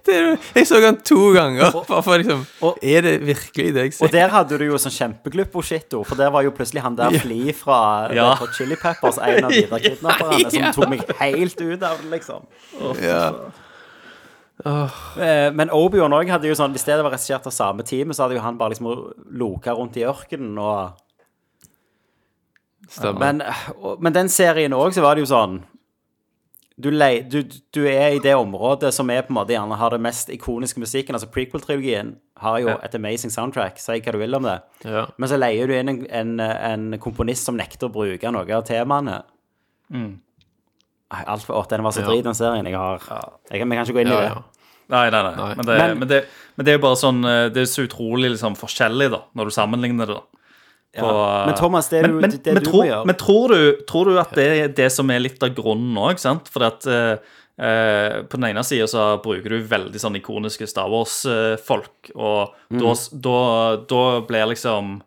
Det 0.05 0.15
er, 0.19 0.37
jeg 0.57 0.67
så 0.67 0.81
den 0.83 0.97
to 1.07 1.33
ganger. 1.35 1.71
Bare 1.89 2.03
for 2.03 2.17
liksom 2.19 2.41
og- 2.67 2.79
Er 2.83 3.01
det 3.03 3.21
virkelig 3.27 3.75
det 3.75 3.83
jeg 3.85 3.93
ser? 3.95 4.05
Og 4.07 4.13
der 4.13 4.29
hadde 4.29 4.59
du 4.59 4.65
jo 4.65 4.75
sånn 4.83 4.91
kjempeglupposhito, 4.97 6.05
for 6.05 6.17
der 6.19 6.31
var 6.35 6.43
jo 6.43 6.51
plutselig 6.51 6.83
han 6.83 6.97
der 6.99 7.11
Fli 7.23 7.53
fra 7.53 8.13
Ja. 8.13 8.35
fra 8.35 8.47
Chili 8.53 8.75
Peppers, 8.77 9.19
en 9.19 9.45
av 9.45 9.51
de 9.51 9.63
der 9.71 9.79
kidnapperne, 9.79 10.51
som 10.51 10.73
tok 10.73 10.89
meg 10.91 11.05
helt 11.21 11.61
ut 11.61 11.83
av 11.83 11.99
det, 12.03 12.11
liksom. 12.11 12.47
Ja. 13.01 13.31
Oh. 14.65 14.91
Men 15.55 15.71
Obi-Wan 15.71 16.13
òg 16.15 16.29
hadde 16.31 16.47
jo 16.47 16.55
sånn 16.55 16.71
Hvis 16.71 16.85
det 16.87 16.95
var 17.03 17.11
regissert 17.11 17.47
av 17.47 17.53
samme 17.53 17.83
teamet, 17.83 18.15
så 18.15 18.23
hadde 18.29 18.37
jo 18.37 18.43
han 18.45 18.59
bare 18.59 18.71
liksom 18.75 19.13
loka 19.39 19.73
rundt 19.75 19.97
i 19.97 20.05
ørkenen 20.07 20.59
og 20.59 20.93
Stemmer. 22.93 23.19
Men, 23.19 23.43
og- 23.81 24.01
men 24.03 24.13
den 24.13 24.29
serien 24.29 24.73
òg, 24.75 24.93
så 24.93 25.01
var 25.03 25.15
det 25.17 25.23
jo 25.27 25.35
sånn 25.35 25.63
du, 26.81 26.91
du, 27.29 27.43
du 27.75 27.81
er 27.87 28.15
i 28.17 28.19
det 28.23 28.35
området 28.35 28.93
som 28.95 29.11
er 29.11 29.23
på 29.23 29.31
en 29.33 29.39
måte 29.41 29.53
gjerne 29.53 29.77
har 29.77 29.91
det 29.91 30.01
mest 30.01 30.31
ikoniske 30.33 30.81
musikken. 30.81 31.15
Altså 31.15 31.29
Prequel-trilogien 31.31 32.15
har 32.43 32.59
jo 32.63 32.69
et 32.83 32.95
amazing 32.95 33.31
soundtrack, 33.31 33.79
si 33.79 33.99
hva 34.01 34.13
du 34.13 34.19
vil 34.19 34.35
om 34.35 34.43
det. 34.43 34.57
Ja. 34.85 35.07
Men 35.19 35.29
så 35.29 35.37
leier 35.39 35.67
du 35.69 35.75
inn 35.77 35.89
en, 35.93 36.01
en, 36.11 36.33
en 36.41 36.99
komponist 37.03 37.45
som 37.45 37.57
nekter 37.61 37.91
å 37.91 37.93
bruke 37.93 38.33
noe 38.33 38.49
av 38.57 38.65
temaene. 38.67 39.21
Mm. 39.93 40.19
alt 41.13 41.45
for, 41.45 41.59
å, 41.61 41.67
den 41.69 41.83
var 41.85 41.93
så 41.93 42.01
Ja. 42.01 42.09
drit, 42.09 42.25
den 42.25 42.35
serien. 42.35 42.65
Jeg 42.67 42.75
har 42.77 42.99
jeg, 43.51 43.61
kan- 43.61 43.73
ikke 43.73 43.93
gå 43.93 44.01
inn 44.01 44.09
i 44.09 44.17
det. 44.17 44.31
ja. 44.33 44.43
Nei, 44.93 45.09
nei, 45.11 45.23
nei. 45.23 45.35
Nei. 45.37 45.55
Men, 45.57 45.67
det, 45.67 45.79
Men- 45.79 45.99
men, 45.99 46.09
det, 46.09 46.25
men 46.57 46.65
det 46.67 46.73
er 46.73 46.79
jo 46.79 46.83
bare 46.83 46.97
sånn 47.01 47.25
eh, 47.25 47.49
Det 47.49 47.63
er 47.63 47.69
så 47.71 47.85
utrolig 47.87 48.31
liksom, 48.33 48.57
forskjellig, 48.59 49.11
da, 49.11 49.21
når 49.37 49.45
du 49.45 49.51
sammenligner 49.55 50.07
det. 50.07 50.17
da 50.17 50.32
Ja. 50.95 51.45
Men 51.47 51.55
Thomas, 51.57 51.89
det 51.89 52.03
er 52.03 52.09
jo 52.11 52.19
men, 52.21 52.31
det, 52.35 52.53
men, 52.53 52.63
du 52.63 52.69
tror, 52.71 52.83
må 52.83 52.89
gjøre. 52.91 53.07
men 53.09 53.17
tror 53.17 53.49
du, 53.55 53.61
tror 53.89 54.11
du 54.11 54.19
at 54.21 54.35
det 54.37 54.49
er 54.59 54.75
det 54.77 54.91
som 54.93 55.09
er 55.11 55.23
litt 55.25 55.43
av 55.43 55.55
grunnen 55.57 55.97
òg, 55.97 56.19
sant? 56.21 56.49
For 56.53 56.67
at 56.69 56.85
Uh, 56.87 57.65
eh, 57.69 58.23
på 58.25 58.39
den 58.41 58.49
ene 58.49 58.63
sida 58.65 58.87
så 58.89 59.03
bruker 59.23 59.53
du 59.53 59.63
veldig 59.69 60.01
sånn 60.01 60.17
ikoniske 60.19 60.67
Star 60.67 60.89
Wars-folk, 60.91 62.11
og 62.17 62.55
Mm. 62.73 62.81
da, 62.81 62.95
da, 63.29 63.77
da 63.93 64.21
blir 64.27 64.47
liksom 64.55 65.03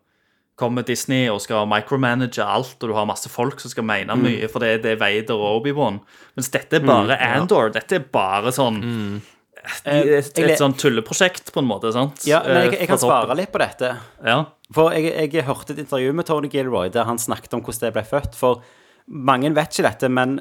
Kommer 0.56 0.82
Disney 0.86 1.26
og 1.28 1.42
skal 1.42 1.66
micromanage 1.68 2.38
alt, 2.40 2.78
og 2.80 2.88
du 2.88 2.94
har 2.96 3.04
masse 3.04 3.28
folk 3.28 3.60
som 3.60 3.68
skal 3.70 3.84
mene 3.84 4.14
Mm. 4.16 4.22
mye, 4.24 4.48
for 4.48 4.60
det, 4.60 4.82
det 4.82 4.92
er 4.94 4.96
Vader 5.02 5.34
og 5.36 5.60
Obi-Wan. 5.60 6.00
Mens 6.34 6.48
dette 6.48 6.78
er 6.78 6.80
bare 6.86 7.18
Andor. 7.20 7.68
Dette 7.74 7.96
er 7.98 8.06
bare 8.10 8.48
sånn 8.56 9.20
Mm. 9.66 10.08
et, 10.18 10.38
et, 10.38 10.56
sånn 10.60 10.74
tulleprosjekt, 10.78 11.52
på 11.54 11.62
en 11.62 11.68
måte. 11.68 11.92
sant? 11.94 12.24
Ja, 12.28 12.42
men 12.46 12.66
jeg, 12.66 12.72
Eh, 12.74 12.80
jeg 12.84 12.90
kan 12.90 13.00
svare 13.02 13.36
litt 13.38 13.52
på 13.52 13.62
dette. 13.62 13.96
Ja. 14.24 14.44
For 14.74 14.94
jeg, 14.94 15.12
jeg 15.32 15.46
hørte 15.46 15.74
et 15.74 15.82
intervju 15.82 16.12
med 16.16 16.26
Tony 16.26 16.50
Gilroy 16.50 16.90
der 16.90 17.06
han 17.06 17.18
snakket 17.18 17.54
om 17.54 17.62
hvordan 17.62 17.86
det 17.88 17.94
ble 17.94 18.04
født. 18.06 18.34
For 18.38 18.62
mange 19.06 19.52
vet 19.54 19.74
ikke 19.74 19.88
dette, 19.88 20.10
men 20.10 20.40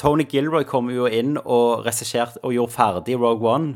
Tony 0.00 0.24
Gilroy 0.30 0.64
kom 0.64 0.88
jo 0.90 1.08
inn 1.10 1.36
og 1.42 1.84
regisserte 1.84 2.40
og 2.42 2.54
gjorde 2.54 2.72
ferdig 2.72 3.18
Rogue 3.20 3.50
One. 3.50 3.74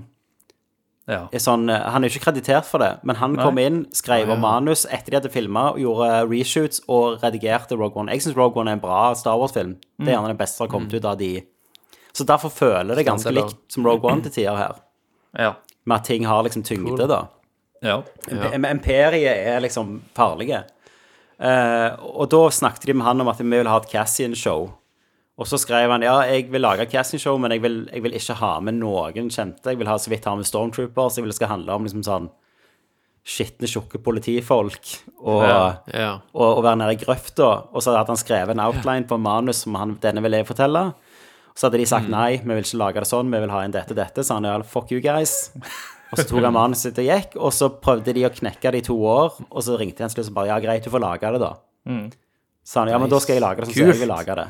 ja. 1.09 1.27
Er 1.33 1.43
Sånn, 1.43 1.69
eh, 1.71 1.85
han 1.93 2.05
er 2.05 2.09
jo 2.09 2.17
ikke 2.17 2.31
kreditert 2.31 2.67
for 2.69 2.83
det, 2.85 2.99
men 3.03 3.17
han 3.17 3.37
kom 3.37 3.59
inn, 3.59 3.87
skrev 3.93 4.31
om 4.31 4.41
manus 4.41 4.87
etter 4.87 5.11
de 5.11 5.21
hadde 5.21 5.33
filma, 5.33 5.71
gjorde 5.77 6.29
reshoots 6.29 6.83
og 6.89 7.23
redigerte 7.23 7.77
Rogue 7.77 7.97
One. 8.01 8.13
Jeg 8.13 8.23
syns 8.27 8.37
Rogue 8.37 8.61
One 8.61 8.71
er 8.71 8.79
en 8.79 8.83
bra 8.83 9.15
Star 9.15 9.39
Wars-film. 9.39 9.77
Det 9.99 10.09
er 10.09 10.17
gjerne 10.17 10.35
det 10.35 10.41
beste 10.41 10.57
som 10.57 10.67
har 10.67 10.73
kommet 10.75 10.95
ut 10.95 11.05
av 11.05 11.19
de. 11.19 11.33
Så 12.13 12.25
derfor 12.27 12.51
føler 12.51 12.97
det 12.97 13.07
ganske 13.07 13.31
likt 13.31 13.57
som 13.73 13.87
Rogue 13.87 14.11
One 14.11 14.23
til 14.23 14.33
tider 14.33 14.57
her. 14.57 14.81
Ja. 15.37 15.55
Med 15.85 15.97
at 16.01 16.05
ting 16.09 16.25
har 16.29 16.43
liksom 16.47 16.63
tyngde, 16.65 17.07
da. 17.09 17.23
ja. 17.83 18.03
Imp- 18.29 18.71
Imperiet 18.71 19.47
er 19.55 19.61
liksom 19.65 20.03
farlige. 20.17 20.65
Eh, 21.39 21.91
og 22.03 22.29
da 22.33 22.41
snakket 22.51 22.87
de 22.91 22.95
med 22.99 23.07
han 23.07 23.21
om 23.23 23.29
at 23.31 23.39
vi 23.41 23.47
vil 23.53 23.69
ha 23.71 23.77
et 23.79 23.91
Cassian-show. 23.93 24.71
Og 25.39 25.47
så 25.47 25.55
skrev 25.63 25.91
han 25.93 26.03
ja, 26.03 26.17
jeg 26.27 26.49
vil 26.51 26.61
lage 26.65 26.83
et 26.83 26.91
Cassian-show, 26.91 27.39
men 27.39 27.53
jeg 27.55 27.63
vil, 27.63 27.77
jeg 27.93 28.03
vil 28.03 28.17
ikke 28.19 28.35
ha 28.41 28.57
med 28.61 28.75
noen 28.81 29.29
kjente. 29.31 29.71
Jeg 29.71 29.79
vil 29.79 29.87
ha 29.87 29.95
så 30.03 30.11
vidt 30.11 30.25
ha 30.27 30.35
med 30.35 30.49
Stormtroopers. 30.49 31.17
Jeg 31.17 31.23
vil 31.25 31.31
det 31.31 31.37
skal 31.39 31.53
handle 31.53 31.77
om 31.79 31.87
liksom 31.87 32.03
sånn 32.03 32.27
skitne, 33.29 33.69
tjukke 33.69 34.01
politifolk 34.03 34.79
og, 35.21 35.43
Ja. 35.45 35.63
Ja. 35.93 36.13
og, 36.33 36.59
og 36.59 36.63
være 36.65 36.79
nede 36.81 36.95
i 36.97 37.01
grøfta. 37.05 37.49
Og 37.73 37.83
så 37.85 37.95
hadde 37.95 38.11
han 38.15 38.19
skrevet 38.21 38.55
en 38.57 38.63
outline 38.65 39.07
på 39.07 39.19
manus 39.21 39.63
som 39.65 39.77
han, 39.79 39.95
denne 40.03 40.23
ville 40.25 40.41
jeg 40.43 40.49
fortelle. 40.49 40.89
Så 41.59 41.67
hadde 41.67 41.81
de 41.83 41.87
sagt 41.91 42.07
nei, 42.13 42.37
vi 42.39 42.55
vil 42.55 42.63
ikke 42.63 42.79
lage 42.79 43.03
det 43.03 43.09
sånn, 43.11 43.31
vi 43.35 43.41
vil 43.43 43.51
ha 43.51 43.65
inn 43.67 43.73
dette 43.75 43.97
dette. 43.99 44.23
Så 44.23 44.37
han 44.39 44.47
ja, 44.47 44.55
fuck 44.63 44.93
you 44.95 45.01
guys. 45.03 45.51
Og 46.13 46.21
så 46.21 46.25
tok 46.31 46.45
han 46.47 46.55
manuset 46.55 46.93
sitt 46.93 47.01
og 47.03 47.09
gikk, 47.11 47.35
og 47.37 47.51
så 47.53 47.67
prøvde 47.83 48.15
de 48.17 48.23
å 48.29 48.31
knekke 48.33 48.71
det 48.73 48.85
i 48.85 48.87
to 48.87 48.95
år. 49.03 49.35
Og 49.51 49.65
så 49.67 49.75
ringte 49.81 49.99
de 50.01 50.07
en 50.07 50.13
slutt 50.15 50.31
og 50.31 50.37
bare 50.39 50.53
ja, 50.53 50.61
greit, 50.63 50.87
du 50.87 50.93
får 50.95 51.03
lage 51.03 51.33
det, 51.35 51.41
da. 51.43 51.51
Så 52.69 52.81
han 52.83 52.91
ja, 52.93 52.99
men 53.03 53.11
da 53.11 53.19
skal 53.21 53.37
jeg 53.39 53.43
lage 53.45 53.61
det 53.65 53.69
sånn 53.73 53.77
som 53.81 53.91
jeg 53.93 54.03
vil 54.05 54.11
lage 54.13 54.39
det. 54.39 54.47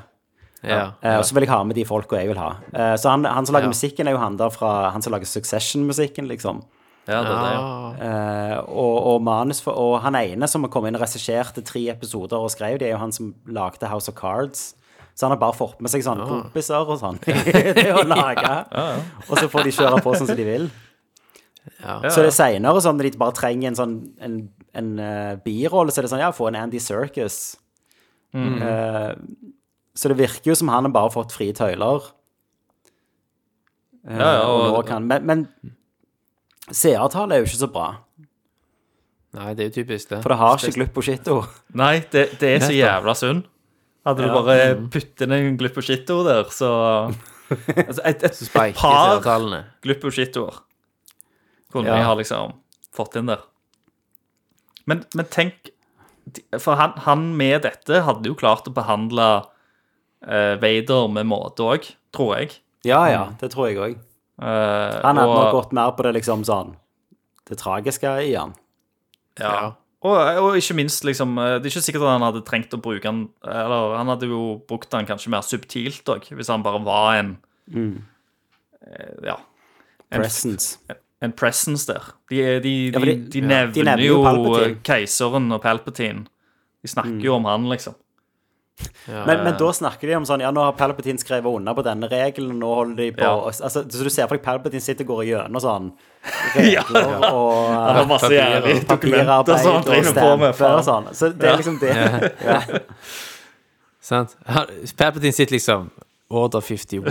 Ja. 0.58 0.78
ja. 1.00 1.12
og 1.20 1.24
så 1.24 1.36
vil 1.36 1.44
jeg 1.46 1.52
ha 1.52 1.60
med 1.62 1.76
de 1.78 1.84
folka 1.86 2.18
jeg 2.18 2.32
vil 2.32 2.38
ha. 2.42 2.48
Eh, 2.74 2.94
så 2.98 3.12
han, 3.12 3.24
han 3.30 3.46
som 3.46 3.54
lager 3.54 3.68
Ja. 3.70 3.74
musikken, 3.76 4.08
er 4.10 4.16
jo 4.16 4.18
han 4.18 4.36
der 4.40 4.50
fra 4.50 4.90
Han 4.90 5.04
som 5.06 5.14
lager 5.14 5.30
Succession-musikken, 5.30 6.26
liksom. 6.26 6.64
ja, 7.06 7.20
det 7.22 7.30
er 7.30 7.44
det. 7.44 7.52
Ja. 7.54 7.92
Eh, 8.08 8.56
og, 8.66 8.96
og 9.12 9.22
manus 9.22 9.62
for, 9.62 9.78
Og 9.78 10.00
han 10.02 10.18
ene 10.18 10.48
som 10.50 10.66
kom 10.68 10.86
inn 10.90 10.98
og 10.98 11.04
regisserte 11.06 11.62
tre 11.64 11.84
episoder 11.94 12.36
og 12.42 12.50
skrev, 12.50 12.80
det 12.82 12.88
er 12.90 12.96
jo 12.96 13.02
han 13.04 13.14
som 13.14 13.30
lagde 13.46 13.86
House 13.86 14.10
of 14.10 14.18
Cards. 14.18 14.74
Så 15.18 15.26
han 15.26 15.32
har 15.34 15.40
bare 15.40 15.56
fått 15.58 15.80
med 15.82 15.90
seg 15.90 16.04
sånne 16.06 16.26
kompiser 16.28 16.78
og 16.92 17.00
sånn 17.00 17.16
til 17.24 17.88
å 17.90 18.04
lage. 18.06 18.52
Og 19.26 19.32
så 19.40 19.48
får 19.50 19.66
de 19.66 19.72
kjøre 19.74 19.98
på 20.04 20.12
sånn 20.14 20.28
som 20.30 20.38
de 20.38 20.44
vil. 20.46 20.68
ja. 21.82 21.96
Så 22.06 22.22
det 22.22 22.28
er 22.30 22.36
seinere 22.36 22.82
sånn 22.84 23.00
når 23.00 23.08
de 23.10 23.18
bare 23.18 23.34
trenger 23.34 23.72
en 23.72 23.78
sånn 23.80 23.96
en, 24.22 24.36
en 24.78 24.92
uh, 25.02 25.32
birolle, 25.42 25.90
så 25.90 25.98
er 26.00 26.06
det 26.06 26.12
sånn 26.14 26.22
ja, 26.22 26.30
få 26.36 26.46
en 26.52 26.60
Andy 26.62 26.78
Circus. 26.80 27.56
Eh, 28.38 29.12
så 29.98 30.10
det 30.12 30.18
virker 30.20 30.52
jo 30.52 30.54
som 30.60 30.68
han 30.70 30.86
har 30.86 30.92
bare 30.94 31.10
fått 31.10 31.32
frie 31.34 31.54
tøyler. 31.56 32.06
Uh, 34.06 34.14
Ja, 34.22 34.28
ja, 34.38 34.42
og 34.46 34.60
og- 34.68 34.74
nå 34.78 34.82
kan, 34.86 35.06
men, 35.10 35.26
men 35.26 35.42
seertallet 36.70 37.34
er 37.36 37.42
jo 37.42 37.48
ikke 37.50 37.62
så 37.66 37.70
bra. 37.74 37.88
Nei, 39.34 39.50
det 39.54 39.64
er 39.64 39.68
jo 39.70 39.74
typisk 39.82 40.08
det. 40.14 40.22
For 40.24 40.32
det 40.32 40.38
har 40.40 40.56
ikke 40.62 40.76
Gluppo 40.78 41.02
Shitto. 41.04 41.40
Nei, 41.76 41.98
det, 42.12 42.28
det 42.40 42.54
er 42.54 42.62
så 42.64 42.72
jævla 42.72 43.14
synd. 43.18 43.42
Hadde 44.06 44.24
du 44.24 44.28
bare 44.32 44.54
puttet 44.92 45.24
inn 45.26 45.32
en 45.36 45.56
Glupposhito 45.60 46.20
der, 46.26 46.44
så 46.54 46.68
altså, 47.88 48.02
Et, 48.04 48.22
et, 48.22 48.42
et 48.42 48.74
par. 48.76 49.20
Glupposhitoer 49.82 50.60
kunne 51.72 51.88
Ja. 51.88 51.96
vi 51.98 52.04
ha 52.06 52.14
liksom 52.16 52.54
fått 52.96 53.16
inn 53.20 53.26
der. 53.28 53.42
Men, 54.88 55.02
men 55.14 55.26
tenk 55.28 55.70
For 56.60 56.76
han, 56.76 56.92
han 57.04 57.36
med 57.36 57.62
dette 57.66 58.02
hadde 58.04 58.28
jo 58.30 58.34
klart 58.36 58.68
å 58.68 58.72
behandle 58.76 59.26
uh, 60.24 60.54
Vader 60.60 61.08
med 61.12 61.28
måte 61.28 61.64
òg, 61.64 61.90
tror 62.12 62.34
jeg. 62.38 62.58
Ja, 62.84 63.02
ja, 63.08 63.22
det 63.40 63.50
tror 63.52 63.68
jeg 63.68 63.78
òg. 63.80 63.98
Uh, 64.40 65.00
Han 65.04 65.16
hadde 65.18 65.28
og- 65.28 65.38
nok 65.42 65.54
gått 65.56 65.72
mer 65.76 65.92
på 65.96 66.04
det 66.06 66.14
liksom 66.20 66.44
sånn 66.46 66.76
Det 67.48 67.56
tragiske 67.58 68.12
i 68.28 68.34
han. 68.36 68.52
Ja. 69.40 69.52
Ja. 69.52 69.68
Og, 70.06 70.14
og 70.14 70.54
ikke 70.54 70.76
minst, 70.78 71.02
liksom 71.02 71.32
eh, 71.42 71.56
Det 71.58 71.66
er 71.66 71.72
ikke 71.72 71.86
sikkert 71.88 72.04
at 72.06 72.12
han 72.14 72.26
hadde 72.28 72.44
trengt 72.46 72.74
å 72.76 72.78
bruke 72.78 73.08
han 73.08 73.24
Eller 73.42 73.96
han 73.98 74.12
hadde 74.12 74.28
jo 74.30 74.42
brukt 74.68 74.94
han 74.94 75.08
kanskje 75.08 75.32
mer 75.34 75.42
subtilt 75.42 76.06
òg, 76.12 76.28
hvis 76.30 76.50
han 76.52 76.62
bare 76.62 76.82
var 76.86 77.18
en 77.18 77.34
mm. 77.66 77.96
Ja. 79.26 79.34
En, 80.08 80.22
Presence. 80.22 80.78
en 81.20 81.34
presence 81.36 81.84
der. 81.90 82.06
De, 82.30 82.38
de, 82.38 82.60
de, 82.62 82.72
Ja, 82.94 83.00
de, 83.04 83.40
nevner, 83.42 83.74
nevner 83.74 84.04
jo 84.06 84.22
jo 84.22 84.54
eh, 84.62 84.76
keiseren 84.86 85.50
og 85.52 85.60
Palpatine. 85.60 86.24
De 86.80 86.88
snakker 86.88 87.26
jo 87.26 87.34
om 87.36 87.44
han, 87.50 87.66
liksom. 87.68 87.98
Ja. 89.08 89.24
Men, 89.26 89.40
men 89.42 89.54
da 89.58 89.68
snakker 89.74 90.06
de 90.10 90.14
om 90.18 90.26
sånn 90.28 90.42
Ja, 90.44 90.50
nå 90.54 90.60
har 90.62 90.74
Palpatine 90.78 91.18
skrevet 91.18 91.48
under 91.50 91.74
på 91.74 91.82
denne 91.82 92.06
regelen, 92.12 92.58
nå 92.60 92.68
holder 92.76 92.98
de 93.00 93.06
på 93.16 93.24
Ja. 93.24 93.32
altså, 93.48 93.82
Så 93.90 94.04
du 94.04 94.10
ser 94.12 94.28
for 94.28 94.36
deg 94.36 94.44
Palpatine 94.44 94.84
sitter 94.84 95.06
og 95.06 95.16
går 95.16 95.24
gjennom 95.30 95.62
sånn 95.64 95.88
regler 96.54 97.24
og 97.32 97.72
Han 97.72 97.96
har 97.98 98.06
masse 98.10 98.28
Papirer. 98.28 98.58
jævlig 98.58 98.86
papirarbeid 98.86 99.54
og, 99.54 99.62
sånn, 99.64 99.80
og 99.82 100.10
stemper 100.12 100.66
og 100.76 100.84
sånn. 100.86 101.08
Så 101.16 101.30
det 101.34 101.48
er 101.50 101.56
liksom 101.62 101.78
det. 101.82 101.94
Ja. 102.44 102.60
Sant? 104.08 104.36
Palpatine 104.98 105.32
sitter 105.34 105.56
liksom 105.58 105.90
Order 106.28 106.60
51, 106.60 107.08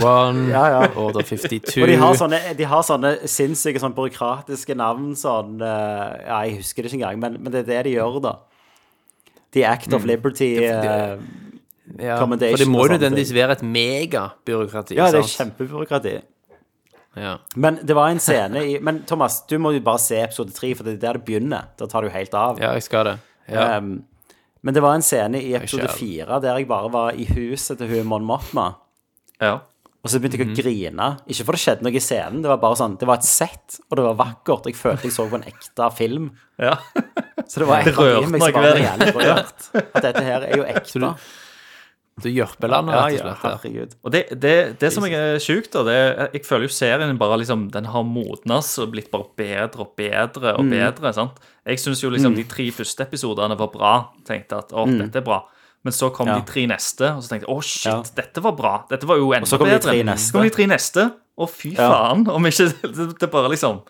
Ja, 0.52 0.64
ja. 0.70 0.80
Order 0.96 1.26
52 1.26 1.82
Og 1.82 1.88
de 1.90 1.96
har 1.98 2.14
sånne, 2.14 2.38
de 2.58 2.66
har 2.70 2.84
sånne 2.86 3.16
sinnssyke 3.26 3.80
sånn 3.82 3.94
byråkratiske 3.96 4.76
navn 4.78 5.10
sånn 5.18 5.58
eh, 5.58 6.12
Ja, 6.28 6.38
jeg 6.46 6.60
husker 6.60 6.86
det 6.86 6.92
ikke 6.92 7.00
engang, 7.02 7.18
men, 7.24 7.40
men 7.42 7.52
det 7.54 7.64
er 7.64 7.70
det 7.72 7.80
de 7.88 7.96
gjør, 7.96 8.20
da. 8.22 8.36
The 9.56 9.64
Act 9.66 9.94
of 9.96 10.04
Liberty 10.06 10.52
eh, 10.68 11.16
ja, 11.98 12.18
For 12.20 12.36
det 12.36 12.68
må 12.68 12.84
jo 12.86 12.92
nødvendigvis 12.96 13.32
være 13.34 13.52
et 13.58 13.62
megabyråkrati. 13.62 14.96
Ja, 14.98 15.06
det 15.10 15.22
er 15.22 15.28
sant? 15.28 15.36
kjempebyråkrati. 15.56 16.16
Ja. 17.18 17.36
Men 17.56 17.78
det 17.82 17.96
var 17.96 18.10
en 18.12 18.20
scene 18.22 18.60
i 18.62 18.78
Men 18.84 19.00
Thomas, 19.08 19.40
du 19.48 19.56
må 19.58 19.72
jo 19.74 19.80
bare 19.82 19.98
se 19.98 20.20
episode 20.22 20.52
tre, 20.54 20.74
for 20.78 20.84
det 20.86 20.98
er 20.98 21.00
der 21.06 21.18
det 21.18 21.24
begynner. 21.26 21.70
Da 21.78 21.86
tar 21.90 22.02
du 22.06 22.08
helt 22.14 22.34
av. 22.34 22.60
ja, 22.60 22.72
jeg 22.76 22.82
skal 22.86 23.04
det. 23.12 23.16
Ja. 23.48 23.78
Um, 23.78 24.04
men 24.62 24.74
det 24.74 24.82
var 24.82 24.94
en 24.98 25.02
scene 25.02 25.40
i 25.40 25.54
episode 25.56 25.88
fire 25.96 26.40
der 26.42 26.58
jeg 26.60 26.68
bare 26.68 26.90
var 26.92 27.10
i 27.16 27.24
huset 27.24 27.78
til 27.78 27.88
hun 27.88 28.06
Mon 28.06 28.24
Mothma. 28.28 28.74
Ja. 29.40 29.58
Og 30.04 30.10
så 30.12 30.20
begynte 30.20 30.38
jeg 30.38 30.46
å 30.46 30.50
Mhm. 30.50 30.56
grine. 30.60 31.06
Ikke 31.26 31.44
for 31.44 31.52
det 31.52 31.60
skjedde 31.60 31.82
noe 31.82 31.92
i 31.96 32.00
scenen, 32.02 32.42
det 32.42 32.48
var 32.48 32.56
bare 32.62 32.76
sånn 32.76 32.98
Det 32.98 33.06
var 33.06 33.16
et 33.18 33.24
sett, 33.24 33.80
og 33.90 33.96
det 33.96 34.04
var 34.04 34.14
vakkert. 34.14 34.66
Jeg 34.66 34.76
følte 34.76 35.02
jeg 35.08 35.12
så 35.12 35.28
på 35.28 35.34
en 35.40 35.42
ekte 35.48 35.90
film. 35.96 36.30
ja. 36.58 36.76
Så 37.48 37.60
det 37.60 37.66
var 37.68 37.80
et 37.80 37.96
av 37.96 38.30
meg 38.30 38.42
som 38.42 38.52
var 38.52 38.76
jævlig 38.76 39.14
rørt. 39.14 39.68
At 39.94 40.02
dette 40.02 40.22
her 40.22 40.42
er 40.42 40.56
jo 40.56 40.64
ekte. 40.64 41.16
Du 42.22 42.28
Jørpelandet, 42.30 42.94
Ja, 42.94 43.02
rett 43.06 43.14
og 43.14 43.20
slett. 43.20 43.42
Ja, 43.44 43.50
herregud. 43.56 43.92
Og 44.04 44.10
det, 44.14 44.22
det, 44.40 44.54
det 44.80 44.90
som 44.92 45.04
er 45.06 45.38
sjukt, 45.38 45.70
da, 45.72 45.82
det 45.86 45.94
er 45.94 46.30
Jeg 46.34 46.44
føler 46.44 46.66
jo 46.68 46.72
serien 46.74 47.18
bare 47.20 47.38
liksom 47.38 47.70
Den 47.74 47.84
har 47.92 48.02
modnes 48.04 48.72
og 48.82 48.90
blitt 48.92 49.10
bare 49.12 49.28
bedre 49.38 49.84
og 49.86 49.92
bedre 49.96 50.56
og 50.58 50.66
bedre. 50.70 51.12
sant? 51.14 51.38
Jeg 51.66 51.78
syns 51.78 52.02
jo 52.02 52.10
liksom 52.10 52.34
de 52.34 52.44
tre 52.44 52.70
første 52.72 53.04
episodene 53.06 53.56
var 53.58 53.70
bra. 53.70 53.92
Tenkte 54.26 54.58
at 54.58 54.72
å, 54.72 54.86
dette 54.88 55.16
er 55.22 55.26
bra. 55.26 55.42
Men 55.84 55.92
så 55.94 56.08
kom 56.12 56.26
Ja. 56.26 56.40
de 56.40 56.44
tre 56.44 56.66
neste, 56.66 57.06
og 57.14 57.22
så 57.22 57.28
tenkte 57.30 57.46
jeg 57.46 57.54
å, 57.56 57.62
shit, 57.62 57.86
Ja. 57.92 58.02
dette 58.16 58.40
var 58.42 58.52
bra. 58.58 58.72
Dette 58.90 59.06
var 59.06 59.16
jo 59.16 59.30
enda 59.32 59.46
så 59.46 59.58
kom 59.58 59.68
de 59.70 59.78
tre 59.78 60.02
neste. 60.02 60.26
Så 60.32 60.32
kom 60.32 60.42
de 60.42 60.50
tre 60.50 60.66
neste, 60.66 61.12
Å, 61.38 61.46
fy 61.48 61.70
Ja. 61.76 61.86
faen. 61.92 62.26
Om 62.28 62.46
ikke 62.46 62.66
det, 62.96 63.18
det 63.20 63.30
bare 63.30 63.48
liksom 63.52 63.82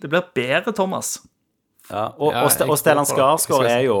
Det 0.00 0.10
blir 0.10 0.22
bedre, 0.34 0.72
Thomas. 0.76 1.20
Ja, 1.90 2.12
og, 2.18 2.32
Ja, 2.34 2.42
og, 2.44 2.68
og 2.70 2.78
Stellan. 2.78 3.06
Skarsgård 3.08 3.64
er 3.70 3.84
jo 3.86 3.96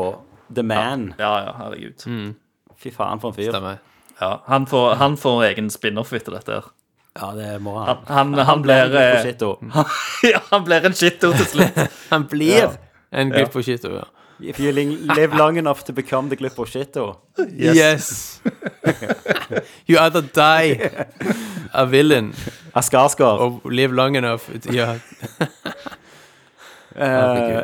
the 0.52 0.62
man. 0.62 1.14
Ja, 1.18 1.32
ja, 1.46 1.52
herregud. 1.56 2.34
Fy 2.82 2.90
faen, 2.90 3.20
for 3.22 3.30
en 3.32 3.36
fyr. 3.38 3.50
Stemmer. 3.52 3.78
Ja, 4.20 4.32
han, 4.46 4.66
får, 4.66 4.94
han 5.00 5.16
får 5.18 5.44
egen 5.52 5.70
spin-off 5.70 6.12
etter 6.12 6.34
dette. 6.36 6.52
her. 6.60 6.70
Ja, 7.20 7.32
det 7.36 7.58
må 7.60 7.74
Han, 7.78 7.98
han. 8.08 8.34
han, 8.34 8.46
han 8.48 8.62
blir 8.64 8.86
en 8.86 8.96
eh, 8.96 9.22
shitto. 9.22 9.56
Ja, 10.32 10.40
han 10.50 10.64
blir 10.64 10.86
en 10.88 10.94
shitto 10.96 11.32
til 11.36 11.46
slutt. 11.46 11.78
Han 12.10 12.24
blir 12.30 12.76
en 13.12 13.30
gutt 13.34 13.52
på 13.52 13.62
shitto, 13.62 13.94
Ja. 13.98 14.08
If 14.42 14.58
you 14.58 14.72
live 14.72 15.36
long 15.38 15.56
enough 15.58 15.84
to 15.84 15.92
become 15.92 16.28
the 16.28 16.36
glipper 16.36 16.64
shitto. 16.66 17.04
Yes. 17.38 18.40
you 19.86 19.98
either 20.00 20.20
die 20.22 20.80
a 21.72 21.84
villain 21.86 22.32
Av 22.74 22.82
Skarsgård. 22.82 23.38
or 23.40 23.70
live 23.70 23.94
long 23.94 24.16
enough. 24.16 24.48
Ja. 24.72 24.96
Eh, 26.96 27.04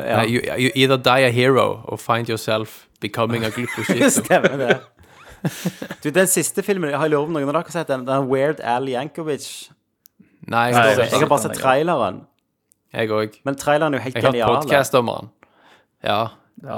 ja. 0.09 0.23
You, 0.25 0.41
you 0.57 0.71
either 0.75 0.97
die 0.97 1.25
a 1.27 1.31
hero 1.31 1.83
or 1.87 1.97
find 1.97 2.29
yourself 2.29 2.87
becoming 3.01 3.43
a 3.45 3.49
glipper 3.49 3.83
shitto. 3.83 4.09
Stemmer 4.09 4.57
det. 4.57 4.77
Du, 6.03 6.09
den 6.11 6.27
siste 6.27 6.63
filmen 6.65 6.89
Jeg 6.91 6.99
har 6.99 7.09
lurt 7.11 7.27
på 7.27 7.31
om 7.31 7.37
noen 7.37 7.47
av 7.49 7.53
dere 7.59 7.63
har 7.69 7.75
sett 7.75 7.87
den. 7.91 8.05
Den 8.07 8.27
Weird 8.31 8.59
Al 8.61 8.87
Yankovic. 8.91 9.69
Nei, 10.49 10.69
jeg, 10.71 10.75
Jeg 10.97 11.09
jeg, 11.11 11.19
har 11.21 11.29
bare 11.29 11.43
sett 11.45 11.57
traileren. 11.59 12.21
jeg 12.95 13.09
òg. 13.13 13.35
Men 13.45 13.55
traileren 13.59 13.93
er 13.93 13.99
jo 13.99 14.03
helt 14.07 14.15
Jeg 14.15 14.23
har 14.23 14.31
hørt 14.31 14.39
genial. 14.39 14.61
podkast 14.63 14.95
om 14.99 15.11
han. 15.13 15.29
Ja. 16.03 16.19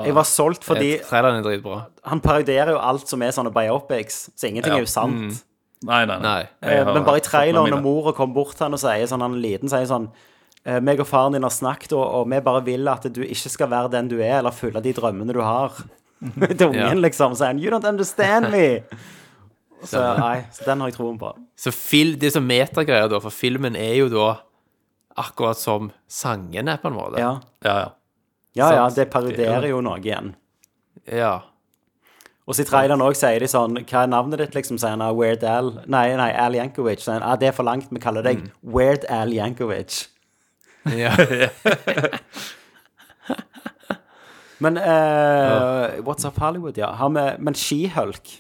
Jeg 0.06 0.14
var 0.14 0.28
solgt 0.30 0.64
fordi 0.68 1.00
Traileren 1.08 1.40
er 1.40 1.46
dritbra. 1.46 1.78
han 2.06 2.20
parodierer 2.22 2.76
jo 2.76 2.82
alt 2.82 3.08
som 3.10 3.22
er 3.26 3.32
sånne 3.34 3.50
biopics, 3.54 4.28
så 4.38 4.50
ingenting 4.52 4.76
er 4.76 4.84
jo 4.84 4.90
sant. 4.90 5.40
Nei, 5.82 6.04
nei, 6.06 6.18
nei. 6.20 6.20
Nei. 6.22 6.42
Eh, 6.62 6.84
har 6.86 6.94
Men 6.94 7.04
bare 7.08 7.18
i 7.18 7.24
traileren, 7.26 7.72
når 7.74 7.82
mora 7.82 8.12
kommer 8.14 8.36
bort 8.36 8.54
til 8.54 8.68
han 8.68 8.74
og 8.78 8.82
sier 8.84 9.08
sånn, 9.10 9.24
han 9.26 9.40
liten, 9.42 9.72
sier 9.72 9.88
sånn 9.90 10.12
eh, 10.66 10.78
meg 10.80 11.00
og 11.02 11.08
faren 11.10 11.34
din 11.34 11.42
har 11.48 11.50
snakket, 11.56 11.96
og, 11.98 12.04
og 12.20 12.28
vi 12.30 12.42
bare 12.46 12.62
vil 12.68 12.88
at 12.92 13.08
du 13.10 13.24
ikke 13.26 13.50
skal 13.50 13.72
være 13.72 13.90
den 13.96 14.12
du 14.12 14.20
er, 14.22 14.38
eller 14.44 14.54
følge 14.54 14.84
de 14.86 14.94
drømmene 14.94 15.34
du 15.34 15.42
har. 15.42 15.74
Til 16.58 16.68
ungen, 16.68 16.80
Ja. 16.80 16.94
liksom. 16.94 17.34
Så 17.34 17.42
sier 17.44 17.48
han 17.54 17.60
'You 17.60 17.72
don't 17.74 17.88
understand 17.88 18.46
me'. 18.54 18.82
Så 19.84 19.98
nei, 19.98 20.44
så 20.54 20.66
den 20.68 20.80
har 20.80 20.92
jeg 20.92 20.96
troen 21.00 21.18
på. 21.18 21.32
Så 21.58 21.72
fil, 21.74 22.12
det 22.22 22.30
som 22.34 22.44
så 22.44 22.48
metagreier, 22.48 23.08
da, 23.10 23.18
for 23.20 23.34
filmen 23.34 23.74
er 23.76 23.96
jo 23.98 24.10
da 24.14 24.28
akkurat 25.18 25.58
som 25.58 25.92
sangene, 26.08 26.76
på 26.78 26.88
en 26.92 26.94
måte. 26.94 27.18
Ja, 27.20 27.40
Ja, 27.66 27.78
ja. 27.80 27.88
ja, 28.54 28.68
ja 28.76 28.90
det 28.94 29.10
parodierer 29.10 29.68
jo 29.72 29.82
noe 29.82 29.98
igjen. 29.98 30.36
Ja. 31.10 31.40
Og 32.46 32.54
så 32.56 32.62
i 32.62 32.70
traileren 32.70 33.02
òg 33.02 33.16
sier 33.18 33.40
de 33.40 33.48
sånn 33.48 33.78
Hva 33.86 34.04
er 34.04 34.08
navnet 34.12 34.38
ditt, 34.42 34.54
liksom? 34.54 34.78
Sier 34.78 34.94
han 34.94 35.02
ah, 35.02 35.14
Weird 35.14 35.44
Al 35.44 35.72
Nei, 35.88 36.16
nei, 36.20 36.32
Al 36.36 36.54
Yankovic. 36.58 37.00
Sier 37.02 37.18
han 37.18 37.24
ah, 37.26 37.36
det 37.40 37.48
er 37.50 37.56
for 37.58 37.64
langt, 37.66 37.90
vi 37.90 38.00
kaller 38.00 38.22
deg 38.22 38.52
Weird 38.62 39.06
Al 39.10 39.34
Yankovic. 39.34 40.08
ja. 40.86 41.16
Men 44.62 44.78
eh, 44.78 46.00
What's 46.06 46.26
Up 46.28 46.38
Hollywood, 46.42 46.78
ja. 46.78 46.92
Har 47.00 47.10
vi, 47.16 47.24
men 47.42 47.56
She-Hulk 47.58 48.38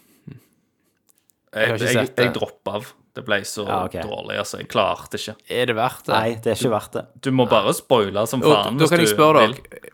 Jeg, 1.51 1.67
har 1.67 1.81
jeg, 1.81 2.11
jeg 2.15 2.33
droppa 2.35 2.77
av. 2.79 2.91
Det 3.11 3.25
ble 3.27 3.41
så 3.43 3.65
Ja, 3.67 3.81
okay. 3.89 4.05
dårlig, 4.07 4.37
altså. 4.39 4.61
Jeg 4.61 4.69
klarte 4.71 5.19
ikke. 5.19 5.33
Er 5.51 5.65
det 5.67 5.75
verdt 5.75 6.05
det? 6.07 6.13
Nei, 6.15 6.35
det 6.39 6.53
er 6.53 6.59
ikke 6.61 6.71
verdt 6.71 6.93
det. 6.95 7.01
Du 7.25 7.31
må 7.35 7.43
bare 7.51 7.73
spoile 7.75 8.23
som 8.29 8.39
Og, 8.45 8.53
faen. 8.53 8.77
da 8.79 8.87
kan 8.87 9.01
jeg 9.01 9.07
hvis 9.07 9.11
du 9.11 9.17
spørre 9.17 9.47
deg. 9.47 9.57
dere 9.71 9.89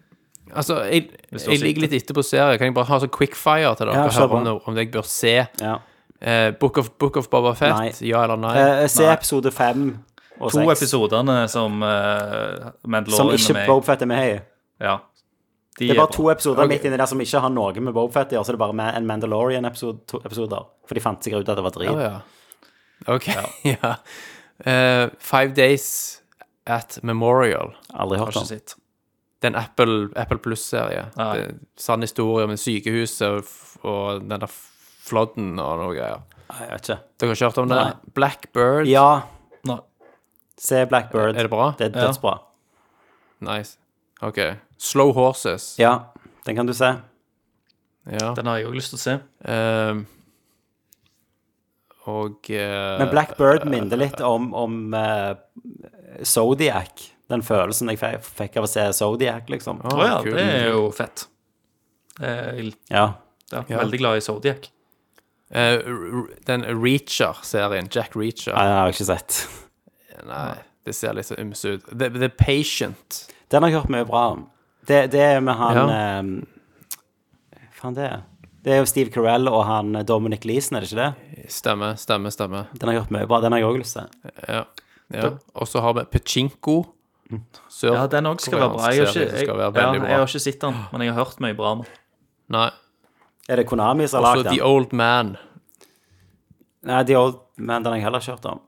Altså, 0.57 0.77
jeg, 0.87 1.09
jeg 1.33 1.59
ligger 1.59 1.83
litt 1.83 1.95
etter 1.97 2.15
på 2.15 2.23
serie. 2.23 2.55
Kan 2.59 2.69
jeg 2.69 2.75
bare 2.77 2.87
ha 2.87 2.99
sånn 3.03 3.11
quickfire 3.11 3.73
til 3.75 3.89
dere? 3.89 3.97
Ja, 3.97 4.03
og 4.05 4.13
høre 4.15 4.53
om, 4.67 4.75
det- 4.75 4.85
jeg 4.85 4.91
bør 4.93 5.05
se 5.05 5.33
Ja. 5.61 5.73
eh, 6.21 6.51
Book, 6.51 6.77
of, 6.77 6.91
Book 6.97 7.17
of 7.17 7.27
Boba 7.29 7.53
Fett? 7.53 7.73
Nei. 7.75 7.91
Ja 8.07 8.23
eller 8.23 8.37
nei? 8.37 8.55
Eh, 8.57 8.87
se 8.87 9.03
episode 9.03 9.51
fem 9.51 9.97
og 10.39 10.51
seks. 10.51 10.63
To 10.63 10.71
episodene 10.71 11.49
som 11.49 11.81
uh, 11.83 11.89
Som 11.89 12.91
Mandalorian 12.91 13.33
ikke 13.35 13.49
er 13.49 13.53
med 13.53 13.63
i. 13.63 13.67
Bobfett 13.67 14.01
er 14.01 14.05
med 14.05 14.29
i. 14.29 14.39
Ja. 14.79 14.99
De 15.77 15.85
Det 15.85 15.93
er 15.93 15.99
bare 15.99 16.13
to 16.13 16.29
episoder 16.31 16.63
okay. 16.63 16.73
midt 16.73 16.85
inni 16.89 16.97
der 16.97 17.09
som 17.09 17.19
ikke 17.21 17.39
har 17.43 17.51
noe 17.53 17.83
med 17.85 17.93
Bobfett 17.93 18.31
å 18.33 18.39
gjøre, 18.39 18.45
så 18.47 18.53
det 18.55 18.57
er 18.57 18.63
bare 18.63 18.77
med 18.79 18.95
en 18.97 19.05
Mandalorian-episoder. 19.05 20.65
For 20.89 20.97
de 20.97 21.03
fant 21.03 21.21
sikkert 21.21 21.45
ut 21.45 21.51
at 21.53 21.59
det 21.59 21.65
var 21.67 21.75
drit. 21.75 21.91
Oh, 21.93 22.01
ja. 22.01 22.15
OK. 23.13 23.29
Ja. 23.67 23.93
uh, 24.69 25.03
five 25.21 25.53
Days 25.53 26.21
at 26.65 26.97
Memorial. 27.03 27.75
Aldri 27.93 28.17
hørt 28.17 28.41
om. 28.41 28.47
Det 28.47 29.45
er 29.45 29.53
en 29.53 29.59
Apple, 29.59 30.09
Apple 30.17 30.41
Pluss-serie. 30.41 31.05
Det 31.13 31.27
er 31.43 31.53
Sann 31.77 32.01
historie 32.01 32.47
om 32.47 32.57
sykehuset 32.57 33.53
og, 33.85 34.23
den 34.25 34.41
der 34.41 34.49
flodden 34.49 35.59
og 35.61 35.83
noe 35.83 35.93
greier. 35.93 36.25
Jeg 36.47 36.71
vet 36.71 36.87
ikke. 36.87 36.99
Dere 37.19 37.29
har 37.29 37.37
ikke 37.37 37.49
hørt 37.51 37.61
om 37.61 37.69
det? 37.69 37.77
Nei. 37.77 38.13
Blackbird. 38.17 38.89
Ja, 38.89 39.09
Nei. 39.67 39.77
se 40.57 40.85
Blackbird. 40.89 41.35
Er 41.35 41.45
det 41.45 41.51
bra? 41.53 41.73
Det 41.77 41.91
er 41.91 41.99
Ja. 41.99 42.07
dødsbra. 42.07 42.39
Nice. 43.45 43.77
OK. 44.25 44.39
Slow 44.77 45.11
Horses. 45.13 45.75
Ja, 45.79 46.11
den 46.45 46.55
kan 46.55 46.65
du 46.69 46.73
se. 46.73 46.93
Ja. 48.09 48.33
Den 48.37 48.45
har 48.47 48.57
jeg 48.61 48.67
òg 48.69 48.75
lyst 48.77 48.93
til 48.93 48.99
å 48.99 49.03
se. 49.03 49.15
Ehm, 49.51 50.05
og 52.07 52.47
eh, 52.53 52.97
Men 53.01 53.09
Blackbird 53.11 53.65
minner 53.67 53.99
litt 53.99 54.21
om, 54.23 54.53
om 54.55 54.93
eh, 54.95 55.33
Zodiac. 56.23 57.09
Den 57.27 57.43
følelsen 57.43 57.89
jeg 57.91 57.99
fe- 57.99 58.21
fikk 58.23 58.55
av 58.61 58.63
å 58.63 58.71
se 58.71 58.85
Zodiac, 58.95 59.49
liksom. 59.51 59.81
Å, 59.83 59.97
ja, 60.05 60.13
kul. 60.23 60.37
det 60.37 60.45
er 60.61 60.69
jo 60.71 60.85
fett. 60.95 61.25
Jeg 62.21 62.73
Ja. 62.89 63.09
er 63.51 63.65
Ja. 63.67 63.77
veldig 63.83 63.99
glad 63.99 64.17
i 64.17 64.21
Zodiac. 64.23 64.69
eh, 65.51 65.79
r- 65.83 66.29
Den 66.45 66.63
Reacher-serien, 66.63 67.89
Jack 67.91 68.15
Reacher 68.15 68.53
Nei, 68.53 68.63
den 68.63 68.77
har 68.77 68.87
jeg 68.91 68.95
ikke 68.95 69.05
sett. 69.17 69.47
Nei, 70.25 70.55
det 70.85 70.95
ser 70.95 71.13
litt 71.13 71.25
så 71.25 71.35
ymse 71.37 71.65
ut. 71.75 71.83
The, 71.97 72.09
The 72.09 72.29
Patient. 72.29 73.27
Den 73.49 73.63
har 73.63 73.69
jeg 73.71 73.81
hørt 73.81 73.89
mye 73.89 74.05
bra 74.07 74.31
om. 74.31 74.49
Det, 74.87 75.01
det 75.11 75.21
er 75.21 75.39
med 75.43 75.55
han 75.59 75.77
Ja. 75.77 75.85
eh, 76.21 77.61
faen 77.77 77.95
det 77.97 78.05
er? 78.07 78.21
Det 78.63 78.73
er 78.73 78.77
jo 78.81 78.85
Steve 78.89 79.11
Carell 79.13 79.47
og 79.47 79.61
han 79.67 79.95
eh, 79.95 80.03
Dominic 80.07 80.45
Leeson, 80.47 80.75
er 80.77 80.81
det 80.83 80.91
ikke 80.91 81.03
det? 81.03 81.49
Stemmer, 81.51 81.95
stemmer, 81.99 82.29
stemmer. 82.33 82.67
Den 82.73 82.89
har 82.91 82.99
hørt 83.01 83.11
mye 83.11 83.27
bra. 83.27 83.39
Den 83.43 83.51
har 83.55 83.59
jeg 83.61 83.67
òg 83.69 83.77
lyst 83.79 83.95
til. 83.95 84.07
Ja. 84.47 84.63
ja. 85.13 85.29
Og 85.55 85.67
så 85.67 85.79
har 85.83 85.93
vi 85.93 86.03
Pachinko. 86.11 86.77
Sør 87.69 87.93
Ja, 87.93 88.07
den 88.07 88.25
òg 88.27 88.39
skal 88.39 88.59
være 88.59 88.69
bra. 88.73 88.89
Jeg 88.91 89.03
har, 89.05 89.11
ikke, 89.11 89.19
jeg, 89.35 89.47
ja, 89.47 89.93
jeg 89.93 90.17
har 90.17 90.25
ikke 90.27 90.39
sett 90.39 90.61
den, 90.61 90.75
men 90.93 91.01
jeg 91.03 91.13
har 91.13 91.23
hørt 91.25 91.39
mye 91.43 91.55
bra 91.55 91.71
om 91.75 91.83
den. 91.83 91.91
Nei. 92.55 92.69
Er 93.49 93.55
det 93.61 93.65
Konami 93.67 94.07
som 94.07 94.23
har 94.23 94.35
lagd 94.35 94.45
den? 94.47 94.53
Også 94.53 94.59
The? 94.59 94.63
Old 94.67 94.93
Man. 94.95 95.35
Nei, 96.87 97.03
The 97.03 97.15
Old 97.19 97.35
Man, 97.57 97.83
den 97.83 97.91
har 97.91 97.99
jeg 97.99 98.03
heller 98.07 98.19
ikke 98.23 98.31
hørt 98.37 98.45
om. 98.45 98.61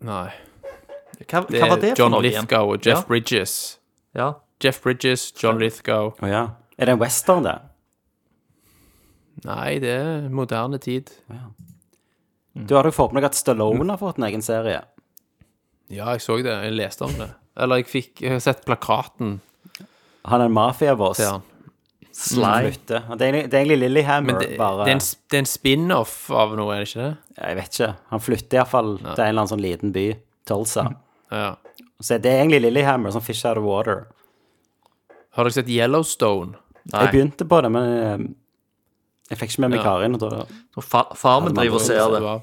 Nei. 0.00 0.28
Hva, 1.28 1.40
Det 1.48 1.58
hva 1.60 1.68
var 1.72 1.80
det 1.82 1.90
er 1.92 1.96
for 1.98 2.12
noe 2.12 2.22
igjen? 2.22 2.44
Lithgow 2.46 2.72
og 2.74 2.86
Jeff 2.86 3.00
Ja. 3.02 3.06
Bridges. 3.08 3.77
Ja. 4.18 4.32
Jeff 4.62 4.80
Bridges, 4.82 5.28
John 5.38 5.60
Lithgow. 5.62 6.12
Å 6.18 6.28
ja. 6.30 6.44
Er 6.78 6.88
det 6.90 6.96
en 6.96 7.00
western, 7.02 7.44
det? 7.46 7.56
Nei, 9.46 9.78
det 9.82 9.92
er 9.94 10.28
moderne 10.34 10.80
tid. 10.82 11.12
Du 12.58 12.74
hadde 12.74 12.90
jo 12.90 12.96
fått 12.96 13.12
med 13.14 13.22
deg 13.22 13.30
at 13.30 13.38
Stallone 13.38 13.86
har 13.92 14.00
fått 14.00 14.18
en 14.18 14.26
egen 14.26 14.42
serie. 14.42 14.80
Ja, 15.94 16.08
jeg 16.16 16.24
så 16.24 16.40
det. 16.42 16.56
Jeg 16.66 16.74
leste 16.74 17.06
om 17.06 17.14
det. 17.20 17.28
Eller 17.58 17.80
jeg 17.80 17.88
fikk 17.90 18.20
Jeg 18.22 18.34
har 18.36 18.42
sett 18.44 18.60
plakaten 18.66 19.38
Han 20.28 20.40
er 20.42 20.44
en 20.46 20.52
mafiaboss. 20.54 21.16
til 21.18 21.30
han. 21.32 21.42
Sly. 22.18 22.42
Det 22.42 22.98
er, 22.98 23.30
egentlig- 23.32 23.50
det 23.50 23.54
er 23.54 23.64
egentlig 23.64 24.04
Men 24.26 24.38
det, 24.40 24.56
bare 24.58 24.84
det, 24.84 24.90
er 24.90 24.96
en, 24.96 24.98
det 25.30 25.36
er 25.36 25.38
en 25.38 25.44
spin-off 25.46 26.30
av 26.30 26.56
noe, 26.58 26.74
er 26.74 26.82
det 26.84 26.88
ikke 26.88 27.04
det? 27.04 27.16
Jeg 27.38 27.56
vet 27.56 27.70
ikke. 27.78 27.96
Han 28.10 28.20
flytter 28.20 28.58
iallfall 28.58 28.98
til 28.98 29.06
en 29.06 29.28
eller 29.28 29.28
annen 29.42 29.48
sånn 29.52 29.62
liten 29.62 29.92
by. 29.94 30.06
Tulsa. 30.46 30.84
Ja. 31.30 31.54
Så 32.00 32.18
det 32.22 32.30
er 32.30 32.44
egentlig 32.44 32.60
Lillehammer, 32.62 33.10
sånn 33.10 33.24
fish 33.26 33.44
out 33.48 33.58
of 33.58 33.64
water. 33.66 34.06
Har 35.34 35.44
dere 35.44 35.52
sett 35.56 35.70
Yellowstone? 35.70 36.54
Nei. 36.92 37.00
Jeg 37.04 37.12
begynte 37.12 37.46
på 37.48 37.58
det, 37.62 37.70
men 37.74 37.88
eh, 37.98 38.28
jeg 39.32 39.38
fikk 39.40 39.50
ikke 39.52 39.64
med 39.66 39.70
meg 39.74 39.80
Ja. 39.80 39.84
Karin. 39.84 40.14
Og 40.14 40.20
da, 40.22 40.44
Så 40.74 40.82
fa 40.84 41.02
farmen 41.18 41.54
driver 41.54 41.74
og 41.80 41.80
ser 41.84 42.14
det. 42.14 42.42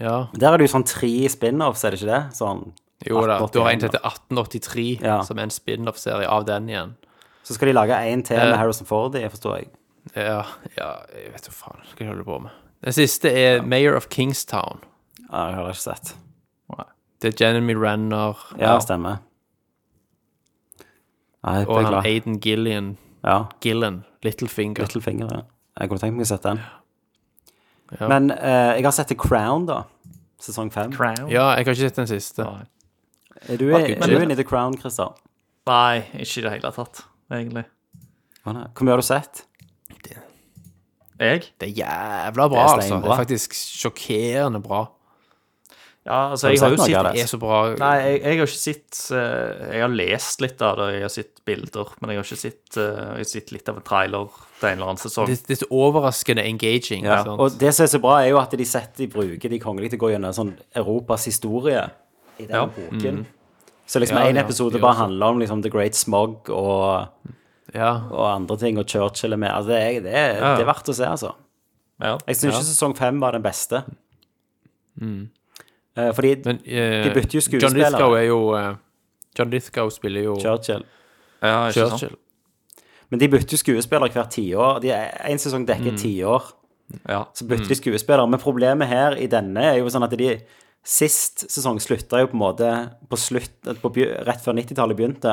Ja. 0.00 0.28
der 0.32 0.52
er 0.52 0.58
det 0.60 0.68
jo 0.68 0.74
sånn 0.78 0.86
tre 0.86 1.10
spin-offs, 1.32 1.82
er 1.84 1.90
det 1.90 1.98
ikke 2.00 2.12
det? 2.12 2.22
Sånn 2.38 2.72
Jo 3.06 3.20
da. 3.26 3.38
Du 3.52 3.60
har 3.62 3.70
en 3.72 3.80
til 3.80 3.90
1883, 3.90 5.00
Ja. 5.02 5.20
som 5.22 5.38
er 5.38 5.42
en 5.42 5.50
spin-off-serie 5.54 6.26
av 6.28 6.44
den 6.46 6.68
igjen. 6.68 6.94
Så 7.44 7.54
skal 7.54 7.68
de 7.68 7.74
lage 7.74 7.90
en 7.94 8.22
til 8.22 8.36
med 8.36 8.52
Eh. 8.52 8.56
Harrison 8.58 8.86
Ford 8.86 9.14
i, 9.14 9.26
forstår 9.28 9.56
jeg. 9.58 9.68
Ja, 10.16 10.44
ja 10.76 11.00
jeg 11.14 11.32
vet 11.32 11.46
jo 11.46 11.52
faen 11.52 11.80
hva 11.82 11.98
jeg 11.98 12.08
holder 12.08 12.24
på 12.24 12.40
med. 12.42 12.50
Den 12.82 12.92
siste 12.92 13.26
er 13.30 13.62
Mayor 13.62 13.96
of 13.96 14.08
Kingstown. 14.08 14.80
Ja, 15.30 15.46
jeg 15.48 15.54
har 15.56 15.68
ikke 15.68 15.74
sett. 15.94 16.14
Det 17.22 17.32
er 17.32 17.46
Jeremy 17.46 17.74
Renner 17.74 18.38
Ja, 18.60 18.76
stemmer. 18.80 19.22
Nei, 21.46 21.62
og 21.64 21.84
han. 21.84 22.00
Aiden 22.04 22.40
Gillian. 22.42 22.96
Ja, 23.24 23.44
Gillen. 23.62 24.02
Littlefinger. 24.26 24.82
Littlefinger, 24.82 25.30
ja. 25.32 25.40
Jeg 25.78 25.90
kunne 25.90 26.02
tenkt 26.02 26.18
meg 26.18 26.26
å 26.26 26.30
sette 26.32 26.52
den. 26.54 26.60
Ja. 27.98 28.08
Men 28.10 28.30
eh, 28.34 28.74
jeg 28.78 28.84
har 28.84 28.94
sett 28.94 29.10
The 29.12 29.16
Crown, 29.18 29.66
da. 29.68 29.82
Sesong 30.42 30.70
fem. 30.74 30.92
Crown? 30.94 31.26
Ja, 31.30 31.52
jeg 31.56 31.66
har 31.66 31.72
ikke 31.74 31.76
sett 31.80 31.98
den 31.98 32.10
siste. 32.10 32.46
Er 33.48 33.58
du, 33.60 33.68
er 33.72 33.94
du 34.02 34.16
inne 34.18 34.34
i 34.34 34.38
The 34.38 34.46
Crown, 34.46 34.76
Christer? 34.78 35.14
Nei, 35.68 36.02
ikke 36.18 36.40
i 36.40 36.44
det 36.46 36.54
hele 36.56 36.72
tatt, 36.74 37.02
egentlig. 37.30 37.64
Hvor 38.44 38.54
mye 38.86 38.94
har 38.94 39.02
du 39.02 39.06
sett? 39.06 39.44
Jeg? 41.18 41.48
Det 41.58 41.66
er 41.66 41.72
jævla 41.74 42.44
bra, 42.46 42.58
Det 42.58 42.58
er 42.62 42.76
altså. 42.76 42.98
Det 43.02 43.10
er 43.10 43.18
faktisk 43.18 43.54
sjokkerende 43.58 44.60
bra. 44.62 44.84
Ja, 46.08 46.18
altså, 46.32 46.46
Har 46.48 46.54
jeg 46.54 46.60
har 46.62 46.70
jo 46.72 46.76
sett 46.80 47.08
Det 47.12 47.20
er 47.22 47.28
så 47.28 47.38
bra. 47.42 47.56
Nei, 47.76 47.94
jeg, 48.00 48.20
jeg 48.22 48.38
har 48.40 48.46
ikke 48.48 48.60
sett 48.62 48.98
eh, 49.12 49.64
Jeg 49.74 49.82
har 49.84 49.92
lest 49.92 50.40
litt 50.44 50.62
av 50.64 50.78
det, 50.80 50.86
jeg 50.94 51.04
har 51.04 51.12
sett 51.12 51.42
bilder, 51.44 51.90
men 52.00 52.12
jeg 52.14 52.20
har 52.22 52.28
ikke 52.30 52.38
sett 52.40 52.78
eh, 52.80 53.00
Jeg 53.02 53.18
har 53.26 53.28
sett 53.32 53.52
litt 53.52 53.68
av 53.68 53.80
en 53.82 53.84
trailer 53.90 54.38
til 54.58 54.68
en 54.70 54.78
eller 54.78 54.88
annen 54.94 55.02
sesong. 55.02 55.28
Det, 55.28 55.36
det 55.46 55.54
er 55.54 55.60
så 55.60 55.68
overraskende 55.78 56.42
engaging. 56.48 57.04
Ja, 57.06 57.20
og 57.30 57.58
det 57.60 57.74
som 57.76 57.84
er 57.84 57.90
så 57.92 58.00
bra, 58.02 58.16
er 58.24 58.32
jo 58.32 58.40
at 58.40 58.56
de 58.58 58.64
setter 58.66 59.04
de 59.04 59.10
bruker 59.12 59.52
de 59.52 59.60
kongelige 59.62 59.92
til 59.94 60.00
å 60.00 60.04
gå 60.06 60.10
gjennom 60.14 60.32
sånn 60.34 60.54
Europas 60.80 61.28
historie 61.28 61.84
i 62.40 62.46
den 62.48 62.56
Ja. 62.56 62.64
boken. 62.72 63.20
Så 63.88 64.00
liksom 64.02 64.18
Ja, 64.18 64.24
en 64.32 64.40
ja, 64.40 64.42
episode 64.48 64.80
bare 64.82 64.98
handler 64.98 65.26
om 65.36 65.38
liksom 65.44 65.62
The 65.62 65.70
Great 65.72 65.94
Smog 65.96 66.50
og, 66.50 67.12
ja. 67.74 67.92
og 68.10 68.24
andre 68.32 68.56
ting, 68.60 68.80
og 68.80 68.88
Churchill 68.90 69.32
er 69.36 69.40
med. 69.44 69.52
Altså, 69.54 69.70
det, 69.76 69.78
er, 69.84 70.00
det, 70.08 70.12
er, 70.24 70.34
Ja. 70.40 70.50
det 70.56 70.64
er 70.66 70.72
verdt 70.72 70.90
å 70.90 70.96
se, 70.98 71.06
altså. 71.06 71.34
Ja. 72.02 72.16
Jeg 72.26 72.36
syns 72.40 72.54
ikke 72.58 72.68
sesong 72.72 72.96
fem 72.98 73.20
var 73.22 73.32
den 73.38 73.44
beste. 73.46 73.84
Eh, 75.98 76.12
fordi 76.14 76.36
Men 76.44 76.60
uh, 76.62 77.04
De 77.04 77.10
bytter 77.14 77.38
jo 77.38 77.40
John 77.40 77.48
skuespillere. 77.48 77.90
Lithgow 77.90 78.14
er 78.18 78.26
jo 78.28 78.38
uh, 78.54 78.70
John 79.38 79.50
Lithgow 79.50 79.90
spiller 79.90 80.28
jo 80.28 80.36
Churchill 80.42 80.84
Ja, 81.42 81.66
ikke 81.68 81.88
sant? 81.90 82.16
Men 83.08 83.22
de 83.22 83.28
bytter 83.32 83.56
jo 83.56 83.62
skuespillere 83.62 84.12
hvert 84.12 84.32
tiår. 84.34 84.80
De 84.84 84.92
En 84.92 85.40
sesong 85.40 85.64
dekker 85.68 85.94
mm. 85.94 86.00
tiår. 86.02 86.48
Ja. 87.08 87.22
Så 87.32 87.46
bytter 87.48 87.70
de 87.70 87.78
skuespillere. 87.78 88.26
Men 88.28 88.42
problemet 88.42 88.90
her 88.90 89.16
i 89.16 89.28
denne 89.30 89.64
er 89.70 89.78
jo 89.80 89.92
sånn 89.92 90.06
at 90.06 90.16
de 90.18 90.34
Sist 90.88 91.42
sesong 91.50 91.80
slutta 91.82 92.20
jo 92.22 92.28
på 92.30 92.36
en 92.36 92.40
måte 92.40 92.68
på 93.10 93.16
slutt, 93.18 93.66
på, 93.82 93.90
rett 94.24 94.40
før 94.40 94.54
90-tallet 94.56 94.96
begynte. 94.96 95.32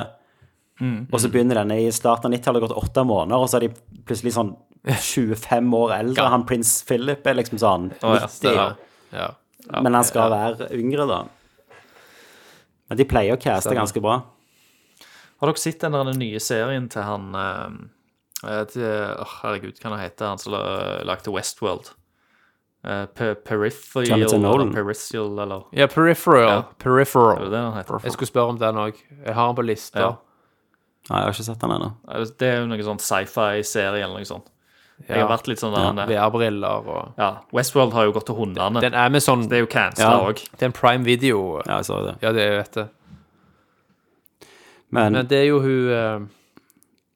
Og 0.83 1.21
så 1.21 1.29
begynner 1.31 1.61
denne 1.61 1.77
i 1.79 1.91
starten 1.95 2.27
av 2.27 2.33
90-tallet, 2.33 2.65
gått 2.65 2.79
åtte 2.81 3.05
måneder, 3.07 3.39
og 3.39 3.47
så 3.47 3.59
er 3.59 3.67
de 3.67 4.01
plutselig 4.09 4.33
sånn 4.35 4.49
25 4.89 5.77
år 5.77 5.93
eldre. 5.99 6.25
Han 6.33 6.43
prins 6.49 6.73
Philip 6.87 7.23
er 7.29 7.37
liksom 7.39 7.61
sånn 7.61 7.87
Å, 8.01 8.17
ja. 8.17 8.27
90, 8.27 8.89
Ja. 9.15 9.29
Ja. 9.71 9.81
men 9.81 9.93
han 9.97 10.05
skal 10.07 10.31
være 10.31 10.69
yngre, 10.77 11.07
da. 11.09 11.23
Men 12.89 12.99
de 12.99 13.05
pleier 13.09 13.33
å 13.35 13.41
caste 13.41 13.69
Stemmer. 13.69 13.81
ganske 13.81 14.01
bra. 14.03 14.19
Har 15.41 15.49
dere 15.51 15.59
sett 15.61 15.81
den 15.81 15.95
der 15.97 16.13
nye 16.17 16.39
serien 16.43 16.87
til 16.91 17.03
han 17.05 17.35
eh, 17.35 17.77
eh, 18.45 18.63
til, 18.71 18.85
åh, 19.19 19.37
Herregud, 19.41 19.79
hva 19.81 19.93
han 19.95 20.03
heter 20.03 20.29
han 20.31 20.41
som 20.41 20.53
la- 20.55 21.01
lagde 21.07 21.33
Westworld? 21.33 21.91
Uh, 22.85 23.07
Peripheral 23.09 24.05
eller 24.05 24.67
Peripheral, 24.69 25.39
eller 25.41 25.63
ja, 25.73 25.87
Peripheral. 25.89 26.43
Ja. 26.51 26.59
Peripheral. 26.77 27.39
Er 27.39 27.47
det 27.47 27.51
det 27.55 27.61
han 27.63 27.77
heter? 27.79 28.03
Jeg 28.05 28.13
skulle 28.13 28.29
spørre 28.29 28.53
om 28.53 28.59
den 28.61 28.77
òg. 28.77 28.99
Jeg 29.25 29.33
har 29.33 29.47
den 29.49 29.57
på 29.57 29.65
lista. 29.65 30.03
Ja. 30.03 30.11
Nei, 31.09 31.17
jeg 31.17 31.25
har 31.25 31.33
ikke 31.33 31.45
sett 31.47 31.63
den 31.63 31.73
ennå. 31.73 31.87
Det 32.37 32.45
er 32.51 32.59
jo 32.59 32.67
noe 32.69 32.85
sånn 32.85 33.01
sci-fi-serie 33.01 34.03
eller 34.05 34.21
noe 34.21 34.29
sånt. 34.29 34.51
Jeg 35.07 35.19
har 35.19 35.27
vært 35.29 35.47
litt 35.51 35.59
sånn 35.59 35.73
der 35.75 36.03
er- 36.03 36.07
VR-briller 36.07 36.87
og 36.87 37.13
Ja, 37.19 37.31
Westworld 37.53 37.93
har 37.93 38.05
jo 38.05 38.11
gått 38.15 38.25
til 38.25 38.35
hundene. 38.35 38.79
Den 38.81 38.93
er 38.95 39.09
med 39.09 39.21
sånn 39.21 39.47
Det 39.49 39.57
er 39.57 39.65
jo 39.65 39.67
cancela 39.67 40.11
Ja. 40.11 40.29
òg. 40.31 40.35
Det 40.51 40.61
er 40.63 40.65
en 40.65 40.71
prime 40.71 41.03
video. 41.03 41.61
Ja, 41.67 41.77
jeg 41.77 41.85
så 41.85 41.99
det. 42.05 42.15
Ja, 42.23 42.31
det 42.31 42.41
er 42.41 42.51
jo 42.55 42.61
dette. 42.63 42.89
Men, 44.91 45.13
Men 45.13 45.27
det 45.27 45.37
er 45.41 45.47
jo 45.49 45.59
hun 45.59 45.89
uh, 45.91 46.19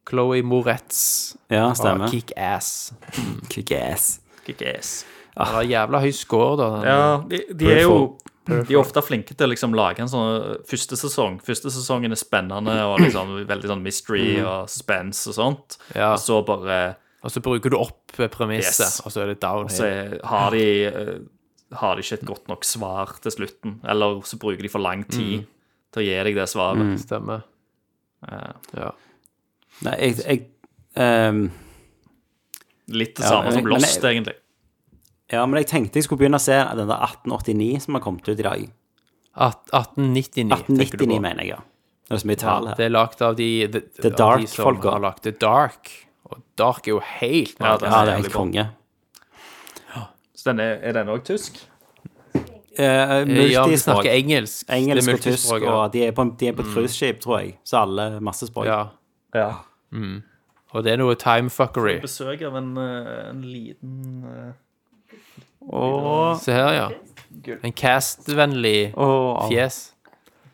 Chloé 0.10 0.41
Moretz 0.43 1.35
ja, 1.49 1.69
fra 1.69 1.76
stemmer. 1.77 2.10
Kick-Ass. 2.11 2.91
Kick-ass. 3.53 4.19
Kick-ass. 4.45 5.06
Den 5.38 5.45
har 5.53 5.64
jævla 5.64 6.01
høy 6.03 6.11
score, 6.11 6.57
da. 6.60 6.69
Den, 6.76 6.88
Ja, 6.89 7.18
de, 7.30 7.43
de 7.56 7.72
er 7.72 7.81
jo 7.85 8.18
De 8.49 8.73
er 8.73 8.80
ofte 8.81 9.01
flinke 9.06 9.35
til 9.38 9.45
å 9.45 9.51
liksom 9.51 9.76
lage 9.77 10.01
en 10.01 10.10
sånn 10.10 10.30
uh, 10.41 10.56
første 10.68 10.97
sesong. 10.97 11.38
Første 11.45 11.69
sesongen 11.72 12.11
er 12.11 12.19
spennende 12.19 12.73
og 12.89 12.97
liksom 12.99 13.35
veldig 13.47 13.69
sånn 13.69 13.84
mystery 13.85 14.39
og 14.41 14.68
suspense 14.73 15.27
og 15.30 15.38
sånt. 15.38 15.77
Ja. 15.95 16.15
Og 16.15 16.19
så 16.23 16.41
bare 16.45 16.80
Og 17.23 17.31
så 17.31 17.41
bruker 17.43 17.69
du 17.69 17.77
opp 17.77 18.13
eh, 18.19 18.27
premisset, 18.31 18.79
Yes. 18.85 19.01
og 19.05 19.11
så 19.11 19.21
er 19.23 19.33
det 19.33 19.39
downhill. 19.41 19.75
så 19.75 19.85
er- 19.85 20.19
har 20.23 20.51
de 20.51 20.63
uh, 20.87 21.19
Har 21.75 21.95
de 21.95 22.01
ikke 22.01 22.13
et 22.21 22.25
godt 22.25 22.47
nok 22.47 22.63
svar 22.65 23.19
til 23.21 23.31
slutten. 23.31 23.79
Eller 23.85 24.21
så 24.25 24.39
bruker 24.39 24.61
de 24.63 24.69
for 24.69 24.79
lang 24.79 25.03
tid 25.07 25.45
til 25.93 26.01
å 26.01 26.05
gi 26.05 26.23
deg 26.23 26.35
det 26.35 26.47
svaret. 26.49 26.99
Stemmer. 26.99 27.43
Eh, 28.27 28.53
Ja. 28.75 28.91
Nei, 29.85 29.95
jeg, 29.99 30.15
jeg 30.25 30.45
um, 31.29 31.51
litt 32.89 33.15
det 33.15 33.23
Ja, 33.23 33.29
samme 33.29 33.51
som 33.53 33.65
Lost, 33.69 34.01
jeg- 34.01 34.15
egentlig. 34.15 34.35
Ja, 35.31 35.45
men 35.45 35.59
jeg 35.61 35.67
tenkte 35.69 35.93
jeg 35.99 36.03
skulle 36.07 36.19
begynne 36.23 36.39
å 36.39 36.41
se 36.41 36.57
den 36.75 36.87
der 36.89 36.97
1889 37.05 37.81
som 37.85 37.93
har 37.93 38.01
kommet 38.01 38.27
ut 38.27 38.39
i 38.39 38.41
dag. 38.43 38.69
At- 39.35 39.69
1899, 39.71 40.49
tenker 40.49 40.97
du 40.97 41.05
1899, 41.05 41.17
på. 41.17 41.21
mener 41.21 41.43
jeg, 41.43 41.47
ja. 41.49 41.59
Det 42.09 42.15
er 42.17 42.17
så 42.23 42.27
mye 42.27 42.35
tall 42.41 42.63
Ja, 42.63 42.69
her. 42.69 42.75
det 42.75 42.85
er 42.85 42.89
lagd 42.89 43.21
av 43.21 43.35
de, 43.37 43.67
de, 43.67 43.81
The 44.01 44.09
Dark 44.09 44.41
de 44.41 44.47
som 44.47 44.65
folka. 44.65 44.89
har 44.91 44.99
lagt 44.99 45.21
The 45.23 45.31
Dark. 45.31 45.91
Dark 46.60 46.88
er 46.88 46.94
jo 46.98 47.02
helt 47.19 47.56
Ja, 47.60 47.73
det 47.80 47.88
er, 47.88 47.94
Ja, 47.95 48.03
det 48.06 48.14
er 48.14 48.22
helt 48.23 48.34
konge. 48.36 48.68
Så 50.40 50.52
den 50.53 50.60
er, 50.64 50.77
er 50.88 50.94
den 50.95 51.10
òg 51.11 51.23
tysk? 51.27 51.57
Eh, 52.80 52.86
Ja, 52.86 53.23
vi 53.26 53.34
multispråk. 53.34 53.80
snakker 53.84 54.11
engelsk. 54.14 54.69
Engelsk 54.72 55.10
og 55.10 55.18
tysk, 55.19 55.26
multispråk, 55.27 55.61
ja. 55.65 55.72
og 55.73 55.94
de 55.94 56.03
er 56.06 56.14
på, 56.15 56.23
de 56.40 56.48
er 56.48 56.53
på 56.56 56.64
et 56.64 56.69
cruiseskip, 56.73 57.19
tror 57.26 57.40
jeg. 57.41 57.57
Så 57.68 57.81
alle 57.81 58.06
masse 58.23 58.48
språk. 58.48 58.69
Ja. 58.69 58.86
Ja. 59.36 59.49
Og 60.72 60.84
det 60.86 60.94
er 60.94 61.02
noe 61.02 61.15
timefuckery. 61.19 61.98
Besøk 62.06 62.41
av 62.48 62.56
en, 62.60 62.69
uh, 62.77 63.30
en 63.34 63.41
liten 63.41 64.23
uh, 64.23 64.53
Åh, 65.76 66.38
Se 66.40 66.53
her, 66.56 66.72
ja. 66.77 66.88
En 67.64 67.73
cast-vennlig 67.73 68.94
fjes. 69.49 69.80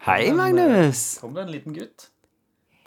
Hei, 0.07 0.32
Magnus. 0.34 1.18
Kom 1.22 1.36
det 1.36 1.45
en 1.45 1.52
liten 1.53 1.76
gutt 1.76 2.10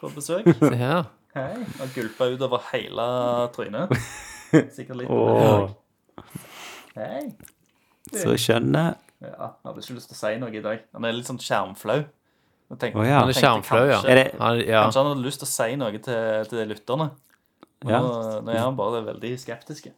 på 0.01 0.11
besøk? 0.15 0.49
Se 0.59 0.75
her. 0.75 1.07
Hei. 1.35 1.59
Og 1.83 1.91
gulpa 1.93 2.25
utover 2.33 2.63
hele 2.71 3.05
trynet. 3.53 3.91
Sikkert 4.73 4.97
litt 5.03 5.11
Åh, 5.13 5.69
Hei. 6.97 7.27
så 8.09 8.33
skjønner 8.41 8.95
Ja, 9.21 9.29
jeg 9.29 9.67
hadde 9.67 9.83
ikke 9.83 9.97
lyst 9.99 10.09
til 10.09 10.17
å 10.17 10.19
si 10.23 10.31
noe 10.41 10.49
i 10.57 10.63
dag. 10.63 10.81
Han 10.95 11.05
er 11.05 11.13
litt 11.13 11.27
sånn 11.29 11.37
skjermflau. 11.43 11.99
Jeg 12.69 12.79
tenkte- 12.81 13.01
Å, 13.01 13.05
ja. 13.05 13.19
Han 13.19 13.29
er 13.29 13.33
tenkte 13.33 13.43
skjermflau, 13.43 13.83
ja. 13.89 13.97
kanskje- 13.99 14.09
Er 14.09 14.15
det- 14.15 14.39
Han, 14.39 14.59
ja. 14.65 14.83
Kanskje 14.85 15.03
han 15.03 15.09
hadde 15.11 15.25
lyst 15.27 15.39
til 15.43 15.47
å 15.49 15.51
si 15.53 15.75
noe 15.75 15.91
til, 15.99 16.45
til 16.49 16.67
lytterne. 16.73 17.09
Men 17.83 17.93
Ja. 17.93 17.99
Nå, 18.01 18.41
nå 18.43 18.51
er 18.53 18.59
han 18.59 18.75
bare 18.75 19.03
veldig 19.05 19.33
skeptisk. 19.39 19.91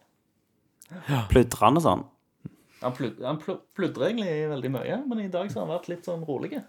pludrende 1.30 1.80
sånn. 1.80 2.04
Han, 2.82 2.92
plud, 2.92 3.22
han 3.22 3.38
pl 3.38 3.56
pludrer 3.74 4.10
egentlig 4.10 4.48
veldig 4.50 4.70
mye, 4.70 4.96
men 5.08 5.20
i 5.20 5.28
dag 5.28 5.48
så 5.50 5.60
har 5.60 5.66
han 5.66 5.78
vært 5.78 5.88
litt 5.88 6.04
sånn 6.04 6.26
rolig. 6.26 6.62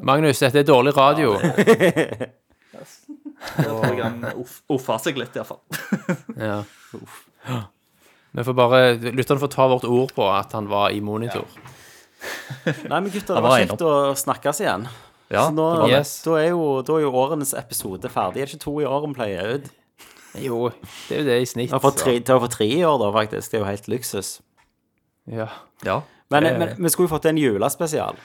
Magnus, 0.00 0.38
dette 0.38 0.56
er 0.60 0.64
dårlig 0.68 0.94
radio. 0.94 1.38
Jeg 3.38 3.64
tror 3.66 3.84
jeg 3.94 4.02
han 4.04 4.24
off- 4.34 4.62
offer 4.74 4.98
seg 5.02 5.18
litt, 5.20 5.36
iallfall. 5.38 5.62
Ja. 6.48 6.62
Vi 8.32 8.44
får 8.44 8.54
bare 8.56 8.80
Lytterne 9.14 9.40
får 9.40 9.50
ta 9.54 9.66
vårt 9.70 9.84
ord 9.88 10.12
på 10.16 10.26
at 10.30 10.52
han 10.56 10.68
var 10.70 10.90
i 10.94 11.00
monitor. 11.04 11.46
Nei, 12.66 12.98
men 13.00 13.10
gutter, 13.14 13.34
det 13.38 13.42
var 13.42 13.46
var 13.48 13.60
kjekt 13.62 13.84
å 13.86 13.92
snakkes 14.18 14.60
igjen. 14.64 14.86
Ja, 15.30 15.46
Så 15.48 15.54
nå, 15.54 15.64
det 15.74 15.80
var. 15.84 15.92
Yes. 15.92 16.12
da, 16.24 16.34
er 16.40 16.48
jo, 16.50 16.62
da 16.88 16.96
er 16.98 17.04
jo 17.06 17.12
årenes 17.20 17.52
episode 17.56 18.10
ferdig. 18.12 18.42
Er 18.42 18.48
det 18.48 18.54
ikke 18.56 18.64
to 18.64 18.74
i 18.82 18.86
år 18.88 19.04
vi 19.06 19.12
pleier 19.18 19.54
ut? 19.58 19.68
Jo, 20.38 20.58
det 21.08 21.16
er 21.16 21.22
jo 21.22 21.26
det 21.28 21.38
i 21.42 21.48
snitt. 21.48 21.70
Det 21.72 21.78
å 21.78 21.82
få 22.42 22.48
tre, 22.52 22.68
i 22.68 22.82
år, 22.86 22.98
da, 23.00 23.10
faktisk. 23.16 23.50
Det 23.52 23.58
er 23.58 23.62
jo 23.64 23.68
helt 23.68 23.88
luksus. 23.92 24.32
Ja. 25.28 25.48
Ja. 25.86 26.00
Men, 26.32 26.44
men 26.60 26.74
vi 26.76 26.90
skulle 26.92 27.08
jo 27.08 27.14
fått 27.14 27.28
en 27.30 27.38
julespesial. 27.40 28.18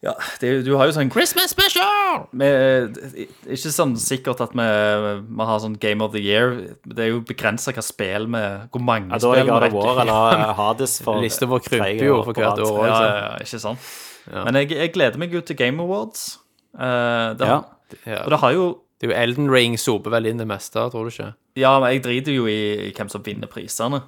Ja 0.00 0.14
det, 0.40 0.50
du 0.64 0.70
har 0.80 0.88
jo 0.88 0.94
sånn 0.96 1.10
Christmas 1.12 1.52
special! 1.52 2.26
Med, 2.32 2.96
ikke 3.44 3.72
sånn 3.74 3.96
sikkert 4.00 4.40
at 4.46 4.54
vi, 4.56 4.68
vi 5.28 5.48
har 5.50 5.60
sånn 5.60 5.76
Game 5.82 6.04
of 6.04 6.14
the 6.14 6.22
Year. 6.24 6.54
Det 6.88 7.04
er 7.04 7.10
jo 7.12 7.22
begrensa 7.28 7.74
hva 7.76 7.84
spill 7.84 8.28
vi 8.32 8.44
Hvor 8.72 8.84
mange 8.84 9.12
Ja, 9.12 9.20
spill 9.20 9.50
God 9.50 9.66
vi 9.66 9.72
of 9.72 9.76
War 9.76 10.04
eller 10.06 10.54
Hades 10.60 11.00
for 11.04 11.20
Lista 11.20 11.48
vår 11.50 11.64
krymper 11.66 12.06
jo 12.06 12.22
for 12.24 12.36
hvert 12.36 12.64
år. 12.64 12.78
Ja, 12.80 12.94
altså. 12.94 13.04
ja, 13.04 13.18
ja, 13.18 13.34
ikke 13.44 13.62
sant? 13.66 13.90
Men 14.30 14.60
jeg, 14.62 14.72
jeg 14.76 14.92
gleder 14.94 15.20
meg 15.20 15.34
jo 15.34 15.40
til 15.44 15.56
Game 15.58 15.82
Awards. 15.82 16.38
Uh, 16.76 17.36
det, 17.36 17.50
Ja. 17.50 17.60
Ja. 18.06 18.20
Og 18.22 18.30
det 18.30 18.38
har 18.38 18.52
jo 18.54 18.66
Det 19.00 19.08
er 19.08 19.10
jo 19.10 19.16
Elden 19.16 19.48
Ring 19.50 19.78
soper 19.80 20.12
vel 20.12 20.26
inn 20.28 20.38
det 20.38 20.44
meste, 20.46 20.76
tror 20.92 21.08
du 21.08 21.10
ikke? 21.10 21.30
Ja, 21.56 21.78
men 21.80 21.94
jeg 21.94 22.02
driter 22.04 22.34
jo 22.36 22.44
i, 22.46 22.90
i 22.90 22.90
hvem 22.92 23.08
som 23.08 23.22
vinner 23.24 23.48
prisene. 23.48 24.02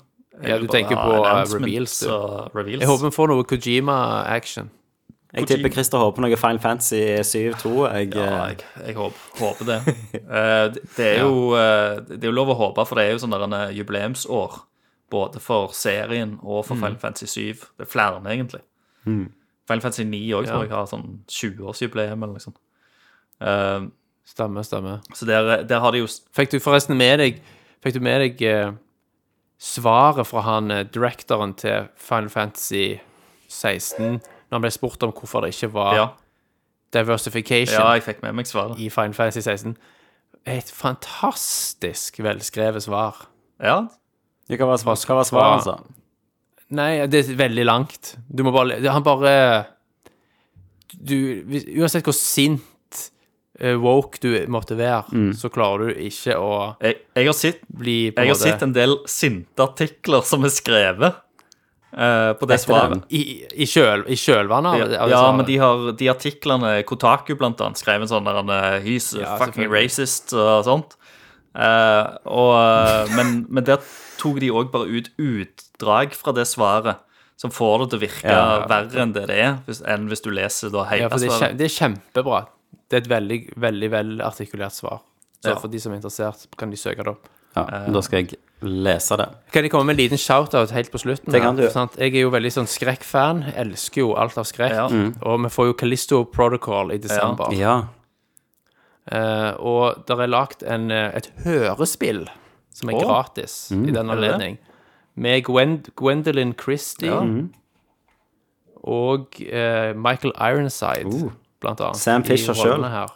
Ja, 0.45 0.59
du 0.61 0.67
tenker 0.69 0.97
på, 0.97 1.15
uh, 1.25 1.41
reveals, 1.49 1.95
du. 2.05 2.11
og 2.13 2.53
reveals. 2.57 2.83
Jeg 2.85 2.91
håper 2.91 3.09
vi 3.09 3.15
får 3.17 3.33
noe 3.33 3.47
Kojima-action. 3.49 4.69
Jeg 5.35 5.47
tipper 5.49 5.73
Christer 5.73 5.99
håper 5.99 6.21
noe 6.27 6.37
Final 6.37 6.59
Fantasy 6.61 6.99
7-2. 7.25 7.71
Jeg, 7.95 8.15
Ja, 8.15 8.25
eh, 8.25 8.49
jeg, 8.49 8.65
jeg 8.87 8.95
håper, 8.97 9.23
håper 9.41 9.65
det. 9.71 9.79
Eh, 10.33 10.67
det- 10.75 10.83
det, 10.97 11.07
er 11.07 11.21
jo, 11.23 11.55
eh, 11.57 12.01
det 12.09 12.19
er 12.25 12.29
jo 12.29 12.35
lov 12.37 12.49
å 12.53 12.57
håpe, 12.59 12.85
for 12.87 12.97
det 13.01 13.07
er 13.07 13.13
jo 13.13 13.19
sånn 13.23 13.31
der 13.33 13.45
en 13.47 13.75
jubileumsår. 13.77 14.59
Både 15.11 15.41
for 15.41 15.69
serien 15.73 16.39
og 16.43 16.65
Mm. 16.65 16.67
for 16.69 16.75
Final 16.77 16.97
Fantasy 16.99 17.27
7. 17.27 17.65
Det 17.79 17.87
er 17.87 17.91
flere, 17.93 18.21
egentlig. 18.25 18.61
Final 19.05 19.81
Fantasy 19.81 20.05
9 20.05 20.33
òg, 20.37 20.47
Ja. 20.47 20.53
tror 20.53 20.63
jeg, 20.63 20.71
har 20.71 20.87
sånn 20.87 21.19
20-årsjubileum 21.29 22.23
eller 22.23 22.33
noe 22.37 22.41
sånt. 22.41 22.57
Eh, 23.41 23.89
Stemmer, 24.25 24.63
stemmer. 24.63 25.01
så 25.15 25.27
der, 25.27 25.63
der 25.65 25.81
har 25.81 25.91
de 25.93 25.99
jo 25.99 26.07
Fikk 26.07 26.51
du 26.51 26.59
forresten 26.61 26.97
med 26.97 27.19
deg 27.19 27.41
Fikk 27.83 27.95
du 27.95 28.01
med 28.01 28.21
deg 28.21 28.43
eh, 28.43 28.71
svaret 29.59 30.27
fra 30.27 30.41
han 30.47 30.71
eh, 30.71 30.85
directoren 30.85 31.55
til 31.59 31.89
Final 31.97 32.29
Fantasy 32.31 33.01
16 33.49 34.21
når 34.53 34.59
han 34.59 34.65
ble 34.67 34.71
spurt 34.75 35.03
om 35.07 35.13
hvorfor 35.17 35.47
det 35.47 35.55
ikke 35.57 35.71
var 35.73 35.95
Ja, 35.97 36.07
diversification 36.93 37.81
ja 37.81 37.95
jeg 37.97 38.05
fikk 38.05 38.23
med 38.23 38.37
meg 38.37 38.47
svaret. 38.51 38.77
i 38.79 38.91
Final 38.93 39.15
Fantasy 39.17 39.41
16? 39.41 39.77
Et 40.47 40.69
fantastisk 40.75 42.19
velskrevet 42.21 42.85
svar. 42.85 43.25
Ja, 43.63 43.79
hva 44.53 44.67
var 44.69 44.77
hva 44.83 45.17
var 45.17 45.25
svaret, 45.25 45.63
altså? 45.63 45.79
Nei, 46.73 47.07
det 47.07 47.21
er 47.29 47.35
veldig 47.37 47.65
langt. 47.69 48.15
Du 48.29 48.43
må 48.45 48.53
bare 48.53 48.79
Han 48.93 49.05
bare 49.05 49.65
du, 50.93 51.17
Uansett 51.81 52.05
hvor 52.05 52.17
sint 52.17 53.01
eh, 53.61 53.77
woke 53.81 54.21
du 54.23 54.31
måtte 54.53 54.77
være, 54.77 55.05
Mm. 55.13 55.33
så 55.37 55.49
klarer 55.53 55.89
du 55.93 56.01
ikke 56.09 56.37
å 56.37 56.77
Jeg, 56.83 56.97
jeg 57.17 57.27
har 57.27 57.37
sett 57.39 57.61
bli 57.69 58.11
på 58.13 58.21
Jeg 58.25 58.29
har 58.35 58.41
sett 58.41 58.63
en 58.63 58.73
del 58.77 58.99
sinte 59.09 59.63
artikler 59.65 60.23
som 60.29 60.45
er 60.45 60.53
skrevet 60.53 61.15
eh, 61.93 62.33
på 62.39 62.49
det 62.49 62.59
svaret. 62.63 63.05
i, 63.13 63.23
i, 63.53 63.67
kjøl, 63.69 64.05
i 64.09 64.17
kjølvannet 64.19 64.81
Ja, 64.97 65.07
ja, 65.13 65.23
men 65.37 65.47
de 65.49 65.59
har 65.61 65.93
de 65.99 66.09
artiklene 66.13 66.75
Kotaku 66.89 67.35
blant 67.39 67.61
annet 67.61 67.81
skrev 67.81 68.03
en 68.05 68.11
sånn 68.11 68.29
der 68.29 68.41
han, 68.41 68.51
eh, 68.51 68.81
He's 68.85 69.13
Ja, 69.19 69.37
fucking 69.41 69.71
racist 69.73 70.35
og 70.37 70.65
sånt. 70.69 70.97
Uh, 71.53 72.17
og, 72.25 72.55
men, 73.13 73.43
men 73.53 73.65
der 73.69 73.83
tok 74.17 74.39
de 74.41 74.49
òg 74.55 74.71
bare 74.73 74.89
ut 74.89 75.11
utdrag 75.21 76.15
fra 76.17 76.33
det 76.33 76.47
svaret, 76.49 77.03
som 77.37 77.53
får 77.53 77.83
det 77.83 77.89
til 77.93 77.99
å 77.99 78.03
virke 78.07 78.33
Ja. 78.33 78.65
verre 78.71 79.03
enn 79.03 79.13
det 79.13 79.27
det 79.29 79.37
er, 79.43 79.59
hvis, 79.67 79.83
enn 79.85 80.09
hvis 80.09 80.25
du 80.25 80.31
leser 80.33 80.73
da 80.73 80.87
hele 80.89 81.11
det, 81.13 81.27
er, 81.27 81.35
svaret. 81.35 81.59
det 81.61 81.69
er 81.69 81.75
kjempebra. 81.75 82.47
Det 82.89 82.97
er 82.97 83.05
et 83.05 83.11
veldig, 83.13 83.39
veldig 83.61 83.91
vel 83.93 84.15
artikulert 84.25 84.77
svar. 84.77 85.03
Så 85.43 85.57
for 85.59 85.69
de 85.69 85.81
som 85.83 85.93
er 85.93 85.99
interessert, 85.99 86.47
kan 86.57 86.71
de 86.71 86.79
søke 86.79 87.03
det 87.03 87.13
opp. 87.17 87.29
Ja, 87.57 87.65
Da 87.93 88.01
skal 88.01 88.23
jeg 88.23 88.39
lese 88.63 89.17
det. 89.19 89.27
Kan 89.53 89.65
jeg 89.67 89.71
komme 89.73 89.87
med 89.91 89.99
en 89.99 90.05
liten 90.05 90.19
shout-out 90.19 90.71
helt 90.71 90.91
på 90.93 90.99
slutten? 91.03 91.33
Det 91.33 91.41
kan 91.43 91.57
her? 91.59 91.67
du. 91.67 91.73
Sant? 91.73 91.97
Jeg 91.99 92.15
er 92.15 92.21
jo 92.25 92.31
veldig 92.31 92.53
sånn 92.55 92.69
skrekkfan. 92.71 93.43
Elsker 93.57 94.01
jo 94.05 94.13
alt 94.15 94.39
av 94.39 94.45
skrekk. 94.49 94.73
Ja. 94.73 94.87
Og 95.27 95.43
vi 95.45 95.51
får 95.53 95.67
jo 95.67 95.73
Callisto 95.83 96.23
Protocol 96.25 96.93
i 96.93 96.99
desember. 97.03 97.53
Ja. 97.59 97.75
Eh, 99.11 99.51
og 99.59 100.05
der 100.07 100.23
er 100.23 100.31
lagt 100.31 100.63
en, 100.63 100.91
eh, 100.95 101.11
et 101.19 101.29
hørespill 101.45 102.29
som 102.73 102.89
er 102.89 102.95
Å. 102.95 103.01
gratis 103.03 103.57
i 103.73 103.75
den 103.77 103.93
det 103.93 104.05
det? 104.07 104.11
anledning. 104.15 104.59
Med 105.17 105.43
Gwend 105.45 105.91
Gwendolyn 105.97 106.55
Christie 106.57 107.11
og 108.85 109.41
eh, 109.43 109.93
Michael 109.95 110.33
Ironside, 110.41 111.33
blant 111.61 111.81
annet. 111.81 111.97
Sam 112.01 112.23
i 112.23 112.31
Fisher 112.33 112.55
rollene 112.55 112.89
selv. 112.89 112.95
her. 112.95 113.13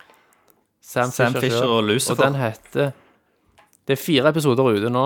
Sam, 0.87 1.11
Sam 1.11 1.33
Fisher, 1.33 1.41
Fisher 1.41 1.59
selv. 1.65 1.71
og 1.71 1.85
Lucifer. 1.85 2.13
Og 2.27 2.33
den 2.33 2.41
heter 2.41 2.93
Det 3.87 3.95
er 3.97 4.01
fire 4.03 4.29
episoder 4.33 4.73
ute 4.77 4.91
nå. 4.91 5.05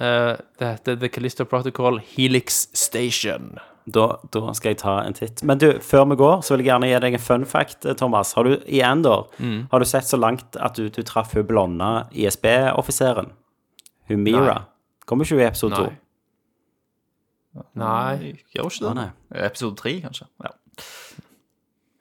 Eh, 0.00 0.34
det 0.60 0.68
heter 0.74 0.96
The 1.00 1.08
Callisto 1.08 1.44
Protocol 1.48 2.00
Helix 2.14 2.66
Station. 2.76 3.54
Da, 3.86 4.06
da 4.32 4.52
skal 4.56 4.72
jeg 4.72 4.78
ta 4.80 4.94
en 5.04 5.12
titt. 5.16 5.42
Men 5.44 5.58
du, 5.60 5.66
før 5.84 6.06
vi 6.08 6.16
går, 6.16 6.38
så 6.44 6.54
vil 6.54 6.64
jeg 6.64 6.70
gjerne 6.72 6.88
gi 6.88 7.00
deg 7.04 7.16
en 7.18 7.20
fun 7.24 7.44
fact, 7.48 7.84
eh, 7.84 7.94
Thomas. 8.00 8.32
Har 8.36 8.44
du 8.48 8.54
i 8.66 8.80
Endor 8.84 9.26
Mm. 9.38 9.66
har 9.72 9.78
du 9.78 9.84
sett 9.84 10.04
så 10.08 10.16
langt 10.20 10.56
at 10.56 10.74
du, 10.76 10.88
du 10.88 11.02
traff 11.02 11.34
hun 11.36 11.44
blonde 11.46 11.90
ISB-offiseren? 12.12 13.30
Hun 14.08 14.22
Mira. 14.24 14.54
Nei. 14.54 14.62
Kommer 15.06 15.24
ikke 15.24 15.36
hun 15.36 15.44
i 15.44 15.48
episode 15.50 15.76
to? 15.76 15.84
Nei. 15.84 16.00
Nei. 17.76 18.32
Gjør 18.56 18.70
ikke 18.70 18.86
det? 18.88 18.94
Nei. 18.98 19.08
Episode 19.46 19.76
tre, 19.78 19.92
kanskje. 20.02 20.26
Ja. 20.42 20.50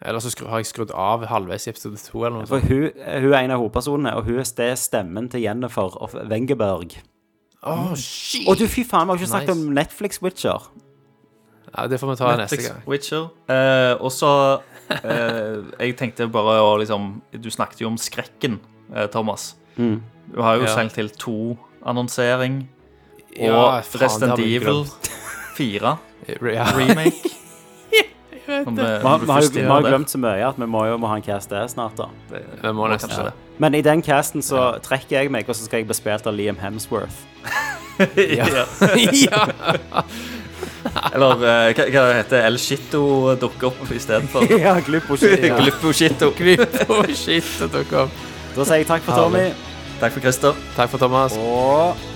Eller 0.03 0.19
så 0.19 0.29
skru, 0.33 0.47
har 0.51 0.59
jeg 0.59 0.67
skrudd 0.67 0.91
av 0.91 1.21
halvveis 1.31 1.67
i 1.67 1.69
episode 1.71 1.97
to, 2.03 2.23
eller 2.25 2.41
noe 2.41 2.47
For 2.49 2.59
sånt. 2.59 2.69
hun, 2.69 3.03
hun 3.23 3.33
er 3.33 3.37
en 3.45 3.51
av 3.55 3.61
hovedpersonene, 3.61 4.11
og 4.19 4.25
hun 4.27 4.39
er 4.43 4.75
stemmen 4.75 5.29
til 5.31 5.41
Jennifer 5.45 5.95
of 6.03 6.13
Wengeberg. 6.27 6.97
Oh, 7.63 7.93
shit! 7.95 8.43
Og 8.51 8.57
du, 8.59 8.65
fy 8.67 8.83
faen, 8.83 9.07
vi 9.07 9.13
har 9.13 9.21
ikke 9.21 9.29
snakket 9.31 9.53
Nice. 9.55 9.63
om 9.69 9.77
Netflix-Witcher. 9.77 10.65
Ja, 11.73 11.85
det 11.87 11.97
får 12.01 12.09
vi 12.11 12.15
ta 12.19 12.33
neste 12.35 12.41
Netflix, 12.43 12.67
gang. 12.67 12.81
Witcher. 12.91 13.23
Eh, 13.49 13.93
og 14.03 14.11
så 14.13 14.31
eh, 14.91 15.63
Jeg 15.79 15.95
tenkte 15.97 16.27
bare 16.29 16.59
å 16.61 16.75
liksom 16.77 17.07
Du 17.41 17.47
snakket 17.49 17.81
jo 17.81 17.87
om 17.89 17.95
skrekken, 17.97 18.59
eh, 18.93 19.07
Thomas. 19.09 19.55
Mm. 19.79 20.01
Du 20.35 20.41
har 20.43 20.59
jo 20.59 20.67
Ja. 20.67 20.73
Silent 20.75 20.95
Hill 20.99 21.09
2-annonsering. 21.17 22.59
Og 23.39 23.47
Ja, 23.47 23.79
faen, 23.81 24.01
Resident 24.03 24.39
Evil 24.43 24.83
glemt. 24.83 25.09
4 25.57 25.95
Ja. 26.53 26.67
remake. 26.77 27.32
Om 28.47 28.75
det- 28.75 28.85
Vi 29.01 29.07
har, 29.07 29.17
vi 29.19 29.63
har, 29.63 29.81
jo- 29.81 29.87
glemt 29.87 30.09
så 30.09 30.19
mye 30.19 30.47
at 30.47 30.59
vi 30.59 30.65
må 30.65 30.85
jo 30.85 30.97
må 30.97 31.07
ha 31.07 31.15
en 31.15 31.21
cast 31.21 31.49
der 31.49 31.67
snart, 31.67 31.95
da. 31.97 32.09
Vi 32.29 32.71
må 32.73 32.87
nesten 32.91 33.09
ja. 33.09 33.23
det. 33.23 33.33
Men 33.57 33.75
i 33.75 33.81
den 33.81 34.01
casten 34.01 34.41
så 34.41 34.79
trekker 34.83 35.21
jeg 35.21 35.31
meg, 35.31 35.47
og 35.47 35.55
så 35.55 35.65
skal 35.65 35.79
jeg 35.79 35.87
bli 35.87 35.95
spilt 35.95 36.27
av 36.27 36.33
Liam 36.35 36.57
Hemsworth. 36.57 37.23
ja. 38.17 38.47
ja. 39.27 39.45
Eller 41.13 41.35
uh, 41.39 41.73
hva, 41.73 41.85
hva 41.87 42.05
det 42.09 42.15
heter 42.17 42.45
El 42.47 42.57
Shitto 42.59 43.03
dukker 43.39 43.69
opp 43.71 43.91
istedenfor. 43.91 44.47
ja, 44.51 44.75
og. 44.83 45.21
Ja. 45.23 45.59
Glippo 45.61 45.93
Shitto. 45.95 46.31
dukker 46.33 48.05
opp. 48.05 48.23
Da 48.53 48.65
sier 48.65 48.83
jeg 48.83 48.89
takk 48.89 49.05
for 49.05 49.17
Tommy, 49.17 49.51
Takk 50.01 50.11
for 50.13 50.19
Christer. 50.25 50.57
Takk 50.75 50.91
for 50.91 51.01
Thomas. 51.01 51.37
og 51.39 52.12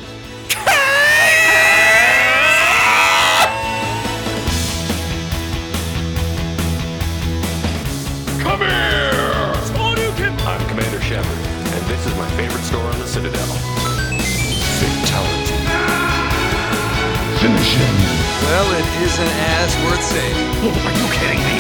Well, 18.47 18.71
it 18.79 18.87
isn't 19.03 19.33
as 19.59 19.75
worth 19.83 19.99
saving. 19.99 20.47
Oh, 20.63 20.71
are 20.71 20.95
you 20.95 21.07
kidding 21.11 21.43
me? 21.43 21.59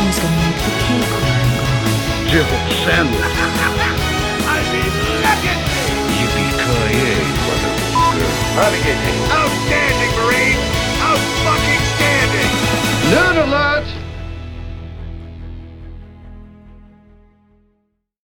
Who's 0.00 0.16
gonna 0.16 0.32
make 0.40 0.56
the 0.64 0.72
cake 0.80 1.12
work? 1.12 1.28
Jill 2.24 2.48
Sandwich. 2.88 3.20
I'd 3.20 4.64
be 4.72 4.80
at 5.28 5.38
me! 5.44 5.52
Yippee-ki-yay, 6.16 7.20
motherfucker. 7.44 8.32
Hurricane. 8.56 9.12
Outstanding, 9.28 10.12
Marine! 10.24 10.62
Out-fucking-standing! 11.04 12.48
Noon 13.12 13.36
alert! 13.44 13.99